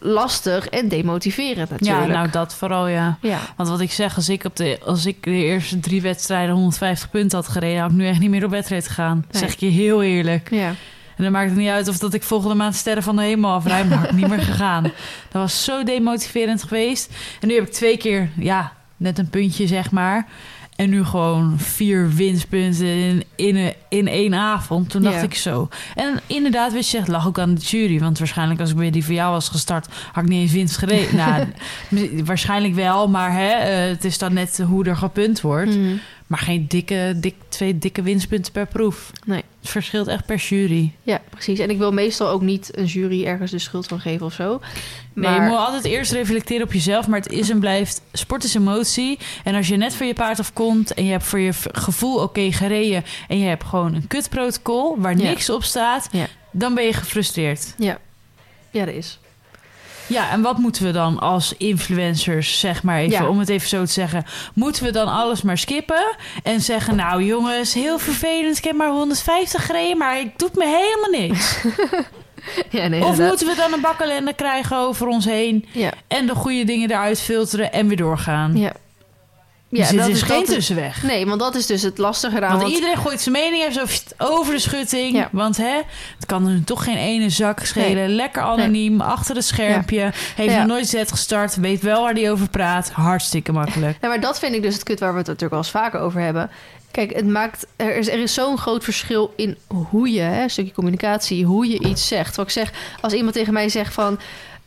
lastig 0.00 0.68
en 0.68 0.88
demotiverend 0.88 1.68
Ja, 1.68 1.74
natuurlijk. 1.78 2.12
nou 2.12 2.30
dat 2.30 2.54
vooral, 2.54 2.86
ja. 2.88 3.18
ja. 3.22 3.38
Want 3.56 3.68
wat 3.68 3.80
ik 3.80 3.92
zeg, 3.92 4.16
als 4.16 4.28
ik, 4.28 4.44
op 4.44 4.56
de, 4.56 4.78
als 4.84 5.06
ik 5.06 5.22
de 5.22 5.30
eerste 5.30 5.80
drie 5.80 6.02
wedstrijden 6.02 6.54
150 6.54 7.10
punten 7.10 7.38
had 7.38 7.48
gereden... 7.48 7.80
had 7.80 7.90
ik 7.90 7.96
nu 7.96 8.06
echt 8.06 8.18
niet 8.20 8.30
meer 8.30 8.44
op 8.44 8.50
wedstrijd 8.50 8.86
gegaan. 8.86 9.24
Nee. 9.30 9.42
Zeg 9.42 9.52
ik 9.52 9.60
je 9.60 9.66
heel 9.66 10.02
eerlijk. 10.02 10.50
ja. 10.50 10.72
En 11.18 11.24
dan 11.24 11.32
maakt 11.32 11.48
het 11.50 11.58
niet 11.58 11.68
uit 11.68 11.88
of 11.88 11.98
dat 11.98 12.14
ik 12.14 12.22
volgende 12.22 12.54
maand 12.54 12.74
sterren 12.74 13.02
van 13.02 13.16
de 13.16 13.22
hemel 13.22 13.50
afrijd, 13.52 13.88
maar 13.88 13.98
had 13.98 14.06
ik 14.08 14.14
niet 14.16 14.28
meer 14.28 14.40
gegaan. 14.42 14.82
Dat 15.32 15.42
was 15.42 15.64
zo 15.64 15.82
demotiverend 15.84 16.62
geweest. 16.62 17.12
En 17.40 17.48
nu 17.48 17.54
heb 17.54 17.66
ik 17.66 17.72
twee 17.72 17.96
keer, 17.96 18.28
ja, 18.36 18.72
net 18.96 19.18
een 19.18 19.30
puntje 19.30 19.66
zeg 19.66 19.90
maar. 19.90 20.26
En 20.76 20.90
nu 20.90 21.04
gewoon 21.04 21.54
vier 21.58 22.10
winstpunten 22.14 22.86
in, 22.86 23.24
in, 23.36 23.56
een- 23.56 23.74
in 23.88 24.08
één 24.08 24.34
avond. 24.34 24.90
Toen 24.90 25.02
dacht 25.02 25.22
ik 25.22 25.34
zo. 25.34 25.68
En 25.94 26.20
inderdaad, 26.26 26.72
wist 26.72 26.90
je, 26.90 26.98
het 26.98 27.08
lag 27.08 27.26
ook 27.26 27.38
aan 27.38 27.54
de 27.54 27.60
jury. 27.60 27.98
Want 28.00 28.18
waarschijnlijk 28.18 28.60
als 28.60 28.70
ik 28.70 28.76
bij 28.76 28.90
die 28.90 29.04
voor 29.04 29.14
jou 29.14 29.32
was 29.32 29.48
gestart, 29.48 29.86
had 30.12 30.22
ik 30.24 30.28
niet 30.30 30.40
eens 30.42 30.52
winst 30.52 30.76
gereden. 30.76 31.16
nou, 31.16 31.46
waarschijnlijk 32.24 32.74
wel, 32.74 33.08
maar 33.08 33.32
hè, 33.32 33.48
eh, 33.50 33.88
het 33.88 34.04
is 34.04 34.18
dan 34.18 34.32
net 34.32 34.60
hoe 34.66 34.84
er 34.84 34.96
gepunt 34.96 35.40
wordt. 35.40 35.76
Mhm. 35.76 35.96
Maar 36.28 36.38
geen 36.38 36.66
dikke, 36.68 37.14
dik, 37.16 37.34
twee 37.48 37.78
dikke 37.78 38.02
winstpunten 38.02 38.52
per 38.52 38.66
proef. 38.66 39.10
Nee. 39.24 39.42
Het 39.60 39.70
verschilt 39.70 40.06
echt 40.06 40.26
per 40.26 40.36
jury. 40.36 40.92
ja, 41.02 41.22
precies. 41.30 41.58
En 41.58 41.70
ik 41.70 41.78
wil 41.78 41.92
meestal 41.92 42.28
ook 42.28 42.42
niet 42.42 42.76
een 42.76 42.84
jury 42.84 43.24
ergens 43.24 43.50
de 43.50 43.58
schuld 43.58 43.86
van 43.86 44.00
geven 44.00 44.26
of 44.26 44.32
zo. 44.32 44.60
Nee, 45.12 45.34
je 45.34 45.40
moet 45.40 45.56
altijd 45.56 45.84
eerst 45.84 46.12
reflecteren 46.12 46.66
op 46.66 46.72
jezelf. 46.72 47.08
Maar 47.08 47.20
het 47.20 47.32
is 47.32 47.50
en 47.50 47.58
blijft... 47.60 48.02
Sport 48.12 48.44
is 48.44 48.54
emotie. 48.54 49.18
En 49.44 49.54
als 49.54 49.68
je 49.68 49.76
net 49.76 49.94
van 49.94 50.06
je 50.06 50.14
paard 50.14 50.38
afkomt... 50.38 50.94
en 50.94 51.04
je 51.04 51.10
hebt 51.10 51.24
voor 51.24 51.38
je 51.38 51.52
gevoel 51.72 52.22
oké 52.22 52.52
gereden... 52.52 53.04
en 53.28 53.38
je 53.38 53.46
hebt 53.46 53.64
gewoon 53.64 53.94
een 53.94 54.06
kutprotocol... 54.06 55.00
waar 55.00 55.16
Ja. 55.16 55.22
niks 55.22 55.50
op 55.50 55.62
staat... 55.64 56.08
Ja. 56.12 56.26
dan 56.50 56.74
ben 56.74 56.84
je 56.84 56.92
gefrustreerd. 56.92 57.74
ja, 57.78 57.98
ja, 58.70 58.84
dat 58.84 58.94
is. 58.94 59.18
Ja, 60.08 60.30
en 60.30 60.42
wat 60.42 60.58
moeten 60.58 60.84
we 60.84 60.90
dan 60.90 61.18
als 61.18 61.54
influencers, 61.56 62.60
zeg 62.60 62.82
maar 62.82 62.98
even... 62.98 63.22
Ja. 63.22 63.28
om 63.28 63.38
het 63.38 63.48
even 63.48 63.68
zo 63.68 63.84
te 63.84 63.92
zeggen... 63.92 64.24
moeten 64.54 64.84
we 64.84 64.90
dan 64.90 65.08
alles 65.08 65.42
maar 65.42 65.58
skippen... 65.58 66.16
en 66.42 66.60
zeggen, 66.60 66.96
nou 66.96 67.24
jongens, 67.24 67.74
heel 67.74 67.98
vervelend... 67.98 68.58
ik 68.58 68.64
heb 68.64 68.76
maar 68.76 68.90
150 68.90 69.66
gereden... 69.66 69.98
maar 69.98 70.16
het 70.16 70.38
doet 70.38 70.54
me 70.54 70.64
helemaal 70.64 71.20
niks. 71.20 71.56
Ja, 72.70 72.86
nee, 72.86 73.04
of 73.04 73.18
moeten 73.18 73.46
we 73.46 73.54
dan 73.54 73.72
een 73.72 73.80
bakkelende 73.80 74.32
krijgen 74.32 74.76
over 74.76 75.06
ons 75.06 75.24
heen... 75.24 75.66
Ja, 75.72 75.92
en 76.06 76.26
de 76.26 76.34
goede 76.34 76.64
dingen 76.64 76.90
eruit 76.90 77.20
filteren 77.20 77.72
en 77.72 77.88
weer 77.88 77.96
doorgaan. 77.96 78.56
ja. 78.56 78.72
Ja, 79.70 79.88
dus 79.90 79.96
dat 79.96 80.08
is 80.08 80.22
geen 80.22 80.44
tussenweg. 80.44 81.02
Nee, 81.02 81.26
want 81.26 81.40
dat 81.40 81.54
is 81.54 81.66
dus 81.66 81.82
het 81.82 81.98
lastige 81.98 82.36
eraan. 82.36 82.48
want, 82.50 82.62
want- 82.62 82.74
iedereen 82.74 82.96
gooit 82.96 83.20
zijn 83.20 83.34
mening 83.34 83.62
even 83.64 83.72
zo 83.88 84.04
over 84.18 84.52
de 84.54 84.58
schutting. 84.60 85.16
Ja. 85.16 85.28
Want 85.32 85.56
hè, 85.56 85.80
het 86.16 86.26
kan 86.26 86.48
er 86.48 86.64
toch 86.64 86.84
geen 86.84 86.96
ene 86.96 87.30
zak 87.30 87.60
schelen. 87.64 88.08
Lekker 88.14 88.42
anoniem, 88.42 89.00
achter 89.00 89.34
het 89.34 89.44
schermpje. 89.44 90.12
Heeft 90.36 90.52
Ja. 90.52 90.58
nog 90.58 90.66
nooit 90.66 90.86
zet 90.86 91.10
gestart. 91.10 91.56
Weet 91.56 91.82
wel 91.82 92.02
waar 92.02 92.12
hij 92.14 92.30
over 92.30 92.48
praat. 92.48 92.90
Hartstikke 92.90 93.52
makkelijk. 93.52 93.98
Ja, 94.00 94.08
maar 94.08 94.20
dat 94.20 94.38
vind 94.38 94.54
ik 94.54 94.62
dus 94.62 94.74
het 94.74 94.82
kut 94.82 95.00
waar 95.00 95.12
we 95.12 95.18
het 95.18 95.26
natuurlijk 95.26 95.52
al 95.54 95.58
eens 95.58 95.70
vaker 95.70 96.00
over 96.00 96.20
hebben. 96.20 96.50
Kijk, 96.90 97.14
het 97.14 97.26
maakt, 97.26 97.66
er 97.76 97.96
is, 97.96 98.08
er 98.08 98.18
is 98.18 98.34
zo'n 98.34 98.58
groot 98.58 98.84
verschil 98.84 99.32
in 99.36 99.56
hoe 99.66 100.12
je, 100.12 100.20
hè, 100.20 100.42
een 100.42 100.50
stukje 100.50 100.72
communicatie, 100.72 101.44
hoe 101.44 101.68
je 101.68 101.78
iets 101.78 102.06
zegt. 102.08 102.36
Wat 102.36 102.46
ik 102.46 102.52
zeg, 102.52 102.72
als 103.00 103.12
iemand 103.12 103.34
tegen 103.34 103.52
mij 103.52 103.68
zegt 103.68 103.94
van... 103.94 104.18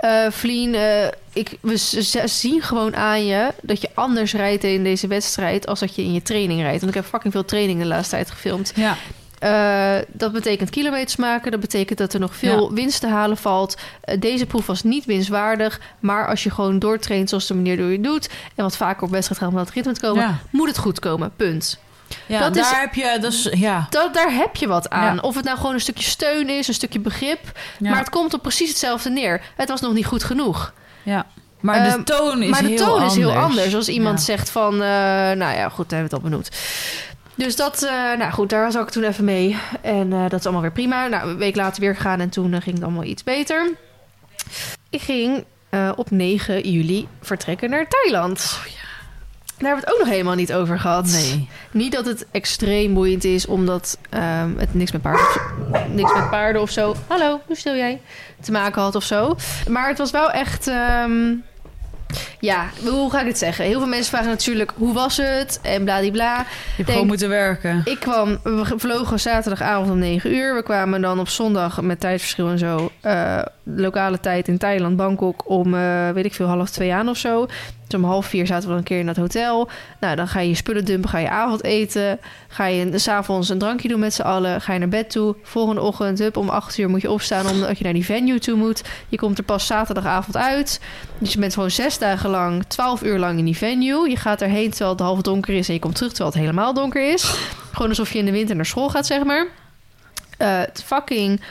eh 0.02 0.32
Vlien, 0.32 0.76
eh, 0.76 1.08
ik, 1.34 1.58
we 1.62 1.78
zien 2.26 2.62
gewoon 2.62 2.95
aan 2.95 3.26
je 3.26 3.47
dat 3.62 3.82
je 3.82 3.89
anders 3.93 4.34
rijdt 4.34 4.64
in 4.64 4.84
deze 4.84 5.08
wedstrijd... 5.08 5.68
als 5.68 5.80
dat 5.80 5.95
je 5.95 6.04
in 6.04 6.14
je 6.14 6.22
training 6.22 6.62
rijdt. 6.62 6.82
Want 6.82 6.95
ik 6.95 7.02
heb 7.02 7.10
fucking 7.10 7.34
veel 7.34 7.45
trainingen 7.45 7.82
de 7.82 7.88
laatste 7.88 8.16
tijd 8.16 8.32
gefilmd. 8.32 8.72
Ja, 8.76 8.97
Eh, 9.39 9.95
dat 10.08 10.32
betekent 10.32 10.70
kilometers 10.70 11.16
maken. 11.16 11.52
Dat 11.52 11.60
betekent 11.60 11.97
dat 11.97 12.14
er 12.14 12.20
nog 12.20 12.36
veel 12.36 12.74
winst 12.74 12.99
te 12.99 13.08
halen 13.08 13.38
valt. 13.38 13.78
Eh, 14.02 14.20
deze 14.20 14.45
proef 14.45 14.66
was 14.66 14.84
niet 14.84 15.06
winstwaardig. 15.06 15.82
Maar 15.99 16.28
als 16.28 16.43
je 16.43 16.49
gewoon 16.49 16.80
doortraint 16.80 17.30
zoals 17.30 17.47
de 17.47 17.54
manier 17.54 17.78
door 17.78 17.91
je 17.91 18.02
doet... 18.02 18.30
en 18.56 18.64
wat 18.64 18.78
vaker 18.78 19.04
op 19.04 19.10
wedstrijd 19.10 19.41
gaat 19.41 19.52
om 19.52 19.58
het 19.58 19.70
ritme 19.70 19.93
te 19.93 19.99
komen... 19.99 20.24
ja. 20.24 20.39
moet 20.49 20.68
het 20.68 20.78
goed 20.78 20.99
komen. 20.99 21.32
Punt. 21.36 21.80
Ja 22.26 22.39
Dat 22.39 22.53
daar 22.53 22.64
is- 22.74 22.80
heb 22.80 22.93
je... 22.93 23.18
Dat 23.22 23.32
is, 23.34 23.47
ja. 23.51 23.88
Dat, 23.89 24.14
daar 24.14 24.34
heb 24.34 24.55
je 24.55 24.68
wat 24.68 24.89
aan. 24.89 25.16
Ja. 25.16 25.22
Of 25.22 25.36
het 25.36 25.45
nou 25.45 25.57
gewoon 25.57 25.74
een 25.74 25.80
stukje 25.82 26.03
steun 26.03 26.49
is, 26.49 26.68
een 26.68 26.74
stukje 26.74 26.99
begrip. 26.99 27.39
Ja. 27.80 27.89
Maar 27.89 27.99
het 27.99 28.09
komt 28.09 28.34
op 28.34 28.41
precies 28.41 28.70
hetzelfde 28.70 29.09
neer. 29.09 29.41
Het 29.55 29.70
was 29.70 29.82
nog 29.82 29.93
niet 29.93 30.05
goed 30.05 30.24
genoeg. 30.24 30.74
ja. 31.03 31.26
Maar 31.59 31.84
de 31.84 31.89
Ehm, 31.89 32.03
toon 32.03 32.41
is 32.41 32.49
maar 32.49 32.62
de 32.62 32.68
heel 32.68 32.78
toon 32.78 32.89
anders. 32.93 33.12
is 33.14 33.18
heel 33.20 33.32
anders. 33.36 33.76
Als 33.76 33.89
iemand 33.89 34.20
Ja. 34.20 34.26
zegt 34.26 34.49
van... 34.49 34.74
eh, 34.74 34.80
nou 34.80 35.38
ja, 35.55 35.70
goed, 35.70 35.89
daar 35.89 35.99
hebben 35.99 35.99
we 35.99 36.03
het 36.03 36.14
al 36.14 36.20
benoemd. 36.20 36.49
Dus 37.36 37.55
dat, 37.55 37.84
eh, 37.84 37.91
nou 38.18 38.32
goed, 38.32 38.49
daar 38.49 38.72
zat 38.72 38.82
ik 38.84 38.89
toen 38.89 39.03
even 39.03 39.24
mee. 39.24 39.57
En 39.82 40.14
eh, 40.14 40.22
dat 40.30 40.39
is 40.39 40.43
allemaal 40.43 40.62
weer 40.62 40.72
prima. 40.72 41.07
Nou, 41.07 41.30
een 41.30 41.38
week 41.38 41.55
later 41.55 41.82
weer 41.82 41.95
gegaan 41.95 42.20
en 42.20 42.30
toen 42.30 42.62
ging 42.62 42.76
het 42.76 42.84
allemaal 42.84 43.03
iets 43.03 43.24
beter. 43.24 43.72
Ik 44.89 45.01
ging 45.01 45.45
op 45.95 46.12
9 46.12 46.72
juli 46.72 47.07
vertrekken 47.22 47.70
naar 47.70 47.88
Thailand. 47.88 48.59
Daar 49.62 49.70
hebben 49.70 49.80
we 49.80 49.91
het 49.91 49.93
ook 49.93 49.99
nog 50.05 50.09
helemaal 50.09 50.36
niet 50.36 50.53
over 50.53 50.80
gehad. 50.80 51.05
Nee. 51.05 51.47
Niet 51.72 51.91
dat 51.91 52.05
het 52.05 52.26
extreem 52.32 52.93
boeiend 52.93 53.24
is, 53.24 53.45
omdat 53.45 53.97
ehm, 54.09 54.49
het 54.57 54.74
niks 54.74 54.91
met, 54.91 55.01
paarden 55.01 55.26
of 55.28 55.32
zo, 55.34 55.39
niks 55.93 56.14
met 56.14 56.30
paarden 56.30 56.62
of 56.62 56.70
zo. 56.70 56.95
Hallo, 57.07 57.39
hoe 57.45 57.55
stil 57.55 57.76
jij? 57.76 58.01
Te 58.41 58.51
maken 58.51 58.82
had 58.82 58.95
of 58.95 59.03
zo. 59.03 59.36
Maar 59.70 59.88
het 59.88 59.97
was 59.97 60.12
wel 60.12 60.32
echt. 60.32 60.68
ehm, 60.68 61.34
ja, 62.39 62.66
hoe 62.84 63.12
ga 63.12 63.20
ik 63.20 63.28
het 63.28 63.38
zeggen? 63.38 63.66
Heel 63.66 63.80
veel 63.80 63.88
mensen 63.88 64.09
vragen 64.09 64.30
natuurlijk 64.30 64.72
hoe 64.76 64.93
was 64.93 65.18
het 65.18 65.59
en 65.62 65.84
bladibla. 65.84 66.38
Je 66.38 66.43
hebt 66.43 66.76
Denk- 66.78 66.89
gewoon 66.89 67.07
moeten 67.07 67.30
werken. 67.30 67.82
Ik 67.86 67.99
kwam, 67.99 68.39
we 68.43 68.64
vlogen 68.78 69.20
zaterdagavond 69.20 69.89
om 69.89 69.97
9 69.97 70.34
uur. 70.36 70.55
We 70.55 70.64
kwamen 70.64 71.01
dan 71.01 71.20
op 71.20 71.30
zondag 71.30 71.82
met 71.82 71.99
tijdverschil 71.99 72.49
en 72.49 72.57
zo. 72.59 72.91
eh, 73.01 73.41
lokale 73.64 74.20
tijd 74.20 74.47
in 74.47 74.57
Thailand, 74.57 74.95
Bangkok, 74.95 75.49
om 75.49 75.74
eh, 75.74 76.09
weet 76.09 76.26
ik 76.26 76.34
veel, 76.34 76.47
half 76.47 76.70
twee 76.70 76.93
aan 76.93 77.09
of 77.09 77.18
zo. 77.18 77.47
Om 77.94 78.04
half 78.04 78.26
vier 78.26 78.46
zaten 78.46 78.70
we 78.70 78.76
een 78.76 78.84
keer 78.84 79.00
in 79.00 79.06
dat 79.06 79.16
hotel. 79.16 79.70
Nou, 80.00 80.16
dan 80.16 80.28
ga 80.28 80.39
je 80.39 80.50
je 80.50 80.56
spullen 80.56 80.86
dumpen, 80.86 81.10
ga 81.10 81.18
je 81.18 81.30
avondeten. 81.30 82.20
Ga 82.48 82.66
je 82.66 83.00
s'avonds 83.00 83.50
een 83.50 83.58
drankje 83.58 83.88
doen 83.88 84.00
met 84.00 84.14
z'n 84.14 84.22
allen. 84.22 84.62
Ga 84.62 84.74
je 84.74 84.80
naar 84.80 84.88
bed 84.88 85.10
toe. 85.10 85.36
Volgende 85.44 85.82
ochtend, 85.82 86.20
hup, 86.20 86.38
om 86.38 86.50
acht 86.50 86.78
uur 86.78 86.89
moet 86.89 87.02
je 87.02 87.12
opstaan 87.12 87.48
omdat 87.48 87.78
je 87.78 87.84
naar 87.84 87.94
die 87.94 88.06
venue 88.06 88.39
toe 88.39 88.56
moet. 88.56 88.84
Je 89.10 89.18
komt 89.18 89.38
er 89.38 89.44
pas 89.44 89.66
zaterdagavond 89.66 90.38
uit. 90.38 90.82
Dus 91.18 91.34
je 91.34 91.39
bent 91.39 91.54
gewoon 91.54 91.72
zes 91.72 91.98
dagen 91.98 92.30
lang, 92.30 92.64
twaalf 92.68 93.04
uur 93.04 93.20
lang 93.20 93.39
in 93.39 93.46
die 93.46 93.58
venue. 93.58 94.10
Je 94.10 94.18
gaat 94.18 94.42
erheen 94.42 94.70
terwijl 94.70 94.92
het 94.92 95.00
half 95.00 95.22
donker 95.22 95.54
is 95.54 95.68
en 95.68 95.74
je 95.74 95.80
komt 95.80 95.96
terug 95.96 96.12
terwijl 96.12 96.32
het 96.32 96.42
helemaal 96.42 96.74
donker 96.74 97.14
is. 97.14 97.24
Gewoon 97.72 97.89
alsof 97.89 98.14
je 98.14 98.20
in 98.20 98.26
de 98.26 98.32
winter 98.32 98.56
naar 98.56 98.66
school 98.66 98.89
gaat, 98.89 99.06
zeg 99.06 99.24
maar. 99.24 99.48
Eh, 100.38 100.62
fucking... 100.84 101.42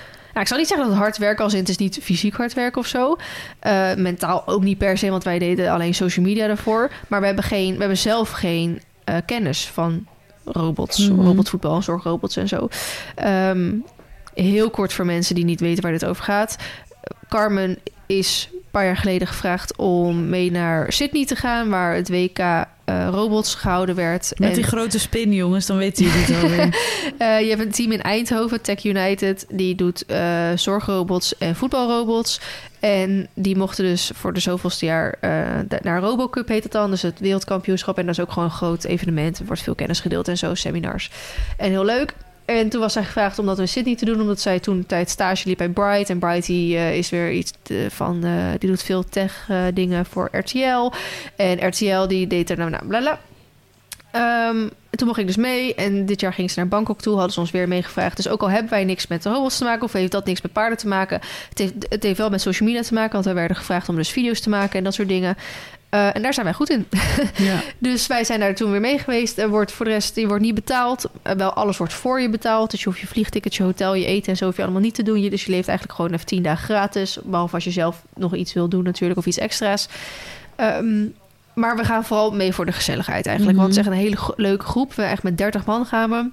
Nou, 0.41 0.53
ik 0.53 0.59
zal 0.59 0.59
niet 0.59 0.69
zeggen 0.69 0.87
dat 0.87 0.97
het 0.97 1.05
hard 1.07 1.19
werken 1.19 1.45
als 1.45 1.53
in 1.53 1.59
het 1.59 1.69
is 1.69 1.77
niet 1.77 1.99
fysiek 2.03 2.35
hard 2.35 2.55
werken 2.55 2.81
of 2.81 2.87
zo. 2.87 3.17
Eh, 3.59 3.95
mentaal 3.95 4.47
ook 4.47 4.63
niet 4.63 4.79
per 4.79 4.99
se, 4.99 5.11
want 5.11 5.25
wij 5.25 5.39
deden 5.39 5.71
alleen 5.71 5.95
social 5.95 6.25
media 6.25 6.47
daarvoor. 6.47 6.91
Maar 7.09 7.21
we 7.21 7.27
hebben, 7.27 7.45
geen, 7.45 7.73
we 7.73 7.79
hebben 7.79 7.99
zelf 7.99 8.31
geen 8.31 8.81
eh, 9.05 9.17
kennis 9.27 9.67
van 9.69 10.07
robots, 10.45 11.09
Mhm. 11.09 11.21
robotvoetbal, 11.21 11.83
zorgrobots 11.83 12.37
en 12.37 12.49
zo. 12.49 12.69
Ehm, 13.15 13.73
heel 14.35 14.71
kort 14.71 14.93
voor 14.93 15.05
mensen 15.07 15.35
die 15.35 15.45
niet 15.45 15.61
weten 15.61 15.83
waar 15.83 15.93
dit 15.93 16.05
over 16.05 16.25
gaat. 16.25 16.57
Carmen 17.29 17.79
is 18.11 18.49
een 18.53 18.59
paar 18.71 18.85
jaar 18.85 18.97
geleden 18.97 19.29
gevraagd 19.29 19.77
om 19.77 20.29
mee 20.29 20.51
naar 20.51 20.93
Sydney 20.93 21.27
te 21.27 21.37
gaan, 21.37 21.69
waar 21.69 21.95
het 21.95 22.09
WK 22.09 22.39
eh, 22.39 22.65
robots 23.11 23.55
gehouden 23.55 23.95
werd. 23.95 24.33
Met 24.37 24.49
En- 24.49 24.55
die 24.55 24.65
grote 24.65 24.99
spin, 24.99 25.33
jongens, 25.33 25.67
dan 25.67 25.77
weten 25.77 26.05
jullie 26.05 26.21
het 26.21 26.43
alweer. 26.43 26.69
eh, 27.19 27.41
je 27.41 27.49
hebt 27.49 27.61
een 27.61 27.71
team 27.71 27.93
in 27.93 28.03
Eindhoven, 28.03 28.61
Tech 28.61 28.85
United, 28.85 29.47
die 29.49 29.75
doet 29.75 30.07
eh, 30.07 30.49
zorgrobots 30.55 31.39
en 31.39 31.57
voetbalrobots. 31.57 32.41
En 32.81 33.29
die 33.35 33.57
mochten 33.57 33.85
dus 33.85 34.11
voor 34.15 34.33
de 34.33 34.41
zoveelste 34.41 34.85
jaar 34.85 35.19
naar 35.83 36.01
RoboCup 36.01 36.49
heet 36.49 36.63
het 36.63 36.73
dan, 36.73 36.91
dus 36.91 37.03
het 37.03 37.21
wereldkampioenschap. 37.21 37.99
En 37.99 38.07
dat 38.07 38.15
is 38.15 38.21
ook 38.21 38.33
gewoon 38.33 38.49
een 38.49 38.55
groot 38.55 38.85
evenement. 38.85 39.39
Er 39.39 39.47
wordt 39.47 39.63
veel 39.63 39.75
kennis 39.75 40.01
gedeeld 40.01 40.29
en 40.29 40.39
zo, 40.39 40.55
seminars. 40.55 41.11
En 41.57 41.71
heel 41.71 41.85
leuk. 41.85 42.15
En 42.59 42.69
toen 42.69 42.81
was 42.81 42.93
zij 42.93 43.05
gevraagd 43.05 43.39
om 43.39 43.47
dat 43.47 43.59
in 43.59 43.69
Sydney 43.69 43.97
te 43.97 44.05
doen, 44.05 44.21
omdat 44.21 44.41
zij 44.41 44.61
toen 44.61 44.87
tijd 44.87 45.11
stage 45.11 45.49
liep 45.49 45.59
bij 45.59 45.69
Bright. 45.69 46.11
En 46.11 46.19
Bright 46.19 46.47
die, 46.47 46.77
eh, 46.77 46.97
is 46.97 47.11
weer 47.11 47.33
iets 47.33 47.53
eh, 47.67 47.77
van, 47.89 48.25
eh, 48.25 48.33
die 48.59 48.69
doet 48.69 48.83
veel 48.83 49.05
tech 49.05 49.49
dingen 49.75 50.07
voor 50.07 50.29
RTL. 50.33 50.93
En 51.37 51.67
RTL 51.67 52.07
die 52.07 52.27
deed 52.27 52.51
er 52.51 52.57
nou, 52.57 52.71
nou 52.71 52.87
bla 52.87 52.99
bla. 53.01 53.19
Ehm, 54.11 54.69
toen 54.91 55.07
mocht 55.07 55.19
ik 55.19 55.27
dus 55.27 55.37
mee. 55.37 55.75
En 55.75 56.07
dit 56.07 56.21
jaar 56.21 56.33
ging 56.33 56.51
ze 56.51 56.59
naar 56.59 56.69
Bangkok 56.69 57.01
toe. 57.01 57.15
Hadden 57.15 57.33
ze 57.33 57.41
ons 57.41 57.51
weer 57.51 57.69
meegevraagd. 57.69 58.17
Dus 58.17 58.29
ook 58.29 58.43
al 58.43 58.51
hebben 58.51 58.71
wij 58.71 58.85
niks 58.85 59.07
met 59.07 59.23
de 59.23 59.31
robots 59.31 59.59
te 59.59 59.65
maken... 59.65 59.83
of 59.83 59.93
heeft 59.93 60.13
dat 60.13 60.27
niks 60.27 60.41
met 60.41 60.53
paarden 60.53 60.79
te 60.79 60.89
maken... 60.89 61.21
het 61.49 61.59
heeft, 61.59 61.75
het 61.89 62.03
heeft 62.03 62.19
wel 62.19 62.31
met 62.31 62.41
social 62.41 62.69
media 62.69 62.83
te 62.83 62.95
maken... 62.95 63.13
want 63.13 63.25
wij 63.25 63.35
werden 63.35 63.57
gevraagd 63.57 63.89
om 63.89 63.97
dus 63.97 64.11
video's 64.11 64.41
te 64.41 64.49
maken 64.49 64.79
en 64.79 64.85
dat 64.85 64.95
soort 64.95 65.09
dingen. 65.09 65.37
Eh, 65.91 66.17
en 66.17 66.23
daar 66.23 66.35
zijn 66.35 66.47
wij 66.47 66.55
goed 66.55 66.71
in. 66.71 66.87
ja. 67.37 67.61
Dus 67.79 68.07
wij 68.07 68.25
zijn 68.25 68.41
daar 68.41 68.55
toen 68.55 68.71
weer 68.71 68.81
mee 68.81 68.99
geweest. 68.99 69.39
Er 69.39 69.49
wordt 69.49 69.73
voor 69.73 69.85
de 69.85 69.91
rest, 69.91 70.17
je 70.17 70.27
wordt 70.27 70.43
niet 70.43 70.55
betaald. 70.55 71.11
Eh, 71.23 71.35
wel, 71.35 71.53
alles 71.53 71.77
wordt 71.77 71.93
voor 71.93 72.21
je 72.21 72.31
betaald. 72.31 72.71
Dus 72.71 72.81
je 72.81 72.89
hoeft 72.89 73.01
je 73.01 73.07
vliegticket, 73.07 73.55
je 73.55 73.63
hotel, 73.63 73.95
je 73.95 74.07
eten 74.07 74.31
en 74.33 74.37
zo 74.37 74.45
hoef 74.45 74.57
je 74.57 74.63
allemaal 74.63 74.81
niet 74.81 74.95
te 74.95 75.03
doen. 75.03 75.21
Je, 75.21 75.31
dus 75.31 75.45
je 75.45 75.51
leeft 75.51 75.69
eigenlijk 75.69 75.99
gewoon 75.99 76.15
even 76.15 76.27
tien 76.27 76.43
dagen 76.43 76.65
gratis. 76.65 77.19
Behalve 77.25 77.55
als 77.55 77.65
je 77.65 77.71
zelf 77.71 78.03
nog 78.15 78.35
iets 78.35 78.53
wil 78.53 78.69
doen 78.69 78.85
natuurlijk 78.85 79.19
of 79.19 79.27
iets 79.27 79.39
extra's. 79.39 79.89
Ehm, 80.57 81.07
maar 81.55 81.77
we 81.77 81.85
gaan 81.85 82.05
vooral 82.05 82.31
mee 82.33 82.53
voor 82.53 82.67
de 82.67 82.73
gezelligheid 82.73 83.27
eigenlijk. 83.27 83.59
Want 83.59 83.69
het 83.69 83.79
is 83.79 83.87
echt 83.87 83.97
een 83.97 84.03
hele 84.03 84.35
leuke 84.37 84.65
groep. 84.65 84.95
We 84.95 85.03
echt 85.03 85.23
met 85.23 85.39
30 85.39 85.65
man 85.65 85.87
gaan 85.87 86.11
we. 86.11 86.29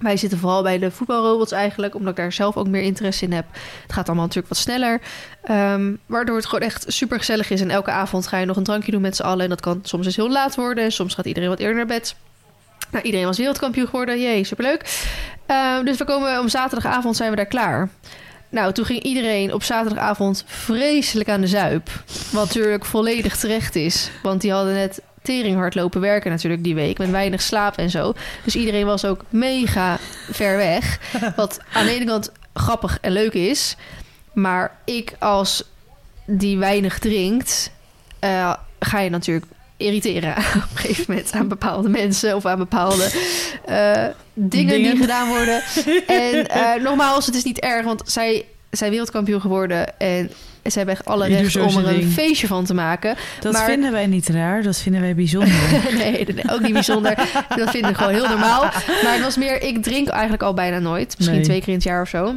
Wij 0.00 0.16
zitten 0.16 0.38
vooral 0.38 0.62
bij 0.62 0.78
de 0.78 0.90
voetbalrobots 0.90 1.52
eigenlijk, 1.52 1.94
omdat 1.94 2.10
ik 2.10 2.16
daar 2.16 2.32
zelf 2.32 2.56
ook 2.56 2.68
meer 2.68 2.82
interesse 2.82 3.24
in 3.24 3.32
heb. 3.32 3.46
Het 3.82 3.92
gaat 3.92 4.06
allemaal 4.06 4.24
natuurlijk 4.24 4.54
wat 4.54 4.62
sneller. 4.62 5.00
Ehm, 5.42 5.94
waardoor 6.06 6.36
het 6.36 6.46
gewoon 6.46 6.64
echt 6.64 6.84
super 6.86 7.18
gezellig 7.18 7.50
is. 7.50 7.60
En 7.60 7.70
elke 7.70 7.90
avond 7.90 8.26
ga 8.26 8.38
je 8.38 8.46
nog 8.46 8.56
een 8.56 8.62
drankje 8.62 8.92
doen 8.92 9.00
met 9.00 9.16
z'n 9.16 9.22
allen. 9.22 9.42
En 9.42 9.48
dat 9.48 9.60
kan 9.60 9.80
soms 9.82 10.04
dus 10.04 10.16
heel 10.16 10.30
laat 10.30 10.54
worden. 10.54 10.84
En 10.84 10.92
soms 10.92 11.14
gaat 11.14 11.26
iedereen 11.26 11.48
wat 11.48 11.58
eerder 11.58 11.76
naar 11.76 11.86
bed. 11.86 12.14
Nou, 12.90 13.04
iedereen 13.04 13.26
was 13.26 13.38
wereldkampioen 13.38 13.86
geworden. 13.86 14.20
Jee, 14.20 14.44
superleuk. 14.44 15.08
Ehm, 15.46 15.84
dus 15.84 15.96
we 15.96 16.04
komen 16.04 16.40
om 16.40 16.48
zaterdagavond 16.48 17.16
zijn 17.16 17.30
we 17.30 17.36
daar 17.36 17.46
klaar. 17.46 17.88
Nou, 18.48 18.72
toen 18.72 18.84
ging 18.84 19.02
iedereen 19.02 19.54
op 19.54 19.62
zaterdagavond 19.62 20.44
vreselijk 20.46 21.28
aan 21.28 21.40
de 21.40 21.46
zuip. 21.46 21.90
Wat 22.32 22.44
natuurlijk 22.44 22.84
volledig 22.84 23.36
terecht 23.36 23.76
is. 23.76 24.10
Want 24.22 24.40
die 24.40 24.52
hadden 24.52 24.74
net 24.74 25.02
tering 25.22 25.56
hard 25.56 25.74
lopen 25.74 26.00
werken 26.00 26.30
natuurlijk 26.30 26.64
die 26.64 26.74
week. 26.74 26.98
Met 26.98 27.10
weinig 27.10 27.42
slaap 27.42 27.76
en 27.76 27.90
zo. 27.90 28.14
Dus 28.44 28.56
iedereen 28.56 28.86
was 28.86 29.04
ook 29.04 29.24
mega 29.28 29.98
ver 30.30 30.56
weg. 30.56 30.98
Wat 31.36 31.60
aan 31.72 31.84
de 31.84 31.90
ene 31.90 32.04
kant 32.04 32.32
grappig 32.54 32.98
en 33.00 33.12
leuk 33.12 33.32
is. 33.32 33.76
Maar 34.32 34.76
ik 34.84 35.16
als 35.18 35.64
die 36.26 36.58
weinig 36.58 36.98
drinkt... 36.98 37.70
eh, 38.18 38.54
ga 38.78 38.98
je 38.98 39.10
natuurlijk 39.10 39.46
irriteren 39.76 40.36
op 40.64 40.70
een 40.70 40.76
gegeven 40.76 41.04
moment 41.08 41.32
aan 41.32 41.48
bepaalde 41.48 41.88
mensen 41.88 42.36
of 42.36 42.46
aan 42.46 42.58
bepaalde 42.58 43.10
eh, 43.64 44.06
dingen, 44.32 44.82
die 44.82 44.96
gedaan 44.96 45.28
worden. 45.28 45.62
En 46.06 46.48
eh, 46.48 46.82
nogmaals, 46.82 47.26
het 47.26 47.34
is 47.34 47.44
niet 47.44 47.60
erg, 47.60 47.84
want 47.84 48.02
zij 48.04 48.44
zijn 48.70 48.90
wereldkampioen 48.90 49.40
geworden 49.40 49.98
en 49.98 50.30
ze 50.70 50.76
hebben 50.76 50.94
echt 50.94 51.04
alle 51.04 51.26
recht 51.26 51.56
om 51.56 51.76
er 51.84 51.94
een 51.94 52.10
feestje 52.10 52.46
van 52.46 52.64
te 52.64 52.74
maken. 52.74 53.16
Dat 53.40 53.52
Maar- 53.52 53.64
vinden 53.64 53.92
wij 53.92 54.06
niet 54.06 54.28
raar, 54.28 54.62
dat 54.62 54.78
vinden 54.78 55.00
wij 55.00 55.14
bijzonder. 55.14 55.54
nee, 55.98 56.26
ook 56.50 56.60
niet 56.60 56.72
bijzonder. 56.72 57.14
Dat 57.56 57.70
vind 57.70 57.86
ik 57.88 57.96
gewoon 57.96 58.12
heel 58.12 58.28
normaal. 58.28 58.62
Maar 59.02 59.12
het 59.12 59.22
was 59.22 59.36
meer, 59.36 59.62
ik 59.62 59.82
drink 59.82 60.08
eigenlijk 60.08 60.42
al 60.42 60.54
bijna 60.54 60.78
nooit. 60.78 61.14
Misschien 61.18 61.36
Nee. 61.38 61.46
twee 61.46 61.58
keer 61.58 61.68
in 61.68 61.74
het 61.74 61.82
jaar 61.82 62.02
of 62.02 62.08
zo. 62.08 62.34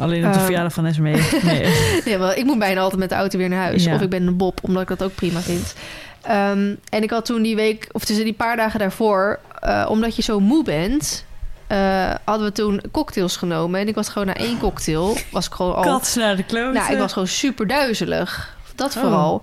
Alleen 0.00 0.26
op 0.26 0.32
de 0.32 0.36
Ehm. 0.38 0.44
verjaardag 0.44 0.72
van 0.72 0.86
Esmee. 0.86 1.14
Nee. 1.42 1.66
Nee, 2.04 2.18
wel, 2.18 2.32
ik 2.32 2.44
moet 2.44 2.58
bijna 2.58 2.80
altijd 2.80 3.00
met 3.00 3.08
de 3.08 3.14
auto 3.14 3.38
weer 3.38 3.48
naar 3.48 3.62
huis. 3.64 3.84
Ja. 3.84 3.94
Of 3.94 4.00
ik 4.00 4.08
ben 4.10 4.26
een 4.26 4.36
bob, 4.36 4.58
omdat 4.62 4.82
ik 4.82 4.88
dat 4.88 5.02
ook 5.02 5.14
prima 5.14 5.40
vind. 5.40 5.74
Ehm, 6.22 6.74
en 6.88 7.02
ik 7.02 7.10
had 7.10 7.24
toen 7.24 7.42
die 7.42 7.56
week, 7.56 7.88
of 7.92 8.04
tussen 8.04 8.24
die 8.24 8.34
paar 8.34 8.56
dagen 8.56 8.78
daarvoor... 8.78 9.38
eh, 9.60 9.86
omdat 9.88 10.16
je 10.16 10.22
zo 10.22 10.40
moe 10.40 10.64
bent... 10.64 11.24
eh, 11.66 12.14
hadden 12.24 12.46
we 12.46 12.52
toen 12.52 12.80
cocktails 12.92 13.36
genomen. 13.36 13.80
En 13.80 13.88
ik 13.88 13.94
was 13.94 14.08
gewoon 14.08 14.26
na 14.26 14.34
één 14.34 14.58
cocktail... 14.58 15.16
was 15.30 15.46
ik 15.46 15.52
gewoon 15.52 15.74
al... 15.74 15.82
Kat 15.82 16.14
naar 16.18 16.36
de 16.36 16.42
kloot. 16.42 16.74
Nou, 16.74 16.92
ik 16.92 16.98
was 16.98 17.12
gewoon 17.12 17.28
super 17.28 17.66
duizelig. 17.66 18.56
Dat 18.74 18.96
Oh. 18.96 19.02
vooral. 19.02 19.42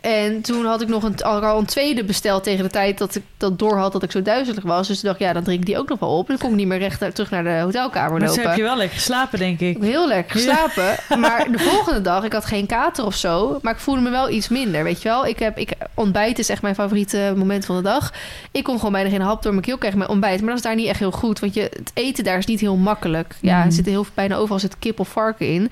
En 0.00 0.40
toen 0.42 0.64
had 0.64 0.80
ik 0.80 0.88
nog 0.88 1.02
een, 1.02 1.22
al 1.22 1.58
een 1.58 1.64
tweede 1.66 2.04
besteld 2.04 2.42
tegen 2.44 2.64
de 2.64 2.70
tijd 2.70 2.98
dat 2.98 3.14
ik 3.14 3.22
dat 3.36 3.58
door 3.58 3.76
had 3.78 3.92
dat 3.92 4.02
ik 4.02 4.10
zo 4.10 4.22
duizelig 4.22 4.64
was. 4.64 4.86
Dus 4.88 5.00
toen 5.00 5.08
dacht 5.08 5.20
ik, 5.20 5.26
ja, 5.26 5.32
dan 5.32 5.42
drink 5.42 5.60
ik 5.60 5.66
die 5.66 5.78
ook 5.78 5.88
nog 5.88 5.98
wel 5.98 6.18
op. 6.18 6.28
Dan 6.28 6.38
kon 6.38 6.50
ik 6.50 6.56
niet 6.56 6.66
meer 6.66 6.78
recht 6.78 7.00
naar- 7.00 7.12
terug 7.12 7.30
naar 7.30 7.44
de 7.44 7.58
hotelkamer 7.62 8.10
maar 8.10 8.20
lopen. 8.20 8.34
toen 8.34 8.46
heb 8.46 8.56
je 8.56 8.62
wel 8.62 8.76
lekker 8.76 8.96
geslapen, 8.96 9.38
denk 9.38 9.60
ik. 9.60 9.76
Heel 9.82 10.08
lekker 10.08 10.40
geslapen. 10.40 10.94
Maar 11.20 11.46
de 11.52 11.58
volgende 11.58 12.00
dag, 12.00 12.24
ik 12.24 12.32
had 12.32 12.44
geen 12.44 12.66
kater 12.66 13.04
of 13.06 13.14
zo. 13.14 13.58
Maar 13.62 13.72
ik 13.72 13.78
voelde 13.78 14.00
me 14.00 14.10
wel 14.10 14.30
iets 14.30 14.48
minder, 14.48 14.84
weet 14.84 15.02
je 15.02 15.08
wel. 15.08 15.26
Ik 15.26 15.38
heb, 15.38 15.58
ik, 15.58 15.72
ontbijt 15.94 16.38
is 16.38 16.48
echt 16.48 16.62
mijn 16.62 16.74
favoriete 16.74 17.32
moment 17.36 17.64
van 17.66 17.76
de 17.76 17.82
dag. 17.82 18.12
Ik 18.50 18.64
kon 18.64 18.76
gewoon 18.76 18.92
bijna 18.92 19.10
geen 19.10 19.20
hap 19.20 19.42
door 19.42 19.52
mijn 19.52 19.64
keel 19.64 19.78
krijgen 19.78 19.98
met 19.98 20.08
ontbijt. 20.08 20.38
Maar 20.38 20.48
dat 20.48 20.56
is 20.58 20.62
daar 20.62 20.74
niet 20.74 20.88
echt 20.88 20.98
heel 20.98 21.10
goed. 21.10 21.40
Want 21.40 21.54
je, 21.54 21.60
het 21.60 21.90
eten 21.94 22.24
daar 22.24 22.38
is 22.38 22.46
niet 22.46 22.60
heel 22.60 22.76
makkelijk. 22.76 23.34
Ja, 23.40 23.56
Mhm. 23.56 23.66
er 23.66 23.72
zit 23.72 23.86
heel, 23.86 24.06
bijna 24.14 24.36
overal 24.36 24.58
zit 24.58 24.78
kip 24.78 25.00
of 25.00 25.08
varken 25.08 25.48
in. 25.48 25.70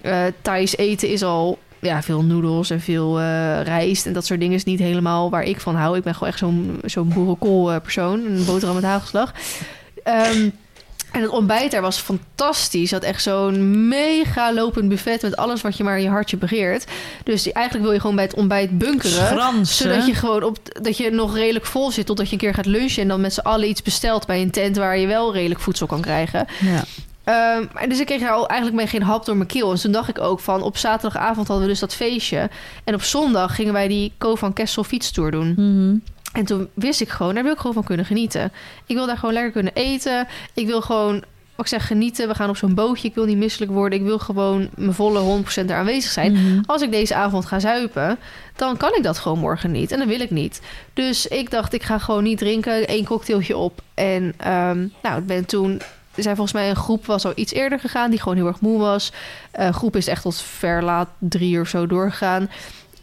Eh 0.00 0.16
Thais 0.42 0.76
eten 0.76 1.08
is 1.08 1.22
al... 1.22 1.58
Ja, 1.80 2.02
veel 2.02 2.22
noedels 2.22 2.70
en 2.70 2.80
veel 2.80 3.18
eh, 3.18 3.62
rijst 3.62 4.06
en 4.06 4.12
dat 4.12 4.26
soort 4.26 4.40
dingen 4.40 4.54
is 4.54 4.64
niet 4.64 4.78
helemaal 4.78 5.30
waar 5.30 5.42
ik 5.42 5.60
van 5.60 5.74
hou. 5.74 5.96
Ik 5.96 6.02
ben 6.02 6.14
gewoon 6.14 6.28
echt 6.28 6.38
zo'n 6.38 6.80
zo'n 6.84 7.08
boerenkool 7.08 7.72
eh, 7.72 7.80
persoon. 7.80 8.24
Een 8.24 8.44
boterham 8.44 8.74
met 8.74 8.84
hagelslag. 8.84 9.32
Ehm, 10.02 10.48
en 11.12 11.22
het 11.22 11.30
ontbijt 11.30 11.70
daar 11.70 11.82
was 11.82 11.98
fantastisch. 11.98 12.90
Had 12.90 13.02
echt 13.02 13.22
zo'n 13.22 13.88
mega 13.88 14.52
lopend 14.52 14.88
buffet 14.88 15.22
met 15.22 15.36
alles 15.36 15.60
wat 15.60 15.76
je 15.76 15.84
maar 15.84 15.96
in 15.96 16.02
je 16.02 16.08
hartje 16.08 16.36
begeert. 16.36 16.84
Dus 17.24 17.52
eigenlijk 17.52 17.84
wil 17.84 17.94
je 17.94 18.00
gewoon 18.00 18.16
bij 18.16 18.24
het 18.24 18.34
ontbijt 18.34 18.78
bunkeren. 18.78 19.26
Schransen. 19.26 19.90
Zodat 19.90 20.06
je 20.06 20.14
gewoon 20.14 20.42
op 20.42 20.58
dat 20.82 20.96
je 20.96 21.10
nog 21.10 21.34
redelijk 21.34 21.66
vol 21.66 21.90
zit 21.90 22.06
totdat 22.06 22.26
je 22.26 22.32
een 22.32 22.38
keer 22.38 22.54
gaat 22.54 22.66
lunchen 22.66 23.02
en 23.02 23.08
dan 23.08 23.20
met 23.20 23.34
z'n 23.34 23.40
allen 23.40 23.68
iets 23.68 23.82
bestelt 23.82 24.26
bij 24.26 24.42
een 24.42 24.50
tent 24.50 24.76
waar 24.76 24.98
je 24.98 25.06
wel 25.06 25.32
redelijk 25.32 25.60
voedsel 25.60 25.86
kan 25.86 26.00
krijgen. 26.00 26.46
Ja. 26.60 26.84
Maar 27.72 27.88
dus 27.88 28.00
ik 28.00 28.06
kreeg 28.06 28.20
daar 28.20 28.32
al 28.32 28.48
eigenlijk 28.48 28.80
mee 28.80 28.86
geen 28.86 29.02
hap 29.02 29.24
door 29.24 29.36
mijn 29.36 29.48
keel. 29.48 29.70
En 29.70 29.80
toen 29.80 29.92
dacht 29.92 30.08
ik 30.08 30.20
ook 30.20 30.40
van 30.40 30.62
op 30.62 30.76
zaterdagavond 30.76 31.48
hadden 31.48 31.66
we 31.66 31.72
dus 31.72 31.80
dat 31.80 31.94
feestje. 31.94 32.50
En 32.84 32.94
op 32.94 33.02
zondag 33.02 33.54
gingen 33.54 33.72
wij 33.72 33.88
die 33.88 34.12
Co 34.18 34.34
van 34.34 34.52
Kessel 34.52 34.84
fietstour 34.84 35.30
doen. 35.30 35.54
Mhm. 35.56 35.96
En 36.32 36.44
toen 36.44 36.68
wist 36.74 37.00
ik 37.00 37.08
gewoon, 37.08 37.34
daar 37.34 37.42
wil 37.42 37.52
ik 37.52 37.58
gewoon 37.58 37.72
van 37.72 37.84
kunnen 37.84 38.06
genieten. 38.06 38.52
Ik 38.86 38.96
wil 38.96 39.06
daar 39.06 39.18
gewoon 39.18 39.34
lekker 39.34 39.52
kunnen 39.52 39.72
eten. 39.74 40.26
Ik 40.54 40.66
wil 40.66 40.80
gewoon, 40.80 41.12
wat 41.54 41.66
ik 41.66 41.66
zeg, 41.66 41.86
genieten. 41.86 42.28
We 42.28 42.34
gaan 42.34 42.48
op 42.48 42.56
zo'n 42.56 42.74
bootje. 42.74 43.08
Ik 43.08 43.14
wil 43.14 43.24
niet 43.24 43.36
misselijk 43.36 43.72
worden. 43.72 43.98
Ik 43.98 44.04
wil 44.04 44.18
gewoon 44.18 44.68
mijn 44.76 44.94
volle 44.94 45.20
100% 45.20 45.70
er 45.70 45.76
aanwezig 45.76 46.10
zijn. 46.10 46.32
Mhm. 46.32 46.60
Als 46.66 46.82
ik 46.82 46.90
deze 46.90 47.14
avond 47.14 47.46
ga 47.46 47.58
zuipen, 47.58 48.18
dan 48.56 48.76
kan 48.76 48.94
ik 48.96 49.02
dat 49.02 49.18
gewoon 49.18 49.38
morgen 49.38 49.70
niet. 49.70 49.92
En 49.92 49.98
dat 49.98 50.08
wil 50.08 50.20
ik 50.20 50.30
niet. 50.30 50.60
Dus 50.92 51.26
ik 51.26 51.50
dacht, 51.50 51.72
ik 51.72 51.82
ga 51.82 51.98
gewoon 51.98 52.22
niet 52.22 52.38
drinken. 52.38 52.92
Eén 52.92 53.04
cocktailtje 53.04 53.56
op. 53.56 53.80
En 53.94 54.34
ehm, 54.36 54.86
nou, 55.02 55.18
ik 55.18 55.26
ben 55.26 55.44
toen... 55.46 55.80
Er 56.18 56.24
zijn 56.24 56.36
volgens 56.36 56.56
mij 56.56 56.70
een 56.70 56.76
groep 56.76 57.06
was 57.06 57.24
al 57.24 57.32
iets 57.34 57.52
eerder 57.52 57.78
gegaan... 57.80 58.10
die 58.10 58.20
gewoon 58.20 58.36
heel 58.36 58.46
erg 58.46 58.60
moe 58.60 58.78
was. 58.78 59.12
Een 59.52 59.74
groep 59.74 59.96
is 59.96 60.06
echt 60.06 60.22
tot 60.22 60.40
ver 60.40 60.82
laat 60.82 61.08
drie 61.18 61.52
uur 61.54 61.60
of 61.60 61.68
zo 61.68 61.86
doorgegaan. 61.86 62.50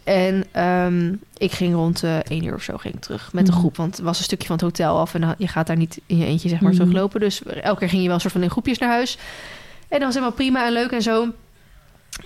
En 0.04 0.44
ehm, 0.52 1.14
ik 1.38 1.52
ging 1.52 1.74
rond 1.74 2.04
eh 2.04 2.18
één 2.18 2.44
uur 2.46 2.54
of 2.54 2.62
zo 2.64 2.78
ging 2.78 2.94
ik 2.94 3.02
terug 3.02 3.34
met 3.34 3.46
de 3.46 3.52
Mhm. 3.52 3.60
groep. 3.60 3.78
Want 3.78 3.96
het 3.96 4.06
was 4.06 4.18
een 4.18 4.24
stukje 4.24 4.46
van 4.48 4.56
het 4.56 4.66
hotel 4.66 5.00
af. 5.00 5.14
En 5.14 5.36
je 5.38 5.48
gaat 5.48 5.68
daar 5.68 5.78
niet 5.78 6.00
in 6.06 6.18
je 6.18 6.26
eentje 6.26 6.50
zeg 6.50 6.60
maar 6.62 6.72
Mhm. 6.72 6.80
teruglopen. 6.80 7.20
Dus 7.20 7.44
elke 7.44 7.80
keer 7.80 7.90
ging 7.90 8.02
je 8.02 8.06
wel 8.08 8.16
een 8.16 8.22
soort 8.22 8.34
van 8.34 8.44
in 8.44 8.50
groepjes 8.50 8.78
naar 8.78 8.90
huis. 8.90 9.18
En 9.88 10.00
dat 10.00 10.02
was 10.02 10.14
helemaal 10.14 10.36
prima 10.36 10.66
en 10.66 10.72
leuk 10.74 10.92
en 10.92 11.02
zo. 11.02 11.28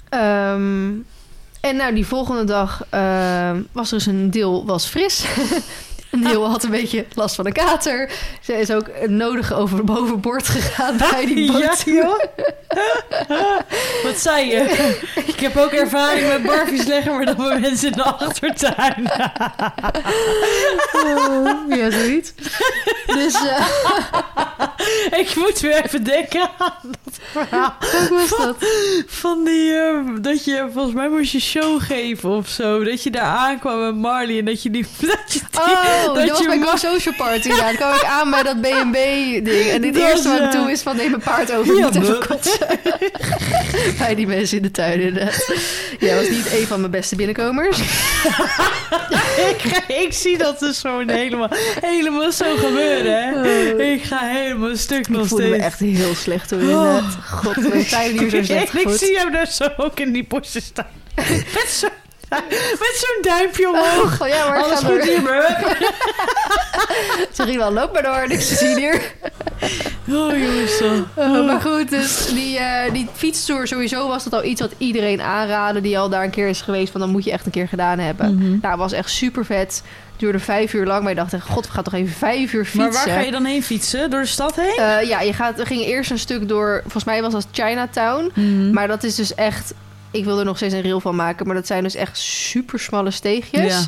Ehm, 0.09 0.89
en 1.61 1.75
nou, 1.75 1.93
die 1.95 2.05
volgende 2.05 2.43
dag 2.43 2.85
ehm, 2.89 3.61
was 3.71 3.91
er 3.91 3.97
dus 3.97 4.05
een 4.05 4.31
deel 4.31 4.65
was 4.65 4.85
fris. 4.85 5.25
deel 6.11 6.49
had 6.49 6.63
een 6.63 6.71
beetje 6.71 7.05
last 7.13 7.35
van 7.35 7.45
een 7.45 7.53
kater. 7.53 8.11
Ze 8.41 8.53
is 8.53 8.71
ook 8.71 9.07
nodig 9.07 9.53
over 9.53 9.83
bovenboord 9.83 10.47
gegaan 10.47 10.97
bij 11.11 11.25
die 11.25 11.51
boot. 11.51 11.61
Ja, 11.61 11.75
joh. 11.85 12.19
Wat 14.03 14.17
zei 14.17 14.45
je? 14.49 14.87
Ik 15.33 15.39
heb 15.39 15.57
ook 15.57 15.71
ervaring 15.71 16.27
met 16.27 16.43
barfies 16.43 16.85
leggen, 16.85 17.15
maar 17.15 17.25
dan 17.25 17.35
bij 17.35 17.59
mensen 17.59 17.87
in 17.91 17.97
de 17.97 18.03
achtertuin. 18.03 19.03
ja, 21.69 21.91
zoiets. 21.91 22.33
Dus 23.05 23.33
eh, 23.33 25.19
Ik 25.19 25.35
moet 25.35 25.59
weer 25.59 25.83
even 25.85 26.03
denken 26.03 26.49
aan 26.57 26.75
dat 26.81 27.19
verhaal. 27.31 27.75
hoe 27.79 28.09
was 28.17 28.29
dat? 28.29 28.55
Van 29.07 29.43
die, 29.43 29.73
eh, 29.73 29.97
dat 30.21 30.45
je, 30.45 30.67
volgens 30.73 30.95
mij 30.95 31.09
moest 31.09 31.31
je 31.31 31.39
show 31.39 31.81
geven 31.81 32.29
of 32.29 32.47
zo. 32.47 32.83
Dat 32.83 33.03
je 33.03 33.09
daar 33.11 33.37
aankwam 33.37 33.79
met 33.79 33.95
Marley 33.95 34.39
en 34.39 34.45
dat 34.45 34.63
je 34.63 34.69
die... 34.71 34.85
Dat 34.99 35.33
je 35.33 35.39
die 35.51 35.59
Oh, 35.61 35.98
dat, 36.05 36.15
dat 36.15 36.45
was 36.45 36.69
Go 36.69 36.75
Social 36.75 37.15
Party. 37.17 37.47
Ja, 37.47 37.55
dan 37.55 37.75
kwam 37.75 37.93
ik 37.95 38.03
aan 38.03 38.29
bij 38.29 38.43
dat 38.43 38.61
B&B-ding. 38.65 39.69
En 39.69 39.83
het 39.83 39.93
Dat 39.93 40.03
eerste 40.03 40.29
wat 40.29 40.39
ik 40.39 40.51
doe 40.51 40.71
is 40.71 40.81
van 40.81 40.95
neem 40.95 41.13
een 41.13 41.19
paard 41.19 41.51
over. 41.51 41.75
Ja, 41.75 41.89
even 41.93 42.27
kotsen. 42.27 42.67
bij 43.99 44.15
die 44.15 44.27
mensen 44.27 44.57
in 44.57 44.63
de 44.63 44.71
tuin 44.71 44.99
inderdaad. 44.99 45.53
Ja, 45.99 46.15
was 46.15 46.29
niet 46.29 46.51
een 46.53 46.67
van 46.67 46.79
mijn 46.79 46.91
beste 46.91 47.15
binnenkomers. 47.15 47.77
ik, 49.49 49.83
ik 49.87 50.13
zie 50.13 50.37
dat 50.37 50.59
dus 50.59 50.79
zo 50.79 51.03
helemaal, 51.05 51.49
helemaal 51.81 52.31
zo 52.31 52.55
gebeuren, 52.55 53.23
hè. 53.23 53.83
Ik 53.83 54.03
ga 54.03 54.19
helemaal 54.19 54.75
stuk 54.75 54.97
Oh. 54.99 55.09
Ik 55.09 55.17
nog 55.17 55.27
voelde 55.27 55.43
me 55.43 55.49
steeds. 55.49 55.65
echt 55.65 55.79
heel 55.79 56.15
slecht 56.15 56.47
toen 56.47 56.59
inderdaad. 56.59 57.17
God, 57.29 57.55
mijn 57.55 58.11
niet 58.11 58.21
meer 58.21 58.29
zo 58.29 58.43
slecht 58.43 58.73
ik, 58.73 58.81
ik 58.81 58.97
zie 58.97 59.17
hem 59.17 59.31
daar 59.31 59.47
zo 59.47 59.67
ook 59.77 59.99
in 59.99 60.11
die 60.11 60.25
bosjes 60.27 60.65
staan. 60.65 60.87
Met 61.15 61.89
met 62.83 63.05
zo'n 63.05 63.21
duimpje 63.21 63.69
omhoog. 63.69 64.21
Oh, 64.21 64.27
ja, 64.27 64.49
maar 64.49 64.63
Alles 64.63 64.79
goed 64.79 65.03
hier, 65.03 65.21
bro. 65.21 65.41
Ze 67.33 67.43
ging 67.43 67.57
wel, 67.57 67.71
loop 67.71 67.93
maar 67.93 68.03
door, 68.03 68.27
niks 68.27 68.47
te 68.47 68.55
zien 68.55 68.77
hier. 68.77 69.01
Oh, 70.09 70.37
jongens. 70.37 70.81
Oh, 71.15 71.45
maar 71.45 71.61
goed, 71.61 71.89
dus 71.89 72.27
die, 72.27 72.57
eh, 72.57 72.93
die 72.93 73.07
fietstour 73.13 73.67
sowieso 73.67 74.07
was 74.07 74.23
dat 74.23 74.33
al 74.33 74.43
iets 74.43 74.61
wat 74.61 74.73
iedereen 74.77 75.21
aanraden... 75.21 75.83
die 75.83 75.99
al 75.99 76.09
daar 76.09 76.23
een 76.23 76.29
keer 76.29 76.47
is 76.47 76.61
geweest, 76.61 76.91
van 76.91 77.01
dan 77.01 77.09
moet 77.09 77.23
je 77.23 77.31
echt 77.31 77.45
een 77.45 77.51
keer 77.51 77.67
gedaan 77.67 77.99
hebben. 77.99 78.35
Mhm. 78.35 78.57
Nou, 78.61 78.77
was 78.77 78.91
echt 78.91 79.09
super 79.09 79.45
vet. 79.45 79.83
Duurde 80.17 80.39
vijf 80.39 80.73
uur 80.73 80.85
lang, 80.85 81.01
maar 81.01 81.09
je 81.09 81.15
dacht, 81.15 81.41
god, 81.41 81.65
we 81.67 81.71
gaan 81.71 81.83
toch 81.83 81.93
even 81.93 82.13
vijf 82.13 82.53
uur 82.53 82.65
fietsen. 82.65 82.81
Maar 82.81 82.91
waar 82.91 83.15
ga 83.15 83.19
je 83.19 83.31
dan 83.31 83.45
heen 83.45 83.63
fietsen? 83.63 84.09
Door 84.09 84.21
de 84.21 84.27
stad 84.27 84.55
heen? 84.55 84.77
Eh, 84.77 85.07
ja, 85.07 85.21
je 85.21 85.33
gaat, 85.33 85.57
we 85.57 85.65
gingen 85.65 85.85
eerst 85.85 86.11
een 86.11 86.19
stuk 86.19 86.47
door, 86.47 86.79
volgens 86.81 87.03
mij 87.03 87.21
was 87.21 87.33
dat 87.33 87.47
Chinatown. 87.51 88.31
Mhm. 88.33 88.71
Maar 88.71 88.87
dat 88.87 89.03
is 89.03 89.15
dus 89.15 89.35
echt, 89.35 89.73
ik 90.11 90.25
wil 90.25 90.39
er 90.39 90.45
nog 90.45 90.55
steeds 90.57 90.73
een 90.73 90.81
reel 90.81 90.99
van 90.99 91.15
maken... 91.15 91.45
maar 91.45 91.55
dat 91.55 91.67
zijn 91.67 91.83
dus 91.83 91.95
echt 91.95 92.17
super 92.17 92.79
smalle 92.79 93.11
steegjes. 93.11 93.87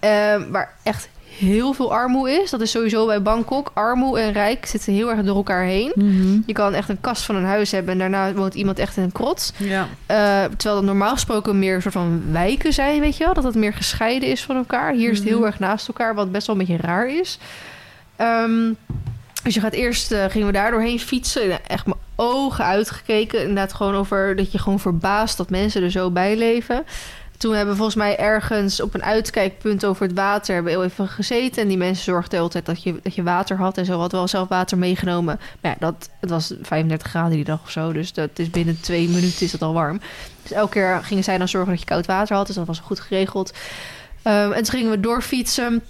Ja. 0.00 0.34
eh, 0.36 0.42
waar 0.50 0.74
echt 0.82 1.08
heel 1.38 1.72
veel 1.72 1.92
armoe 1.92 2.30
is. 2.30 2.50
Dat 2.50 2.60
is 2.60 2.70
sowieso 2.70 3.06
bij 3.06 3.22
Bangkok. 3.22 3.70
Armoe 3.74 4.20
en 4.20 4.32
rijk 4.32 4.66
zitten 4.66 4.92
heel 4.92 5.10
erg 5.10 5.22
door 5.22 5.36
elkaar 5.36 5.64
heen. 5.64 5.92
Mhm. 5.94 6.38
Je 6.46 6.52
kan 6.52 6.74
echt 6.74 6.88
een 6.88 7.00
kast 7.00 7.22
van 7.22 7.36
een 7.36 7.44
huis 7.44 7.70
hebben... 7.70 7.92
en 7.92 7.98
daarna 7.98 8.32
woont 8.32 8.54
iemand 8.54 8.78
echt 8.78 8.96
in 8.96 9.02
een 9.02 9.12
krot. 9.12 9.52
Ja. 9.56 9.88
Eh, 10.06 10.16
terwijl 10.44 10.74
dat 10.74 10.82
normaal 10.84 11.12
gesproken 11.12 11.58
meer 11.58 11.74
een 11.74 11.82
soort 11.82 11.94
van 11.94 12.22
wijken 12.32 12.72
zijn, 12.72 13.00
weet 13.00 13.16
je 13.16 13.24
wel? 13.24 13.34
Dat 13.34 13.44
het 13.44 13.54
meer 13.54 13.72
gescheiden 13.72 14.28
is 14.28 14.44
van 14.44 14.56
elkaar. 14.56 14.92
Hier 14.92 15.10
is 15.10 15.18
het 15.18 15.26
heel 15.28 15.38
Mhm. 15.38 15.46
erg 15.46 15.58
naast 15.58 15.88
elkaar, 15.88 16.14
wat 16.14 16.32
best 16.32 16.46
wel 16.46 16.56
een 16.60 16.66
beetje 16.66 16.82
raar 16.86 17.08
is. 17.08 17.38
Ehm, 18.16 18.72
Dus 19.42 19.54
je 19.54 19.60
gaat 19.60 19.72
eerst, 19.72 20.12
eh, 20.12 20.24
gingen 20.28 20.46
we 20.46 20.52
daar 20.52 20.70
doorheen 20.70 21.00
fietsen. 21.00 21.50
En 21.50 21.58
Echt 21.66 21.86
ogen 22.16 22.64
uitgekeken. 22.64 23.40
Inderdaad 23.40 23.72
gewoon 23.72 23.94
over 23.94 24.36
dat 24.36 24.52
je 24.52 24.58
gewoon 24.58 24.80
verbaast 24.80 25.36
dat 25.36 25.50
mensen 25.50 25.82
er 25.82 25.90
zo 25.90 26.10
bij 26.10 26.36
leven. 26.36 26.84
Toen 27.38 27.54
hebben 27.54 27.70
we 27.70 27.76
volgens 27.76 27.98
mij 27.98 28.18
ergens 28.18 28.80
op 28.80 28.94
een 28.94 29.02
uitkijkpunt 29.02 29.84
over 29.84 30.06
het 30.06 30.14
water... 30.16 30.54
hebben 30.54 30.72
we 30.72 30.78
heel 30.78 30.88
even 30.88 31.08
gezeten. 31.08 31.62
En 31.62 31.68
die 31.68 31.76
mensen 31.76 32.04
zorgden 32.04 32.30
de 32.30 32.36
hele 32.36 32.48
tijd 32.48 32.66
dat 32.66 32.82
je, 32.82 33.00
dat 33.02 33.14
je 33.14 33.22
water 33.22 33.56
had. 33.56 33.78
En 33.78 33.84
zo 33.84 33.92
hadden 33.92 34.10
we 34.10 34.16
wel 34.16 34.28
zelf 34.28 34.48
water 34.48 34.78
meegenomen. 34.78 35.40
Maar 35.60 35.70
ja, 35.70 35.76
dat, 35.78 36.08
het 36.20 36.30
was 36.30 36.54
35 36.62 37.08
graden 37.08 37.32
die 37.32 37.44
dag 37.44 37.62
of 37.62 37.70
zo. 37.70 37.92
Dus 37.92 38.12
dat 38.12 38.30
is 38.34 38.50
binnen 38.50 38.80
twee 38.80 39.08
minuten 39.08 39.46
is 39.46 39.52
het 39.52 39.62
al 39.62 39.72
warm. 39.72 40.00
Dus 40.42 40.52
elke 40.52 40.72
keer 40.72 41.00
gingen 41.02 41.24
zij 41.24 41.38
dan 41.38 41.48
zorgen 41.48 41.70
dat 41.70 41.80
je 41.80 41.86
koud 41.86 42.06
water 42.06 42.36
had. 42.36 42.46
Dus 42.46 42.56
dat 42.56 42.66
was 42.66 42.78
goed 42.78 43.00
geregeld. 43.00 43.52
Ehm, 44.22 44.52
en 44.52 44.62
toen 44.62 44.74
gingen 44.74 44.90
we 44.90 45.00
doorfietsen. 45.00 45.82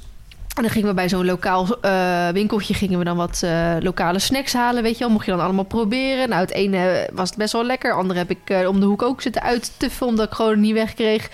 En 0.55 0.63
dan 0.63 0.71
gingen 0.71 0.89
we 0.89 0.95
bij 0.95 1.09
zo'n 1.09 1.25
lokaal 1.25 1.81
eh, 1.81 2.29
winkeltje 2.29 2.75
gingen 2.75 2.99
we 2.99 3.05
dan 3.05 3.17
wat 3.17 3.41
eh, 3.45 3.77
lokale 3.81 4.19
snacks 4.19 4.53
halen, 4.53 4.83
weet 4.83 4.93
je 4.93 5.05
wel. 5.05 5.13
Mocht 5.13 5.25
je 5.25 5.31
dan 5.31 5.41
allemaal 5.41 5.65
proberen. 5.65 6.29
Nou, 6.29 6.41
het 6.41 6.51
ene 6.51 7.09
was 7.13 7.35
best 7.35 7.53
wel 7.53 7.65
lekker. 7.65 7.91
Het 7.91 7.99
andere 7.99 8.19
heb 8.19 8.31
ik 8.31 8.51
eh, 8.51 8.69
om 8.69 8.81
de 8.81 8.87
hoek 8.87 9.03
ook 9.03 9.23
zitten 9.23 9.43
uittuffen, 9.43 10.07
omdat 10.07 10.27
ik 10.27 10.35
gewoon 10.35 10.61
niet 10.61 10.75
wegkreeg. 10.75 11.31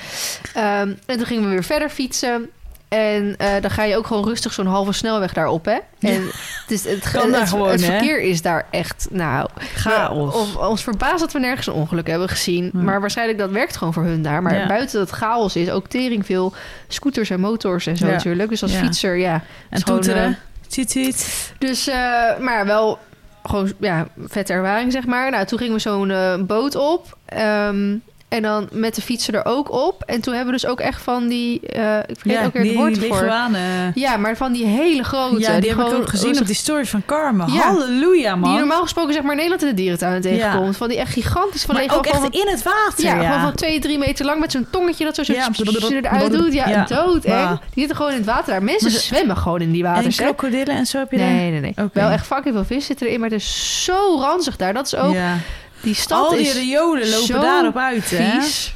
Ehm, 0.55 0.93
en 1.07 1.17
toen 1.17 1.27
gingen 1.27 1.45
we 1.45 1.51
weer 1.51 1.65
verder 1.65 1.91
fietsen. 1.91 2.51
En 2.91 3.35
eh, 3.39 3.49
dan 3.61 3.71
ga 3.71 3.85
je 3.85 3.97
ook 3.97 4.07
gewoon 4.07 4.25
rustig 4.25 4.53
zo'n 4.53 4.67
halve 4.67 4.93
snelweg 4.93 5.33
daarop, 5.33 5.65
hè? 5.65 5.79
En 6.01 6.23
het, 6.27 6.65
is, 6.71 6.85
het, 6.85 7.11
Kan 7.11 7.31
daar 7.31 7.41
het, 7.41 7.49
gewoon, 7.49 7.71
het 7.71 7.81
hè? 7.81 7.87
verkeer 7.87 8.21
is 8.21 8.43
daar 8.43 8.67
echt, 8.71 9.07
nou... 9.11 9.49
Chaos. 9.75 10.35
Of, 10.35 10.57
ons 10.57 10.83
verbaasd 10.83 11.19
dat 11.21 11.33
we 11.33 11.39
nergens 11.39 11.67
een 11.67 11.73
ongeluk 11.73 12.07
hebben 12.07 12.29
gezien. 12.29 12.71
Maar 12.73 13.01
waarschijnlijk 13.01 13.39
dat 13.39 13.51
werkt 13.51 13.77
gewoon 13.77 13.93
voor 13.93 14.03
hun 14.05 14.23
daar. 14.23 14.43
Maar 14.43 14.55
Ja. 14.57 14.67
buiten 14.67 14.99
dat 14.99 15.11
chaos 15.11 15.57
is 15.57 15.71
ook 15.71 15.87
tering 15.89 16.27
veel 16.27 16.53
scooters 16.89 17.31
en 17.31 17.41
motors 17.41 17.87
en 17.87 17.97
zo 17.97 18.07
Ja. 18.07 18.13
natuurlijk. 18.13 18.49
Dus 18.51 18.63
als 18.63 18.73
Ja. 18.73 18.79
fietser, 18.79 19.17
ja... 19.17 19.43
En 19.71 19.85
toeteren. 19.85 20.25
eh, 20.27 20.35
Ziet, 20.69 20.91
ziet. 20.91 21.53
dus, 21.59 21.87
eh, 21.89 22.39
maar 22.39 22.67
wel 22.67 22.99
gewoon, 23.43 23.73
ja, 23.81 24.07
vette 24.27 24.53
ervaring, 24.53 24.93
zeg 24.93 25.07
maar. 25.07 25.31
Nou, 25.31 25.47
toen 25.47 25.59
gingen 25.59 25.75
we 25.75 25.81
zo'n 25.81 26.47
boot 26.47 26.75
op. 26.75 27.19
Ehm, 27.27 27.95
en 28.31 28.43
dan 28.43 28.69
met 28.73 28.95
de 28.95 29.03
fietsen 29.03 29.35
er 29.35 29.45
ook 29.45 29.73
op. 29.73 30.03
En 30.07 30.21
toen 30.21 30.35
hebben 30.35 30.55
we 30.55 30.61
dus 30.61 30.71
ook 30.71 30.81
echt 30.81 31.03
van 31.03 31.29
die... 31.29 31.61
eh, 31.61 31.97
ik 31.99 32.05
vergeet 32.19 32.33
Ja, 32.41 32.45
ook 32.45 32.53
weer 32.53 32.65
het 32.65 32.75
woord 32.75 32.99
voor. 32.99 33.09
leguanen. 33.23 33.93
Ja, 33.95 34.17
maar 34.17 34.37
van 34.37 34.53
die 34.53 34.67
hele 34.67 35.03
grote. 35.05 35.33
Ja, 35.33 35.47
die, 35.47 35.47
heb 35.47 35.65
ik 35.65 35.71
gewoon 35.71 35.95
ook 35.95 36.09
gezien 36.09 36.39
op 36.41 36.47
die 36.47 36.55
stories 36.55 36.91
van 36.91 37.03
Carmen. 37.07 37.53
Ja. 37.53 37.61
Halleluja, 37.63 38.37
man. 38.37 38.51
Die 38.51 38.59
normaal 38.59 38.83
gesproken 38.83 39.13
zeg 39.13 39.23
maar 39.23 39.31
in 39.31 39.37
Nederland 39.37 39.63
in 39.63 39.69
de 39.69 39.75
dierentuin 39.75 40.21
tegenkomt. 40.21 40.77
Van 40.77 40.89
die 40.89 40.99
echt 40.99 41.13
gigantisch 41.13 41.63
van 41.65 41.75
maar 41.75 41.85
ook 41.85 42.07
van- 42.07 42.23
echt 42.25 42.35
in 42.35 42.49
het 42.49 42.63
water, 42.63 43.05
ja, 43.05 43.15
ja. 43.15 43.27
gewoon 43.27 43.41
van 43.41 43.55
twee, 43.55 43.81
drie 43.81 43.99
meter 43.99 44.25
lang 44.25 44.41
met 44.41 44.53
zo'n 44.53 44.67
tongetje 44.71 45.05
dat 45.05 45.15
zo, 45.15 45.23
zo 45.23 45.33
Ja. 45.33 45.49
eruit 45.89 46.33
doet. 46.33 46.53
Ja, 46.53 46.69
Ja. 46.69 46.85
dood. 46.85 47.23
Ja. 47.23 47.49
Die 47.51 47.59
zitten 47.75 47.97
gewoon 47.97 48.11
in 48.11 48.17
het 48.17 48.27
water 48.27 48.53
daar. 48.53 48.63
Mensen 48.63 48.91
zwemmen 48.91 49.37
gewoon 49.37 49.61
in 49.61 49.71
die 49.73 49.85
en 49.85 49.93
waters. 49.93 50.19
hè? 50.19 50.25
krokodillen 50.25 50.75
en 50.77 50.87
zo 50.87 50.99
heb 50.99 51.11
je? 51.11 51.17
Nee, 51.17 51.51
nee, 51.51 51.61
nee. 51.61 51.75
Wel 51.93 52.09
echt 52.09 52.27
fucking 52.27 52.55
veel 52.55 52.65
vis 52.65 52.87
zitten 52.87 53.07
erin, 53.07 53.21
maar 53.21 53.31
het 53.31 53.41
is 53.41 53.85
zo 53.85 54.17
ranzig 54.21 54.57
daar. 54.57 54.75
Dat 54.75 54.87
is 54.87 54.95
ook, 54.97 55.13
Ja. 55.13 55.37
Die 55.83 55.95
stad 55.95 56.27
Al 56.29 56.37
die 56.37 56.53
riolen 56.53 57.11
lopen 57.11 57.41
daarop 57.41 57.77
uit, 57.77 58.11
hè? 58.11 58.41
vies. 58.41 58.75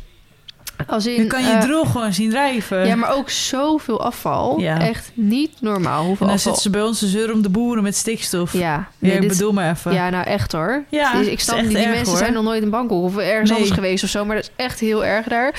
Als 0.86 1.06
in, 1.06 1.16
Dan 1.16 1.26
kan 1.26 1.42
je 1.44 1.50
eh, 1.50 1.60
drol 1.60 1.84
gewoon 1.84 2.12
zien 2.12 2.30
drijven. 2.30 2.86
Ja, 2.86 2.94
maar 2.96 3.12
ook 3.14 3.30
zoveel 3.30 4.04
afval. 4.04 4.58
Ja. 4.58 4.80
Echt 4.80 5.10
niet 5.14 5.50
normaal 5.60 6.00
en 6.00 6.06
hoeveel 6.06 6.26
dan 6.26 6.36
afval. 6.36 6.52
zitten 6.54 6.62
ze 6.62 6.78
bij 6.78 6.82
ons 6.88 6.98
te 6.98 7.06
zeuren 7.06 7.34
om 7.34 7.42
de 7.42 7.48
boeren 7.48 7.82
met 7.82 7.96
stikstof. 7.96 8.52
Ja, 8.52 8.88
Ja, 8.98 9.12
ik 9.12 9.20
dit- 9.20 9.28
bedoel 9.30 9.52
maar 9.52 9.70
even. 9.70 9.92
ja, 9.92 10.10
nou 10.10 10.24
echt 10.26 10.52
hoor. 10.52 10.84
Ja, 10.88 11.12
Dus 11.12 11.26
ik 11.26 11.40
snap 11.40 11.60
niet, 11.60 11.68
die 11.68 11.76
erg, 11.78 11.86
mensen 11.88 12.06
hoor. 12.08 12.16
zijn 12.18 12.32
nog 12.32 12.44
nooit 12.44 12.62
in 12.62 12.70
Bangkok 12.70 13.02
of 13.04 13.16
ergens 13.16 13.50
Nee. 13.50 13.58
anders 13.58 13.74
geweest 13.76 14.04
of 14.04 14.10
zo. 14.10 14.24
Maar 14.24 14.36
dat 14.36 14.44
is 14.44 14.64
echt 14.64 14.80
heel 14.80 15.04
erg 15.04 15.26
daar. 15.26 15.54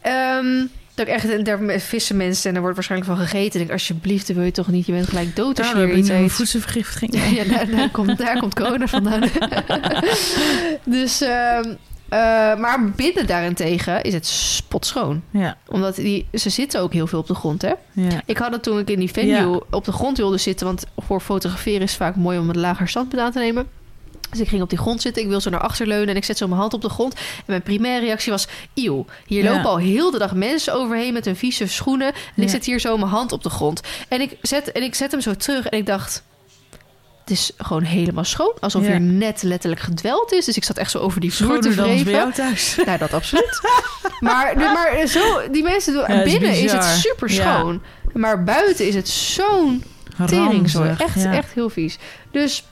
Ehm, 0.00 0.64
dat 0.94 1.06
ik 1.06 1.12
echt, 1.12 1.44
daar 1.44 1.80
vissen 1.80 2.16
mensen 2.16 2.48
en 2.48 2.54
er 2.54 2.60
wordt 2.60 2.74
waarschijnlijk 2.76 3.10
van 3.10 3.20
gegeten. 3.20 3.44
Ik 3.46 3.52
denk, 3.66 3.70
alsjeblieft, 3.70 4.26
dat 4.26 4.36
wil 4.36 4.44
je 4.44 4.50
toch 4.50 4.68
niet? 4.68 4.86
Je 4.86 4.92
bent 4.92 5.08
gelijk 5.08 5.36
dood 5.36 5.58
als 5.58 5.70
je 5.70 5.76
hier 5.76 5.94
iets 5.94 6.08
eet. 6.08 6.32
voedselvergiftiging. 6.32 7.14
Ja, 7.22 7.24
ja 7.42 7.44
daar, 7.56 7.70
daar 7.76 7.90
komt, 7.90 8.18
daar 8.18 8.38
komt 8.38 8.54
corona 8.54 8.86
vandaan. 8.86 9.20
dus, 10.84 11.20
ehm, 11.20 11.74
eh, 12.08 12.18
maar 12.56 12.90
binnen 12.96 13.26
daarentegen 13.26 14.02
is 14.02 14.12
het 14.14 14.26
spotschoon. 14.26 15.22
Ja, 15.30 15.56
Omdat 15.68 15.94
die, 15.96 16.26
ze 16.32 16.50
zitten 16.50 16.80
ook 16.80 16.92
heel 16.92 17.06
veel 17.06 17.18
op 17.18 17.26
de 17.26 17.34
grond, 17.34 17.62
hè? 17.62 17.72
ja. 17.92 18.20
Ik 18.26 18.36
had 18.38 18.52
het 18.52 18.62
toen 18.62 18.78
ik 18.78 18.90
in 18.90 18.98
die 18.98 19.10
venue 19.12 19.30
Ja. 19.52 19.60
op 19.70 19.84
de 19.84 19.92
grond 19.92 20.16
wilde 20.16 20.38
zitten. 20.38 20.66
Want 20.66 20.84
voor 20.96 21.20
fotograferen 21.20 21.80
is 21.82 21.88
het 21.90 21.98
vaak 22.00 22.16
mooi 22.16 22.38
om 22.38 22.48
een 22.48 22.58
lager 22.60 22.88
standpunt 22.88 23.22
aan 23.22 23.32
te 23.32 23.38
nemen. 23.38 23.66
Dus 24.34 24.42
ik 24.42 24.48
ging 24.48 24.62
op 24.62 24.68
die 24.68 24.78
grond 24.78 25.02
zitten. 25.02 25.22
Ik 25.22 25.28
wil 25.28 25.40
zo 25.40 25.50
naar 25.50 25.60
achter 25.60 25.86
leunen 25.86 26.08
en 26.08 26.16
ik 26.16 26.24
zet 26.24 26.38
zo 26.38 26.46
mijn 26.48 26.60
hand 26.60 26.74
op 26.74 26.82
de 26.82 26.88
grond. 26.88 27.14
En 27.14 27.20
mijn 27.46 27.62
primaire 27.62 28.04
reactie 28.06 28.32
was... 28.32 28.46
Eeuw, 28.74 29.06
hier 29.26 29.42
Ja. 29.44 29.52
lopen 29.52 29.70
al 29.70 29.78
heel 29.78 30.10
de 30.10 30.18
dag 30.18 30.34
mensen 30.34 30.74
overheen 30.74 31.12
met 31.12 31.24
hun 31.24 31.36
vieze 31.36 31.66
schoenen. 31.66 32.06
En 32.06 32.14
ik 32.36 32.42
Ja. 32.42 32.48
zet 32.48 32.64
hier 32.64 32.80
zo 32.80 32.96
mijn 32.96 33.10
hand 33.10 33.32
op 33.32 33.42
de 33.42 33.50
grond. 33.50 33.80
En 34.08 34.20
ik 34.20 34.36
zet, 34.42 34.72
en 34.72 34.82
ik 34.82 34.94
zet 34.94 35.10
hem 35.10 35.20
zo 35.20 35.34
terug 35.34 35.66
en 35.66 35.78
ik 35.78 35.86
dacht... 35.86 36.22
Het 37.20 37.32
is 37.32 37.52
gewoon 37.58 37.82
helemaal 37.82 38.24
schoon. 38.24 38.52
Alsof 38.60 38.82
Ja. 38.82 38.88
hier 38.90 39.00
net 39.00 39.42
letterlijk 39.42 39.80
gedweld 39.82 40.32
is. 40.32 40.44
Dus 40.44 40.56
ik 40.56 40.64
zat 40.64 40.76
echt 40.76 40.90
zo 40.90 40.98
over 40.98 41.20
die 41.20 41.32
vloer 41.34 41.60
te 41.60 41.72
Schoner 41.72 41.76
dan 41.76 41.86
wreven. 41.94 42.12
jou 42.12 42.32
thuis. 42.32 42.76
Nou, 42.86 42.98
dat 42.98 43.12
absoluut. 43.12 43.60
maar, 44.20 44.56
maar 44.56 45.06
zo, 45.06 45.50
die 45.50 45.62
mensen 45.62 45.92
doen... 45.92 46.06
Is 46.06 46.32
binnen 46.32 46.50
is, 46.62 46.72
het 46.72 46.84
super 46.84 47.30
schoon. 47.30 47.82
Maar 48.12 48.44
buiten 48.44 48.86
is 48.86 48.94
het 48.94 49.08
zo'n 49.08 49.84
tering 50.26 50.74
Echt, 50.98 51.24
echt 51.24 51.52
heel 51.52 51.70
vies. 51.70 51.98
Dus, 52.30 52.64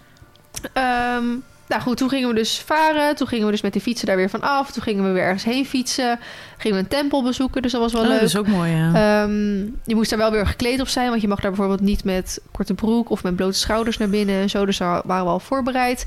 ehm, 0.72 1.24
nou 1.72 1.84
goed, 1.84 1.96
toen 1.96 2.08
gingen 2.08 2.28
we 2.28 2.34
dus 2.34 2.58
varen. 2.66 3.16
Toen 3.16 3.26
gingen 3.26 3.46
we 3.46 3.50
dus 3.52 3.60
met 3.60 3.72
de 3.72 3.80
fietsen 3.80 4.06
daar 4.06 4.16
weer 4.16 4.30
van 4.30 4.40
af. 4.40 4.72
Toen 4.72 4.82
gingen 4.82 5.04
we 5.04 5.10
weer 5.10 5.22
ergens 5.22 5.44
heen 5.44 5.66
fietsen. 5.66 6.18
Gingen 6.58 6.76
we 6.76 6.82
een 6.82 6.88
tempel 6.88 7.22
bezoeken, 7.22 7.62
dus 7.62 7.72
dat 7.72 7.80
was 7.80 7.92
wel 7.92 8.02
Oh, 8.02 8.08
leuk. 8.08 8.18
dat 8.18 8.28
is 8.28 8.36
ook 8.36 8.46
mooi, 8.46 8.70
ja. 8.70 8.86
Ehm, 9.22 9.58
je 9.84 9.94
moest 9.94 10.10
daar 10.10 10.18
wel 10.18 10.30
weer 10.30 10.46
gekleed 10.46 10.80
op 10.80 10.88
zijn, 10.88 11.08
want 11.08 11.20
je 11.20 11.28
mag 11.28 11.40
daar 11.40 11.50
bijvoorbeeld 11.50 11.80
niet 11.80 12.04
met 12.04 12.40
korte 12.52 12.74
broek 12.74 13.10
of 13.10 13.22
met 13.22 13.36
blote 13.36 13.58
schouders 13.58 13.96
naar 13.98 14.08
binnen 14.08 14.40
en 14.40 14.50
zo. 14.50 14.66
Dus 14.66 14.78
daar 14.78 15.02
waren 15.04 15.24
we 15.24 15.30
al 15.30 15.40
voorbereid. 15.40 16.06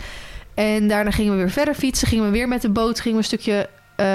En 0.54 0.88
daarna 0.88 1.12
gingen 1.12 1.32
we 1.32 1.38
weer 1.38 1.52
verder 1.52 1.76
fietsen, 1.76 2.08
gingen 2.08 2.26
we 2.26 2.32
weer 2.32 2.48
met 2.48 2.62
de 2.62 2.70
boot, 2.70 3.00
gingen 3.00 3.18
we 3.18 3.24
een 3.24 3.40
stukje 3.40 3.70
eh, 3.96 4.06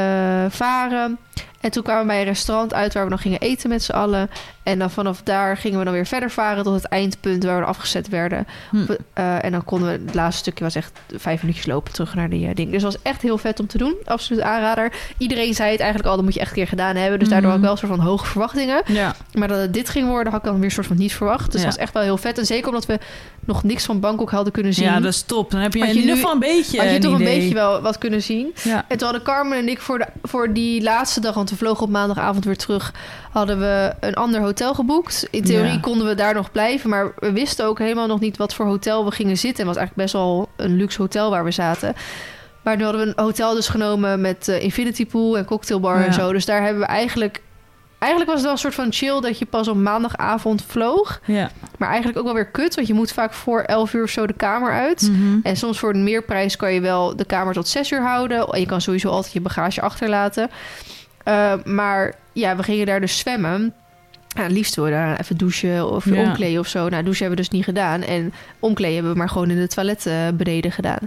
varen. 0.49 1.19
En 1.61 1.71
toen 1.71 1.83
kwamen 1.83 2.03
we 2.03 2.09
bij 2.09 2.19
een 2.19 2.25
restaurant 2.27 2.75
uit 2.75 2.95
waar 2.95 3.03
we 3.05 3.09
dan 3.11 3.19
gingen 3.19 3.41
eten 3.41 3.69
met 3.69 3.83
z'n 3.83 3.93
allen. 3.93 4.31
En 4.63 4.79
dan 4.79 4.91
vanaf 4.91 5.23
daar 5.23 5.57
gingen 5.57 5.79
we 5.79 5.85
dan 5.85 5.93
weer 5.95 6.07
verder 6.07 6.31
varen 6.31 6.65
tot 6.65 6.75
het 6.75 6.85
eindpunt 6.85 7.45
waar 7.45 7.59
we 7.61 7.65
afgezet 7.67 8.09
werden. 8.09 8.47
Hm. 8.71 8.77
Eh, 9.13 9.45
en 9.45 9.53
dan 9.53 9.65
konden 9.65 9.89
we, 9.89 10.01
het 10.07 10.15
laatste 10.15 10.41
stukje 10.41 10.65
was 10.65 10.75
echt 10.75 10.93
vijf 11.17 11.41
minuutjes 11.43 11.67
lopen 11.67 11.93
terug 11.93 12.15
naar 12.15 12.29
die 12.29 12.47
eh, 12.49 12.55
ding. 12.55 12.71
Dus 12.71 12.83
dat 12.83 12.93
was 12.93 13.03
echt 13.03 13.23
heel 13.23 13.39
vet 13.39 13.61
om 13.61 13.67
te 13.67 13.79
doen. 13.79 13.95
Absoluut 14.05 14.43
aanrader. 14.43 14.93
Iedereen 15.19 15.55
zei 15.55 15.71
het 15.71 15.81
eigenlijk 15.81 16.11
al, 16.11 16.17
dat 16.17 16.25
moet 16.25 16.35
je 16.35 16.41
echt 16.41 16.49
een 16.49 16.57
keer 16.57 16.67
gedaan 16.69 16.97
hebben. 16.97 17.19
Dus 17.19 17.29
daardoor 17.29 17.49
had 17.51 17.59
ik 17.59 17.65
wel 17.65 17.73
een 17.73 17.79
soort 17.79 17.93
van 17.97 18.01
hoge 18.01 18.27
verwachtingen. 18.27 18.83
Ja, 18.87 19.15
Maar 19.33 19.49
dat 19.49 19.59
het 19.59 19.73
dit 19.75 19.89
ging 19.89 20.09
worden, 20.09 20.33
had 20.33 20.41
ik 20.41 20.47
dan 20.47 20.57
weer 20.57 20.65
een 20.65 20.71
soort 20.71 20.87
van 20.87 20.97
niet 20.97 21.15
verwacht. 21.15 21.53
Dus 21.53 21.61
Ja. 21.61 21.67
dat 21.67 21.75
was 21.77 21.85
echt 21.85 21.95
wel 21.95 22.03
heel 22.03 22.17
vet. 22.19 22.39
En 22.39 22.47
zeker 22.47 22.69
omdat 22.69 22.87
we 22.87 22.99
nog 23.45 23.63
niks 23.65 23.85
van 23.85 24.01
Bangkok 24.01 24.31
hadden 24.31 24.53
kunnen 24.53 24.75
zien. 24.75 24.85
ja, 24.85 25.01
dat 25.01 25.13
is 25.13 25.23
top. 25.23 25.51
Dan 25.51 25.61
heb 25.61 25.75
je, 25.75 25.81
in 25.81 25.87
ieder 25.89 26.05
nu- 26.05 26.15
geval 26.15 26.33
een 26.33 26.39
beetje 26.39 26.81
had 26.81 26.91
je 26.91 26.99
toch 26.99 27.13
een 27.13 27.25
beetje 27.25 27.55
wel 27.55 27.81
wat 27.81 27.99
kunnen 27.99 28.23
zien. 28.23 28.53
Ja. 28.63 28.85
En 28.89 28.97
toen 28.99 29.09
hadden 29.09 29.23
Carmen 29.27 29.59
en 29.59 29.69
ik 29.69 29.81
voor, 29.81 29.99
de, 29.99 30.07
voor 30.23 30.53
die 30.53 30.83
laatste 30.83 31.21
dag, 31.21 31.35
want 31.35 31.51
we 31.51 31.57
vlogen 31.57 31.83
op 31.85 31.91
maandagavond 31.91 32.45
weer 32.45 32.57
terug, 32.57 32.93
hadden 33.33 33.59
we 33.59 33.93
een 34.01 34.15
ander 34.15 34.41
hotel 34.41 34.75
geboekt. 34.75 35.27
In 35.31 35.45
theorie 35.45 35.73
Ja. 35.73 35.79
konden 35.79 36.07
we 36.07 36.15
daar 36.15 36.35
nog 36.35 36.53
blijven, 36.53 36.91
maar 36.91 37.13
we 37.19 37.33
wisten 37.33 37.67
ook 37.67 37.79
helemaal 37.79 38.07
nog 38.07 38.21
niet 38.21 38.37
wat 38.37 38.55
voor 38.55 38.67
hotel 38.67 39.05
we 39.05 39.11
gingen 39.11 39.37
zitten. 39.39 39.67
Het 39.67 39.75
was 39.75 39.77
eigenlijk 39.77 40.11
best 40.13 40.25
wel 40.25 40.49
een 40.57 40.77
luxe 40.77 41.01
hotel 41.03 41.31
waar 41.31 41.45
we 41.45 41.51
zaten. 41.51 41.95
Maar 42.63 42.77
nu 42.77 42.83
hadden 42.85 43.01
we 43.03 43.07
een 43.17 43.25
hotel 43.25 43.55
dus 43.55 43.69
genomen 43.69 44.21
met 44.21 44.49
eh, 44.49 44.63
infinity 44.63 45.07
pool 45.07 45.39
en 45.39 45.45
cocktailbar 45.45 45.99
Ja. 46.01 46.07
en 46.07 46.13
zo. 46.13 46.33
Dus 46.33 46.45
daar 46.45 46.63
hebben 46.63 46.81
we 46.81 46.89
eigenlijk... 46.89 47.43
Eigenlijk 48.01 48.31
was 48.31 48.41
het 48.41 48.43
wel 48.45 48.53
een 48.53 48.59
soort 48.73 48.75
van 48.75 48.93
chill 48.93 49.21
dat 49.21 49.39
je 49.39 49.47
pas 49.47 49.69
op 49.69 49.77
maandagavond 49.77 50.65
vloog. 50.67 51.21
Ja. 51.25 51.51
Maar 51.79 51.89
eigenlijk 51.89 52.19
ook 52.19 52.25
wel 52.25 52.35
weer 52.35 52.47
kut, 52.51 52.75
want 52.75 52.87
je 52.87 52.95
moet 52.95 53.13
vaak 53.13 53.33
voor 53.33 53.61
11 53.61 53.93
uur 53.95 54.03
of 54.03 54.11
zo 54.11 54.27
de 54.27 54.33
kamer 54.33 54.73
uit. 54.73 55.11
Mhm. 55.13 55.39
En 55.43 55.57
soms 55.57 55.79
voor 55.79 55.95
een 55.95 56.05
meerprijs 56.05 56.57
kan 56.57 56.73
je 56.73 56.81
wel 56.81 57.17
de 57.17 57.25
kamer 57.25 57.55
tot 57.55 57.69
6 57.69 57.91
uur 57.91 58.03
houden. 58.03 58.47
En 58.49 58.61
je 58.61 58.67
kan 58.67 58.81
sowieso 58.81 59.09
altijd 59.09 59.33
je 59.33 59.41
bagage 59.41 59.81
achterlaten. 59.81 60.51
Eh, 61.25 61.53
maar 61.65 62.15
ja, 62.33 62.57
we 62.57 62.63
gingen 62.63 62.87
daar 62.87 63.01
dus 63.01 63.19
zwemmen. 63.19 63.75
Ja, 64.29 64.43
het 64.43 64.53
liefst 64.53 64.75
we 64.77 64.91
daar 64.91 65.21
even 65.21 65.37
douchen 65.37 65.91
of 65.91 66.05
Ja. 66.05 66.23
omkleden 66.23 66.61
of 66.61 66.67
zo. 66.67 66.79
Nou, 66.89 67.03
douchen 67.03 67.27
hebben 67.27 67.31
we 67.45 67.49
dus 67.49 67.49
niet 67.59 67.65
gedaan. 67.65 68.03
En 68.03 68.33
omkleden 68.59 68.95
hebben 68.95 69.13
we 69.13 69.19
maar 69.19 69.29
gewoon 69.29 69.51
in 69.51 69.59
de 69.61 69.69
toilet 69.69 70.07
eh, 70.07 70.15
beneden 70.35 70.73
gedaan. 70.73 70.99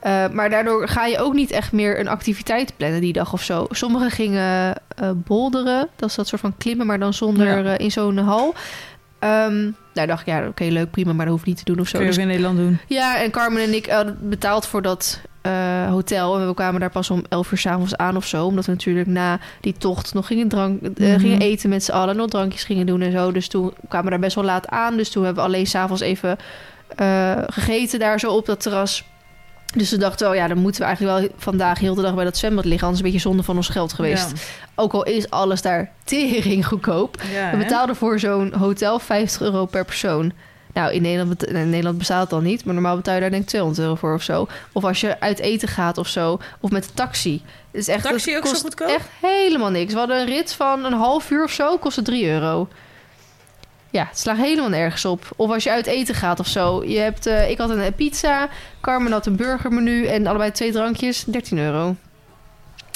Eh, 0.00 0.28
maar 0.32 0.50
daardoor 0.50 0.88
ga 0.88 1.06
je 1.06 1.18
ook 1.18 1.34
niet 1.34 1.50
echt 1.50 1.72
meer 1.72 2.00
een 2.00 2.08
activiteit 2.08 2.72
plannen 2.76 3.00
die 3.00 3.12
dag 3.12 3.32
of 3.32 3.42
zo. 3.42 3.66
Sommigen 3.70 4.10
gingen 4.10 4.74
eh 4.96 5.10
bolderen. 5.14 5.88
Dat 5.96 6.08
is 6.08 6.14
dat 6.14 6.26
soort 6.28 6.40
van 6.40 6.54
klimmen, 6.58 6.86
maar 6.86 6.98
dan 6.98 7.14
zonder 7.14 7.64
Ja. 7.64 7.74
eh, 7.74 7.84
in 7.84 7.90
zo'n 7.90 8.16
hal. 8.18 8.54
Ehm 9.18 9.70
daar 9.92 10.06
dacht 10.06 10.20
ik, 10.20 10.26
ja, 10.26 10.46
oké, 10.46 10.64
leuk, 10.64 10.90
prima, 10.90 11.12
maar 11.12 11.26
dat 11.26 11.34
hoef 11.34 11.44
niet 11.44 11.56
te 11.56 11.64
doen 11.64 11.80
of 11.80 11.88
zo. 11.88 11.92
Kun 11.98 12.00
je 12.00 12.06
Dus 12.06 12.16
ook 12.16 12.22
in 12.22 12.28
Nederland 12.28 12.58
doen. 12.58 12.78
ja, 12.86 13.20
en 13.22 13.30
Carmen 13.30 13.62
en 13.62 13.74
ik 13.74 13.86
hadden 13.86 14.18
betaald 14.28 14.66
voor 14.66 14.82
dat 14.82 15.20
hotel. 15.88 16.38
En 16.40 16.46
we 16.46 16.54
kwamen 16.54 16.80
daar 16.80 16.90
pas 16.90 17.10
om 17.10 17.24
11 17.28 17.52
uur 17.52 17.58
s'avonds 17.58 17.96
aan 17.96 18.16
of 18.16 18.26
zo. 18.26 18.44
Omdat 18.46 18.64
we 18.66 18.72
natuurlijk 18.72 19.06
na 19.06 19.38
die 19.60 19.74
tocht 19.78 20.14
nog 20.14 20.26
gingen, 20.26 20.48
drank, 20.48 20.80
Mhm. 20.98 21.18
gingen 21.18 21.40
eten 21.40 21.68
met 21.70 21.84
z'n 21.84 21.92
allen. 21.92 22.16
Nog 22.16 22.28
drankjes 22.28 22.64
gingen 22.64 22.86
doen 22.86 23.00
en 23.00 23.12
zo. 23.12 23.32
Dus 23.32 23.48
toen 23.48 23.72
kwamen 23.88 24.04
we 24.04 24.10
daar 24.10 24.20
best 24.20 24.34
wel 24.34 24.44
laat 24.44 24.68
aan. 24.68 24.96
Dus 24.96 25.10
toen 25.10 25.24
hebben 25.24 25.42
we 25.42 25.48
alleen 25.48 25.66
s'avonds 25.66 26.02
even 26.02 26.36
gegeten 27.46 27.98
daar 27.98 28.20
zo 28.20 28.32
op 28.32 28.46
dat 28.46 28.60
terras. 28.60 29.04
Dus 29.74 29.90
we 29.90 29.96
dachten 29.96 30.26
wel, 30.26 30.36
ja, 30.36 30.48
dan 30.48 30.58
moeten 30.58 30.80
we 30.80 30.86
eigenlijk 30.86 31.18
wel 31.20 31.30
vandaag 31.36 31.78
heel 31.78 31.94
de 31.94 32.02
dag 32.02 32.14
bij 32.14 32.24
dat 32.24 32.36
zwembad 32.36 32.64
liggen. 32.64 32.82
Anders 32.86 33.04
een 33.04 33.10
beetje 33.10 33.28
zonde 33.28 33.42
van 33.42 33.56
ons 33.56 33.68
geld 33.68 33.92
geweest. 33.92 34.32
Ook 34.74 34.92
al 34.92 35.04
is 35.04 35.30
alles 35.30 35.62
daar 35.62 35.90
tering 36.04 36.66
goedkoop. 36.66 37.22
Ja, 37.32 37.50
We 37.50 37.56
betaalden 37.56 37.96
voor 37.96 38.18
zo'n 38.18 38.52
hotel 38.52 38.98
50 38.98 39.40
euro 39.40 39.66
per 39.66 39.84
persoon. 39.84 40.32
Nou, 40.72 40.92
in 40.92 41.02
Nederland, 41.02 41.44
in 41.44 41.70
Nederland 41.70 41.98
bestaat 41.98 42.20
het 42.20 42.30
dan 42.30 42.42
niet, 42.42 42.64
maar 42.64 42.74
normaal 42.74 42.96
betaal 42.96 43.14
je 43.14 43.20
daar 43.20 43.30
denk 43.30 43.42
ik 43.42 43.48
200 43.48 43.82
euro 43.82 43.94
voor 43.94 44.14
of 44.14 44.22
zo. 44.22 44.46
Of 44.72 44.84
als 44.84 45.00
je 45.00 45.20
uit 45.20 45.38
eten 45.38 45.68
gaat 45.68 45.98
of 45.98 46.08
zo, 46.08 46.38
of 46.60 46.70
met 46.70 46.84
de 46.84 46.94
taxi. 46.94 47.42
Het 47.70 47.80
is 47.80 47.88
echt, 47.88 48.02
Taxi 48.02 48.36
ook 48.36 48.44
zo 48.44 48.50
kost 48.50 48.62
goedkoop? 48.62 48.88
Echt 48.88 49.08
helemaal 49.20 49.70
niks. 49.70 49.92
We 49.92 49.98
hadden 49.98 50.20
een 50.20 50.26
rit 50.26 50.52
van 50.52 50.84
een 50.84 50.92
half 50.92 51.30
uur 51.30 51.44
of 51.44 51.50
zo, 51.50 51.78
kostte 51.78 52.02
3 52.02 52.26
euro. 52.26 52.68
Ja, 53.90 54.06
het 54.08 54.18
slaagt 54.18 54.40
helemaal 54.40 54.68
nergens 54.68 55.04
op. 55.04 55.28
Of 55.36 55.50
als 55.50 55.64
je 55.64 55.70
uit 55.70 55.86
eten 55.86 56.14
gaat 56.14 56.40
of 56.40 56.46
zo. 56.46 56.84
Je 56.84 56.98
hebt, 56.98 57.26
eh, 57.26 57.50
ik 57.50 57.58
had 57.58 57.70
een 57.70 57.94
pizza, 57.94 58.48
Carmen 58.80 59.12
had 59.12 59.26
een 59.26 59.36
burgermenu 59.36 60.06
en 60.06 60.26
allebei 60.26 60.50
twee 60.50 60.72
drankjes, 60.72 61.24
13 61.24 61.58
euro. 61.58 61.96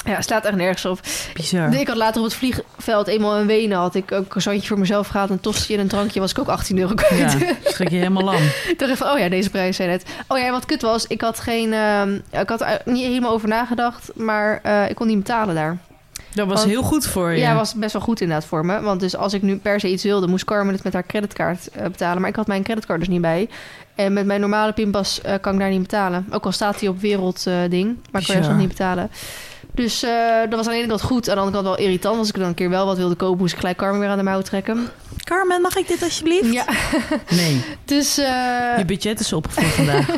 Ja, 0.04 0.14
het 0.14 0.24
slaat 0.24 0.44
echt 0.44 0.56
nergens 0.56 0.84
op. 0.84 1.00
Bizar. 1.34 1.74
Ik 1.74 1.88
had 1.88 1.96
later 1.96 2.20
op 2.20 2.26
het 2.26 2.36
vliegveld 2.36 3.06
eenmaal 3.06 3.38
in 3.38 3.46
Wenen... 3.46 3.78
had 3.78 3.94
ik 3.94 4.10
een 4.10 4.28
croissantje 4.28 4.68
voor 4.68 4.78
mezelf 4.78 5.08
gehad, 5.08 5.30
een 5.30 5.40
tosti 5.40 5.74
en 5.74 5.80
een 5.80 5.88
drankje... 5.88 6.20
was 6.20 6.30
ik 6.30 6.38
ook 6.38 6.48
18 6.48 6.78
euro 6.78 6.94
kwijt. 6.94 7.32
Ja, 7.32 7.54
schrik 7.64 7.90
je 7.90 7.96
helemaal 7.96 8.24
lam. 8.24 8.42
Ik 8.70 8.74
dacht 8.78 8.90
even, 8.90 9.12
oh 9.12 9.18
ja, 9.18 9.28
deze 9.28 9.50
prijs 9.50 9.76
zijn 9.76 9.90
het. 9.90 10.04
Oh 10.28 10.38
ja, 10.38 10.50
wat 10.50 10.64
kut 10.64 10.82
was, 10.82 11.06
ik 11.06 11.20
had 11.20 11.40
geen... 11.40 11.72
ehm, 11.72 12.14
ik 12.40 12.48
had 12.48 12.60
er 12.60 12.80
niet 12.84 13.06
helemaal 13.06 13.32
over 13.32 13.48
nagedacht, 13.48 14.10
maar 14.14 14.60
eh, 14.62 14.88
ik 14.88 14.94
kon 14.94 15.06
niet 15.06 15.18
betalen 15.18 15.54
daar. 15.54 15.78
Dat 16.34 16.46
was 16.46 16.58
Want- 16.58 16.70
heel 16.70 16.82
goed 16.82 17.06
voor 17.06 17.30
je. 17.30 17.38
Ja, 17.38 17.54
was 17.54 17.74
best 17.74 17.92
wel 17.92 18.02
goed 18.02 18.20
inderdaad 18.20 18.46
voor 18.46 18.66
me. 18.66 18.80
Want 18.80 19.00
dus 19.00 19.16
als 19.16 19.32
ik 19.32 19.42
nu 19.42 19.56
per 19.56 19.80
se 19.80 19.90
iets 19.90 20.02
wilde, 20.02 20.26
moest 20.26 20.44
Carmen 20.44 20.74
het 20.74 20.84
met 20.84 20.92
haar 20.92 21.06
creditcard 21.06 21.68
eh, 21.68 21.82
betalen. 21.86 22.20
Maar 22.20 22.30
ik 22.30 22.36
had 22.36 22.46
mijn 22.46 22.62
creditcard 22.62 22.98
dus 22.98 23.08
niet 23.08 23.20
bij. 23.20 23.48
En 23.94 24.12
met 24.12 24.26
mijn 24.26 24.40
normale 24.40 24.72
pinpas 24.72 25.20
eh, 25.20 25.34
kan 25.40 25.52
ik 25.54 25.58
daar 25.60 25.70
niet 25.70 25.80
betalen. 25.82 26.26
Ook 26.30 26.44
al 26.44 26.52
staat 26.52 26.80
hij 26.80 26.88
op 26.88 27.00
wereldding, 27.00 27.70
ding, 27.70 27.96
maar 28.10 28.20
ik 28.20 28.26
kan 28.26 28.36
Bizar. 28.36 28.50
nog 28.52 28.60
niet 28.60 28.68
betalen. 28.68 29.10
Dus 29.74 30.02
eh, 30.02 30.10
dat 30.40 30.54
was 30.54 30.66
aan 30.66 30.72
de 30.72 30.78
ene 30.78 30.88
kant 30.88 31.02
goed. 31.02 31.28
Aan 31.28 31.34
de 31.34 31.40
andere 31.40 31.62
kant 31.62 31.76
wel 31.76 31.86
irritant. 31.86 32.18
Als 32.18 32.28
ik 32.28 32.34
dan 32.34 32.44
een 32.48 32.54
keer 32.54 32.70
wel 32.70 32.86
wat 32.86 32.96
wilde 32.96 33.14
kopen, 33.14 33.38
moest 33.38 33.52
ik 33.52 33.58
gelijk 33.58 33.76
Carmen 33.76 34.00
weer 34.00 34.08
aan 34.08 34.18
de 34.18 34.24
mouw 34.24 34.40
trekken. 34.40 34.88
Carmen, 35.24 35.60
mag 35.62 35.76
ik 35.76 35.88
dit 35.88 36.02
alsjeblieft? 36.02 36.52
Ja, 36.52 36.64
Nee, 37.30 37.64
dus... 37.84 38.18
eh, 38.18 38.24
je 38.78 38.84
budget 38.86 39.20
is 39.20 39.32
op 39.32 39.46
voor 39.50 39.62
vandaag. 39.64 40.08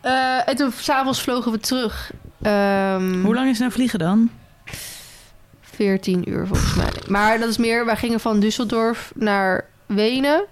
eh, 0.00 0.48
en 0.48 0.56
toen 0.56 0.72
s'avonds 0.78 1.20
vlogen 1.22 1.52
we 1.52 1.58
terug. 1.58 2.12
Ehm, 2.42 3.20
Hoe 3.22 3.34
lang 3.34 3.48
is 3.50 3.58
nou 3.58 3.72
vliegen 3.72 3.98
dan? 3.98 4.30
14 5.80 6.30
uur 6.30 6.46
volgens 6.46 6.74
mij. 6.74 6.90
Maar 7.08 7.38
dat 7.38 7.48
is 7.48 7.56
meer, 7.56 7.84
wij 7.84 7.96
gingen 7.96 8.20
van 8.20 8.44
Düsseldorf 8.44 9.12
naar 9.14 9.64
Wenen. 9.86 10.44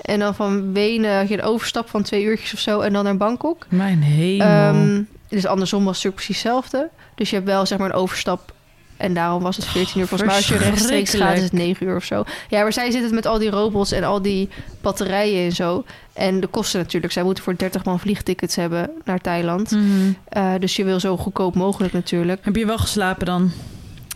En 0.00 0.18
dan 0.18 0.34
van 0.34 0.72
Wenen 0.72 1.16
had 1.16 1.28
je 1.28 1.34
een 1.34 1.42
overstap 1.42 1.88
van 1.88 2.02
twee 2.02 2.24
uurtjes 2.24 2.52
of 2.52 2.58
zo. 2.58 2.80
En 2.80 2.92
dan 2.92 3.04
naar 3.04 3.16
Bangkok. 3.16 3.66
Mijn 3.68 4.02
hemel. 4.02 4.46
Ehm, 4.46 5.02
dus 5.28 5.46
andersom 5.46 5.84
was 5.84 5.96
het 5.96 6.04
natuurlijk 6.04 6.14
precies 6.14 6.42
hetzelfde. 6.42 6.90
Dus 7.14 7.30
je 7.30 7.36
hebt 7.36 7.48
wel 7.48 7.66
zeg 7.66 7.78
maar 7.78 7.88
een 7.90 7.96
overstap. 7.96 8.54
En 8.96 9.14
daarom 9.14 9.42
was 9.42 9.56
het 9.56 9.64
14 9.64 10.00
uur. 10.00 10.06
Volgens 10.06 10.28
mij 10.28 10.38
als 10.38 10.48
je 10.48 10.56
rechtstreeks 10.56 11.14
gaat 11.14 11.36
is 11.36 11.42
het 11.42 11.52
9 11.52 11.86
uur 11.86 11.96
of 11.96 12.04
zo. 12.04 12.24
Ja, 12.48 12.62
maar 12.62 12.72
zij 12.72 12.90
zitten 12.90 13.14
met 13.14 13.26
al 13.26 13.38
die 13.38 13.50
robots 13.50 13.92
en 13.92 14.04
al 14.04 14.22
die 14.22 14.48
batterijen 14.80 15.44
en 15.44 15.52
zo. 15.52 15.84
En 16.12 16.40
de 16.40 16.46
kosten 16.46 16.80
natuurlijk. 16.80 17.12
Zij 17.12 17.22
moeten 17.22 17.44
voor 17.44 17.56
30 17.56 17.84
man 17.84 18.00
vliegtickets 18.00 18.56
hebben 18.56 18.90
naar 19.04 19.20
Thailand. 19.20 19.70
Mhm. 19.70 19.84
Eh, 20.28 20.52
dus 20.58 20.76
je 20.76 20.84
wil 20.84 21.00
zo 21.00 21.16
goedkoop 21.16 21.54
mogelijk 21.54 21.92
natuurlijk. 21.92 22.44
Heb 22.44 22.56
je 22.56 22.66
wel 22.66 22.78
geslapen 22.78 23.26
dan? 23.26 23.52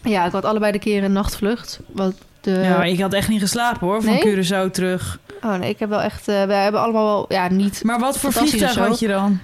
Ja, 0.02 0.26
ik 0.26 0.32
had 0.32 0.44
allebei 0.44 0.72
de 0.72 0.78
keren 0.78 1.04
een 1.04 1.12
nachtvlucht. 1.12 1.80
Want 1.86 2.14
de... 2.40 2.50
ja, 2.50 2.84
ik 2.84 3.00
had 3.00 3.12
echt 3.12 3.28
niet 3.28 3.40
geslapen 3.40 3.86
hoor, 3.86 4.02
van 4.02 4.12
Nee? 4.12 4.44
Curaçao 4.44 4.70
terug. 4.70 5.18
Oh 5.42 5.54
nee, 5.54 5.70
ik 5.70 5.78
heb 5.78 5.88
wel 5.88 6.00
echt... 6.00 6.28
eh, 6.28 6.44
wij 6.44 6.62
hebben 6.62 6.80
allemaal 6.80 7.04
wel... 7.04 7.24
Ja, 7.28 7.48
niet... 7.48 7.84
Maar 7.84 7.98
wat 7.98 8.18
voor 8.18 8.32
vliegtuig 8.32 8.74
had 8.74 8.98
je 8.98 9.08
dan? 9.08 9.38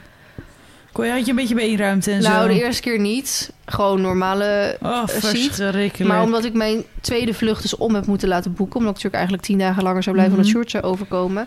Kon 0.92 1.06
je, 1.06 1.12
had 1.12 1.24
je 1.24 1.30
een 1.30 1.36
beetje 1.36 1.54
beenruimte 1.54 2.10
en 2.10 2.22
nou, 2.22 2.42
zo? 2.42 2.54
de 2.54 2.64
eerste 2.64 2.82
keer 2.82 2.98
niet. 2.98 3.52
Gewoon 3.64 4.00
normale... 4.00 4.76
Oh, 4.82 5.06
ziet. 5.06 5.24
verschrikkelijk. 5.24 6.12
Maar 6.12 6.22
omdat 6.22 6.44
ik 6.44 6.54
mijn 6.54 6.84
tweede 7.00 7.34
vlucht 7.34 7.62
dus 7.62 7.76
om 7.76 7.94
heb 7.94 8.06
moeten 8.06 8.28
laten 8.28 8.52
boeken... 8.52 8.78
omdat 8.78 8.96
ik 8.96 9.02
natuurlijk 9.02 9.14
eigenlijk 9.14 9.44
tien 9.44 9.58
dagen 9.58 9.82
langer 9.82 10.02
zou 10.02 10.16
blijven... 10.16 10.36
Mhm. 10.36 10.44
omdat 10.44 10.56
Sjoerd 10.56 10.70
zou 10.70 10.84
overkomen. 10.84 11.46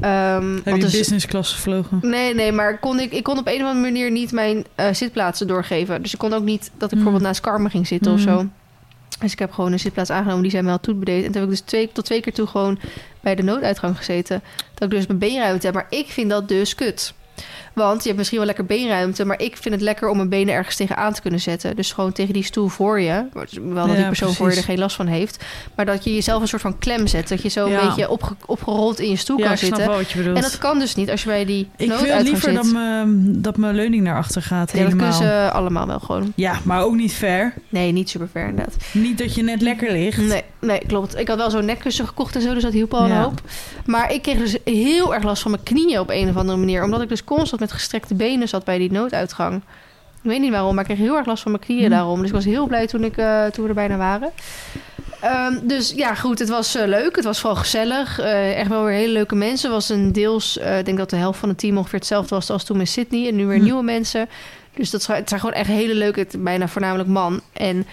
Ehm, 0.00 0.54
Heb 0.64 0.74
je 0.74 0.80
dus- 0.80 0.92
business 0.98 1.26
class 1.26 1.52
gevlogen? 1.52 1.98
Nee, 2.02 2.34
nee, 2.34 2.52
maar 2.52 2.78
kon 2.78 3.00
ik, 3.00 3.12
ik 3.12 3.22
kon 3.22 3.38
op 3.38 3.46
een 3.46 3.54
of 3.54 3.60
andere 3.68 3.80
manier 3.80 4.10
niet 4.10 4.32
mijn 4.32 4.64
eh, 4.74 4.86
zitplaatsen 4.92 5.46
doorgeven. 5.46 6.02
Dus 6.02 6.12
ik 6.12 6.18
kon 6.18 6.32
ook 6.32 6.42
niet 6.44 6.60
dat 6.62 6.70
ik 6.72 6.80
Mm. 6.80 6.88
bijvoorbeeld 6.88 7.22
naast 7.22 7.40
Carmen 7.40 7.70
ging 7.70 7.86
zitten 7.86 8.12
of 8.12 8.18
Mm. 8.18 8.24
zo. 8.24 8.46
Dus 9.20 9.32
ik 9.32 9.38
heb 9.38 9.52
gewoon 9.52 9.72
een 9.72 9.78
zitplaats 9.80 10.10
aangenomen 10.10 10.42
die 10.42 10.50
zij 10.50 10.62
mij 10.62 10.70
had 10.72 10.82
toebedeed. 10.82 11.24
En 11.24 11.32
toen 11.32 11.40
heb 11.40 11.44
ik 11.50 11.56
dus 11.56 11.60
twee, 11.60 11.90
tot 11.92 12.04
twee 12.04 12.20
keer 12.20 12.32
toe 12.32 12.46
gewoon 12.46 12.78
bij 13.20 13.34
de 13.34 13.42
nooduitgang 13.42 13.96
gezeten. 13.96 14.42
Dat 14.74 14.82
ik 14.92 14.96
dus 14.98 15.06
mijn 15.06 15.18
beenruimte 15.18 15.66
heb. 15.66 15.74
Maar 15.74 15.86
ik 15.90 16.06
vind 16.08 16.30
dat 16.30 16.48
dus 16.48 16.74
kut. 16.74 17.14
Want 17.74 17.98
je 18.00 18.04
hebt 18.06 18.16
misschien 18.16 18.38
wel 18.38 18.46
lekker 18.46 18.64
beenruimte, 18.64 19.24
maar 19.24 19.40
ik 19.40 19.56
vind 19.56 19.74
het 19.74 19.82
lekker 19.82 20.08
om 20.08 20.16
mijn 20.16 20.28
benen 20.28 20.54
ergens 20.54 20.76
tegenaan 20.76 21.12
te 21.12 21.20
kunnen 21.20 21.40
zetten. 21.40 21.76
Dus 21.76 21.92
gewoon 21.92 22.12
tegen 22.12 22.32
die 22.32 22.44
stoel 22.44 22.68
voor 22.68 23.00
je. 23.00 23.24
Wel 23.62 23.86
dat 23.86 23.96
die 23.96 24.06
persoon 24.06 24.34
voor 24.34 24.50
je 24.50 24.56
er 24.56 24.62
geen 24.62 24.78
last 24.78 24.96
van 24.96 25.06
heeft. 25.06 25.44
Maar 25.76 25.86
dat 25.86 26.04
je 26.04 26.14
jezelf 26.14 26.42
een 26.42 26.48
soort 26.48 26.62
van 26.62 26.78
klem 26.78 27.06
zet. 27.06 27.28
Dat 27.28 27.42
je 27.42 27.48
zo 27.48 27.66
een 27.66 27.86
beetje 27.86 28.08
opge- 28.10 28.34
opgerold 28.46 29.00
in 29.00 29.10
je 29.10 29.16
stoel 29.16 29.38
kan 29.38 29.58
zitten. 29.58 29.86
wel 29.86 29.96
wat 29.96 30.10
je 30.10 30.18
bedoelt. 30.18 30.36
En 30.36 30.42
dat 30.42 30.58
kan 30.58 30.78
dus 30.78 30.94
niet 30.94 31.10
als 31.10 31.22
je 31.22 31.28
bij 31.28 31.44
die 31.44 31.68
ik 31.76 31.88
wil 31.92 32.22
liever 32.22 32.40
zit. 32.50 32.54
dat, 32.54 32.72
mijn, 32.72 33.42
dat 33.42 33.56
mijn 33.56 33.74
leuning 33.74 34.02
naar 34.02 34.16
achter 34.16 34.42
gaat 34.42 34.70
Ja, 34.72 34.76
dat 34.78 34.84
helemaal. 34.92 35.10
kunnen 35.18 35.32
ze 35.44 35.50
allemaal 35.52 35.86
wel 35.86 36.00
gewoon. 36.00 36.32
Ja, 36.36 36.58
maar 36.64 36.82
ook 36.82 36.94
niet 36.94 37.12
ver. 37.12 37.54
Nee, 37.68 37.92
niet 37.92 38.08
super 38.10 38.28
ver 38.32 38.48
inderdaad. 38.48 38.76
Niet 38.92 39.18
dat 39.18 39.34
je 39.34 39.42
net 39.42 39.62
lekker 39.62 39.92
ligt. 39.92 40.18
Nee, 40.18 40.42
nee, 40.60 40.80
klopt. 40.86 41.18
Ik 41.18 41.28
had 41.28 41.36
wel 41.36 41.50
zo'n 41.50 41.64
nekkussen 41.64 42.06
gekocht 42.06 42.34
en 42.36 42.42
zo, 42.42 42.54
dus 42.54 42.62
dat 42.62 42.72
hielp 42.72 42.94
al 42.94 43.04
een 43.04 43.16
hoop. 43.16 43.40
Maar 43.86 44.12
ik 44.12 44.22
kreeg 44.22 44.38
dus 44.38 44.56
heel 44.64 45.14
erg 45.14 45.22
last 45.24 45.42
van 45.42 45.50
mijn 45.50 45.62
knieën 45.62 45.98
op 46.00 46.10
een 46.10 46.28
of 46.28 46.36
andere 46.36 46.58
manier. 46.58 46.82
Omdat 46.84 47.02
ik 47.02 47.08
dus 47.08 47.24
constant 47.24 47.62
met 47.64 47.72
gestrekte 47.72 48.14
benen 48.14 48.48
zat 48.48 48.64
bij 48.64 48.78
die 48.78 48.92
nooduitgang. 48.92 49.56
Ik 50.22 50.30
weet 50.30 50.40
niet 50.40 50.50
waarom, 50.50 50.74
maar 50.74 50.84
ik 50.88 50.94
kreeg 50.94 51.06
heel 51.06 51.16
erg 51.16 51.26
last 51.26 51.42
van 51.42 51.50
mijn 51.52 51.64
knieën 51.64 51.84
Hm. 51.84 51.90
daarom. 51.90 52.18
Dus 52.18 52.28
ik 52.28 52.34
was 52.34 52.44
heel 52.44 52.66
blij 52.66 52.86
toen, 52.86 53.04
ik, 53.04 53.16
eh, 53.16 53.44
toen 53.44 53.62
we 53.62 53.68
er 53.68 53.74
bijna 53.74 53.96
waren. 53.96 54.30
Ehm, 55.20 55.54
dus 55.62 55.92
ja, 55.96 56.14
goed, 56.14 56.38
het 56.38 56.48
was 56.48 56.74
eh, 56.74 56.86
leuk. 56.86 57.16
Het 57.16 57.24
was 57.24 57.40
vooral 57.40 57.58
gezellig. 57.58 58.18
Eh, 58.18 58.58
echt 58.58 58.68
wel 58.68 58.84
weer 58.84 58.94
hele 58.94 59.12
leuke 59.12 59.34
mensen. 59.34 59.70
Was 59.70 59.88
een 59.88 60.12
deels, 60.12 60.56
ik 60.56 60.84
denk 60.84 60.98
dat 60.98 61.10
de 61.10 61.16
helft 61.16 61.38
van 61.38 61.48
het 61.48 61.58
team 61.58 61.76
ongeveer 61.76 61.98
hetzelfde 61.98 62.34
was 62.34 62.50
als 62.50 62.64
toen 62.64 62.80
in 62.80 62.86
Sydney. 62.86 63.28
En 63.28 63.36
nu 63.36 63.46
weer 63.46 63.56
Hm. 63.58 63.62
nieuwe 63.64 63.82
mensen. 63.82 64.28
Dus 64.74 64.90
dat 64.90 65.02
zijn, 65.02 65.18
het 65.18 65.28
zijn 65.28 65.40
gewoon 65.40 65.54
echt 65.54 65.68
hele 65.68 65.94
leuke, 65.94 66.18
het- 66.20 66.36
bijna 66.38 66.68
voornamelijk 66.68 67.08
man. 67.08 67.40
En 67.52 67.86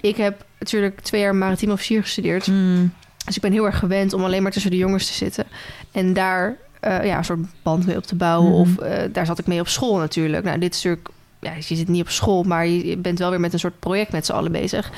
ik 0.00 0.16
heb 0.16 0.44
natuurlijk 0.58 1.00
twee 1.00 1.20
jaar 1.20 1.34
maritiem 1.34 1.70
officier 1.70 2.02
gestudeerd. 2.02 2.46
Mm. 2.46 2.92
Dus 3.26 3.36
ik 3.36 3.42
ben 3.42 3.52
heel 3.52 3.64
erg 3.66 3.78
gewend 3.78 4.12
om 4.12 4.24
alleen 4.24 4.42
maar 4.42 4.52
tussen 4.52 4.70
de 4.70 4.76
jongens 4.76 5.06
te 5.06 5.12
zitten. 5.12 5.44
En 5.92 6.12
daar 6.12 6.56
eh, 6.82 7.04
ja, 7.06 7.18
een 7.18 7.24
soort 7.24 7.40
band 7.62 7.86
mee 7.86 7.96
op 7.96 8.04
te 8.06 8.14
bouwen. 8.14 8.50
Mhm. 8.50 8.60
Of 8.60 8.78
eh, 8.78 8.98
daar 9.12 9.26
zat 9.26 9.38
ik 9.38 9.46
mee 9.46 9.60
op 9.60 9.68
school 9.68 9.96
natuurlijk. 9.98 10.44
Nou, 10.44 10.58
dit 10.58 10.74
is 10.74 10.82
natuurlijk... 10.82 11.08
Ja, 11.40 11.52
je 11.68 11.76
zit 11.76 11.88
niet 11.88 12.02
op 12.02 12.08
school, 12.10 12.42
maar 12.42 12.66
je 12.66 12.96
bent 12.96 13.18
wel 13.18 13.30
weer 13.30 13.40
met 13.40 13.52
een 13.52 13.58
soort 13.58 13.78
project 13.78 14.12
met 14.12 14.26
z'n 14.26 14.32
allen 14.32 14.52
bezig. 14.52 14.90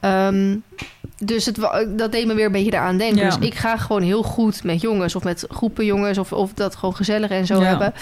Ehm, 0.00 0.56
dus 1.18 1.46
het, 1.46 1.56
wa- 1.56 1.84
dat 1.96 2.12
deed 2.12 2.26
me 2.26 2.34
weer 2.34 2.46
een 2.46 2.52
beetje 2.52 2.70
daaraan 2.70 2.96
denken. 2.98 3.18
Ja. 3.18 3.36
Dus 3.36 3.46
ik 3.48 3.54
ga 3.54 3.76
gewoon 3.76 4.02
heel 4.02 4.22
goed 4.22 4.64
met 4.64 4.80
jongens 4.80 5.14
of 5.14 5.24
met 5.24 5.44
groepen 5.48 5.84
jongens... 5.84 6.18
of, 6.18 6.32
of 6.32 6.52
dat 6.54 6.76
gewoon 6.76 6.96
gezellig 6.96 7.30
en 7.30 7.46
zo 7.46 7.60
Ja. 7.60 7.62
hebben. 7.66 7.94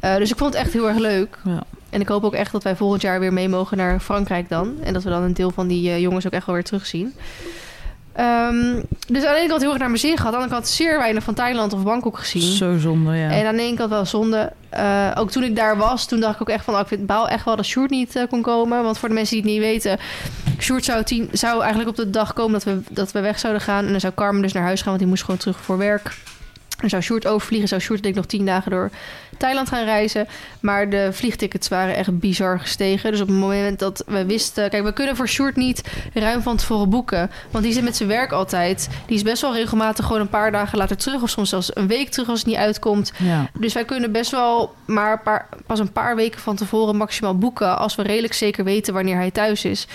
Eh, 0.00 0.16
dus 0.16 0.30
ik 0.30 0.36
vond 0.36 0.52
het 0.54 0.62
echt 0.62 0.72
heel 0.72 0.88
erg 0.88 0.98
leuk. 0.98 1.38
Ja. 1.44 1.62
En 1.90 2.00
ik 2.00 2.08
hoop 2.08 2.24
ook 2.24 2.34
echt 2.34 2.52
dat 2.52 2.62
wij 2.62 2.76
volgend 2.76 3.02
jaar 3.02 3.20
weer 3.20 3.32
mee 3.32 3.48
mogen 3.48 3.76
naar 3.76 4.00
Frankrijk 4.00 4.48
dan. 4.48 4.74
En 4.82 4.92
dat 4.92 5.02
we 5.02 5.10
dan 5.10 5.22
een 5.22 5.34
deel 5.34 5.50
van 5.50 5.66
die 5.66 5.90
eh, 5.90 6.00
jongens 6.00 6.26
ook 6.26 6.32
echt 6.32 6.46
wel 6.46 6.54
weer 6.54 6.64
terugzien. 6.64 7.14
Ehm, 8.16 8.82
dus 9.06 9.24
aan 9.24 9.32
de 9.32 9.38
ene 9.38 9.48
kant 9.48 9.60
heel 9.60 9.70
erg 9.70 9.78
naar 9.78 9.88
mijn 9.88 10.00
zin 10.00 10.16
gehad. 10.16 10.26
Aan 10.26 10.30
de 10.30 10.36
andere 10.36 10.54
kant 10.54 10.68
zeer 10.68 10.98
weinig 10.98 11.22
van 11.22 11.34
Thailand 11.34 11.72
of 11.72 11.82
Bangkok 11.82 12.18
gezien. 12.18 12.42
Zo 12.42 12.78
zonde, 12.78 13.16
ja. 13.16 13.30
En 13.30 13.46
aan 13.46 13.56
de 13.56 13.62
ene 13.62 13.76
kant 13.76 13.90
wel 13.90 14.04
zonde. 14.04 14.52
Eh, 14.68 15.10
ook 15.14 15.30
toen 15.30 15.42
ik 15.42 15.56
daar 15.56 15.76
was, 15.76 16.06
toen 16.06 16.20
dacht 16.20 16.34
ik 16.34 16.40
ook 16.40 16.48
echt 16.48 16.64
van... 16.64 16.74
Oh, 16.74 16.80
ik 16.80 16.86
vind, 16.86 17.06
baal 17.06 17.28
echt 17.28 17.44
wel 17.44 17.56
dat 17.56 17.64
Sjoerd 17.64 17.90
niet 17.90 18.16
eh, 18.16 18.22
kon 18.28 18.42
komen. 18.42 18.82
Want 18.82 18.98
voor 18.98 19.08
de 19.08 19.14
mensen 19.14 19.42
die 19.42 19.44
het 19.44 19.52
niet 19.52 19.60
weten... 19.60 19.98
Sjoerd 20.58 20.84
zou, 20.84 21.02
tien, 21.02 21.28
zou 21.32 21.60
eigenlijk 21.60 21.90
op 21.90 21.96
de 21.96 22.10
dag 22.10 22.32
komen 22.32 22.52
dat 22.52 22.64
we, 22.64 22.80
dat 22.90 23.12
we 23.12 23.20
weg 23.20 23.38
zouden 23.38 23.62
gaan. 23.62 23.84
En 23.84 23.90
dan 23.90 24.00
zou 24.00 24.12
Carmen 24.14 24.42
dus 24.42 24.52
naar 24.52 24.62
huis 24.62 24.78
gaan, 24.78 24.88
want 24.88 24.98
die 24.98 25.08
moest 25.08 25.24
gewoon 25.24 25.40
terug 25.40 25.56
voor 25.60 25.78
werk. 25.78 26.14
En 26.76 26.88
zou 26.88 27.02
Sjoerd 27.02 27.26
overvliegen, 27.26 27.68
zou 27.68 27.80
Sjoerd 27.80 28.02
denk 28.02 28.14
ik 28.14 28.20
nog 28.20 28.30
tien 28.30 28.46
dagen 28.46 28.70
door 28.70 28.90
Thailand 29.36 29.68
gaan 29.68 29.84
reizen. 29.84 30.28
Maar 30.60 30.90
de 30.90 31.08
vliegtickets 31.12 31.68
waren 31.68 31.96
echt 31.96 32.18
bizar 32.18 32.60
gestegen. 32.60 33.10
Dus 33.10 33.20
op 33.20 33.28
het 33.28 33.36
moment 33.36 33.78
dat 33.78 34.04
we 34.06 34.26
wisten... 34.26 34.70
Kijk, 34.70 34.84
we 34.84 34.92
kunnen 34.92 35.16
voor 35.16 35.28
Sjoerd 35.28 35.56
niet 35.56 35.82
ruim 36.14 36.42
van 36.42 36.56
tevoren 36.56 36.90
boeken. 36.90 37.30
Want 37.50 37.64
die 37.64 37.72
zit 37.72 37.84
met 37.84 37.96
zijn 37.96 38.08
werk 38.08 38.32
altijd. 38.32 38.88
Die 39.06 39.16
is 39.16 39.22
best 39.22 39.42
wel 39.42 39.54
regelmatig 39.54 40.04
gewoon 40.04 40.20
een 40.20 40.28
paar 40.28 40.52
dagen 40.52 40.78
later 40.78 40.96
terug. 40.96 41.22
Of 41.22 41.30
soms 41.30 41.48
zelfs 41.48 41.76
een 41.76 41.86
week 41.86 42.08
terug 42.10 42.28
als 42.28 42.38
het 42.38 42.48
niet 42.48 42.56
uitkomt. 42.56 43.12
ja. 43.18 43.50
Dus 43.58 43.74
wij 43.74 43.84
kunnen 43.84 44.12
best 44.12 44.30
wel 44.30 44.74
maar 44.84 45.12
een 45.12 45.22
paar, 45.22 45.48
pas 45.66 45.78
een 45.78 45.92
paar 45.92 46.16
weken 46.16 46.40
van 46.40 46.56
tevoren 46.56 46.96
maximaal 46.96 47.38
boeken... 47.38 47.78
als 47.78 47.94
we 47.94 48.02
redelijk 48.02 48.34
zeker 48.34 48.64
weten 48.64 48.94
wanneer 48.94 49.16
hij 49.16 49.30
thuis 49.30 49.64
is. 49.64 49.86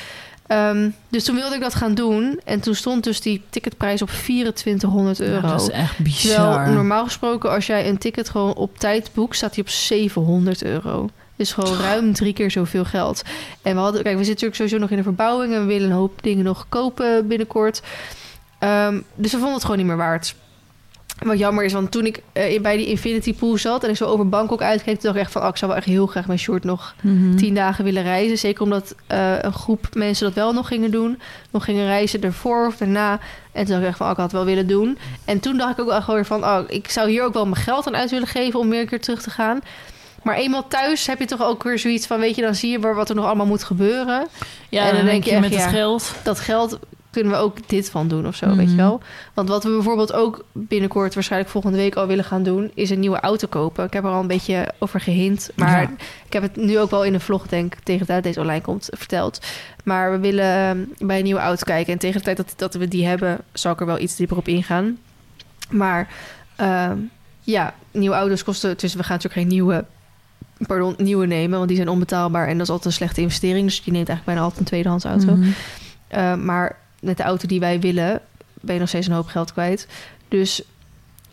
Ehm, 0.52 0.90
dus 1.10 1.24
toen 1.24 1.36
wilde 1.36 1.56
ik 1.56 1.62
dat 1.62 1.76
gaan 1.76 1.94
doen. 1.94 2.40
En 2.46 2.60
toen 2.60 2.76
stond 2.76 3.04
dus 3.04 3.22
die 3.22 3.42
ticketprijs 3.50 4.02
op 4.02 4.10
2400 4.10 5.20
euro. 5.20 5.48
Ja, 5.48 5.52
dat 5.52 5.62
is 5.62 5.70
echt 5.70 5.96
Terwijl 5.96 6.50
bizar. 6.50 6.70
normaal 6.70 7.04
gesproken, 7.04 7.50
als 7.52 7.66
jij 7.66 7.90
een 7.90 7.98
ticket 7.98 8.30
gewoon 8.30 8.54
op 8.54 8.78
tijd 8.78 9.10
boekt, 9.14 9.36
staat 9.36 9.54
die 9.54 9.64
op 9.64 9.70
700 9.70 10.64
euro. 10.64 11.10
Dus 11.36 11.54
gewoon 11.54 11.78
ruim 11.78 12.14
drie 12.14 12.34
keer 12.34 12.52
zoveel 12.52 12.86
geld. 12.86 13.22
En 13.62 13.76
we 13.76 13.80
hadden, 13.82 14.04
kijk, 14.04 14.18
we 14.18 14.24
zitten 14.24 14.48
natuurlijk 14.48 14.56
sowieso 14.56 14.78
nog 14.78 14.90
in 14.90 14.98
de 14.98 15.04
verbouwing 15.04 15.54
en 15.54 15.60
we 15.60 15.66
willen 15.66 15.90
een 15.90 15.96
hoop 15.96 16.24
dingen 16.24 16.44
nog 16.44 16.66
kopen 16.70 17.28
binnenkort. 17.28 17.82
Ehm, 18.60 19.00
dus 19.16 19.32
we 19.32 19.38
vonden 19.38 19.54
het 19.54 19.64
gewoon 19.64 19.78
niet 19.78 19.88
meer 19.88 19.98
waard. 19.98 20.36
Wat 21.26 21.38
jammer 21.40 21.64
is, 21.64 21.74
want 21.74 21.92
toen 21.92 22.06
ik 22.06 22.22
eh, 22.34 22.62
bij 22.62 22.78
die 22.78 22.86
Infinity 22.86 23.34
Pool 23.34 23.58
zat... 23.58 23.84
en 23.84 23.90
ik 23.90 23.96
zo 23.96 24.06
over 24.06 24.30
Bangkok 24.30 24.62
uitkeek... 24.62 24.94
toen 24.94 25.04
dacht 25.04 25.16
ik 25.16 25.22
echt 25.22 25.32
van... 25.32 25.42
Oh, 25.42 25.48
ik 25.48 25.58
zou 25.58 25.72
wel 25.72 25.80
echt 25.80 25.90
heel 25.90 26.08
graag 26.08 26.28
mijn 26.28 26.40
short 26.40 26.64
nog 26.64 26.96
Mhm. 27.02 27.36
tien 27.36 27.54
dagen 27.56 27.84
willen 27.84 28.04
reizen. 28.04 28.38
Zeker 28.38 28.64
omdat 28.64 28.96
eh, 29.08 29.34
een 29.42 29.54
groep 29.54 29.88
mensen 29.94 30.26
dat 30.26 30.34
wel 30.34 30.54
nog 30.54 30.68
gingen 30.68 30.92
doen. 30.92 31.20
Nog 31.52 31.64
gingen 31.64 31.86
reizen 31.86 32.22
ervoor 32.22 32.68
of 32.68 32.78
daarna. 32.78 33.20
En 33.52 33.66
toen 33.66 33.74
dacht 33.74 33.82
ik 33.82 33.88
echt 33.88 33.98
van, 33.98 34.06
oh, 34.06 34.12
ik 34.12 34.18
had 34.18 34.26
het 34.26 34.36
wel 34.36 34.46
willen 34.46 34.68
doen. 34.68 34.98
En 35.26 35.40
toen 35.40 35.58
dacht 35.58 35.72
ik 35.72 35.80
ook 35.80 35.92
gewoon 35.92 36.16
weer 36.16 36.26
van... 36.26 36.44
Oh, 36.44 36.60
ik 36.68 36.90
zou 36.90 37.10
hier 37.10 37.24
ook 37.24 37.34
wel 37.34 37.46
mijn 37.46 37.62
geld 37.62 37.88
aan 37.88 37.96
uit 37.96 38.10
willen 38.12 38.28
geven... 38.28 38.60
om 38.60 38.70
weer 38.70 38.82
een 38.82 38.88
keer 38.88 39.02
terug 39.02 39.22
te 39.22 39.30
gaan. 39.30 39.60
Maar 40.24 40.36
eenmaal 40.36 40.68
thuis 40.68 41.08
heb 41.08 41.20
je 41.20 41.26
toch 41.26 41.44
ook 41.44 41.64
weer 41.64 41.80
zoiets 41.80 42.08
van... 42.08 42.20
weet 42.20 42.36
je, 42.36 42.42
dan 42.42 42.56
zie 42.56 42.72
je 42.72 42.80
wat 42.80 43.10
er 43.10 43.16
nog 43.16 43.26
allemaal 43.26 43.46
moet 43.46 43.64
gebeuren. 43.64 44.28
Ja, 44.70 44.90
En 44.90 44.96
dan 44.96 45.06
denk 45.06 45.24
je 45.24 45.32
echt, 45.32 45.42
met 45.42 45.54
ja. 45.54 45.60
het 45.60 45.70
geld. 45.70 46.14
Dat 46.24 46.40
geld 46.40 46.80
kunnen 47.12 47.32
we 47.32 47.38
ook 47.38 47.68
dit 47.70 47.90
van 47.90 48.08
doen 48.08 48.28
of 48.28 48.36
zo, 48.36 48.48
Mhm. 48.48 48.56
weet 48.58 48.70
je 48.70 48.76
wel. 48.76 49.02
Want 49.34 49.50
wat 49.50 49.64
we 49.64 49.70
bijvoorbeeld 49.70 50.14
ook 50.14 50.46
binnenkort... 50.52 51.14
waarschijnlijk 51.14 51.52
volgende 51.52 51.78
week 51.78 51.96
al 51.96 52.08
willen 52.08 52.24
gaan 52.24 52.44
doen... 52.44 52.72
is 52.74 52.90
een 52.90 53.00
nieuwe 53.00 53.20
auto 53.20 53.48
kopen. 53.48 53.86
Ik 53.86 53.94
heb 53.94 54.04
er 54.04 54.10
al 54.10 54.20
een 54.22 54.28
beetje 54.28 54.72
over 54.80 55.00
gehint. 55.00 55.50
Maar 55.56 55.82
Ja. 55.82 55.90
ik 56.26 56.34
heb 56.34 56.42
het 56.42 56.56
nu 56.56 56.80
ook 56.80 56.90
wel 56.90 57.06
in 57.06 57.14
een 57.14 57.22
vlog, 57.22 57.48
denk 57.48 57.74
ik... 57.74 57.80
tegen 57.84 58.00
de 58.00 58.06
tijd 58.06 58.24
dat 58.24 58.34
deze 58.34 58.40
online 58.46 58.62
komt, 58.62 58.90
verteld. 58.92 59.40
Maar 59.84 60.12
we 60.12 60.20
willen 60.20 60.46
eh, 61.00 61.08
bij 61.08 61.18
een 61.18 61.24
nieuwe 61.24 61.40
auto 61.42 61.64
kijken. 61.66 61.94
En 61.94 62.00
tegen 62.00 62.18
de 62.18 62.24
tijd 62.24 62.38
dat, 62.38 62.54
dat 62.56 62.74
we 62.74 62.88
die 62.88 63.06
hebben... 63.06 63.38
zal 63.54 63.72
ik 63.72 63.80
er 63.80 63.86
wel 63.86 64.00
iets 64.00 64.16
dieper 64.16 64.38
op 64.38 64.48
ingaan. 64.48 64.98
Maar 65.70 66.08
ehm, 66.56 66.98
ja, 67.42 67.74
nieuwe 67.92 68.16
auto's 68.16 68.44
kosten... 68.44 68.78
Dus 68.78 68.94
we 68.94 69.04
gaan 69.04 69.16
natuurlijk 69.18 69.42
geen 69.42 69.48
nieuwe... 69.58 69.86
Pardon, 70.68 70.94
nieuwe 70.98 71.26
nemen, 71.26 71.56
want 71.58 71.68
die 71.68 71.78
zijn 71.78 71.90
onbetaalbaar 71.90 72.48
en 72.48 72.54
dat 72.54 72.62
is 72.62 72.70
altijd 72.70 72.86
een 72.86 72.92
slechte 73.00 73.22
investering. 73.22 73.66
Dus 73.66 73.76
je 73.84 73.92
neemt 73.92 74.08
eigenlijk 74.10 74.26
bijna 74.26 74.42
altijd 74.42 74.60
een 74.60 74.66
tweedehands 74.66 75.06
auto. 75.06 75.36
Mhm. 75.36 75.50
Uh, 76.16 76.36
maar 76.36 76.78
met 77.02 77.18
de 77.18 77.24
auto 77.24 77.48
die 77.48 77.60
wij 77.60 77.80
willen, 77.80 78.22
ben 78.62 78.74
je 78.74 78.80
nog 78.80 78.90
steeds 78.90 79.08
een 79.08 79.14
hoop 79.14 79.28
geld 79.28 79.52
kwijt. 79.54 79.88
Dus 80.28 80.62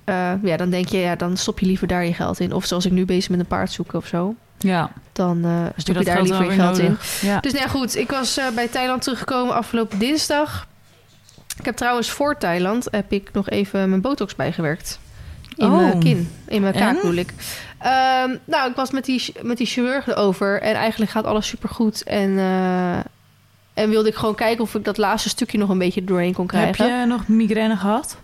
uh, 0.04 0.32
ja, 0.42 0.56
dan 0.56 0.70
denk 0.70 0.88
je, 0.88 0.98
ja, 0.98 1.16
dan 1.16 1.36
stop 1.36 1.58
je 1.58 1.66
liever 1.66 1.86
daar 1.86 2.04
je 2.04 2.14
geld 2.14 2.40
in. 2.40 2.52
Of 2.52 2.64
zoals 2.64 2.86
ik 2.86 2.92
nu 2.92 3.04
bezig 3.04 3.30
met 3.30 3.40
een 3.40 3.46
paard 3.46 3.72
zoeken 3.72 3.98
of 3.98 4.06
zo. 4.06 4.34
Ja, 4.58 4.90
Dan 5.12 5.46
uh, 5.46 5.66
stop 5.76 5.96
je 5.96 6.04
daar 6.04 6.22
liever 6.22 6.44
je 6.44 6.50
geld 6.50 6.78
in. 6.78 6.96
Ja. 7.20 7.40
Dus 7.40 7.52
nou 7.52 7.64
ja, 7.64 7.70
goed. 7.70 7.96
Ik 7.96 8.10
was 8.10 8.38
uh, 8.38 8.44
bij 8.54 8.68
Thailand 8.68 9.02
teruggekomen 9.02 9.54
afgelopen 9.54 9.98
dinsdag. 9.98 10.66
Ik 11.58 11.64
heb 11.64 11.76
trouwens 11.76 12.10
voor 12.10 12.38
Thailand 12.38 12.88
heb 12.90 13.12
ik 13.12 13.30
nog 13.32 13.48
even 13.48 13.88
mijn 13.88 14.00
botox 14.00 14.34
bijgewerkt. 14.34 14.98
In 15.56 15.66
Oh. 15.66 15.76
mijn 15.76 15.98
kin. 15.98 16.30
In 16.46 16.62
mijn 16.62 16.74
kaak 16.74 16.94
bedoel 16.94 17.14
ik. 17.14 17.32
Ehm, 17.78 18.36
nou, 18.44 18.70
ik 18.70 18.76
was 18.76 18.90
met 18.90 19.04
die, 19.04 19.32
met 19.42 19.56
die 19.56 19.66
chirurg 19.66 20.06
erover. 20.06 20.62
En 20.62 20.74
eigenlijk 20.74 21.10
gaat 21.10 21.24
alles 21.24 21.46
supergoed. 21.46 22.02
En, 22.02 22.38
eh, 22.38 22.98
en 23.78 23.90
wilde 23.90 24.08
ik 24.08 24.14
gewoon 24.14 24.34
kijken 24.34 24.64
of 24.64 24.74
ik 24.74 24.84
dat 24.84 24.96
laatste 24.96 25.28
stukje 25.28 25.58
nog 25.58 25.68
een 25.68 25.78
beetje 25.78 26.04
doorheen 26.04 26.34
kon 26.34 26.50
Heb 26.52 26.72
krijgen. 26.72 27.00
je 27.00 27.06
nog 27.06 27.28
migraine 27.28 27.76
gehad? 27.76 28.16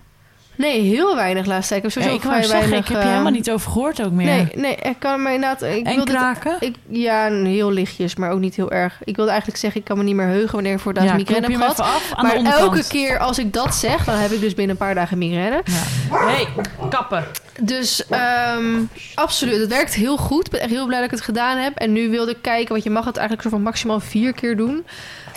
Nee, 0.56 0.80
heel 0.80 1.16
weinig 1.16 1.46
laatste 1.46 1.68
tijd. 1.68 1.84
Ik 1.84 1.94
heb 1.94 2.02
Ja, 2.02 2.10
sowieso 2.10 2.16
ik 2.16 2.22
wou 2.22 2.34
vrij 2.34 2.48
zeggen, 2.48 2.70
weinig... 2.70 2.88
ik 2.88 2.94
heb 2.94 3.02
je 3.02 3.08
eh, 3.08 3.12
helemaal 3.12 3.32
niet 3.32 3.50
over 3.50 3.70
gehoord 3.70 4.02
ook 4.02 4.12
meer. 4.12 4.26
Nee, 4.26 4.48
nee, 4.54 4.76
ik 4.76 4.96
kan 4.98 5.22
me 5.22 5.32
inderdaad... 5.32 5.62
Ik 5.62 5.86
en 5.86 5.94
wilde 5.94 6.12
kraken? 6.12 6.56
ik, 6.60 6.74
ja, 6.88 7.30
heel 7.30 7.70
lichtjes, 7.72 8.14
maar 8.14 8.30
ook 8.30 8.38
niet 8.38 8.54
heel 8.54 8.70
erg. 8.70 8.98
Ik 9.04 9.16
wilde 9.16 9.30
eigenlijk 9.30 9.60
zeggen, 9.60 9.80
ik 9.80 9.86
kan 9.86 9.98
me 9.98 10.04
niet 10.04 10.14
meer 10.14 10.26
heugen 10.26 10.54
wanneer 10.54 10.72
ik 10.72 10.78
voor 10.78 10.94
dat 10.94 11.04
ja, 11.04 11.14
migraine 11.14 11.46
heb 11.46 11.56
gehad. 11.56 11.80
af 11.80 12.12
Maar 12.22 12.36
elke 12.36 12.86
keer 12.88 13.18
als 13.18 13.38
ik 13.38 13.52
dat 13.52 13.74
zeg, 13.74 14.04
dan 14.04 14.14
heb 14.14 14.30
ik 14.30 14.40
dus 14.40 14.54
binnen 14.54 14.76
een 14.76 14.86
paar 14.86 14.94
dagen 14.94 15.18
migraine. 15.18 15.62
Ja. 15.64 15.82
hey, 16.16 16.46
kappen. 16.88 17.24
Dus 17.60 18.06
ehm, 18.06 18.82
absoluut, 19.14 19.60
het 19.60 19.68
werkt 19.68 19.94
heel 19.94 20.16
goed. 20.16 20.44
Ik 20.44 20.50
ben 20.50 20.60
echt 20.60 20.70
heel 20.70 20.86
blij 20.86 20.98
dat 20.98 21.06
ik 21.06 21.14
het 21.16 21.24
gedaan 21.24 21.58
heb. 21.58 21.76
En 21.76 21.92
nu 21.92 22.10
wilde 22.10 22.30
ik 22.30 22.38
kijken, 22.40 22.68
want 22.68 22.84
je 22.84 22.90
mag 22.90 23.04
het 23.04 23.16
eigenlijk 23.16 23.48
zo 23.48 23.54
van 23.54 23.64
maximaal 23.64 24.00
vier 24.00 24.32
keer 24.32 24.56
doen. 24.56 24.84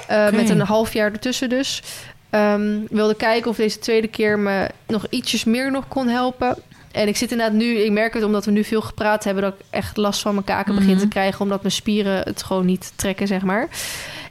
Eh. 0.07 0.29
Met 0.29 0.49
een 0.49 0.59
half 0.59 0.93
jaar 0.93 1.11
ertussen 1.11 1.49
dus. 1.49 1.83
Ehm 2.29 2.77
wilde 2.89 3.15
kijken 3.15 3.49
of 3.49 3.55
deze 3.57 3.79
tweede 3.79 4.07
keer 4.07 4.39
me 4.39 4.69
nog 4.87 5.05
ietsjes 5.09 5.43
meer 5.43 5.71
nog 5.71 5.87
kon 5.87 6.07
helpen. 6.07 6.55
En 6.91 7.07
ik 7.07 7.17
zit 7.17 7.31
inderdaad 7.31 7.55
nu, 7.55 7.65
ik 7.77 7.91
merk 7.91 8.13
het 8.13 8.23
omdat 8.23 8.45
we 8.45 8.51
nu 8.51 8.63
veel 8.63 8.81
gepraat 8.81 9.23
hebben, 9.23 9.43
dat 9.43 9.53
ik 9.53 9.65
echt 9.69 9.97
last 9.97 10.21
van 10.21 10.33
mijn 10.33 10.45
kaken 10.45 10.75
begin 10.75 10.89
Mhm. 10.91 10.99
te 10.99 11.07
krijgen, 11.07 11.41
omdat 11.41 11.61
mijn 11.61 11.73
spieren 11.73 12.21
het 12.23 12.43
gewoon 12.43 12.65
niet 12.65 12.93
trekken, 12.95 13.27
zeg 13.27 13.41
maar. 13.41 13.67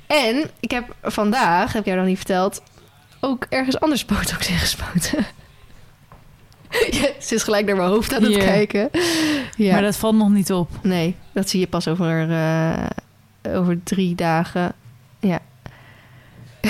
En 0.06 0.50
ik 0.60 0.70
heb 0.70 0.94
vandaag, 1.02 1.72
heb 1.72 1.80
ik 1.80 1.86
jou 1.86 1.98
nog 1.98 2.06
niet 2.08 2.16
verteld, 2.16 2.62
ook 3.20 3.46
ergens 3.48 3.80
anders 3.80 4.04
botox 4.14 4.48
ingespoten. 4.48 5.18
ja, 7.00 7.08
ze 7.20 7.34
is 7.34 7.42
gelijk 7.42 7.66
naar 7.66 7.76
mijn 7.76 7.88
hoofd 7.88 8.14
aan 8.14 8.22
het 8.22 8.36
kijken. 8.36 8.90
Ja. 9.56 9.72
Maar 9.72 9.82
dat 9.82 9.96
valt 9.96 10.16
nog 10.16 10.30
niet 10.30 10.52
op. 10.52 10.70
Nee, 10.82 11.14
dat 11.32 11.48
zie 11.48 11.60
je 11.60 11.66
pas 11.66 11.88
over, 11.88 12.30
eh, 12.30 13.54
over 13.56 13.82
drie 13.82 14.14
dagen. 14.14 14.72
Ja. 15.20 15.38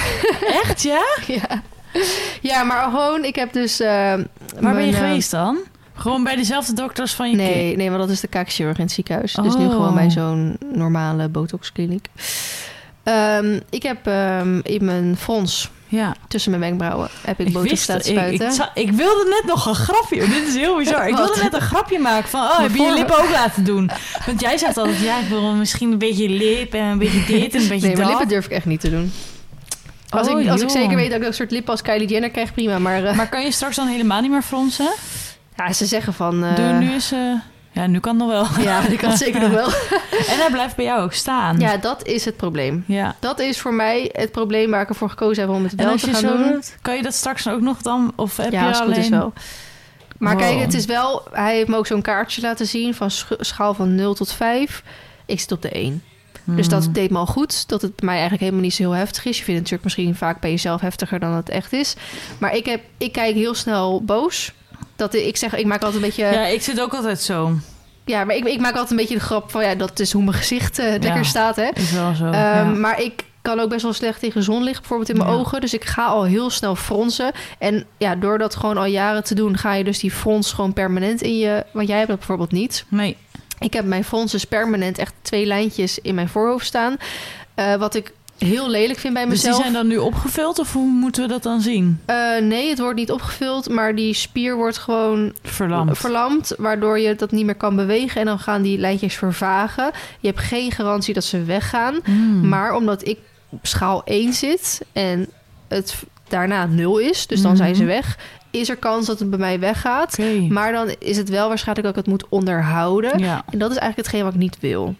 Echt, 0.63 0.83
ja? 0.83 1.03
ja. 1.27 1.63
Ja, 2.41 2.63
maar 2.63 2.83
gewoon, 2.85 3.25
ik 3.25 3.35
heb 3.37 3.53
dus... 3.53 3.81
eh, 3.81 3.89
Waar 3.89 4.19
ben 4.61 4.75
mijn, 4.75 4.87
je 4.87 4.93
eh, 4.93 4.99
geweest 4.99 5.31
dan? 5.31 5.57
Gewoon 5.95 6.25
bij 6.25 6.37
dezelfde 6.37 6.73
dokters 6.73 7.13
van 7.15 7.31
je 7.31 7.37
kind? 7.37 7.49
Nee, 7.55 7.77
nee, 7.77 7.89
want 7.89 8.01
dat 8.03 8.11
is 8.11 8.21
de 8.21 8.27
kaakchirurg 8.29 8.77
in 8.77 8.83
het 8.85 8.93
ziekenhuis. 8.93 9.33
Dus 9.33 9.57
nu 9.57 9.65
Oh. 9.65 9.71
gewoon 9.71 9.95
bij 9.95 10.11
zo'n 10.11 10.57
normale 10.73 11.29
botoxkliniek. 11.29 12.09
Ehm, 13.03 13.61
ik 13.71 13.83
heb 13.83 14.07
ehm, 14.07 14.59
in 14.63 14.85
mijn 14.85 15.17
frons 15.19 15.71
Ja. 15.89 16.15
tussen 16.29 16.51
mijn 16.51 16.63
wenkbrauwen 16.63 17.09
heb 17.25 17.41
ik, 17.41 17.47
Ik, 17.47 17.53
botox 17.53 17.71
wist 17.71 17.89
laten 17.89 18.15
het. 18.15 18.25
Ik, 18.27 18.41
ik, 18.41 18.51
spuiten. 18.53 18.83
ik 18.83 18.91
wilde 18.93 19.25
net 19.29 19.43
nog 19.55 19.67
een 19.67 19.75
grapje. 19.75 20.21
Dit 20.21 20.47
is 20.49 20.55
heel 20.55 20.77
bizar. 20.77 21.09
Ik 21.09 21.17
wilde 21.25 21.43
net 21.43 21.55
een 21.55 21.61
grapje 21.61 21.99
maken 21.99 22.29
van... 22.29 22.41
Oh, 22.41 22.59
heb 22.59 22.75
je 22.75 22.83
je 22.83 22.93
lippen 22.93 23.19
ook 23.23 23.31
laten 23.31 23.65
doen? 23.65 23.91
Want 24.27 24.41
jij 24.41 24.59
zegt 24.59 24.77
altijd... 24.77 24.99
Ja, 24.99 25.19
ik 25.19 25.29
wil 25.29 25.53
misschien 25.53 25.93
een 25.93 25.99
beetje 25.99 26.29
lip 26.29 26.75
en 26.75 26.85
een 26.85 26.99
beetje 26.99 27.25
dit 27.25 27.55
en 27.55 27.61
een 27.61 27.69
beetje 27.75 27.87
nee, 27.87 27.97
mijn 27.97 27.97
dat. 27.97 28.07
lippen 28.09 28.29
durf 28.29 28.45
ik 28.45 28.51
echt 28.51 28.67
niet 28.67 28.81
te 28.81 28.91
doen. 28.91 29.13
Als, 30.19 30.29
Oh, 30.29 30.41
ik, 30.41 30.49
als 30.49 30.61
ik 30.63 30.69
zeker 30.71 30.97
weet 30.97 31.11
dat 31.11 31.21
ik 31.21 31.27
een 31.27 31.35
soort 31.35 31.51
lippen 31.51 31.71
als 31.71 31.83
Kylie 31.83 32.09
Jenner 32.09 32.31
krijg, 32.31 32.53
prima. 32.55 32.79
Maar, 32.79 33.05
eh, 33.05 33.17
Maar 33.17 33.29
kan 33.29 33.43
je 33.45 33.51
straks 33.53 33.77
dan 33.77 33.87
helemaal 33.87 34.21
niet 34.21 34.31
meer 34.31 34.43
fronsen? 34.43 34.91
ja, 35.57 35.73
ze 35.73 35.87
zeggen 35.87 36.13
van... 36.15 36.45
eh, 36.45 36.57
Doe 36.57 36.73
nu 36.73 36.93
eens... 36.93 37.13
eh, 37.13 37.19
ja, 37.73 37.87
nu 37.87 38.01
kan 38.01 38.21
het 38.21 38.29
nog 38.29 38.55
wel. 38.57 38.65
Ja, 38.65 38.87
ik 38.87 38.99
kan 38.99 39.09
het 39.11 39.19
zeker 39.19 39.41
nog 39.41 39.51
wel. 39.51 39.69
En 40.33 40.39
hij 40.39 40.49
blijft 40.51 40.77
bij 40.77 40.85
jou 40.85 41.03
ook 41.03 41.13
staan. 41.13 41.59
Ja, 41.59 41.77
dat 41.77 42.07
is 42.07 42.25
het 42.25 42.37
probleem. 42.37 42.85
Ja. 42.87 43.15
Dat 43.21 43.39
is 43.41 43.61
voor 43.61 43.75
mij 43.75 44.11
het 44.13 44.33
probleem 44.33 44.71
waar 44.71 44.83
ik 44.83 44.89
ervoor 44.89 45.09
gekozen 45.11 45.43
heb 45.47 45.53
om 45.55 45.63
het 45.65 45.75
wel 45.75 45.97
te 45.97 46.13
gaan 46.15 46.23
doen. 46.37 46.53
doet, 46.53 46.77
kan 46.83 46.97
je 46.97 47.03
dat 47.03 47.15
straks 47.15 47.49
ook 47.49 47.61
nog 47.61 47.83
dan? 47.83 48.13
Of 48.17 48.37
heb 48.37 48.53
ja, 48.53 48.61
je 48.61 48.67
als 48.69 48.79
het 48.79 48.87
alleen... 48.87 48.95
goed 49.03 49.05
is 49.13 49.19
wel. 49.19 49.33
Maar 50.19 50.33
Wow. 50.35 50.43
kijk, 50.43 50.61
het 50.61 50.75
is 50.75 50.85
wel... 50.85 51.23
Hij 51.33 51.55
heeft 51.55 51.69
me 51.69 51.77
ook 51.77 51.87
zo'n 51.87 52.03
kaartje 52.03 52.41
laten 52.41 52.67
zien 52.67 52.95
van 52.95 53.11
sch- 53.11 53.33
schaal 53.39 53.75
van 53.75 53.95
0 53.95 54.15
tot 54.15 54.33
5. 54.33 54.83
Ik 55.27 55.41
zit 55.41 55.53
op 55.53 55.63
de 55.63 55.71
1. 55.71 56.03
Dus 56.47 56.69
dat 56.69 56.85
Hmm. 56.85 56.93
deed 56.93 57.11
me 57.11 57.19
al 57.19 57.27
goed. 57.27 57.69
Dat 57.69 57.83
het 57.83 57.97
bij 57.97 58.05
mij 58.05 58.15
eigenlijk 58.15 58.43
helemaal 58.43 58.63
niet 58.65 58.75
zo 58.75 58.83
heel 58.83 58.93
heftig 58.93 59.25
is. 59.25 59.39
Je 59.39 59.45
vindt 59.45 59.61
het 59.61 59.71
natuurlijk 59.71 59.83
misschien 59.85 60.15
vaak 60.15 60.41
bij 60.41 60.51
jezelf 60.51 60.81
heftiger 60.81 61.19
dan 61.21 61.33
het 61.33 61.49
echt 61.49 61.73
is. 61.73 61.95
Maar 62.39 62.57
ik, 62.57 62.67
heb, 62.67 62.81
ik 62.99 63.13
kijk 63.13 63.35
heel 63.35 63.55
snel 63.55 64.03
boos. 64.05 64.53
Dat 64.97 65.15
ik 65.15 65.37
zeg, 65.37 65.55
ik 65.55 65.67
maak 65.67 65.83
altijd 65.83 66.03
een 66.03 66.09
beetje... 66.09 66.25
Ja, 66.25 66.33
Ja, 66.33 66.47
ik 66.47 66.63
zit 66.63 66.81
ook 66.81 66.95
altijd 66.95 67.21
zo. 67.21 67.53
maar 68.07 68.31
ik, 68.37 68.45
ik 68.45 68.61
maak 68.61 68.73
altijd 68.73 68.91
een 68.91 68.97
beetje 68.97 69.15
de 69.15 69.21
grap 69.21 69.51
van... 69.51 69.63
Ja, 69.65 69.75
dat 69.75 70.01
is 70.01 70.13
hoe 70.13 70.23
mijn 70.23 70.37
gezicht 70.37 70.79
eh, 70.79 70.87
lekker 70.91 71.15
Ja. 71.17 71.23
staat, 71.23 71.57
hè. 71.57 71.69
Is 71.75 71.93
wel 71.93 72.15
zo. 72.15 72.25
Ehm, 72.25 72.35
ja. 72.35 72.65
Maar 72.65 73.01
ik 73.03 73.25
kan 73.43 73.61
ook 73.61 73.69
best 73.71 73.83
wel 73.83 73.93
slecht 73.93 74.21
tegen 74.21 74.43
zonlicht, 74.43 74.79
bijvoorbeeld 74.79 75.09
in 75.11 75.17
mijn 75.17 75.29
Ja. 75.31 75.35
ogen. 75.37 75.61
Dus 75.61 75.75
ik 75.75 75.85
ga 75.85 76.07
al 76.07 76.25
heel 76.25 76.51
snel 76.51 76.77
fronsen. 76.77 77.33
En 77.59 77.87
ja, 77.99 78.15
door 78.17 78.39
dat 78.39 78.57
gewoon 78.57 78.77
al 78.77 78.85
jaren 78.85 79.25
te 79.25 79.35
doen, 79.35 79.57
ga 79.59 79.73
je 79.75 79.85
dus 79.85 79.99
die 79.99 80.11
frons 80.11 80.53
gewoon 80.53 80.73
permanent 80.73 81.23
in 81.23 81.39
je. 81.39 81.65
Want 81.73 81.89
jij 81.89 81.97
hebt 81.97 82.09
dat 82.09 82.19
bijvoorbeeld 82.19 82.53
niet. 82.53 82.85
Nee. 82.89 83.17
Ik 83.59 83.73
heb 83.73 83.85
mijn 83.85 84.05
dus 84.31 84.45
permanent 84.45 84.99
echt 84.99 85.15
twee 85.23 85.47
lijntjes 85.47 85.99
in 85.99 86.15
mijn 86.15 86.29
voorhoofd 86.29 86.67
staan. 86.67 86.97
Eh, 87.55 87.75
wat 87.75 87.95
ik 87.95 88.13
heel 88.39 88.71
lelijk 88.71 88.99
vind 88.99 89.15
bij 89.15 89.25
Dus 89.25 89.33
die 89.41 89.43
mezelf. 89.49 89.63
zijn 89.63 89.73
dan 89.75 89.87
nu 89.87 89.97
opgevuld 89.97 90.59
of 90.59 90.73
hoe 90.73 90.91
moeten 90.91 91.23
we 91.23 91.29
dat 91.29 91.43
dan 91.43 91.61
zien? 91.61 92.01
Eh, 92.05 92.17
nee, 92.41 92.69
het 92.69 92.79
wordt 92.79 92.99
niet 92.99 93.11
opgevuld, 93.11 93.69
maar 93.69 93.95
die 93.95 94.15
spier 94.15 94.57
wordt 94.57 94.79
gewoon 94.79 95.33
Verlamd. 95.43 95.99
verlamd, 95.99 96.53
waardoor 96.59 96.99
je 96.99 97.15
dat 97.15 97.31
niet 97.31 97.45
meer 97.45 97.55
kan 97.55 97.77
bewegen 97.77 98.21
en 98.21 98.27
dan 98.27 98.39
gaan 98.39 98.63
die 98.63 98.79
lijntjes 98.79 99.15
vervagen. 99.15 99.91
Je 100.21 100.29
hebt 100.29 100.41
geen 100.41 100.71
garantie 100.73 101.15
dat 101.15 101.25
ze 101.25 101.43
weggaan, 101.45 101.99
Hmm. 102.05 102.49
maar 102.49 102.75
omdat 102.75 103.07
ik 103.09 103.19
op 103.49 103.67
schaal 103.67 104.03
1 104.05 104.33
zit 104.33 104.81
en 104.93 105.29
het 105.69 105.95
daarna 106.29 106.67
0 106.67 106.99
is, 106.99 107.27
dus 107.27 107.41
dan 107.43 107.51
Mhm. 107.53 107.61
zijn 107.61 107.75
ze 107.75 107.85
weg, 107.85 108.19
is 108.61 108.69
er 108.69 108.77
kans 108.77 109.07
dat 109.07 109.19
het 109.19 109.31
bij 109.31 109.39
mij 109.39 109.59
weggaat. 109.61 110.19
Maar 110.49 110.73
dan 110.73 110.95
is 110.99 111.17
het 111.17 111.29
wel 111.29 111.49
waarschijnlijk 111.49 111.87
dat 111.87 111.97
ik 111.97 112.03
het 112.05 112.13
moet 112.13 112.29
onderhouden. 112.29 113.19
Ja, 113.19 113.45
En 113.51 113.59
dat 113.59 113.71
is 113.71 113.77
eigenlijk 113.77 113.97
hetgeen 114.09 114.25
wat 114.25 114.35
ik 114.35 114.39
niet 114.41 114.61
wil. 114.61 114.95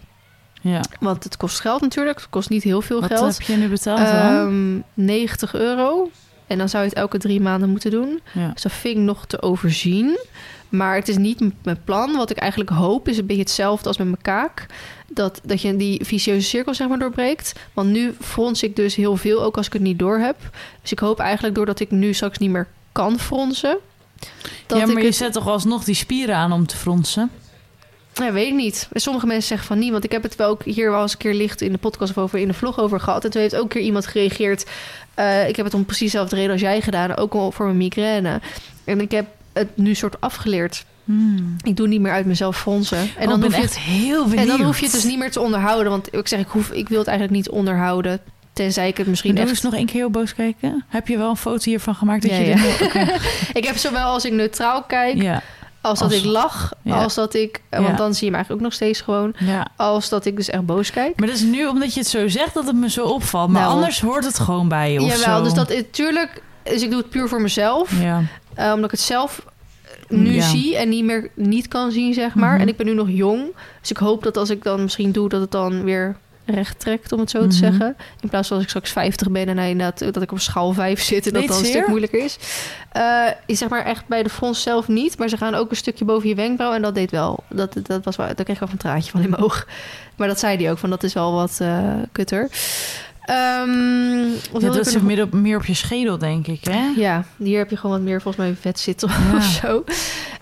ja. 0.61 0.81
Want 0.99 1.23
het 1.23 1.37
kost 1.37 1.59
geld 1.59 1.81
natuurlijk. 1.81 2.17
Het 2.19 2.29
kost 2.29 2.49
niet 2.49 2.63
heel 2.63 2.81
veel 2.81 2.99
Wat 3.01 3.09
geld. 3.11 3.37
heb 3.37 3.47
je 3.47 3.55
nu 3.55 3.67
betaald 3.67 3.97
dan? 3.99 4.85
Ehm 4.95 5.05
90 5.05 5.53
euro. 5.55 6.09
En 6.47 6.57
dan 6.57 6.69
zou 6.69 6.83
je 6.83 6.89
het 6.89 6.97
elke 6.97 7.17
drie 7.17 7.41
maanden 7.41 7.69
moeten 7.69 7.91
doen. 7.91 8.19
ja. 8.33 8.49
Dus 8.53 8.61
dat 8.61 8.71
vind 8.71 8.97
ik 8.97 9.03
nog 9.03 9.25
te 9.25 9.41
overzien. 9.41 10.17
Maar 10.69 10.95
het 10.95 11.07
is 11.07 11.17
niet 11.17 11.39
mijn 11.63 11.83
plan. 11.83 12.15
Wat 12.15 12.29
ik 12.29 12.37
eigenlijk 12.37 12.69
hoop 12.69 13.07
is 13.07 13.17
een 13.17 13.25
beetje 13.25 13.41
hetzelfde 13.41 13.87
als 13.87 13.97
met 13.97 14.07
mijn 14.07 14.21
kaak. 14.21 14.65
Dat, 15.07 15.41
dat 15.43 15.61
je 15.61 15.75
die 15.75 16.05
vicieuze 16.05 16.47
cirkel 16.47 16.73
zeg 16.73 16.87
maar 16.87 16.99
doorbreekt. 16.99 17.53
Want 17.73 17.89
nu 17.89 18.13
frons 18.19 18.63
ik 18.63 18.75
dus 18.75 18.95
heel 18.95 19.15
veel, 19.15 19.43
ook 19.43 19.57
als 19.57 19.65
ik 19.67 19.73
het 19.73 19.81
niet 19.81 19.99
door 19.99 20.17
heb. 20.17 20.35
Dus 20.81 20.91
ik 20.91 20.99
hoop 20.99 21.19
eigenlijk 21.19 21.55
doordat 21.55 21.79
ik 21.79 21.91
nu 21.91 22.13
straks 22.13 22.37
niet 22.37 22.49
meer 22.49 22.67
kan 22.97 23.19
fronsen. 23.19 23.77
Dat 24.65 24.77
ja, 24.79 24.85
maar 24.85 24.95
ik 24.95 25.01
je 25.01 25.07
het- 25.07 25.15
zet 25.15 25.33
toch 25.33 25.47
alsnog 25.47 25.83
die 25.83 25.95
spieren 25.95 26.35
aan 26.35 26.51
om 26.51 26.67
te 26.67 26.75
fronsen? 26.77 27.31
Ja, 28.13 28.31
weet 28.31 28.47
ik 28.47 28.53
niet. 28.53 28.87
Sommige 28.93 29.25
mensen 29.25 29.47
zeggen 29.47 29.67
van 29.67 29.79
niet. 29.79 29.91
Want 29.91 30.03
ik 30.03 30.11
heb 30.11 30.23
het 30.23 30.35
wel 30.35 30.49
ook 30.49 30.63
hier 30.63 30.91
wel 30.91 31.01
eens 31.01 31.11
een 31.11 31.17
keer 31.17 31.33
licht 31.33 31.61
in 31.61 31.71
de 31.71 31.77
podcast 31.77 32.11
of 32.11 32.17
over 32.17 32.39
in 32.39 32.47
de 32.47 32.53
vlog 32.53 32.79
over 32.79 32.99
gehad. 32.99 33.25
En 33.25 33.31
toen 33.31 33.41
heeft 33.41 33.55
ook 33.55 33.61
een 33.61 33.67
keer 33.67 33.81
iemand 33.81 34.07
gereageerd. 34.07 34.65
eh, 35.13 35.47
ik 35.47 35.55
heb 35.55 35.65
het 35.65 35.73
om 35.73 35.85
precies 35.85 36.11
dezelfde 36.11 36.35
reden 36.35 36.51
als 36.51 36.61
jij 36.61 36.81
gedaan. 36.81 37.15
Ook 37.15 37.33
al 37.33 37.51
voor 37.51 37.65
mijn 37.65 37.77
migraine. 37.77 38.39
En 38.83 39.01
ik 39.01 39.11
heb 39.11 39.25
het 39.53 39.77
nu 39.77 39.93
soort 39.95 40.21
afgeleerd. 40.21 40.85
Hmm. 41.05 41.55
Ik 41.63 41.75
doe 41.75 41.87
niet 41.87 42.01
meer 42.01 42.11
uit 42.11 42.25
mezelf 42.25 42.57
fronsen. 42.57 42.97
En 42.97 43.09
En 43.17 43.29
dan, 43.29 43.41
hoef 43.43 43.55
je 43.55 43.61
echt 43.61 43.75
het, 43.75 43.83
heel 43.83 44.23
benieuwd. 44.23 44.39
en 44.41 44.47
dan 44.57 44.61
hoef 44.65 44.77
je 44.79 44.83
het 44.85 44.93
dus 44.93 45.03
niet 45.03 45.17
meer 45.19 45.31
te 45.31 45.39
onderhouden. 45.41 45.91
Want 45.91 46.13
ik 46.13 46.27
zeg, 46.27 46.39
ik, 46.39 46.47
hoef, 46.47 46.71
ik 46.71 46.89
wil 46.89 46.97
het 46.99 47.07
eigenlijk 47.07 47.37
niet 47.37 47.49
onderhouden. 47.49 48.19
Tenzij 48.57 48.87
ik 48.87 48.97
het 48.97 49.07
misschien 49.07 49.31
Doe 49.31 49.39
echt... 49.41 49.49
eens 49.49 49.61
nog 49.61 49.73
één 49.73 49.85
keer 49.85 49.95
heel 49.95 50.09
boos 50.09 50.33
kijken. 50.35 50.85
Heb 50.87 51.07
je 51.07 51.17
wel 51.17 51.29
een 51.29 51.37
foto 51.37 51.63
hiervan 51.63 51.95
gemaakt 51.95 52.21
dat 52.21 52.31
Ja, 52.31 52.37
je 52.37 52.45
ja. 52.45 52.55
dit-. 52.55 53.51
Ik 53.59 53.65
heb 53.65 53.77
zowel 53.77 54.05
als 54.05 54.25
ik 54.25 54.31
neutraal 54.31 54.83
kijk, 54.83 55.21
Ja, 55.21 55.41
als 55.81 55.99
dat 55.99 56.11
Als- 56.11 56.17
ik 56.19 56.25
lach, 56.25 56.73
ja. 56.81 57.03
als 57.03 57.13
dat 57.15 57.33
ik... 57.33 57.61
eh, 57.69 57.79
Ja. 57.79 57.85
Want 57.85 57.97
dan 57.97 58.13
zie 58.13 58.25
je 58.25 58.29
me 58.31 58.35
eigenlijk 58.35 58.51
ook 58.65 58.69
nog 58.69 58.73
steeds 58.77 59.01
gewoon. 59.01 59.33
ja. 59.39 59.67
Als 59.75 60.09
dat 60.09 60.25
ik 60.25 60.35
dus 60.35 60.49
echt 60.49 60.65
boos 60.65 60.91
kijk. 60.91 61.19
Maar 61.19 61.27
dat 61.27 61.35
is 61.35 61.41
nu 61.41 61.67
omdat 61.67 61.93
je 61.93 61.99
het 61.99 62.09
zo 62.09 62.27
zegt 62.27 62.53
dat 62.53 62.65
het 62.65 62.75
me 62.75 62.89
zo 62.89 63.05
opvalt. 63.05 63.49
Maar 63.49 63.61
Nou. 63.61 63.73
anders 63.73 64.01
hoort 64.01 64.25
het 64.25 64.39
gewoon 64.39 64.67
bij 64.67 64.91
je 64.93 65.01
of 65.01 65.17
Jawel, 65.17 65.37
zo. 65.37 65.43
dus 65.43 65.53
dat 65.53 65.69
natuurlijk... 65.69 66.41
Dus 66.63 66.81
ik 66.81 66.89
doe 66.89 66.99
het 66.99 67.09
puur 67.09 67.27
voor 67.27 67.41
mezelf. 67.41 68.01
Ja. 68.01 68.21
eh, 68.53 68.65
omdat 68.73 68.85
ik 68.85 68.91
het 68.91 68.99
zelf 68.99 69.45
eh, 69.83 70.17
nu 70.17 70.33
Ja. 70.33 70.41
zie 70.47 70.77
en 70.77 70.89
niet 70.89 71.03
meer 71.03 71.29
niet 71.35 71.67
kan 71.67 71.91
zien, 71.91 72.13
zeg 72.13 72.35
maar. 72.35 72.51
Mhm. 72.53 72.61
En 72.61 72.67
ik 72.67 72.77
ben 72.77 72.85
nu 72.85 72.93
nog 72.93 73.07
jong. 73.09 73.41
Dus 73.81 73.89
ik 73.91 73.97
hoop 73.97 74.23
dat 74.23 74.37
als 74.37 74.49
ik 74.49 74.63
dan 74.63 74.81
misschien 74.81 75.11
doe, 75.11 75.29
dat 75.29 75.41
het 75.41 75.51
dan 75.51 75.83
weer 75.83 76.15
recht 76.47 76.79
trekt, 76.79 77.11
om 77.11 77.19
het 77.19 77.29
zo 77.29 77.39
Mhm. 77.39 77.49
te 77.49 77.55
zeggen. 77.55 77.95
In 78.21 78.29
plaats 78.29 78.47
van 78.47 78.55
als 78.57 78.65
ik 78.65 78.69
straks 78.71 78.91
50 78.91 79.29
ben 79.31 79.47
en 79.47 79.57
hij 79.57 79.69
inderdaad, 79.69 80.13
dat 80.13 80.23
ik 80.23 80.31
op 80.31 80.39
schaal 80.39 80.73
5 80.73 81.01
zit 81.01 81.27
en 81.27 81.33
dat 81.33 81.47
dan 81.47 81.57
een 81.59 81.65
stuk 81.65 81.87
moeilijker 81.87 82.23
is. 82.23 82.37
Eh 82.91 83.25
is 83.45 83.57
zeg 83.57 83.69
maar 83.69 83.85
echt 83.85 84.07
bij 84.07 84.23
de 84.23 84.29
frons 84.29 84.61
zelf 84.61 84.87
niet, 84.87 85.17
maar 85.17 85.29
ze 85.29 85.37
gaan 85.37 85.55
ook 85.55 85.69
een 85.69 85.75
stukje 85.75 86.05
boven 86.05 86.29
je 86.29 86.35
wenkbrauw 86.35 86.73
en 86.73 86.81
dat 86.81 86.95
deed 86.95 87.11
wel. 87.11 87.43
Dat, 87.49 87.75
dat 87.83 88.03
was 88.05 88.15
wel, 88.15 88.25
daar 88.25 88.35
kreeg 88.35 88.47
ik 88.55 88.59
wel 88.59 88.69
een 88.71 88.77
traantje 88.77 89.11
van 89.11 89.21
in 89.21 89.29
mijn 89.29 89.41
oog. 89.43 89.67
Maar 90.15 90.27
dat 90.27 90.39
zei 90.39 90.57
hij 90.57 90.71
ook, 90.71 90.77
van 90.77 90.89
dat 90.89 91.03
is 91.03 91.13
wel 91.13 91.33
wat 91.33 91.57
eh, 91.61 91.93
kutter. 92.11 92.49
Ehm, 93.21 94.19
Ja, 94.53 94.59
dat 94.59 94.85
zit 94.85 94.93
nog- 94.93 95.03
meer 95.03 95.21
op, 95.23 95.33
meer 95.33 95.57
op 95.57 95.65
je 95.65 95.73
schedel, 95.73 96.17
denk 96.17 96.47
ik, 96.47 96.63
hè? 96.63 96.91
ja, 96.95 97.23
hier 97.37 97.57
heb 97.57 97.69
je 97.69 97.77
gewoon 97.77 97.95
wat 97.95 98.05
meer 98.05 98.21
volgens 98.21 98.45
mij 98.45 98.55
vet 98.61 98.79
zitten 98.79 99.09
Ja. 99.09 99.35
of 99.37 99.43
zo. 99.43 99.83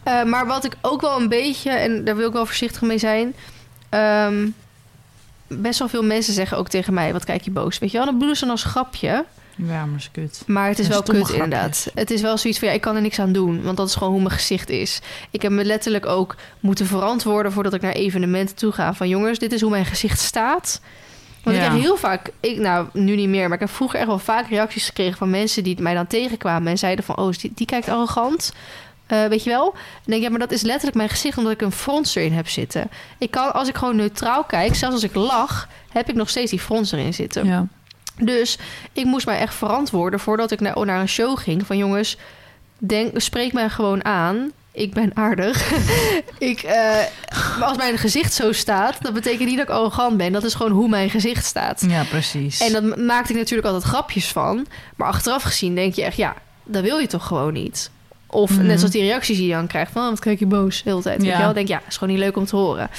Eh, 0.03 0.23
maar 0.23 0.45
wat 0.47 0.63
ik 0.63 0.75
ook 0.81 1.01
wel 1.01 1.19
een 1.19 1.29
beetje, 1.29 1.69
en 1.69 2.03
daar 2.03 2.15
wil 2.15 2.27
ik 2.27 2.33
wel 2.33 2.45
voorzichtig 2.45 2.81
mee 2.81 2.97
zijn. 2.97 3.33
ehm, 3.89 4.47
best 5.47 5.79
wel 5.79 5.87
veel 5.87 6.03
mensen 6.03 6.33
zeggen 6.33 6.57
ook 6.57 6.67
tegen 6.69 6.93
mij, 6.93 7.13
wat 7.13 7.25
kijk 7.25 7.41
je 7.41 7.51
boos. 7.51 7.79
Weet 7.79 7.91
je 7.91 7.97
wel, 7.97 8.05
dan 8.05 8.13
bedoelen 8.13 8.37
ze 8.37 8.43
dan 8.43 8.53
als 8.53 8.63
grapje. 8.63 9.25
Ja, 9.55 9.85
maar 9.85 9.97
is 9.97 10.09
kut. 10.11 10.43
Maar 10.47 10.67
het 10.67 10.79
is 10.79 10.87
wel 10.87 11.03
kut 11.03 11.15
grapjes. 11.15 11.35
inderdaad. 11.35 11.91
Het 11.93 12.11
is 12.11 12.21
wel 12.21 12.37
zoiets 12.37 12.59
van, 12.59 12.67
ja, 12.67 12.73
ik 12.73 12.81
kan 12.81 12.95
er 12.95 13.01
niks 13.01 13.19
aan 13.19 13.31
doen. 13.31 13.63
Want 13.63 13.77
dat 13.77 13.87
is 13.87 13.95
gewoon 13.95 14.13
hoe 14.13 14.21
mijn 14.21 14.33
gezicht 14.33 14.69
is. 14.69 15.01
Ik 15.31 15.41
heb 15.41 15.51
me 15.51 15.65
letterlijk 15.65 16.05
ook 16.05 16.35
moeten 16.59 16.85
verantwoorden... 16.85 17.51
voordat 17.51 17.73
ik 17.73 17.81
naar 17.81 17.91
evenementen 17.91 18.55
toe 18.55 18.71
ga. 18.71 18.93
Van 18.93 19.09
jongens, 19.09 19.39
dit 19.39 19.51
is 19.51 19.61
hoe 19.61 19.69
mijn 19.69 19.85
gezicht 19.85 20.19
staat. 20.19 20.81
Want 21.43 21.57
Ja. 21.57 21.63
ik 21.63 21.71
heb 21.71 21.81
heel 21.81 21.97
vaak... 21.97 22.31
Ik, 22.39 22.57
nou, 22.57 22.87
nu 22.93 23.15
niet 23.15 23.29
meer. 23.29 23.43
Maar 23.47 23.53
ik 23.53 23.67
heb 23.67 23.75
vroeger 23.75 23.99
echt 23.99 24.07
wel 24.07 24.19
vaak 24.19 24.49
reacties 24.49 24.85
gekregen... 24.85 25.17
van 25.17 25.29
mensen 25.29 25.63
die 25.63 25.81
mij 25.81 25.93
dan 25.93 26.07
tegenkwamen... 26.07 26.67
en 26.71 26.77
zeiden 26.77 27.05
van, 27.05 27.17
oh, 27.17 27.31
die, 27.31 27.51
die 27.55 27.65
kijkt 27.65 27.89
arrogant. 27.89 28.53
Eh, 29.07 29.25
weet 29.25 29.43
je 29.43 29.49
wel? 29.49 29.67
Ik 29.75 30.11
denk, 30.11 30.21
ja, 30.21 30.29
maar 30.29 30.39
dat 30.39 30.51
is 30.51 30.61
letterlijk 30.61 30.97
mijn 30.97 31.09
gezicht... 31.09 31.37
omdat 31.37 31.53
ik 31.53 31.61
een 31.61 31.71
frons 31.71 32.15
erin 32.15 32.33
heb 32.33 32.47
zitten. 32.47 32.89
Ik 33.17 33.31
kan, 33.31 33.53
als 33.53 33.67
ik 33.67 33.75
gewoon 33.75 33.95
neutraal 33.95 34.43
kijk... 34.43 34.75
zelfs 34.75 34.93
als 34.95 35.03
ik 35.03 35.15
lach... 35.15 35.67
heb 35.89 36.09
ik 36.09 36.15
nog 36.15 36.29
steeds 36.29 36.51
die 36.51 36.59
frons 36.59 36.91
erin 36.91 37.13
zitten. 37.13 37.45
Ja. 37.45 37.67
Dus 38.17 38.57
ik 38.93 39.05
moest 39.05 39.25
mij 39.25 39.39
echt 39.39 39.55
verantwoorden 39.55 40.19
voordat 40.19 40.51
ik 40.51 40.59
naar, 40.59 40.85
naar 40.85 40.99
een 40.99 41.07
show 41.07 41.37
ging. 41.37 41.65
Van 41.65 41.77
jongens, 41.77 42.17
denk, 42.77 43.21
spreek 43.21 43.53
mij 43.53 43.69
gewoon 43.69 44.05
aan. 44.05 44.51
Ik 44.71 44.93
ben 44.93 45.11
aardig. 45.13 45.71
ik, 46.37 46.61
eh, 46.61 46.99
als 47.61 47.77
mijn 47.77 47.97
gezicht 47.97 48.33
zo 48.33 48.51
staat, 48.51 49.01
dat 49.01 49.13
betekent 49.13 49.49
niet 49.49 49.57
dat 49.57 49.67
ik 49.67 49.73
arrogant 49.73 50.17
ben. 50.17 50.31
Dat 50.31 50.43
is 50.43 50.53
gewoon 50.53 50.71
hoe 50.71 50.89
mijn 50.89 51.09
gezicht 51.09 51.45
staat. 51.45 51.85
ja, 51.87 52.03
precies. 52.03 52.59
En 52.59 52.73
dat 52.73 52.97
maakte 52.97 53.31
ik 53.31 53.37
natuurlijk 53.37 53.67
altijd 53.67 53.91
grapjes 53.91 54.27
van. 54.27 54.67
Maar 54.95 55.07
achteraf 55.07 55.43
gezien 55.43 55.75
denk 55.75 55.93
je 55.93 56.03
echt, 56.03 56.17
ja, 56.17 56.35
dat 56.63 56.83
wil 56.83 56.97
je 56.97 57.07
toch 57.07 57.27
gewoon 57.27 57.53
niet. 57.53 57.89
Of 58.27 58.51
Mhm. 58.51 58.65
net 58.65 58.77
zoals 58.77 58.93
die 58.93 59.01
reacties 59.01 59.37
die 59.37 59.47
je 59.47 59.53
dan 59.53 59.67
krijgt 59.67 59.91
van, 59.91 60.03
oh, 60.03 60.09
wat 60.09 60.19
kijk 60.19 60.39
je 60.39 60.45
boos 60.45 60.83
de 60.83 60.89
hele 60.89 61.01
tijd. 61.01 61.17
Weet 61.17 61.27
Ja. 61.31 61.37
je 61.37 61.43
wel? 61.43 61.53
denk 61.53 61.67
ja, 61.67 61.81
is 61.87 61.97
gewoon 61.97 62.13
niet 62.13 62.23
leuk 62.23 62.37
om 62.37 62.45
te 62.45 62.55
horen. 62.55 62.89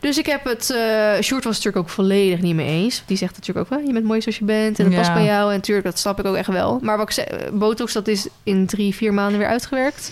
Dus 0.00 0.18
ik 0.18 0.26
heb 0.26 0.44
het... 0.44 0.70
eh 0.70 1.22
Sjoerd 1.22 1.44
was 1.44 1.56
natuurlijk 1.56 1.76
ook 1.76 1.88
volledig 1.88 2.40
niet 2.40 2.54
mee 2.54 2.66
eens. 2.68 3.02
Die 3.06 3.16
zegt 3.16 3.34
natuurlijk 3.36 3.66
ook 3.72 3.78
wel, 3.78 3.86
je 3.86 3.92
bent 3.92 4.04
mooi 4.04 4.20
zoals 4.20 4.38
je 4.38 4.44
bent. 4.44 4.78
En 4.78 4.84
dat 4.84 4.92
Ja. 4.94 4.98
past 5.00 5.12
bij 5.12 5.24
jou. 5.24 5.50
En 5.50 5.56
natuurlijk, 5.56 5.86
dat 5.86 5.98
snap 5.98 6.18
ik 6.18 6.26
ook 6.26 6.36
echt 6.36 6.48
wel. 6.48 6.78
Maar 6.82 6.96
wat 6.96 7.06
ik 7.08 7.14
zeg, 7.14 7.26
botox, 7.52 7.92
dat 7.92 8.08
is 8.08 8.26
in 8.42 8.66
drie, 8.66 8.94
vier 8.94 9.14
maanden 9.14 9.38
weer 9.38 9.48
uitgewerkt. 9.48 10.10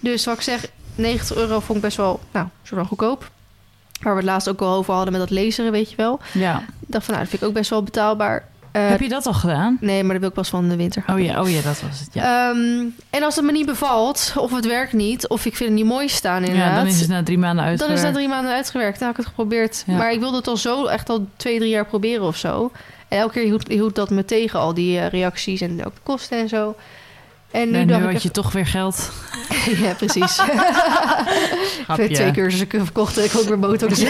Dus 0.00 0.24
wat 0.24 0.34
ik 0.34 0.40
zeg, 0.40 0.66
90 0.94 1.36
euro 1.36 1.60
vond 1.60 1.78
ik 1.78 1.84
best 1.84 1.96
wel, 1.96 2.20
nou, 2.32 2.46
soort 2.62 2.80
van 2.80 2.88
goedkoop. 2.88 3.30
Waar 4.02 4.12
we 4.12 4.18
het 4.20 4.28
laatst 4.28 4.48
ook 4.48 4.60
al 4.60 4.74
over 4.76 4.94
hadden 4.94 5.12
met 5.12 5.20
dat 5.28 5.30
laseren, 5.30 5.72
weet 5.72 5.90
je 5.90 5.96
wel. 5.96 6.20
ja. 6.34 6.58
Ik 6.58 6.86
dacht 6.94 7.04
van, 7.04 7.14
nou, 7.14 7.26
dat 7.26 7.28
vind 7.30 7.42
ik 7.42 7.48
ook 7.48 7.54
best 7.54 7.70
wel 7.70 7.82
betaalbaar. 7.82 8.48
Eh, 8.72 8.88
Heb 8.88 9.00
je 9.00 9.08
dat 9.08 9.26
al 9.26 9.32
gedaan? 9.32 9.76
Nee, 9.80 10.02
maar 10.02 10.10
dat 10.12 10.20
wil 10.20 10.28
ik 10.28 10.34
pas 10.34 10.48
van 10.48 10.68
de 10.68 10.76
winter 10.76 11.02
gaan 11.02 11.16
Oh 11.16 11.22
ja, 11.24 11.40
oh 11.40 11.50
ja, 11.50 11.60
dat 11.62 11.80
was 11.80 12.00
het. 12.00 12.08
Ja. 12.12 12.50
Ehm, 12.50 12.84
en 13.10 13.22
als 13.22 13.36
het 13.36 13.44
me 13.44 13.52
niet 13.52 13.66
bevalt, 13.66 14.32
of 14.36 14.50
het 14.54 14.66
werkt 14.66 14.92
niet, 14.92 15.28
of 15.28 15.44
ik 15.46 15.56
vind 15.56 15.68
het 15.70 15.78
niet 15.78 15.88
mooi 15.88 16.08
staan 16.08 16.44
inderdaad... 16.44 16.70
ja, 16.70 16.76
dan 16.76 16.86
is 16.86 17.00
het 17.00 17.08
na 17.08 17.22
drie 17.22 17.38
maanden 17.38 17.64
uit. 17.64 17.78
Dan 17.78 17.90
is 17.90 18.02
dat 18.02 18.14
drie 18.14 18.28
maanden 18.28 18.52
uitgewerkt. 18.52 18.98
Dan 18.98 19.08
heb 19.08 19.16
ik 19.18 19.24
het 19.24 19.34
geprobeerd. 19.34 19.82
Ja. 19.86 19.96
Maar 19.96 20.12
ik 20.12 20.20
wilde 20.20 20.36
het 20.36 20.46
al 20.46 20.56
zo 20.56 20.86
echt 20.86 21.08
al 21.08 21.26
twee, 21.36 21.58
drie 21.58 21.70
jaar 21.70 21.86
proberen 21.86 22.26
of 22.26 22.36
zo. 22.36 22.72
En 23.08 23.18
elke 23.18 23.32
keer 23.32 23.42
hield, 23.44 23.68
hield 23.68 23.94
dat 23.94 24.10
me 24.10 24.24
tegen, 24.24 24.58
al 24.58 24.74
die 24.74 24.98
eh, 24.98 25.08
reacties 25.08 25.60
en 25.60 25.84
ook 25.86 25.94
de 25.94 26.00
kosten 26.02 26.38
en 26.38 26.48
zo. 26.48 26.76
En 27.50 27.70
nu 27.70 27.92
had 27.92 28.10
ik... 28.10 28.18
je 28.18 28.30
toch 28.30 28.52
weer 28.52 28.66
geld. 28.66 29.10
echt- 29.48 29.78
ja, 29.84 29.92
precies. 29.94 30.38
ik 31.88 31.96
heb 31.96 32.12
twee 32.14 32.30
cursussen 32.30 32.68
verkocht 32.70 33.18
en 33.18 33.24
ik 33.24 33.36
ook 33.36 33.44
weer 33.44 33.58
botox. 33.58 34.02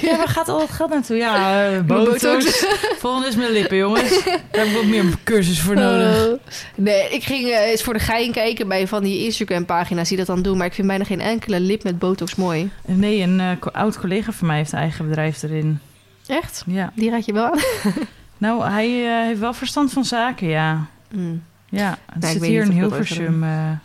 Ja, 0.08 0.16
waar 0.16 0.28
gaat 0.28 0.48
al 0.48 0.58
dat 0.58 0.70
geld 0.70 0.90
naartoe? 0.90 1.16
Ja, 1.16 1.66
eh, 1.70 1.80
botox. 1.80 2.66
Volgende 2.98 3.28
is 3.28 3.36
mijn 3.36 3.52
lippen, 3.52 3.76
jongens. 3.76 4.24
Daar 4.24 4.40
heb 4.50 4.66
ik 4.66 4.74
wat 4.74 4.84
meer 4.84 5.04
cursus 5.24 5.60
voor 5.60 5.74
nodig. 5.74 6.26
Oh. 6.26 6.38
nee, 6.74 7.10
ik 7.10 7.24
ging 7.24 7.48
eh, 7.48 7.70
eens 7.70 7.82
voor 7.82 7.92
de 7.92 8.00
gein 8.00 8.32
kijken 8.32 8.68
bij 8.68 8.88
van 8.88 9.02
die 9.02 9.24
Instagram-pagina's 9.24 10.08
die 10.08 10.16
dat 10.16 10.26
dan 10.26 10.42
doen. 10.42 10.56
Maar 10.56 10.66
ik 10.66 10.74
vind 10.74 10.86
bijna 10.86 11.04
geen 11.04 11.20
enkele 11.20 11.60
lip 11.60 11.82
met 11.82 11.98
botox 11.98 12.34
mooi. 12.34 12.70
Nee, 12.86 13.20
een 13.20 13.40
eh, 13.40 13.66
oud 13.72 13.98
collega 13.98 14.32
van 14.32 14.46
mij 14.46 14.56
heeft 14.56 14.72
een 14.72 14.78
eigen 14.78 15.08
bedrijf 15.08 15.42
erin. 15.42 15.78
Echt? 16.26 16.64
Ja. 16.66 16.92
Die 16.94 17.10
raad 17.10 17.24
je 17.24 17.32
wel 17.32 17.44
aan? 17.44 17.58
Nou, 18.38 18.64
hij 18.64 18.88
heeft 19.26 19.40
wel 19.40 19.54
verstand 19.54 19.92
van 19.92 20.04
zaken, 20.04 20.48
ja. 20.48 20.86
Hmm. 21.10 21.42
Ja, 21.68 21.98
het 22.12 22.24
ik 22.24 22.30
zit 22.30 22.44
hier 22.44 22.62
in 22.62 22.70
Hilversum. 22.70 23.44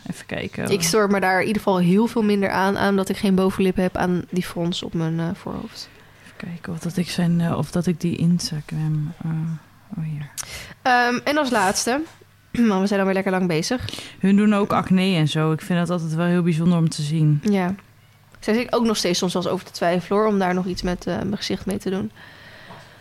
even 0.09 0.25
kijken. 0.25 0.69
Ik 0.69 0.81
stoor 0.81 1.11
me 1.11 1.19
daar 1.19 1.39
in 1.41 1.47
ieder 1.47 1.61
geval 1.61 1.79
heel 1.79 2.07
veel 2.07 2.23
minder 2.23 2.49
aan, 2.49 2.77
aan 2.77 2.95
dat 2.95 3.09
ik 3.09 3.17
geen 3.17 3.35
bovenlip 3.35 3.75
heb 3.75 3.97
aan 3.97 4.23
die 4.29 4.43
frons 4.43 4.83
op 4.83 4.93
mijn 4.93 5.35
voorhoofd. 5.35 5.89
Kijken 6.37 6.73
of 6.73 6.79
dat 6.79 6.97
ik, 6.97 7.09
zijn, 7.09 7.41
eh, 7.41 7.57
of 7.57 7.71
dat 7.71 7.85
ik 7.85 8.01
die 8.01 8.15
Instagram... 8.15 9.13
eh, 9.23 9.29
oh, 9.97 10.03
hier. 10.03 10.29
Ehm, 10.81 11.19
en 11.23 11.37
als 11.37 11.49
laatste, 11.49 12.01
want 12.51 12.81
we 12.81 12.87
zijn 12.87 12.99
alweer 12.99 13.15
lekker 13.15 13.31
lang 13.31 13.47
bezig. 13.47 13.85
Hun 14.19 14.35
doen 14.35 14.53
ook 14.55 14.71
acne 14.73 15.15
en 15.15 15.27
zo. 15.27 15.51
Ik 15.51 15.61
vind 15.61 15.79
dat 15.79 15.89
altijd 15.89 16.13
wel 16.15 16.25
heel 16.25 16.41
bijzonder 16.43 16.77
om 16.77 16.89
te 16.89 17.01
zien. 17.01 17.39
Ja. 17.43 17.75
Daar 18.39 18.55
zit 18.55 18.73
ook 18.73 18.85
nog 18.85 18.97
steeds 18.97 19.19
soms 19.19 19.33
wel 19.33 19.41
eens 19.43 19.51
over 19.51 19.65
te 19.65 19.71
twijfelen 19.71 20.19
hoor, 20.19 20.27
om 20.27 20.39
daar 20.39 20.53
nog 20.53 20.65
iets 20.65 20.81
met 20.81 21.05
eh, 21.07 21.15
mijn 21.15 21.37
gezicht 21.37 21.65
mee 21.65 21.77
te 21.77 21.89
doen. 21.89 22.11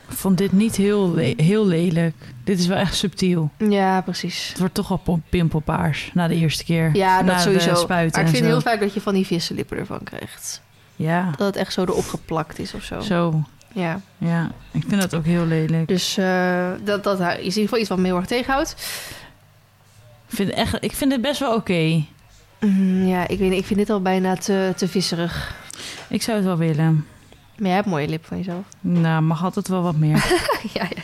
Ik 0.09 0.17
vond 0.17 0.39
dit 0.39 0.53
niet 0.53 0.77
heel, 0.77 1.15
le- 1.15 1.35
heel 1.37 1.67
lelijk. 1.67 2.15
Dit 2.45 2.59
is 2.59 2.67
wel 2.67 2.77
echt 2.79 2.95
subtiel. 2.95 3.51
Ja, 3.59 4.01
precies. 4.01 4.49
Het 4.49 4.59
wordt 4.59 4.75
toch 4.75 4.89
wel 4.89 4.99
pom- 4.99 5.23
pimpelpaars 5.29 6.11
na 6.15 6.29
de 6.29 6.35
eerste 6.35 6.65
keer. 6.65 6.91
Ja, 6.97 7.21
na 7.21 7.33
dat 7.33 7.43
sowieso. 7.43 7.87
Maar 7.87 8.05
ik 8.05 8.15
vind 8.15 8.45
heel 8.45 8.61
vaak 8.61 8.81
dat 8.81 8.95
je 8.95 9.01
van 9.01 9.15
die 9.15 9.27
vissenlippen 9.27 9.77
ervan 9.79 10.01
krijgt. 10.05 10.61
Ja, 10.97 11.31
Dat 11.37 11.47
het 11.47 11.57
echt 11.57 11.73
zo 11.73 11.83
erop 11.83 12.07
geplakt 12.07 12.59
is 12.59 12.75
of 12.75 12.83
zo. 12.83 13.01
zo. 13.01 13.43
Ja. 13.73 14.01
Ja, 14.19 14.51
ik 14.71 14.85
vind 14.89 15.01
dat 15.01 15.15
ook 15.15 15.25
heel 15.25 15.47
lelijk. 15.47 15.89
Dus 15.89 16.17
eh, 16.17 16.69
dat, 16.85 17.05
dat 17.05 17.21
is 17.21 17.29
in 17.37 17.43
ieder 17.45 17.63
geval 17.63 17.79
iets 17.79 17.89
wat 17.89 17.99
me 17.99 18.05
heel 18.05 18.17
erg 18.17 18.27
tegenhoudt. 18.27 18.71
Ik 20.29 20.37
vind, 20.37 20.51
echt, 20.51 20.85
ik 20.85 20.93
vind 20.93 21.13
het 21.13 21.21
best 21.21 21.41
wel 21.41 21.55
oké. 21.55 22.05
Mm, 22.61 23.07
ja, 23.07 23.29
ik 23.29 23.39
weet 23.39 23.53
ik 23.53 23.65
vind 23.67 23.79
dit 23.79 23.91
al 23.91 24.03
bijna 24.03 24.35
te, 24.37 24.73
te 24.77 24.89
visserig. 24.89 25.55
Ik 26.09 26.23
zou 26.23 26.37
het 26.37 26.47
wel 26.47 26.57
willen. 26.57 27.07
Maar 27.57 27.67
jij 27.67 27.75
hebt 27.77 27.87
mooie 27.89 28.09
lip 28.09 28.25
van 28.27 28.37
jezelf. 28.37 28.65
Nou, 28.81 29.23
mag 29.23 29.45
altijd 29.45 29.69
wel 29.69 29.83
wat 29.83 29.97
meer. 29.97 30.17
ja, 30.75 30.89
ja. 30.95 31.03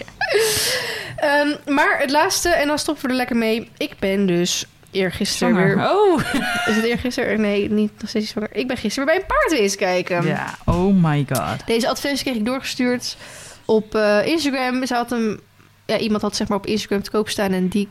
Ehm, 1.17 1.75
maar 1.75 1.99
het 1.99 2.11
laatste, 2.11 2.49
en 2.49 2.67
dan 2.67 2.79
stoppen 2.79 3.05
we 3.05 3.11
er 3.11 3.17
lekker 3.17 3.37
mee. 3.37 3.71
Ik 3.77 3.95
ben 3.99 4.27
dus 4.27 4.67
eergisteren 4.93 5.55
weer... 5.55 5.91
Oh! 5.91 6.21
Is 6.69 6.77
het 6.77 6.85
eergisteren? 6.85 7.41
Nee, 7.41 7.71
niet 7.71 7.93
nog 8.01 8.09
steeds 8.09 8.29
zwanger. 8.29 8.51
Ik 8.53 8.67
ben 8.67 8.77
gisteren 8.77 9.09
weer 9.09 9.15
bij 9.15 9.25
een 9.25 9.37
paardwees 9.37 9.77
kijken. 9.77 10.27
Ja, 10.27 10.55
oh 10.65 11.03
my 11.03 11.27
god. 11.33 11.67
Deze 11.67 11.89
advertentie 11.89 12.25
kreeg 12.25 12.37
ik 12.37 12.45
doorgestuurd 12.45 13.17
op 13.65 13.95
eh, 13.95 14.27
Instagram. 14.27 14.87
Ze 14.87 14.95
had 14.95 15.11
hem... 15.11 15.41
Ja, 15.87 15.99
iemand 15.99 16.23
had 16.23 16.37
zeg 16.37 16.49
maar 16.49 16.59
op 16.59 16.67
Instagram 16.67 17.03
te 17.03 17.11
koop 17.11 17.29
staan... 17.29 17.53
en 17.53 17.69
die 17.69 17.89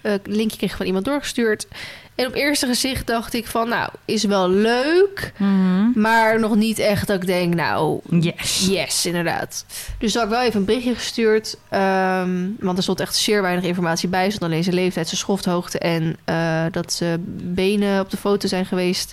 eh, 0.00 0.14
linkje 0.24 0.56
kreeg 0.56 0.76
van 0.76 0.86
iemand 0.86 1.04
doorgestuurd. 1.04 1.66
En 2.14 2.26
op 2.26 2.34
eerste 2.34 2.66
gezicht 2.66 3.06
dacht 3.06 3.34
ik 3.34 3.46
van... 3.46 3.68
nou, 3.68 3.90
is 4.04 4.24
wel 4.24 4.48
leuk... 4.50 5.32
Mhm. 5.36 6.00
maar 6.00 6.40
nog 6.40 6.56
niet 6.56 6.78
echt 6.78 7.06
dat 7.06 7.20
ik 7.20 7.26
denk... 7.26 7.54
nou, 7.54 8.00
Yes. 8.10 8.66
Yes, 8.70 9.06
inderdaad. 9.06 9.64
Dus 9.98 10.14
had 10.14 10.24
ik 10.24 10.28
wel 10.30 10.42
even 10.42 10.60
een 10.60 10.66
berichtje 10.66 10.94
gestuurd. 10.94 11.56
ehm, 11.68 12.48
want 12.58 12.76
er 12.76 12.82
stond 12.82 13.00
echt 13.00 13.16
zeer 13.16 13.42
weinig 13.42 13.64
informatie 13.64 14.08
bij. 14.08 14.24
Er 14.24 14.32
stond 14.32 14.50
alleen 14.50 14.62
zijn 14.62 14.74
leeftijd, 14.74 15.06
zijn 15.06 15.20
schofthoogte... 15.20 15.78
en 15.78 16.16
eh, 16.24 16.64
dat 16.70 16.92
zijn 16.92 17.24
benen 17.42 18.00
op 18.00 18.10
de 18.10 18.16
foto 18.16 18.48
zijn 18.48 18.66
geweest. 18.66 19.12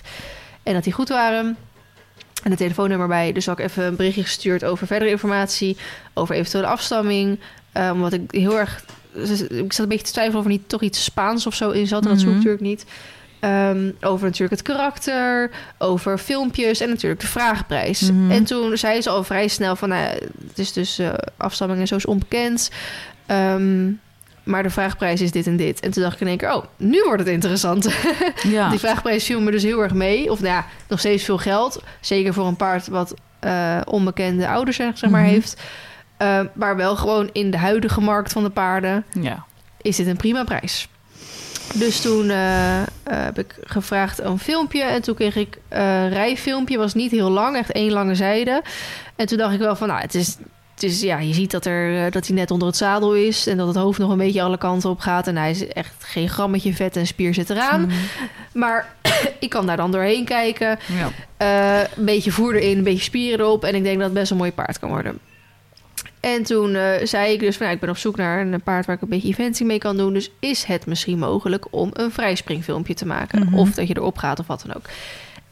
En 0.62 0.74
dat 0.74 0.84
die 0.84 0.92
goed 0.92 1.08
waren. 1.08 1.56
En 2.42 2.50
het 2.50 2.58
telefoonnummer 2.58 3.08
bij. 3.08 3.32
Dus 3.32 3.46
had 3.46 3.58
ik 3.58 3.64
even 3.64 3.84
een 3.84 3.96
berichtje 3.96 4.22
gestuurd 4.22 4.64
over 4.64 4.86
verdere 4.86 5.10
informatie... 5.10 5.76
over 6.14 6.34
eventuele 6.34 6.66
afstamming. 6.66 7.38
eh, 7.72 7.90
omdat 7.92 8.12
ik 8.12 8.22
heel 8.30 8.58
erg 8.58 8.84
ik 9.50 9.72
zat 9.72 9.78
een 9.78 9.88
beetje 9.88 10.04
te 10.06 10.12
twijfelen 10.12 10.38
of 10.38 10.44
er 10.44 10.50
niet 10.50 10.68
toch 10.68 10.82
iets 10.82 11.04
Spaans 11.04 11.46
of 11.46 11.54
zo 11.54 11.70
in 11.70 11.86
zat. 11.86 12.02
En 12.04 12.08
dat 12.08 12.18
zoek 12.20 12.28
ik 12.28 12.34
Mhm. 12.34 12.44
natuurlijk 12.44 12.62
niet. 12.62 12.84
Ehm, 13.40 13.90
over 14.00 14.24
natuurlijk 14.26 14.50
het 14.60 14.62
karakter, 14.62 15.50
over 15.78 16.18
filmpjes 16.18 16.80
en 16.80 16.88
natuurlijk 16.88 17.20
de 17.20 17.26
vraagprijs. 17.26 18.00
Mhm. 18.10 18.30
En 18.30 18.44
toen 18.44 18.76
zei 18.76 19.00
ze 19.02 19.10
al 19.10 19.24
vrij 19.24 19.48
snel 19.48 19.76
van, 19.76 19.88
nou, 19.88 20.02
het 20.48 20.58
is 20.58 20.72
dus 20.72 20.98
eh, 20.98 21.10
afstamming 21.36 21.80
en 21.80 21.86
zo 21.86 21.96
is 21.96 22.06
onbekend. 22.06 22.70
Ehm, 23.26 23.90
maar 24.42 24.62
de 24.62 24.70
vraagprijs 24.70 25.20
is 25.20 25.30
dit 25.30 25.46
en 25.46 25.56
dit. 25.56 25.80
En 25.80 25.90
toen 25.90 26.02
dacht 26.02 26.14
ik 26.14 26.20
in 26.20 26.26
één 26.26 26.36
keer, 26.36 26.54
oh, 26.54 26.64
nu 26.76 27.02
wordt 27.04 27.18
het 27.22 27.28
interessant. 27.32 27.88
Ja. 28.42 28.70
Die 28.70 28.78
vraagprijs 28.78 29.24
viel 29.24 29.40
me 29.40 29.50
dus 29.50 29.62
heel 29.62 29.80
erg 29.82 29.94
mee. 29.94 30.30
Of 30.30 30.40
nou 30.40 30.52
ja, 30.52 30.66
nog 30.88 30.98
steeds 30.98 31.24
veel 31.24 31.38
geld. 31.38 31.82
Zeker 32.00 32.34
voor 32.34 32.46
een 32.46 32.56
paard 32.56 32.86
wat 32.86 33.14
eh, 33.40 33.80
onbekende 33.84 34.48
ouders 34.48 34.76
zeg 34.76 34.98
zeg 34.98 35.10
maar, 35.10 35.22
Mhm. 35.22 35.30
heeft. 35.30 35.60
Eh, 36.18 36.40
maar 36.52 36.76
wel 36.76 36.96
gewoon 36.96 37.30
in 37.32 37.50
de 37.50 37.56
huidige 37.56 38.00
markt 38.00 38.32
van 38.32 38.42
de 38.42 38.50
paarden 38.50 39.04
ja. 39.20 39.44
is 39.82 39.96
dit 39.96 40.06
een 40.06 40.16
prima 40.16 40.44
prijs. 40.44 40.88
Dus 41.74 42.00
toen 42.00 42.30
eh, 42.30 42.80
eh, 42.80 42.86
heb 43.02 43.38
ik 43.38 43.56
gevraagd 43.60 44.20
een 44.20 44.38
filmpje. 44.38 44.82
En 44.82 45.02
toen 45.02 45.14
kreeg 45.14 45.36
ik 45.36 45.58
een 45.68 46.08
rijfilmpje. 46.08 46.78
Was 46.78 46.94
niet 46.94 47.10
heel 47.10 47.30
lang, 47.30 47.56
echt 47.56 47.72
één 47.72 47.90
lange 47.90 48.14
zijde. 48.14 48.62
En 49.16 49.26
toen 49.26 49.38
dacht 49.38 49.54
ik 49.54 49.60
wel 49.60 49.76
van, 49.76 49.88
nou, 49.88 50.00
het 50.00 50.14
is... 50.14 50.36
Het 50.74 50.90
is, 50.90 51.00
ja, 51.00 51.18
je 51.18 51.34
ziet 51.34 51.50
dat, 51.50 51.66
er, 51.66 52.10
dat 52.10 52.26
hij 52.26 52.36
net 52.36 52.50
onder 52.50 52.68
het 52.68 52.76
zadel 52.76 53.14
is 53.14 53.46
en 53.46 53.56
dat 53.56 53.66
het 53.66 53.76
hoofd 53.76 53.98
nog 53.98 54.10
een 54.10 54.18
beetje 54.18 54.42
alle 54.42 54.58
kanten 54.58 54.90
op 54.90 55.00
gaat. 55.00 55.26
En 55.26 55.36
hij 55.36 55.50
is 55.50 55.68
echt 55.68 55.94
geen 55.98 56.28
grammetje 56.28 56.74
vet 56.74 56.96
en 56.96 57.06
spier 57.06 57.34
zit 57.34 57.50
eraan. 57.50 57.80
Mhm. 57.80 57.94
Maar 58.52 58.94
ik 59.40 59.50
kan 59.50 59.66
daar 59.66 59.76
dan 59.76 59.92
doorheen 59.92 60.24
kijken. 60.24 60.78
ja. 60.86 61.86
Een 61.96 62.04
beetje 62.04 62.30
voer 62.30 62.54
erin, 62.54 62.78
een 62.78 62.84
beetje 62.84 63.02
spieren 63.02 63.40
erop. 63.40 63.64
En 63.64 63.74
ik 63.74 63.82
denk 63.82 63.96
dat 63.96 64.04
het 64.04 64.14
best 64.14 64.30
een 64.30 64.36
mooi 64.36 64.52
paard 64.52 64.78
kan 64.78 64.88
worden. 64.88 65.18
En 66.20 66.42
toen 66.42 66.74
eh, 66.74 67.06
zei 67.06 67.32
ik 67.32 67.40
dus 67.40 67.56
van, 67.56 67.66
ja, 67.66 67.72
ik 67.72 67.80
ben 67.80 67.90
op 67.90 67.96
zoek 67.96 68.16
naar 68.16 68.40
een 68.40 68.62
paard 68.62 68.86
waar 68.86 68.96
ik 68.96 69.02
een 69.02 69.08
beetje 69.08 69.28
eventing 69.28 69.68
mee 69.68 69.78
kan 69.78 69.96
doen. 69.96 70.12
Dus 70.12 70.30
is 70.38 70.64
het 70.64 70.86
misschien 70.86 71.18
mogelijk 71.18 71.66
om 71.70 71.90
een 71.92 72.10
vrijspringfilmpje 72.10 72.94
te 72.94 73.06
maken? 73.06 73.44
Mhm. 73.44 73.54
Of 73.54 73.70
dat 73.70 73.88
je 73.88 73.96
erop 73.96 74.18
gaat 74.18 74.38
of 74.38 74.46
wat 74.46 74.64
dan 74.66 74.76
ook. 74.76 74.84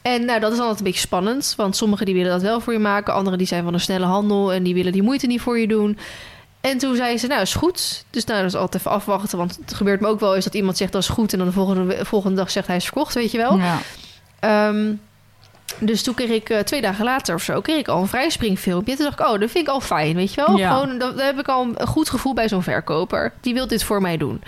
En 0.01 0.25
nou, 0.25 0.39
dat 0.39 0.51
is 0.51 0.59
altijd 0.59 0.77
een 0.77 0.83
beetje 0.83 0.99
spannend. 0.99 1.53
Want 1.57 1.75
sommigen 1.75 2.05
die 2.05 2.15
willen 2.15 2.31
dat 2.31 2.41
wel 2.41 2.59
voor 2.59 2.73
je 2.73 2.79
maken. 2.79 3.13
Anderen 3.13 3.37
die 3.37 3.47
zijn 3.47 3.63
van 3.63 3.73
een 3.73 3.79
snelle 3.79 4.05
handel 4.05 4.53
en 4.53 4.63
die 4.63 4.73
willen 4.73 4.91
die 4.91 5.03
moeite 5.03 5.27
niet 5.27 5.41
voor 5.41 5.59
je 5.59 5.67
doen. 5.67 5.97
En 6.61 6.77
toen 6.77 6.95
zei 6.95 7.17
ze, 7.17 7.27
nou 7.27 7.41
is 7.41 7.53
goed. 7.53 8.05
Dus 8.09 8.25
nou, 8.25 8.41
dat 8.41 8.49
is 8.49 8.55
altijd 8.55 8.81
even 8.81 8.95
afwachten. 8.95 9.37
Want 9.37 9.57
het 9.61 9.73
gebeurt 9.73 10.01
me 10.01 10.07
ook 10.07 10.19
wel 10.19 10.35
eens 10.35 10.43
dat 10.43 10.53
iemand 10.53 10.77
zegt 10.77 10.91
dat 10.91 11.01
is 11.01 11.09
goed. 11.09 11.31
En 11.31 11.37
dan 11.37 11.47
de 11.47 11.53
volgende, 11.53 12.05
volgende 12.05 12.35
dag 12.35 12.51
zegt 12.51 12.67
hij 12.67 12.75
is 12.75 12.83
verkocht, 12.83 13.13
weet 13.13 13.31
je 13.31 13.37
wel. 13.37 13.57
Ja. 13.57 13.79
Ehm, 14.39 14.93
dus 15.79 16.03
toen 16.03 16.13
kreeg 16.13 16.29
ik 16.29 16.49
eh, 16.49 16.59
twee 16.59 16.81
dagen 16.81 17.05
later 17.05 17.35
of 17.35 17.41
zo, 17.41 17.61
kreeg 17.61 17.77
ik 17.79 17.87
al 17.87 18.01
een 18.01 18.07
vrijspringfilmpje. 18.07 18.95
Toen 18.95 19.05
dacht 19.05 19.19
ik, 19.19 19.25
oh, 19.25 19.39
dat 19.39 19.51
vind 19.51 19.67
ik 19.67 19.73
al 19.73 19.81
fijn, 19.81 20.15
weet 20.15 20.33
je 20.33 20.43
wel. 20.45 20.57
Ja. 20.57 20.71
Gewoon, 20.71 20.97
dat, 20.97 21.21
heb 21.21 21.39
ik 21.39 21.47
al 21.47 21.67
een 21.75 21.87
goed 21.87 22.09
gevoel 22.09 22.33
bij 22.33 22.47
zo'n 22.47 22.63
verkoper. 22.63 23.33
Die 23.41 23.53
wil 23.53 23.67
dit 23.67 23.83
voor 23.83 24.01
mij 24.01 24.17
doen. 24.17 24.41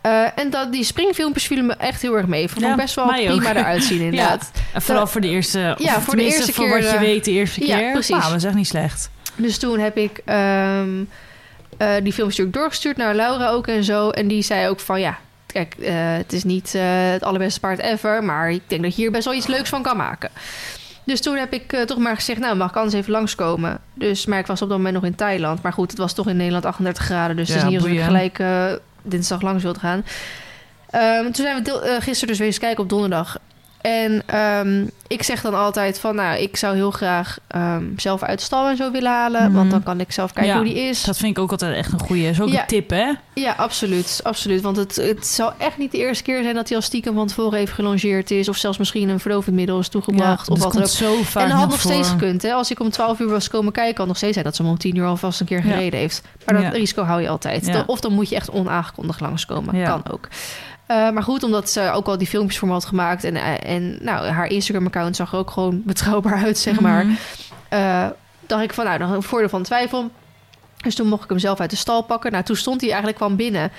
Eh, 0.00 0.38
en 0.38 0.50
dat, 0.50 0.72
die 0.72 0.84
springfilmpjes 0.84 1.46
vielen 1.46 1.66
me 1.66 1.72
echt 1.72 2.02
heel 2.02 2.16
erg 2.16 2.26
mee. 2.26 2.48
Vond 2.48 2.60
ik 2.60 2.76
Ja, 2.76 2.86
wel 2.94 3.06
mij 3.06 3.30
ook. 3.30 3.36
prima 3.36 3.54
eruit 3.54 3.84
zien, 3.84 4.00
inderdaad. 4.10 4.50
En 4.72 4.82
vooral 4.82 5.06
voor 5.06 5.20
de 5.20 5.28
eerste... 5.28 5.74
Ja, 5.78 6.00
voor 6.00 6.16
de 6.16 6.22
eerste 6.22 6.52
voor 6.52 6.64
keer, 6.64 6.74
wat 6.74 6.90
je 6.90 6.96
eh, 6.96 7.00
weet 7.00 7.24
de 7.24 7.30
eerste 7.30 7.66
ja, 7.66 7.78
keer. 7.78 7.92
precies. 7.92 8.16
Nou, 8.16 8.28
dat 8.28 8.36
is 8.36 8.44
echt 8.44 8.54
niet 8.54 8.66
slecht. 8.66 9.10
Dus 9.36 9.58
toen 9.58 9.78
heb 9.78 9.96
ik 9.96 10.20
ehm, 10.24 11.04
eh, 11.76 11.88
die 12.02 12.12
filmpjes 12.12 12.18
natuurlijk 12.18 12.56
doorgestuurd 12.56 12.96
naar 12.96 13.14
Laura 13.14 13.48
ook 13.48 13.66
en 13.66 13.84
zo. 13.84 14.10
En 14.10 14.28
die 14.28 14.42
zei 14.42 14.68
ook 14.68 14.80
van, 14.80 15.00
ja, 15.00 15.18
kijk, 15.52 15.74
eh, 15.74 15.92
het 15.94 16.32
is 16.32 16.44
niet 16.44 16.74
eh, 16.74 16.82
het 17.10 17.22
allerbeste 17.22 17.60
paard 17.60 17.78
ever. 17.78 18.24
Maar 18.24 18.50
ik 18.50 18.62
denk 18.66 18.82
dat 18.82 18.94
je 18.96 19.02
hier 19.02 19.10
best 19.10 19.24
wel 19.24 19.34
iets 19.34 19.46
leuks 19.46 19.68
van 19.68 19.82
kan 19.82 19.96
maken. 19.96 20.30
Dus 21.04 21.20
toen 21.20 21.36
heb 21.36 21.52
ik 21.52 21.72
eh, 21.72 21.82
toch 21.82 21.98
maar 21.98 22.14
gezegd, 22.14 22.40
nou, 22.40 22.56
mag 22.56 22.70
ik 22.70 22.76
anders 22.76 22.94
even 22.94 23.12
langskomen? 23.12 23.78
Dus, 23.94 24.26
maar 24.26 24.38
ik 24.38 24.46
was 24.46 24.62
op 24.62 24.68
dat 24.68 24.76
moment 24.76 24.94
nog 24.94 25.04
in 25.04 25.14
Thailand. 25.14 25.62
Maar 25.62 25.72
goed, 25.72 25.90
het 25.90 25.98
was 25.98 26.12
toch 26.12 26.28
in 26.28 26.36
Nederland 26.36 26.64
38 26.64 27.04
graden. 27.04 27.36
Dus 27.36 27.48
het 27.48 27.56
is 27.56 27.64
niet 27.64 27.74
alsof 27.76 27.90
ik 27.90 28.02
gelijk 28.02 28.42
dinsdag 29.02 29.40
langs 29.42 29.62
wilde 29.62 29.78
gaan. 29.78 30.04
Ehm, 30.90 31.22
toen 31.24 31.34
zijn 31.34 31.56
we 31.56 31.62
deel- 31.62 31.80
gisteren 32.00 32.28
dus 32.28 32.38
weer 32.38 32.46
eens 32.46 32.58
kijken 32.58 32.82
op 32.82 32.88
donderdag. 32.88 33.38
En 33.80 34.22
ehm, 34.26 34.84
ik 35.06 35.22
zeg 35.22 35.40
dan 35.40 35.54
altijd 35.54 35.98
van, 35.98 36.14
nou, 36.14 36.38
ik 36.38 36.56
zou 36.56 36.74
heel 36.74 36.90
graag 36.90 37.38
ehm, 37.48 37.84
zelf 37.96 38.22
uit 38.22 38.38
de 38.38 38.44
stal 38.44 38.68
en 38.68 38.76
zo 38.76 38.90
willen 38.90 39.10
halen. 39.12 39.42
Mhm. 39.44 39.52
Want 39.52 39.70
dan 39.70 39.82
kan 39.82 40.00
ik 40.00 40.12
zelf 40.12 40.32
kijken 40.32 40.52
Ja, 40.52 40.58
hoe 40.58 40.68
die 40.68 40.82
is. 40.88 41.04
Dat 41.04 41.16
vind 41.16 41.36
ik 41.36 41.42
ook 41.42 41.50
altijd 41.50 41.76
echt 41.76 41.92
een 41.92 41.98
goede. 42.00 42.22
is 42.22 42.40
ook 42.40 42.48
Ja. 42.48 42.60
een 42.60 42.66
tip, 42.66 42.90
hè? 42.90 43.12
Ja, 43.34 43.52
absoluut. 43.56 44.20
absoluut. 44.22 44.60
Want 44.62 44.76
het, 44.76 44.96
het 44.96 45.26
zal 45.26 45.52
echt 45.58 45.78
niet 45.78 45.90
de 45.92 45.98
eerste 45.98 46.22
keer 46.24 46.42
zijn 46.42 46.54
dat 46.54 46.68
hij 46.68 46.76
al 46.76 46.82
stiekem 46.82 47.14
van 47.14 47.26
tevoren 47.26 47.58
even 47.58 47.74
gelongeerd 47.74 48.30
is. 48.30 48.48
Of 48.48 48.56
zelfs 48.56 48.78
misschien 48.78 49.08
een 49.08 49.20
verdovend 49.20 49.56
middel 49.56 49.78
is 49.78 49.88
toegebracht. 49.88 50.48
of 50.48 50.62
wat 50.62 50.78
ook. 50.78 50.86
zo 50.86 51.22
vaak 51.22 51.42
En 51.42 51.48
dat 51.48 51.58
had 51.58 51.68
nog 51.68 51.80
steeds 51.80 52.08
gekund. 52.08 52.42
Hè? 52.42 52.52
Als 52.52 52.70
ik 52.70 52.80
om 52.80 52.90
12 52.90 53.18
uur 53.20 53.28
was 53.30 53.48
komen 53.48 53.72
kijken, 53.72 53.96
had 53.96 54.06
nog 54.06 54.16
steeds 54.16 54.32
zijn 54.32 54.44
dat 54.44 54.56
ze 54.56 54.62
hem 54.62 54.70
om 54.70 54.78
10 54.78 54.96
uur 54.96 55.06
alvast 55.06 55.40
een 55.40 55.46
keer 55.46 55.62
gereden 55.62 55.98
heeft. 55.98 56.22
Maar 56.46 56.62
dat 56.62 56.72
risico 56.72 57.02
hou 57.02 57.22
je 57.22 57.28
altijd. 57.28 57.84
Of 57.86 58.00
dan 58.00 58.12
moet 58.12 58.28
je 58.28 58.34
echt 58.34 58.50
onaangekondigd 58.50 59.20
langskomen. 59.20 59.84
Kan 59.84 60.02
ook. 60.10 60.28
Eh, 60.90 61.10
maar 61.10 61.22
goed, 61.22 61.42
omdat 61.42 61.70
ze 61.70 61.90
ook 61.90 62.06
al 62.06 62.18
die 62.18 62.26
filmpjes 62.26 62.58
voor 62.58 62.68
me 62.68 62.74
had 62.74 62.84
gemaakt. 62.84 63.24
En, 63.24 63.36
eh, 63.36 63.74
en 63.74 63.98
nou, 64.00 64.26
haar 64.26 64.46
Instagram-account 64.46 65.16
zag 65.16 65.32
er 65.32 65.38
ook 65.38 65.50
gewoon 65.50 65.82
betrouwbaar 65.92 66.42
uit, 66.44 66.58
zeg 66.58 66.80
maar. 66.80 67.06
Mhm. 67.06 67.14
Eh, 67.68 68.06
dacht 68.46 68.62
ik 68.62 68.72
van, 68.72 68.84
nou, 68.84 68.98
dan 68.98 69.12
een 69.12 69.22
voordeel 69.22 69.48
van 69.48 69.62
twijfel. 69.62 70.10
Dus 70.76 70.94
toen 70.94 71.06
mocht 71.06 71.24
ik 71.24 71.28
hem 71.28 71.38
zelf 71.38 71.60
uit 71.60 71.70
de 71.70 71.76
stal 71.76 72.02
pakken. 72.02 72.32
Nou, 72.32 72.44
toen 72.44 72.56
stond 72.56 72.80
hij 72.80 72.88
eigenlijk 72.88 73.18
kwam 73.18 73.36
binnen. 73.36 73.70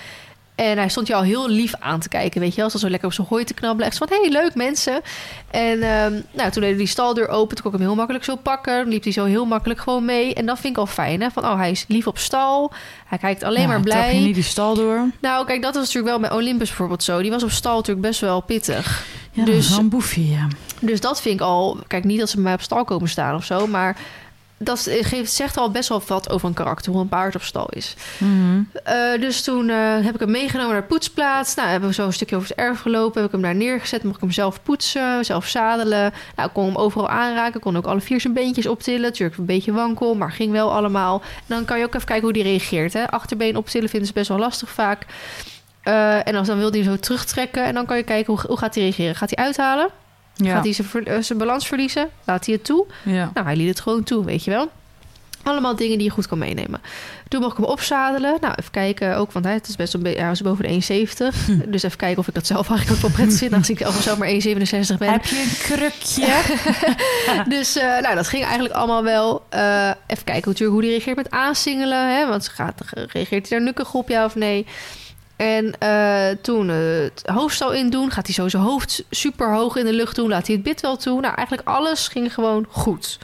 En 0.56 0.78
hij 0.78 0.90
stond 0.90 1.08
je 1.08 1.16
al 1.16 1.22
heel 1.22 1.50
lief 1.50 1.74
aan 1.80 2.00
te 2.00 2.10
kijken, 2.10 2.42
weet 2.42 2.56
je 2.56 2.62
wel. 2.62 2.70
Zo 2.70 2.90
lekker 2.90 3.08
op 3.08 3.14
zijn 3.14 3.28
hooi 3.30 3.44
te 3.44 3.54
knabbelen. 3.54 3.88
Echt 3.88 3.98
van, 3.98 4.08
hey, 4.10 4.30
leuk 4.30 4.56
mensen. 4.56 5.02
En 5.52 5.82
ehm, 5.82 6.14
nou, 6.34 6.52
toen 6.52 6.62
deed 6.62 6.78
die 6.78 6.88
staldeur 6.88 7.28
open. 7.28 7.56
Toen 7.56 7.64
kon 7.64 7.74
ik 7.74 7.78
hem 7.78 7.88
heel 7.88 7.96
makkelijk 7.96 8.24
zo 8.26 8.36
pakken. 8.36 8.78
Dan 8.78 8.88
liep 8.88 9.04
hij 9.04 9.12
zo 9.12 9.26
heel 9.26 9.46
makkelijk 9.46 9.80
gewoon 9.80 10.06
mee. 10.06 10.34
En 10.34 10.46
dat 10.46 10.60
vind 10.60 10.74
ik 10.74 10.80
al 10.80 10.86
fijn, 10.88 11.22
hè. 11.22 11.30
Van, 11.32 11.44
oh, 11.46 11.56
hij 11.58 11.72
is 11.72 11.86
lief 11.88 12.08
op 12.08 12.18
stal. 12.18 12.72
Hij 13.06 13.18
kijkt 13.18 13.44
alleen 13.44 13.62
Ja, 13.62 13.68
maar 13.68 13.80
blij. 13.82 14.16
je 14.16 14.22
niet 14.22 14.36
die 14.36 14.44
stal 14.44 14.76
door? 14.76 15.06
Nou, 15.22 15.46
kijk, 15.46 15.62
dat 15.62 15.76
was 15.76 15.84
natuurlijk 15.86 16.18
wel 16.20 16.30
bij 16.30 16.38
Olympus 16.38 16.68
bijvoorbeeld 16.68 17.04
zo. 17.04 17.22
Die 17.22 17.32
was 17.32 17.44
op 17.44 17.52
stal 17.52 17.76
natuurlijk 17.76 18.08
best 18.08 18.20
wel 18.20 18.42
pittig. 18.42 19.06
Ja, 19.32 19.46
Dus- 19.46 19.78
een 19.78 19.90
boefje, 19.90 20.30
ja. 20.30 20.48
Dus 20.80 21.00
dat 21.02 21.22
vind 21.22 21.36
ik 21.36 21.42
al... 21.42 21.78
Kijk, 21.88 22.04
niet 22.04 22.20
dat 22.20 22.30
ze 22.30 22.36
bij 22.36 22.44
mij 22.44 22.54
op 22.54 22.62
stal 22.62 22.84
komen 22.86 23.10
staan 23.10 23.36
of 23.36 23.46
zo, 23.46 23.68
maar... 23.68 23.98
Dat 24.64 24.88
geeft, 25.02 25.32
zegt 25.32 25.58
al 25.58 25.72
best 25.72 25.90
wel 25.90 26.02
wat 26.08 26.30
over 26.30 26.48
een 26.48 26.54
karakter, 26.54 26.92
hoe 26.92 27.02
een 27.02 27.08
paard 27.08 27.36
op 27.36 27.42
stal 27.42 27.70
is. 27.70 27.96
Mhm. 28.18 28.62
Eh, 28.84 28.96
dus 29.20 29.42
toen 29.42 29.70
eh, 29.70 29.78
heb 29.78 30.14
ik 30.14 30.20
hem 30.20 30.32
meegenomen 30.32 30.72
naar 30.72 30.82
de 30.82 30.88
poetsplaats. 30.88 31.56
Nou, 31.56 31.70
hebben 31.70 31.90
we 31.90 31.96
zo 31.96 32.06
een 32.06 32.14
stukje 32.14 32.36
over 32.36 32.50
het 32.50 32.58
erf 32.58 32.80
gelopen. 32.80 33.16
Heb 33.16 33.26
ik 33.26 33.32
hem 33.32 33.42
daar 33.42 33.56
neergezet. 33.56 34.04
Mocht 34.04 34.16
ik 34.16 34.22
hem 34.22 34.32
zelf 34.32 34.64
poetsen, 34.64 35.26
zelf 35.26 35.48
zadelen. 35.48 36.14
Nou, 36.36 36.48
ik 36.48 36.54
kon 36.54 36.66
hem 36.66 36.76
overal 36.76 37.10
aanraken. 37.10 37.60
Kon 37.60 37.78
ook 37.78 37.86
alle 37.86 38.02
vier 38.02 38.22
zijn 38.22 38.34
beentjes 38.34 38.68
optillen. 38.68 39.02
Natuurlijk 39.02 39.38
een 39.38 39.46
beetje 39.46 39.72
wankel, 39.72 40.16
maar 40.16 40.32
ging 40.32 40.52
wel 40.52 40.74
allemaal. 40.74 41.22
En 41.24 41.56
dan 41.56 41.66
kan 41.66 41.80
je 41.80 41.86
ook 41.86 41.96
even 41.96 42.08
kijken 42.08 42.24
hoe 42.24 42.34
die 42.34 42.44
reageert. 42.44 42.94
Hè? 42.94 43.12
Achterbeen 43.12 43.56
optillen 43.58 43.90
vinden 43.90 44.08
ze 44.08 44.14
best 44.14 44.28
wel 44.30 44.40
lastig 44.40 44.70
vaak. 44.70 45.06
Eh, 45.82 46.28
en 46.28 46.36
als 46.36 46.48
dan 46.48 46.58
wil 46.58 46.72
hij 46.72 46.84
zo 46.84 46.96
terugtrekken. 46.96 47.64
En 47.64 47.74
dan 47.74 47.86
kan 47.86 47.98
je 47.98 48.04
kijken 48.04 48.34
hoe, 48.34 48.44
hoe 48.48 48.58
gaat 48.58 48.76
hij 48.76 48.84
reageren. 48.84 49.16
Gaat 49.16 49.32
hij 49.36 49.46
uithalen? 49.46 49.90
Ja. 50.36 50.54
Gaat 50.54 50.64
hij 50.64 50.74
zijn, 50.74 51.06
eh, 51.06 51.22
zijn 51.22 51.40
balans 51.40 51.68
verliezen? 51.68 52.10
Laat 52.26 52.46
hij 52.46 52.56
het 52.56 52.64
toe? 52.64 52.86
ja. 53.04 53.32
Nou, 53.34 53.46
hij 53.46 53.56
liet 53.56 53.70
het 53.70 53.80
gewoon 53.80 54.04
toe, 54.04 54.26
weet 54.26 54.44
je 54.44 54.52
wel. 54.52 54.70
Allemaal 55.44 55.76
dingen 55.76 55.98
die 55.98 56.08
je 56.08 56.14
goed 56.14 56.28
kan 56.28 56.38
meenemen. 56.38 56.82
Toen 57.28 57.42
mocht 57.42 57.52
ik 57.52 57.58
hem 57.58 57.68
opzadelen. 57.68 58.38
Nou, 58.42 58.54
even 58.60 58.72
kijken 58.72 59.16
ook, 59.18 59.32
want 59.32 59.46
hij 59.46 59.54
het 59.54 59.68
is 59.68 59.76
best 59.76 59.94
een 59.94 60.04
hij 60.04 60.36
boven 60.44 60.64
de 60.64 60.70
1,70. 60.70 61.36
Dus 61.72 61.84
even 61.84 61.98
kijken 61.98 62.18
of 62.18 62.28
ik 62.28 62.34
dat 62.34 62.48
zelf 62.48 62.70
eigenlijk 62.70 62.98
ook 62.98 63.08
wel 63.08 63.16
prettig 63.16 63.38
vind. 63.38 63.54
Als 63.54 63.70
ik 63.70 63.80
zelf 64.02 64.18
maar 64.18 64.28
1,67 64.28 64.98
ben. 64.98 65.12
Heb 65.12 65.26
je 65.26 65.40
een 65.40 65.78
krukje? 65.78 66.42
Dus 67.56 67.76
eh, 67.76 68.02
nou, 68.02 68.16
dat 68.16 68.28
ging 68.28 68.44
eigenlijk 68.44 68.74
allemaal 68.74 69.04
wel. 69.04 69.46
Eh, 69.50 69.92
even 70.08 70.24
kijken 70.24 70.50
natuurlijk 70.50 70.72
hoe 70.72 70.82
die 70.82 70.90
reageert 70.90 71.16
met 71.16 71.32
aansingelen. 71.32 72.16
Hè? 72.16 72.28
Want 72.28 72.48
gaat, 72.48 72.82
reageert 72.92 73.50
hij 73.50 73.58
daar 73.58 73.62
nukkig 73.62 73.94
op, 73.94 74.10
ja 74.10 74.26
of 74.26 74.36
nee? 74.36 74.66
En 75.42 75.78
eh, 75.80 76.38
toen 76.42 76.70
eh, 76.70 76.76
het 76.78 77.24
hoofdstal 77.26 77.74
in 77.74 77.90
doen, 77.90 78.12
gaat 78.12 78.26
hij 78.26 78.36
zo 78.36 78.50
zijn 78.50 78.64
hoofd 78.64 79.04
super 79.10 79.54
hoog 79.54 79.76
in 79.76 79.86
de 79.86 79.94
lucht 79.94 80.16
doen. 80.16 80.30
Laat 80.30 80.48
hij 80.48 80.56
het 80.56 80.64
bit 80.64 80.82
wel 80.82 80.98
toe. 80.98 81.22
Nou, 81.22 81.36
eigenlijk 81.36 81.68
alles 81.68 82.08
ging 82.08 82.34
gewoon 82.34 82.66
goed. 82.70 83.20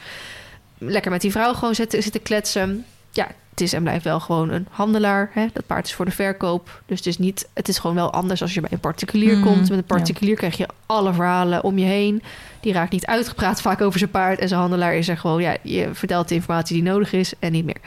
Lekker 0.78 1.10
met 1.10 1.20
die 1.20 1.30
vrouw 1.30 1.54
gewoon 1.54 1.74
zitten, 1.74 2.02
zitten 2.02 2.22
kletsen. 2.22 2.84
Ja, 3.10 3.26
het 3.50 3.60
is 3.60 3.72
en 3.72 3.82
blijft 3.82 4.04
wel 4.04 4.20
gewoon 4.20 4.50
een 4.50 4.66
handelaar. 4.70 5.30
Hè? 5.32 5.46
Dat 5.52 5.66
paard 5.66 5.86
is 5.86 5.94
voor 5.94 6.04
de 6.04 6.10
verkoop. 6.10 6.82
Dus 6.86 6.98
het 6.98 7.06
is, 7.06 7.18
niet, 7.18 7.48
het 7.54 7.68
is 7.68 7.78
gewoon 7.78 7.96
wel 7.96 8.12
anders 8.12 8.42
als 8.42 8.54
je 8.54 8.60
bij 8.60 8.72
een 8.72 8.80
particulier 8.80 9.36
Mm, 9.36 9.42
komt. 9.42 9.60
Met 9.60 9.70
een 9.70 9.76
ja. 9.76 9.82
particulier 9.94 10.36
krijg 10.36 10.56
je 10.56 10.68
alle 10.86 11.12
verhalen 11.12 11.64
om 11.64 11.78
je 11.78 11.86
heen. 11.86 12.22
Die 12.60 12.72
raakt 12.72 12.92
niet 12.92 13.06
uitgepraat 13.06 13.60
vaak 13.60 13.80
over 13.80 13.98
zijn 13.98 14.10
paard. 14.10 14.38
En 14.38 14.48
zijn 14.48 14.60
handelaar 14.60 14.94
is 14.94 15.08
er 15.08 15.18
gewoon, 15.18 15.42
ja, 15.42 15.56
je 15.62 15.88
vertelt 15.92 16.28
de 16.28 16.34
informatie 16.34 16.74
die 16.74 16.90
nodig 16.90 17.12
is 17.12 17.32
en 17.38 17.52
niet 17.52 17.64
meer. 17.64 17.80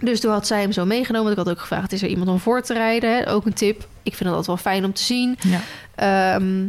Dus 0.00 0.20
toen 0.20 0.32
had 0.32 0.46
zij 0.46 0.60
hem 0.60 0.72
zo 0.72 0.84
meegenomen. 0.84 1.30
Ik 1.32 1.38
had 1.38 1.48
ook 1.48 1.58
gevraagd, 1.60 1.92
is 1.92 2.02
er 2.02 2.08
iemand 2.08 2.28
om 2.28 2.38
voor 2.40 2.62
te 2.62 2.72
rijden? 2.72 3.16
Hè? 3.16 3.30
Ook 3.30 3.46
een 3.46 3.52
tip. 3.54 3.86
Ik 4.02 4.14
vind 4.14 4.18
dat 4.18 4.28
altijd 4.28 4.46
wel 4.46 4.56
fijn 4.72 4.84
om 4.84 4.92
te 4.92 5.02
zien. 5.02 5.38
Ja. 5.40 5.60
Ehm, 5.94 6.64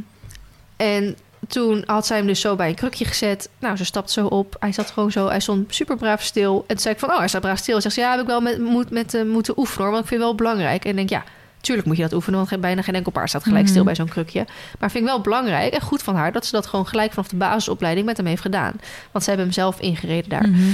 en 0.78 1.16
toen 1.48 1.84
had 1.86 2.06
zij 2.06 2.18
hem 2.18 2.28
dus 2.28 2.40
zo 2.40 2.56
bij 2.56 2.68
een 2.70 2.76
krukje 2.76 3.06
gezet. 3.06 3.50
Nou, 3.60 3.78
ze 3.78 3.86
stapt 3.86 4.12
zo 4.12 4.26
op. 4.26 4.56
Hij 4.60 4.72
zat 4.72 4.92
gewoon 4.92 5.12
zo. 5.12 5.28
Hij 5.28 5.40
stond 5.40 5.76
super 5.76 5.98
braaf 5.98 6.22
stil. 6.22 6.60
En 6.60 6.68
toen 6.68 6.80
zei 6.80 6.94
ik 6.94 7.00
van, 7.00 7.10
oh, 7.12 7.18
hij 7.18 7.28
staat 7.28 7.42
braaf 7.42 7.58
stil. 7.58 7.82
Zegt 7.82 7.96
ze, 7.96 8.02
ja, 8.02 8.12
heb 8.12 8.20
ik 8.20 8.28
wel 8.28 8.42
met, 8.42 8.60
moet, 8.60 8.90
met 8.90 9.14
eh, 9.14 9.24
moeten 9.24 9.58
oefenen 9.60 9.82
hoor. 9.84 9.92
Want 9.92 10.04
ik 10.04 10.10
vind 10.10 10.22
het 10.22 10.30
wel 10.30 10.38
belangrijk. 10.38 10.84
En 10.84 10.90
ik 10.90 10.96
denk, 10.96 11.10
ja, 11.10 11.24
tuurlijk 11.62 11.88
moet 11.88 11.96
je 11.98 12.02
dat 12.04 12.14
oefenen. 12.14 12.46
Want 12.46 12.62
bijna 12.62 12.82
geen 12.82 12.96
enkel 12.96 13.12
paard 13.12 13.30
staat 13.30 13.44
gelijk 13.44 13.62
Mhm. 13.62 13.72
stil 13.72 13.84
bij 13.84 13.96
zo'n 13.96 14.08
krukje. 14.10 14.46
Maar 14.80 14.92
vind 14.92 15.04
ik 15.04 15.10
wel 15.10 15.22
belangrijk 15.22 15.74
en 15.74 15.82
goed 15.82 16.04
van 16.04 16.16
haar... 16.16 16.32
dat 16.32 16.46
ze 16.46 16.52
dat 16.52 16.66
gewoon 16.66 16.88
gelijk 16.88 17.14
vanaf 17.14 17.28
de 17.28 17.36
basisopleiding 17.36 18.06
met 18.06 18.18
hem 18.18 18.26
heeft 18.26 18.42
gedaan. 18.42 18.74
Want 19.12 19.24
ze 19.24 19.30
hebben 19.30 19.46
hem 19.48 19.56
zelf 19.56 19.80
ingereden 19.80 20.30
daar. 20.30 20.50
Mhm. 20.50 20.70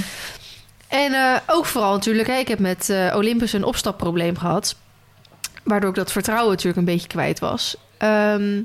En 0.94 1.12
eh, 1.12 1.36
ook 1.46 1.66
vooral 1.66 1.92
natuurlijk, 1.92 2.28
hè, 2.28 2.36
ik 2.38 2.48
heb 2.48 2.58
met 2.58 2.88
eh, 2.90 3.12
Olympus 3.16 3.52
een 3.52 3.64
opstapprobleem 3.64 4.36
gehad. 4.38 4.76
Waardoor 5.64 5.90
ik 5.90 5.96
dat 5.96 6.12
vertrouwen 6.12 6.50
natuurlijk 6.50 6.76
een 6.78 6.84
beetje 6.84 7.08
kwijt 7.08 7.38
was. 7.38 7.76
Ehm, 7.98 8.62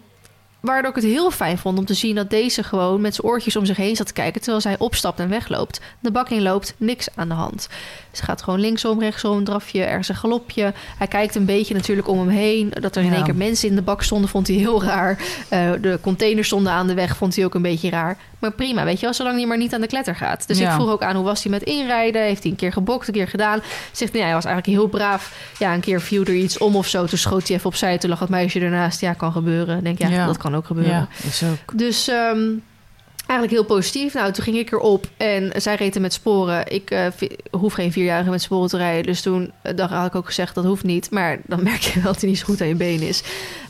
waardoor 0.59 0.89
ik 0.89 0.95
het 0.95 1.05
heel 1.05 1.31
fijn 1.31 1.57
vond 1.57 1.77
om 1.77 1.85
te 1.85 1.93
zien 1.93 2.15
dat 2.15 2.29
deze 2.29 2.63
gewoon 2.63 3.01
met 3.01 3.15
zijn 3.15 3.27
oortjes 3.27 3.55
om 3.55 3.65
zich 3.65 3.77
heen 3.77 3.95
zat 3.95 4.07
te 4.07 4.13
kijken 4.13 4.41
terwijl 4.41 4.61
zij 4.61 4.75
opstapt 4.77 5.19
en 5.19 5.29
wegloopt. 5.29 5.81
De 5.99 6.11
bak 6.11 6.29
in 6.29 6.41
loopt, 6.41 6.73
niks 6.77 7.07
aan 7.15 7.27
de 7.27 7.33
hand. 7.33 7.69
Ze 8.11 8.23
gaat 8.23 8.41
gewoon 8.41 8.59
linksom, 8.59 8.99
rechtsom, 8.99 9.37
een 9.37 9.43
drafje, 9.43 9.83
ergens 9.83 10.09
een 10.09 10.15
galopje. 10.15 10.73
Hij 10.97 11.07
kijkt 11.07 11.35
een 11.35 11.45
beetje 11.45 11.73
natuurlijk 11.73 12.07
om 12.07 12.19
hem 12.19 12.29
heen. 12.29 12.69
Dat 12.79 12.95
er 12.95 13.01
in 13.03 13.09
Ja. 13.09 13.15
één 13.15 13.23
keer 13.23 13.35
mensen 13.35 13.69
in 13.69 13.75
de 13.75 13.81
bak 13.81 14.03
stonden, 14.03 14.29
vond 14.29 14.47
hij 14.47 14.55
heel 14.55 14.83
raar. 14.83 15.17
Eh, 15.49 15.71
de 15.81 15.99
containers 16.01 16.47
stonden 16.47 16.71
aan 16.71 16.87
de 16.87 16.93
weg, 16.93 17.17
vond 17.17 17.35
hij 17.35 17.45
ook 17.45 17.53
een 17.55 17.61
beetje 17.61 17.89
raar. 17.89 18.17
Maar 18.39 18.51
prima, 18.51 18.83
weet 18.83 18.99
je 18.99 19.05
wel, 19.05 19.13
zolang 19.13 19.37
hij 19.37 19.45
maar 19.45 19.57
niet 19.57 19.73
aan 19.73 19.81
de 19.81 19.87
kletter 19.87 20.15
gaat. 20.15 20.47
Dus 20.47 20.57
Ja. 20.57 20.67
ik 20.69 20.73
vroeg 20.75 20.89
ook 20.89 21.01
aan 21.01 21.15
hoe 21.15 21.25
was 21.25 21.43
hij 21.43 21.51
met 21.51 21.63
inrijden. 21.63 22.21
Heeft 22.21 22.41
hij 22.43 22.51
een 22.51 22.57
keer 22.57 22.71
gebokt, 22.73 23.07
een 23.07 23.13
keer 23.13 23.27
gedaan. 23.27 23.61
Zegt 23.91 24.13
nee, 24.13 24.21
hij 24.21 24.33
was 24.33 24.45
eigenlijk 24.45 24.77
heel 24.77 24.87
braaf. 24.89 25.33
Ja, 25.59 25.73
een 25.73 25.79
keer 25.79 26.01
viel 26.01 26.23
er 26.23 26.35
iets 26.35 26.57
om 26.57 26.75
of 26.75 26.87
zo. 26.87 27.05
Toen 27.05 27.17
schoot 27.17 27.47
hij 27.47 27.55
even 27.57 27.69
opzij. 27.69 27.97
Toen 27.97 28.09
lag 28.09 28.19
het 28.19 28.29
meisje 28.29 28.59
ernaast. 28.59 29.01
Ja, 29.01 29.13
kan 29.13 29.31
gebeuren. 29.31 29.83
Denk 29.83 29.99
ja, 29.99 30.07
Ja. 30.07 30.25
dat 30.25 30.37
kan 30.37 30.55
ook 30.55 30.65
gebeuren. 30.65 30.93
Ja, 30.93 31.07
is 31.27 31.43
ook. 31.43 31.77
Dus 31.77 32.07
ehm, 32.07 32.47
eigenlijk 33.15 33.51
heel 33.51 33.75
positief. 33.77 34.13
Nou, 34.13 34.31
toen 34.31 34.43
ging 34.43 34.57
ik 34.57 34.71
erop 34.71 35.07
en 35.17 35.51
zij 35.61 35.75
reed 35.75 35.95
er 35.95 36.01
met 36.01 36.13
sporen. 36.13 36.71
Ik 36.71 36.91
eh, 36.91 37.05
hoef 37.51 37.73
geen 37.73 37.91
vierjarige 37.91 38.29
met 38.29 38.41
sporen 38.41 38.69
te 38.69 38.77
rijden. 38.77 39.03
Dus 39.03 39.21
toen 39.21 39.51
eh, 39.61 39.75
dacht, 39.75 39.93
had 39.93 40.05
ik 40.07 40.15
ook 40.15 40.25
gezegd, 40.25 40.55
dat 40.55 40.63
hoeft 40.63 40.83
niet. 40.83 41.11
Maar 41.11 41.39
dan 41.45 41.63
merk 41.69 41.81
je 41.81 41.93
wel 42.01 42.11
dat 42.11 42.21
hij 42.21 42.29
niet 42.29 42.39
zo 42.39 42.45
goed 42.45 42.61
aan 42.61 42.67
je 42.67 42.75
been 42.75 43.01
is. 43.01 43.23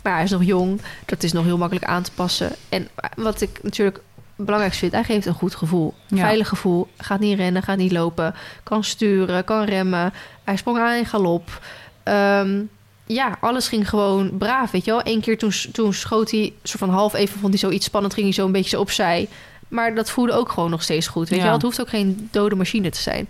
Maar 0.04 0.14
hij 0.14 0.24
is 0.24 0.32
nog 0.32 0.44
jong. 0.44 0.82
Dat 1.06 1.24
is 1.24 1.32
nog 1.32 1.46
heel 1.46 1.58
makkelijk 1.58 1.86
aan 1.86 2.04
te 2.04 2.12
passen. 2.12 2.52
En 2.70 2.88
wat 3.16 3.41
ik 3.41 3.60
natuurlijk 3.62 4.02
belangrijk 4.45 4.74
vind, 4.74 4.91
hij 4.91 5.03
geeft 5.03 5.26
een 5.26 5.34
goed 5.34 5.56
gevoel. 5.56 5.94
Ja. 6.07 6.18
Veilig 6.18 6.48
gevoel. 6.48 6.88
Gaat 6.98 7.20
niet 7.20 7.38
rennen, 7.38 7.64
gaat 7.64 7.78
niet 7.78 7.91
lopen. 7.91 8.36
Kan 8.64 8.84
sturen, 8.84 9.44
kan 9.44 9.64
remmen. 9.64 10.14
Hij 10.44 10.57
sprong 10.57 10.78
aan 10.80 10.94
in 10.95 11.06
galop. 11.06 11.61
Ehm, 12.03 12.61
ja, 13.06 13.38
alles 13.41 13.68
ging 13.68 13.90
gewoon 13.90 14.38
braaf, 14.38 14.72
weet 14.72 14.86
je 14.86 14.91
wel. 14.91 15.02
Eén 15.03 15.22
keer 15.22 15.38
toen, 15.38 15.52
toen 15.72 15.94
schoot 15.94 16.32
hij, 16.32 16.53
soort 16.64 16.80
van 16.80 16.90
half 16.90 17.14
even 17.14 17.40
vond 17.40 17.53
hij 17.53 17.61
zoiets 17.61 17.86
spannend, 17.86 18.14
ging 18.14 18.26
hij 18.26 18.36
zo 18.36 18.45
een 18.45 18.52
beetje 18.52 18.70
zo 18.70 18.80
opzij. 18.82 19.28
Maar 19.68 19.95
dat 19.95 20.10
voelde 20.10 20.34
ook 20.34 20.52
gewoon 20.52 20.70
nog 20.70 20.84
steeds 20.84 21.07
goed, 21.07 21.30
weet 21.30 21.30
Ja. 21.30 21.36
je 21.38 21.44
wel. 21.44 21.53
Het 21.53 21.61
hoeft 21.61 21.82
ook 21.82 21.90
geen 21.90 22.28
dode 22.32 22.56
machine 22.56 22.90
te 22.90 23.02
zijn. 23.02 23.30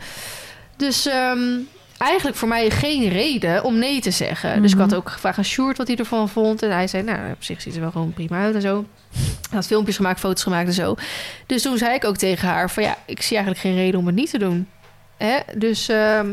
Dus 0.78 1.06
ehm, 1.06 1.40
eigenlijk 2.00 2.38
voor 2.38 2.48
mij 2.48 2.70
geen 2.70 3.10
reden 3.10 3.64
om 3.64 3.78
nee 3.80 4.02
te 4.02 4.12
zeggen. 4.12 4.62
Dus 4.62 4.72
ik 4.72 4.78
Mhm. 4.78 4.90
had 4.90 4.98
ook 4.98 5.10
gevraagd 5.10 5.38
aan 5.38 5.44
Sjoerd 5.46 5.78
wat 5.78 5.88
hij 5.88 5.96
ervan 5.96 6.30
vond. 6.30 6.64
En 6.64 6.72
hij 6.72 6.88
zei, 6.88 7.04
nou, 7.04 7.32
op 7.32 7.44
zich 7.44 7.62
ziet 7.62 7.76
er 7.76 7.82
wel 7.82 7.92
gewoon 7.92 8.14
prima 8.14 8.42
uit 8.44 8.56
en 8.56 8.62
zo. 8.62 8.86
Hij 9.14 9.22
had 9.58 9.68
filmpjes 9.68 9.96
gemaakt, 9.96 10.20
foto's 10.20 10.44
gemaakt 10.44 10.68
en 10.68 10.74
zo. 10.74 10.96
Dus 11.46 11.62
toen 11.62 11.78
zei 11.78 11.94
ik 11.96 12.06
ook 12.06 12.18
tegen 12.18 12.48
haar 12.48 12.70
van, 12.70 12.84
ja, 12.84 12.98
ik 13.06 13.22
zie 13.22 13.38
eigenlijk 13.38 13.66
geen 13.66 13.76
reden 13.76 14.00
om 14.00 14.06
het 14.06 14.16
niet 14.16 14.30
te 14.30 14.38
doen. 14.40 14.68
Hè? 15.18 15.38
Dus... 15.56 15.90
ehm, 15.90 16.28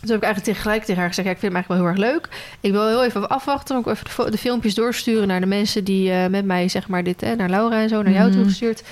toen 0.00 0.14
heb 0.14 0.16
ik 0.24 0.26
eigenlijk 0.26 0.56
tegelijk 0.56 0.84
tegen 0.84 1.00
haar 1.00 1.08
gezegd... 1.08 1.26
Ja, 1.28 1.32
ik 1.34 1.40
vind 1.40 1.52
hem 1.52 1.62
eigenlijk 1.62 1.82
wel 1.94 1.94
heel 2.04 2.04
erg 2.04 2.12
leuk. 2.14 2.28
Ik 2.60 2.72
wil 2.72 2.88
heel 2.88 3.04
even 3.04 3.28
afwachten. 3.28 3.76
Ook 3.76 3.86
even 3.86 4.30
de, 4.30 4.38
filmpjes 4.38 4.74
doorsturen 4.74 5.28
naar 5.28 5.40
de 5.40 5.46
mensen 5.46 5.84
die 5.84 6.10
eh, 6.12 6.26
met 6.26 6.44
mij... 6.44 6.68
zeg 6.68 6.88
maar 6.88 7.04
dit, 7.04 7.20
hè, 7.20 7.34
naar 7.36 7.48
Laura 7.50 7.80
en 7.82 7.88
zo, 7.88 8.02
naar 8.02 8.12
jou 8.12 8.28
Mhm. 8.28 8.36
toegestuurd. 8.36 8.82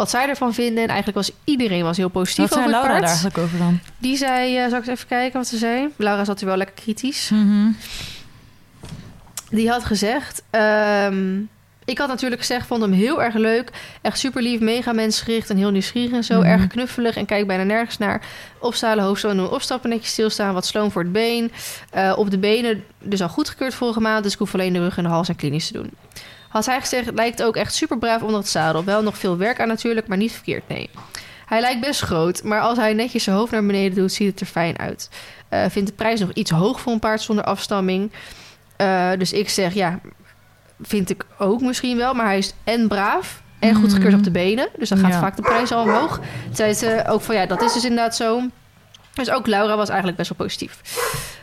Wat 0.00 0.10
zij 0.10 0.28
ervan 0.28 0.54
vinden. 0.54 0.82
En 0.82 0.88
eigenlijk 0.88 1.16
was 1.16 1.30
iedereen 1.44 1.82
was 1.82 1.96
heel 1.96 2.08
positief 2.08 2.48
Wat 2.48 2.52
zei 2.52 2.64
over 2.64 2.76
het 2.76 2.86
Laura 2.86 3.00
paard. 3.00 3.00
daar 3.00 3.22
eigenlijk 3.22 3.38
over 3.38 3.58
dan? 3.58 3.80
Die 3.98 4.16
zei... 4.16 4.56
eh, 4.56 4.68
zal 4.68 4.78
ik 4.78 4.86
eens 4.86 4.96
even 4.96 5.08
kijken 5.08 5.38
wat 5.38 5.48
ze 5.48 5.56
zei? 5.56 5.88
Laura 5.96 6.24
zat 6.24 6.40
er 6.40 6.46
wel 6.46 6.56
lekker 6.56 6.82
kritisch. 6.82 7.30
Mhm. 7.30 7.70
Die 9.50 9.70
had 9.70 9.84
gezegd... 9.84 10.42
ehm, 10.50 11.38
ik 11.84 11.98
had 11.98 12.08
natuurlijk 12.08 12.40
gezegd, 12.40 12.66
vond 12.66 12.82
hem 12.82 12.92
heel 12.92 13.22
erg 13.22 13.34
leuk. 13.34 13.70
Echt 14.02 14.18
super 14.18 14.42
lief, 14.42 14.60
mega 14.60 14.92
mensgericht 14.92 15.50
en 15.50 15.56
heel 15.56 15.70
nieuwsgierig 15.70 16.12
en 16.12 16.24
zo. 16.24 16.38
Mhm. 16.38 16.46
Erg 16.48 16.66
knuffelig 16.66 17.16
en 17.16 17.26
kijk 17.26 17.46
bijna 17.46 17.62
nergens 17.62 17.98
naar. 17.98 18.22
Opstalen, 18.60 19.04
hoofdstoot 19.04 19.36
doen, 19.36 19.50
opstappen, 19.50 19.90
netjes 19.90 20.12
stilstaan. 20.12 20.54
Wat 20.54 20.66
sloom 20.66 20.90
voor 20.90 21.02
het 21.02 21.12
been. 21.12 21.52
Eh, 21.90 22.12
op 22.16 22.30
de 22.30 22.38
benen 22.38 22.84
dus 22.98 23.22
al 23.22 23.28
goedgekeurd 23.28 23.74
vorige 23.74 24.00
maand. 24.00 24.22
Dus 24.24 24.32
ik 24.32 24.38
hoef 24.38 24.54
alleen 24.54 24.72
de 24.72 24.78
rug 24.78 24.96
en 24.96 25.02
de 25.02 25.08
hals 25.08 25.28
en 25.28 25.36
klinisch 25.36 25.66
te 25.66 25.72
doen. 25.72 25.90
Had 26.50 26.66
hij 26.66 26.80
gezegd, 26.80 27.10
lijkt 27.14 27.42
ook 27.42 27.56
echt 27.56 27.74
super 27.74 27.98
braaf 27.98 28.22
onder 28.22 28.38
het 28.38 28.48
zadel. 28.48 28.84
Wel 28.84 29.02
nog 29.02 29.18
veel 29.18 29.36
werk 29.36 29.60
aan 29.60 29.68
natuurlijk, 29.68 30.06
maar 30.06 30.16
niet 30.16 30.32
verkeerd, 30.32 30.68
nee. 30.68 30.90
Hij 31.46 31.60
lijkt 31.60 31.80
best 31.80 32.00
groot, 32.00 32.42
maar 32.42 32.60
als 32.60 32.78
hij 32.78 32.92
netjes 32.92 33.24
zijn 33.24 33.36
hoofd 33.36 33.52
naar 33.52 33.66
beneden 33.66 33.98
doet, 33.98 34.12
ziet 34.12 34.30
het 34.30 34.40
er 34.40 34.46
fijn 34.46 34.78
uit. 34.78 35.08
Eh 35.48 35.64
vindt 35.68 35.88
de 35.88 35.94
prijs 35.94 36.20
nog 36.20 36.32
iets 36.32 36.50
hoog 36.50 36.80
voor 36.80 36.92
een 36.92 36.98
paard 36.98 37.20
zonder 37.22 37.44
afstamming. 37.44 38.12
Eh, 38.76 39.10
dus 39.18 39.32
ik 39.32 39.48
zeg, 39.48 39.74
ja, 39.74 40.00
vind 40.82 41.10
ik 41.10 41.24
ook 41.38 41.60
misschien 41.60 41.96
wel. 41.96 42.14
Maar 42.14 42.26
hij 42.26 42.38
is 42.38 42.52
en 42.64 42.88
braaf 42.88 43.42
en 43.58 43.74
goed 43.74 43.92
gekeurd 43.92 44.14
op 44.14 44.24
de 44.24 44.30
benen. 44.30 44.68
Dus 44.78 44.88
dan 44.88 44.98
gaat 44.98 45.12
Ja. 45.12 45.20
vaak 45.20 45.36
de 45.36 45.42
prijs 45.42 45.72
al 45.72 45.82
omhoog. 45.82 46.20
Zei 46.52 46.72
ze 46.74 47.04
ook 47.08 47.20
van, 47.20 47.34
ja, 47.34 47.46
dat 47.46 47.62
is 47.62 47.72
dus 47.72 47.82
inderdaad 47.84 48.16
zo. 48.16 48.40
Dus 49.14 49.30
ook 49.30 49.46
Laura 49.46 49.76
was 49.76 49.88
eigenlijk 49.88 50.18
best 50.18 50.28
wel 50.36 50.46
positief. 50.46 50.80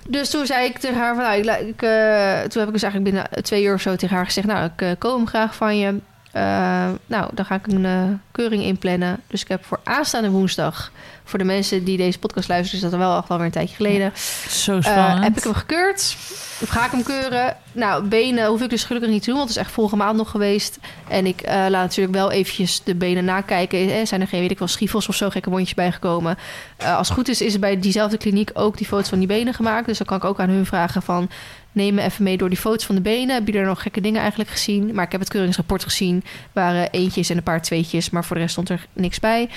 Dus 0.08 0.30
toen 0.30 0.46
zei 0.46 0.66
ik 0.66 0.78
tegen 0.78 0.98
haar 0.98 1.16
van, 1.16 1.24
nou, 1.24 1.38
ik, 1.68 1.82
eh, 1.82 2.42
toen 2.42 2.60
heb 2.60 2.68
ik 2.68 2.74
dus 2.74 2.84
eigenlijk 2.84 3.04
binnen 3.04 3.44
twee 3.44 3.64
uur 3.64 3.74
of 3.74 3.82
zo 3.82 3.96
tegen 3.96 4.16
haar 4.16 4.26
gezegd, 4.26 4.48
nou, 4.48 4.70
ik 4.76 4.82
uh, 4.82 4.92
koop 4.98 5.28
graag 5.28 5.56
van 5.56 5.78
je. 5.78 5.88
Uh, 5.88 6.90
nou, 7.06 7.30
dan 7.34 7.46
ga 7.46 7.56
ik 7.56 7.68
een 7.68 8.22
keuring 8.32 8.64
inplannen. 8.64 9.20
Dus 9.28 9.42
ik 9.42 9.48
heb 9.48 9.66
voor 9.66 9.80
aanstaande 9.84 10.30
woensdag, 10.30 10.92
voor 11.28 11.40
de 11.40 11.46
mensen 11.46 11.84
die 11.84 11.98
deze 11.98 12.20
podcast 12.20 12.48
luisteren, 12.48 12.84
is 12.84 12.90
dat 12.90 13.00
wel 13.00 13.24
alweer 13.28 13.46
een 13.46 13.52
tijdje 13.52 13.76
geleden. 13.76 14.12
Zo 14.50 14.82
spannend. 14.82 15.18
Uh, 15.18 15.24
heb 15.24 15.38
ik 15.38 15.44
hem 15.44 15.54
gekeurd? 15.54 16.18
Of 16.62 16.70
ga 16.70 16.86
ik 16.86 16.92
hem 16.92 17.04
keuren? 17.04 17.58
Nou, 17.72 18.04
benen 18.04 18.46
hoef 18.46 18.62
ik 18.62 18.70
dus 18.70 18.84
gelukkig 18.84 19.12
niet 19.12 19.24
te 19.24 19.30
doen, 19.30 19.38
want 19.38 19.50
het 19.50 19.58
is 19.58 19.64
echt 19.64 19.74
vorige 19.74 19.96
maand 19.96 20.18
nog 20.18 20.30
geweest. 20.30 20.80
En 21.08 21.26
ik 21.26 21.42
uh, 21.42 21.50
laat 21.50 21.72
natuurlijk 21.72 22.16
wel 22.16 22.32
eventjes 22.32 22.84
de 22.84 22.96
benen 22.96 23.26
nakijken. 23.26 23.80
Eh, 23.80 24.06
zijn 24.06 24.22
er 24.22 24.28
geen, 24.28 24.40
weet 24.40 24.52
ik 24.52 24.60
wel, 24.60 24.68
schiefels 24.68 25.08
of 25.08 25.16
zo, 25.16 25.30
gekke 25.30 25.50
wondjes 25.50 25.74
bijgekomen? 25.74 26.38
Uh, 26.82 26.98
als 26.98 27.08
het 27.08 27.18
goed 27.18 27.28
is, 27.28 27.42
is 27.42 27.54
er 27.54 27.60
bij 27.60 27.80
diezelfde 27.80 28.18
kliniek 28.18 28.50
ook 28.54 28.78
die 28.78 28.88
foto's 28.88 29.10
van 29.10 29.20
die 29.20 29.28
benen 29.28 29.54
gemaakt. 29.54 29.86
Dus 29.86 29.98
dan 29.98 30.08
kan 30.08 30.18
ik 30.18 30.24
ook 30.24 30.40
aan 30.40 30.50
hun 30.50 30.66
vragen 30.66 31.02
van... 31.02 31.30
neem 31.72 31.94
me 31.94 32.02
even 32.02 32.24
mee 32.24 32.38
door 32.38 32.50
die 32.50 32.58
foto's 32.58 32.86
van 32.86 32.96
de 32.96 33.02
benen. 33.02 33.36
Heb 33.36 33.48
je 33.48 33.60
er 33.60 33.66
nog 33.66 33.82
gekke 33.82 34.02
dingen 34.02 34.22
eigenlijk 34.22 34.50
gezien? 34.50 34.94
Maar 34.94 35.06
ik 35.06 35.12
heb 35.12 35.22
het 35.22 35.30
keuringsrapport 35.30 35.84
gezien. 35.84 36.24
waren 36.52 36.92
eentjes 36.92 37.30
en 37.30 37.38
een 37.38 37.44
paar 37.44 37.62
tweetjes, 37.62 38.10
maar 38.10 38.26
voor 38.26 38.36
de 38.36 38.42
rest 38.42 38.54
stond 38.54 38.70
er 38.70 38.88
niks 38.94 39.20
bij. 39.20 39.50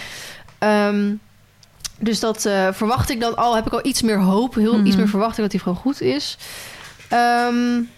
Um, 0.59 1.21
dus 2.01 2.21
dat 2.21 2.45
uh, 2.45 2.69
verwacht 2.73 3.11
ik 3.11 3.21
dan 3.21 3.37
al. 3.37 3.55
Heb 3.55 3.67
ik 3.67 3.73
al 3.73 3.87
iets 3.87 4.03
meer 4.03 4.19
hoop, 4.19 4.55
heel, 4.55 4.85
iets 4.85 4.97
meer 4.97 5.09
verwachting 5.09 5.43
dat 5.43 5.53
hij 5.53 5.61
gewoon 5.61 5.79
goed 5.79 6.01
is. 6.01 6.39
Um, 7.13 7.91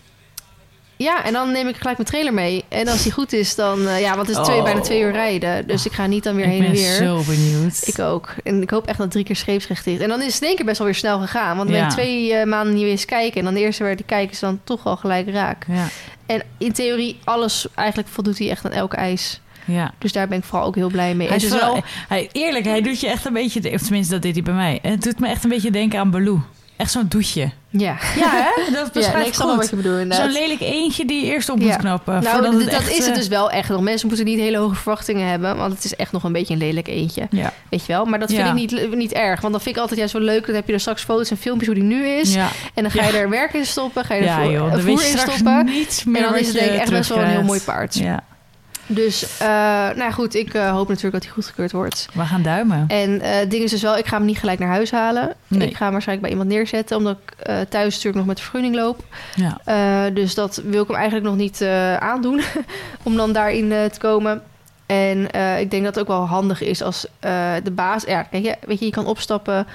ja, 0.97 1.24
en 1.24 1.33
dan 1.33 1.53
neem 1.53 1.69
ik 1.69 1.77
gelijk 1.77 1.97
mijn 1.97 2.09
trailer 2.09 2.35
mee. 2.35 2.65
En 2.69 2.89
als 2.89 3.03
die 3.03 3.12
goed 3.12 3.33
is, 3.33 3.55
dan... 3.55 3.81
Uh, 3.81 4.01
ja, 4.01 4.16
want 4.16 4.29
het 4.29 4.37
is 4.37 4.45
twee, 4.45 4.59
oh. 4.59 4.65
bijna 4.65 4.81
twee 4.81 5.01
uur 5.01 5.12
rijden. 5.12 5.66
Dus 5.66 5.87
ik 5.87 5.93
ga 5.93 6.07
niet 6.07 6.24
dan 6.24 6.35
weer 6.35 6.45
ik 6.45 6.51
heen 6.51 6.65
en 6.65 6.73
weer. 6.73 6.93
Ik 6.93 6.99
ben 6.99 7.09
zo 7.09 7.23
benieuwd. 7.27 7.87
Ik 7.87 7.99
ook. 7.99 8.35
En 8.45 8.62
ik 8.62 8.70
hoop 8.70 8.87
echt 8.87 8.99
dat 8.99 9.11
drie 9.11 9.24
keer 9.24 9.37
scheepsrecht 9.37 9.87
is. 9.87 9.99
En 9.99 10.09
dan 10.09 10.23
is 10.23 10.33
het 10.33 10.43
in 10.43 10.47
één 10.47 10.57
keer 10.57 10.65
best 10.65 10.79
wel 10.79 10.87
weer 10.87 10.97
snel 10.97 11.20
gegaan. 11.20 11.57
Want 11.57 11.69
dan 11.69 11.79
ja. 11.79 11.89
twee 11.89 12.33
uh, 12.33 12.45
maanden 12.45 12.74
niet 12.74 12.85
eens 12.85 13.05
kijken. 13.05 13.39
En 13.39 13.45
dan 13.45 13.55
de 13.55 13.61
eerste 13.61 13.83
waar 13.83 13.97
die 13.97 14.05
kijken 14.05 14.33
is 14.33 14.39
dan 14.39 14.61
toch 14.65 14.87
al 14.87 14.97
gelijk 14.97 15.31
raak. 15.31 15.65
Ja. 15.69 15.89
En 16.27 16.43
in 16.59 16.73
theorie, 16.73 17.19
alles... 17.24 17.66
Eigenlijk 17.74 18.09
voldoet 18.09 18.39
hij 18.39 18.51
echt 18.51 18.65
aan 18.65 18.73
elke 18.73 18.97
eis. 18.97 19.41
Ja. 19.64 19.93
Dus 19.98 20.12
daar 20.12 20.28
ben 20.28 20.39
ik 20.39 20.44
vooral 20.44 20.66
ook 20.66 20.74
heel 20.74 20.90
blij 20.90 21.14
mee. 21.14 21.28
Hij 21.28 21.36
is 21.36 21.48
wel, 21.48 21.82
hij, 22.09 22.28
eerlijk, 22.32 22.64
hij 22.64 22.82
doet 22.82 23.01
je 23.01 23.09
echt 23.09 23.24
een 23.24 23.32
beetje... 23.32 23.72
Of 23.72 23.82
tenminste, 23.82 24.12
dat 24.12 24.22
deed 24.22 24.34
hij 24.34 24.43
bij 24.43 24.55
mij. 24.55 24.78
Het 24.82 25.02
doet 25.02 25.20
me 25.20 25.28
echt 25.28 25.44
een 25.44 25.51
beetje 25.51 25.70
denken 25.70 25.98
aan 25.98 26.10
Baloo. 26.10 26.40
Echt 26.82 26.90
zo'n 26.90 27.06
douche. 27.09 27.51
Ja. 27.70 27.97
Ja, 28.16 28.30
hè? 28.30 28.51
Dat 28.72 28.93
beschrijft 28.93 29.06
ja, 29.06 29.18
nee, 29.18 29.26
ik 29.26 29.34
snap 29.34 29.56
wat 29.56 29.70
je 29.70 29.76
bedoelt. 29.76 30.14
Zo'n 30.14 30.30
lelijk 30.30 30.60
eentje 30.60 31.05
die 31.05 31.24
je 31.24 31.32
eerst 31.32 31.48
op 31.48 31.59
moet 31.59 31.68
ja. 31.68 31.76
knappen. 31.76 32.22
Nou, 32.22 32.43
dat, 32.43 32.66
echt, 32.66 32.90
is 32.90 33.06
het 33.06 33.14
dus 33.14 33.28
wel 33.28 33.51
echt 33.51 33.68
nog. 33.68 33.80
Mensen 33.80 34.09
moeten 34.09 34.26
niet 34.26 34.39
hele 34.39 34.56
hoge 34.56 34.74
verwachtingen 34.74 35.28
hebben. 35.28 35.56
Want 35.56 35.72
het 35.72 35.84
is 35.84 35.97
echt 35.97 36.12
nog 36.12 36.24
een 36.24 36.32
beetje 36.32 36.52
een 36.52 36.60
lelijk 36.60 36.89
eentje. 36.89 37.26
Ja. 37.30 37.52
Weet 37.70 37.86
je 37.86 37.93
wel? 37.93 38.05
Maar 38.05 38.18
dat 38.18 38.32
vind 38.32 38.47
ik 38.47 38.55
niet, 38.55 38.94
niet 38.94 39.12
erg. 39.12 39.40
Want 39.40 39.52
dat 39.52 39.62
vind 39.62 39.74
ik 39.74 39.80
altijd 39.80 39.98
juist 39.98 40.14
wel 40.14 40.22
leuk. 40.22 40.47
Dan 40.47 40.55
heb 40.55 40.66
je 40.66 40.72
er 40.72 40.80
straks 40.80 41.02
foto's 41.02 41.30
en 41.30 41.36
filmpjes 41.36 41.66
hoe 41.66 41.76
die 41.76 41.84
nu 41.84 42.06
is. 42.06 42.34
En 42.34 42.82
dan 42.82 42.90
ga 42.90 43.06
je 43.06 43.18
er 43.18 43.28
werk 43.28 43.52
in 43.52 43.66
stoppen. 43.66 44.05
Ga 44.05 44.14
je 44.14 44.24
er 44.24 44.43
voer, 44.43 44.52
joh, 44.52 44.78
voer 44.78 44.90
in 44.90 45.18
stoppen. 45.18 45.68
en 46.14 46.22
dan 46.22 46.36
is 46.36 46.47
het 46.47 46.56
denk 46.56 46.72
ik 46.72 46.80
echt 46.80 46.90
best 46.90 47.09
wel 47.09 47.18
een 47.18 47.26
heel 47.26 47.43
mooi 47.43 47.60
paard. 47.60 47.94
Ja. 47.94 48.24
Dus, 48.86 49.40
uh, 49.42 49.48
nou 49.94 50.12
goed, 50.12 50.34
ik 50.34 50.54
uh, 50.54 50.70
hoop 50.70 50.88
natuurlijk 50.88 51.14
dat 51.14 51.22
hij 51.22 51.32
goedgekeurd 51.32 51.72
wordt. 51.72 52.09
We 52.14 52.24
gaan 52.24 52.42
duimen. 52.42 52.84
En 52.88 53.10
uh, 53.10 53.20
het 53.22 53.50
ding 53.50 53.62
is 53.62 53.70
dus 53.70 53.82
wel, 53.82 53.96
ik 53.96 54.06
ga 54.06 54.16
hem 54.16 54.26
niet 54.26 54.38
gelijk 54.38 54.59
naar 54.59 54.68
huis 54.68 54.90
halen. 54.90 55.34
Nee. 55.48 55.68
Ik 55.68 55.76
ga 55.76 55.82
hem 55.82 55.92
waarschijnlijk 55.92 56.28
bij 56.28 56.38
iemand 56.38 56.56
neerzetten, 56.56 56.96
omdat 56.96 57.16
ik 57.26 57.34
thuis 57.68 57.94
natuurlijk 57.94 58.16
nog 58.16 58.26
met 58.26 58.36
de 58.36 58.42
vergunning 58.42 58.74
loop. 58.74 59.04
Ja. 59.34 60.10
dus 60.10 60.34
dat 60.34 60.62
wil 60.64 60.82
ik 60.82 60.88
hem 60.88 60.96
eigenlijk 60.96 61.26
nog 61.26 61.36
niet 61.36 61.62
aandoen, 61.98 62.42
om 63.02 63.16
dan 63.16 63.32
daarin 63.32 63.68
te 63.68 63.98
komen. 63.98 64.42
En 64.86 65.18
ik 65.60 65.70
denk 65.70 65.84
dat 65.84 65.94
het 65.94 65.98
ook 65.98 66.16
wel 66.16 66.26
handig 66.26 66.62
is 66.62 66.82
als 66.82 67.06
de 67.62 67.72
baas... 67.72 68.04
Ja, 68.04 68.22
kijk, 68.22 68.44
je, 68.44 68.56
weet 68.66 68.78
je, 68.78 68.84
je 68.84 68.90
kan 68.90 69.06
opstappen. 69.06 69.66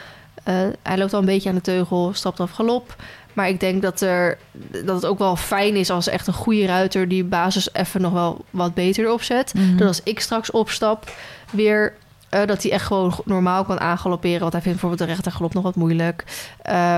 hij 0.84 0.98
loopt 0.98 1.14
al 1.14 1.20
een 1.20 1.26
beetje 1.26 1.50
aan 1.50 1.56
de 1.56 1.62
teugel, 1.62 2.12
stapt 2.14 2.40
af 2.40 2.52
galop. 2.52 2.96
Maar 3.38 3.50
ik 3.50 3.60
denk 3.60 3.82
dat, 3.82 4.02
er, 4.02 4.38
dat 4.86 4.96
het 4.96 5.06
ook 5.06 5.18
wel 5.18 5.36
fijn 5.36 5.76
is 5.76 5.90
als 5.90 6.08
echt 6.08 6.28
een 6.28 6.34
goede 6.34 6.66
ruiter 6.66 7.08
die 7.08 7.24
basis 7.24 7.74
even 7.74 8.02
nog 8.02 8.14
wel 8.14 8.46
wat 8.50 8.74
beter 8.74 9.06
erop 9.06 9.22
zet. 9.22 9.54
Mhm. 9.54 9.78
Dat 9.78 9.88
als 9.88 10.02
ik 10.04 10.20
straks 10.20 10.52
opstap, 10.52 11.12
weer 11.52 11.94
uh, 12.34 12.46
dat 12.46 12.64
hij 12.64 12.72
echt 12.72 12.86
gewoon 12.86 13.14
normaal 13.26 13.64
kan 13.64 13.80
aangalopperen. 13.80 14.40
Want 14.40 14.54
hij 14.54 14.62
vindt 14.62 14.80
bijvoorbeeld 14.80 15.10
de 15.10 15.16
rechtergalop 15.16 15.54
nog 15.54 15.64
wat 15.64 15.76
moeilijk. 15.76 16.24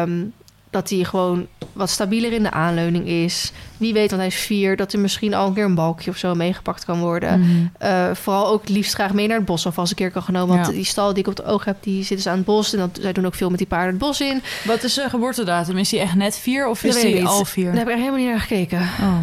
Um, 0.02 0.34
dat 0.70 0.90
hij 0.90 1.04
gewoon 1.04 1.48
wat 1.74 1.90
stabieler 1.90 2.32
in 2.32 2.44
de 2.44 2.52
aanleuning 2.52 3.08
is. 3.08 3.52
Wie 3.78 3.94
weet, 3.94 4.10
want 4.10 4.22
hij 4.22 4.32
is 4.32 4.36
vier, 4.40 4.76
dat 4.78 4.94
er 4.94 5.00
misschien 5.00 5.34
al 5.34 5.48
een 5.48 5.54
keer 5.54 5.64
een 5.64 5.76
balkje 5.76 6.10
of 6.12 6.18
zo 6.18 6.36
meegepakt 6.36 6.86
kan 6.86 7.00
worden. 7.00 7.40
Mhm. 7.40 7.50
Eh, 7.78 8.10
vooral 8.14 8.48
ook 8.48 8.62
het 8.62 8.70
liefst 8.70 8.94
graag 8.94 9.14
mee 9.14 9.28
naar 9.28 9.38
het 9.38 9.46
bos 9.46 9.66
of 9.66 9.78
als 9.78 9.90
een 9.90 9.96
keer 9.96 10.12
kan 10.12 10.24
genomen. 10.24 10.56
Want 10.56 10.68
Ja. 10.68 10.74
die 10.74 10.84
stal 10.86 11.10
die 11.14 11.24
ik 11.24 11.28
op 11.30 11.38
het 11.38 11.46
oog 11.46 11.66
heb, 11.66 11.78
die 11.84 12.04
zit 12.04 12.18
dus 12.18 12.28
aan 12.28 12.36
het 12.38 12.46
bos. 12.46 12.74
En 12.74 12.80
dat, 12.80 13.00
zij 13.02 13.14
doen 13.14 13.26
ook 13.26 13.36
veel 13.36 13.50
met 13.50 13.58
die 13.58 13.68
paarden 13.68 13.90
het 13.90 13.98
bos 13.98 14.22
in. 14.22 14.42
Wat 14.66 14.84
is 14.84 14.94
zijn 14.94 15.10
geboortedatum? 15.10 15.78
Is 15.78 15.92
hij 15.92 16.00
echt 16.00 16.16
net 16.16 16.38
vier 16.38 16.68
of 16.68 16.84
is 16.84 17.02
hij 17.02 17.26
al 17.26 17.46
vier? 17.46 17.66
Daar 17.66 17.76
heb 17.76 17.88
ik 17.88 17.94
er 17.94 17.98
helemaal 18.00 18.20
niet 18.20 18.30
naar 18.30 18.40
gekeken. 18.40 18.80
Oh. 19.02 19.18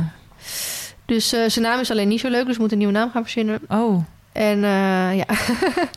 Dus 1.06 1.32
eh, 1.32 1.40
zijn 1.48 1.64
naam 1.64 1.80
is 1.80 1.90
alleen 1.90 2.08
niet 2.08 2.20
zo 2.20 2.28
leuk, 2.28 2.46
dus 2.46 2.54
we 2.54 2.60
moeten 2.60 2.78
een 2.78 2.84
nieuwe 2.84 2.98
naam 2.98 3.10
gaan 3.10 3.22
verzinnen. 3.22 3.60
oh, 3.68 4.04
En 4.32 4.64
eh, 4.64 5.16
ja, 5.16 5.24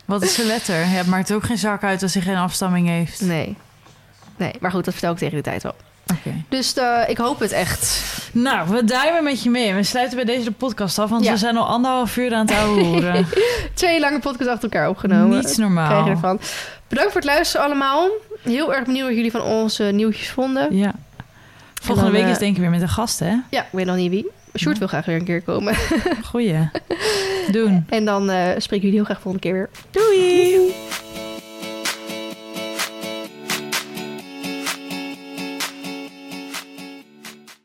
wat 0.05 0.21
is 0.23 0.34
zijn 0.34 0.47
letter? 0.47 0.76
Ja, 0.80 0.85
het 0.85 1.07
maakt 1.07 1.34
ook 1.34 1.43
geen 1.43 1.57
zak 1.57 1.84
uit 1.84 2.03
als 2.03 2.13
hij 2.13 2.23
geen 2.23 2.35
afstamming 2.35 2.88
heeft. 2.88 3.21
nee. 3.21 3.55
Nee, 4.39 4.51
maar 4.59 4.71
goed, 4.71 4.85
dat 4.85 4.93
vertel 4.93 5.11
ik 5.11 5.17
tegen 5.17 5.33
die 5.33 5.43
tijd 5.43 5.63
wel. 5.63 5.75
Dus 6.49 6.73
eh, 6.73 6.99
ik 7.07 7.17
hoop 7.17 7.39
het 7.39 7.51
echt. 7.51 8.01
Nou, 8.33 8.69
we 8.69 8.83
duimen 8.83 9.23
met 9.23 9.43
je 9.43 9.49
mee. 9.49 9.73
We 9.73 9.83
sluiten 9.83 10.15
bij 10.15 10.25
deze 10.25 10.43
de 10.43 10.51
podcast 10.51 10.99
af, 10.99 11.09
want 11.09 11.23
Ja. 11.23 11.31
we 11.31 11.37
zijn 11.37 11.57
al 11.57 11.65
anderhalf 11.65 12.17
uur 12.17 12.33
aan 12.33 12.45
het 12.47 12.55
horen. 12.55 13.25
Twee 13.73 13.99
lange 13.99 14.19
podcasts 14.19 14.51
achter 14.53 14.69
elkaar 14.71 14.89
opgenomen. 14.89 15.37
Niets 15.37 15.57
normaal. 15.57 15.87
Krijg 15.89 16.05
je 16.05 16.09
ervan. 16.11 16.39
Bedankt 16.87 17.11
voor 17.11 17.21
het 17.21 17.29
luisteren 17.29 17.65
allemaal. 17.65 18.09
Heel 18.41 18.73
erg 18.75 18.85
benieuwd 18.85 19.05
wat 19.07 19.15
jullie 19.15 19.31
van 19.31 19.41
onze 19.41 19.83
nieuwtjes 19.83 20.29
vonden. 20.29 20.75
Ja. 20.75 20.93
Volgende 21.81 22.11
dan, 22.11 22.19
week 22.19 22.29
is 22.29 22.35
eh, 22.35 22.39
denk 22.41 22.55
ik 22.55 22.61
weer 22.61 22.69
met 22.69 22.81
een 22.81 22.89
gast, 22.89 23.19
hè? 23.19 23.35
Ja, 23.49 23.61
ik 23.61 23.67
weet 23.71 23.85
nog 23.85 23.95
niet 23.95 24.09
wie. 24.11 24.31
Sjoerd 24.57 24.77
wil 24.77 24.87
graag 24.87 25.05
weer 25.05 25.15
een 25.15 25.23
keer 25.25 25.41
komen. 25.41 25.75
Goeie. 26.25 26.69
Doen. 27.51 27.85
En 27.89 28.05
dan 28.05 28.29
eh 28.29 28.47
spreken 28.57 28.85
jullie 28.85 28.95
heel 28.95 29.03
graag 29.03 29.21
volgende 29.21 29.47
keer 29.47 29.53
weer. 29.53 29.69
Doei! 29.91 30.73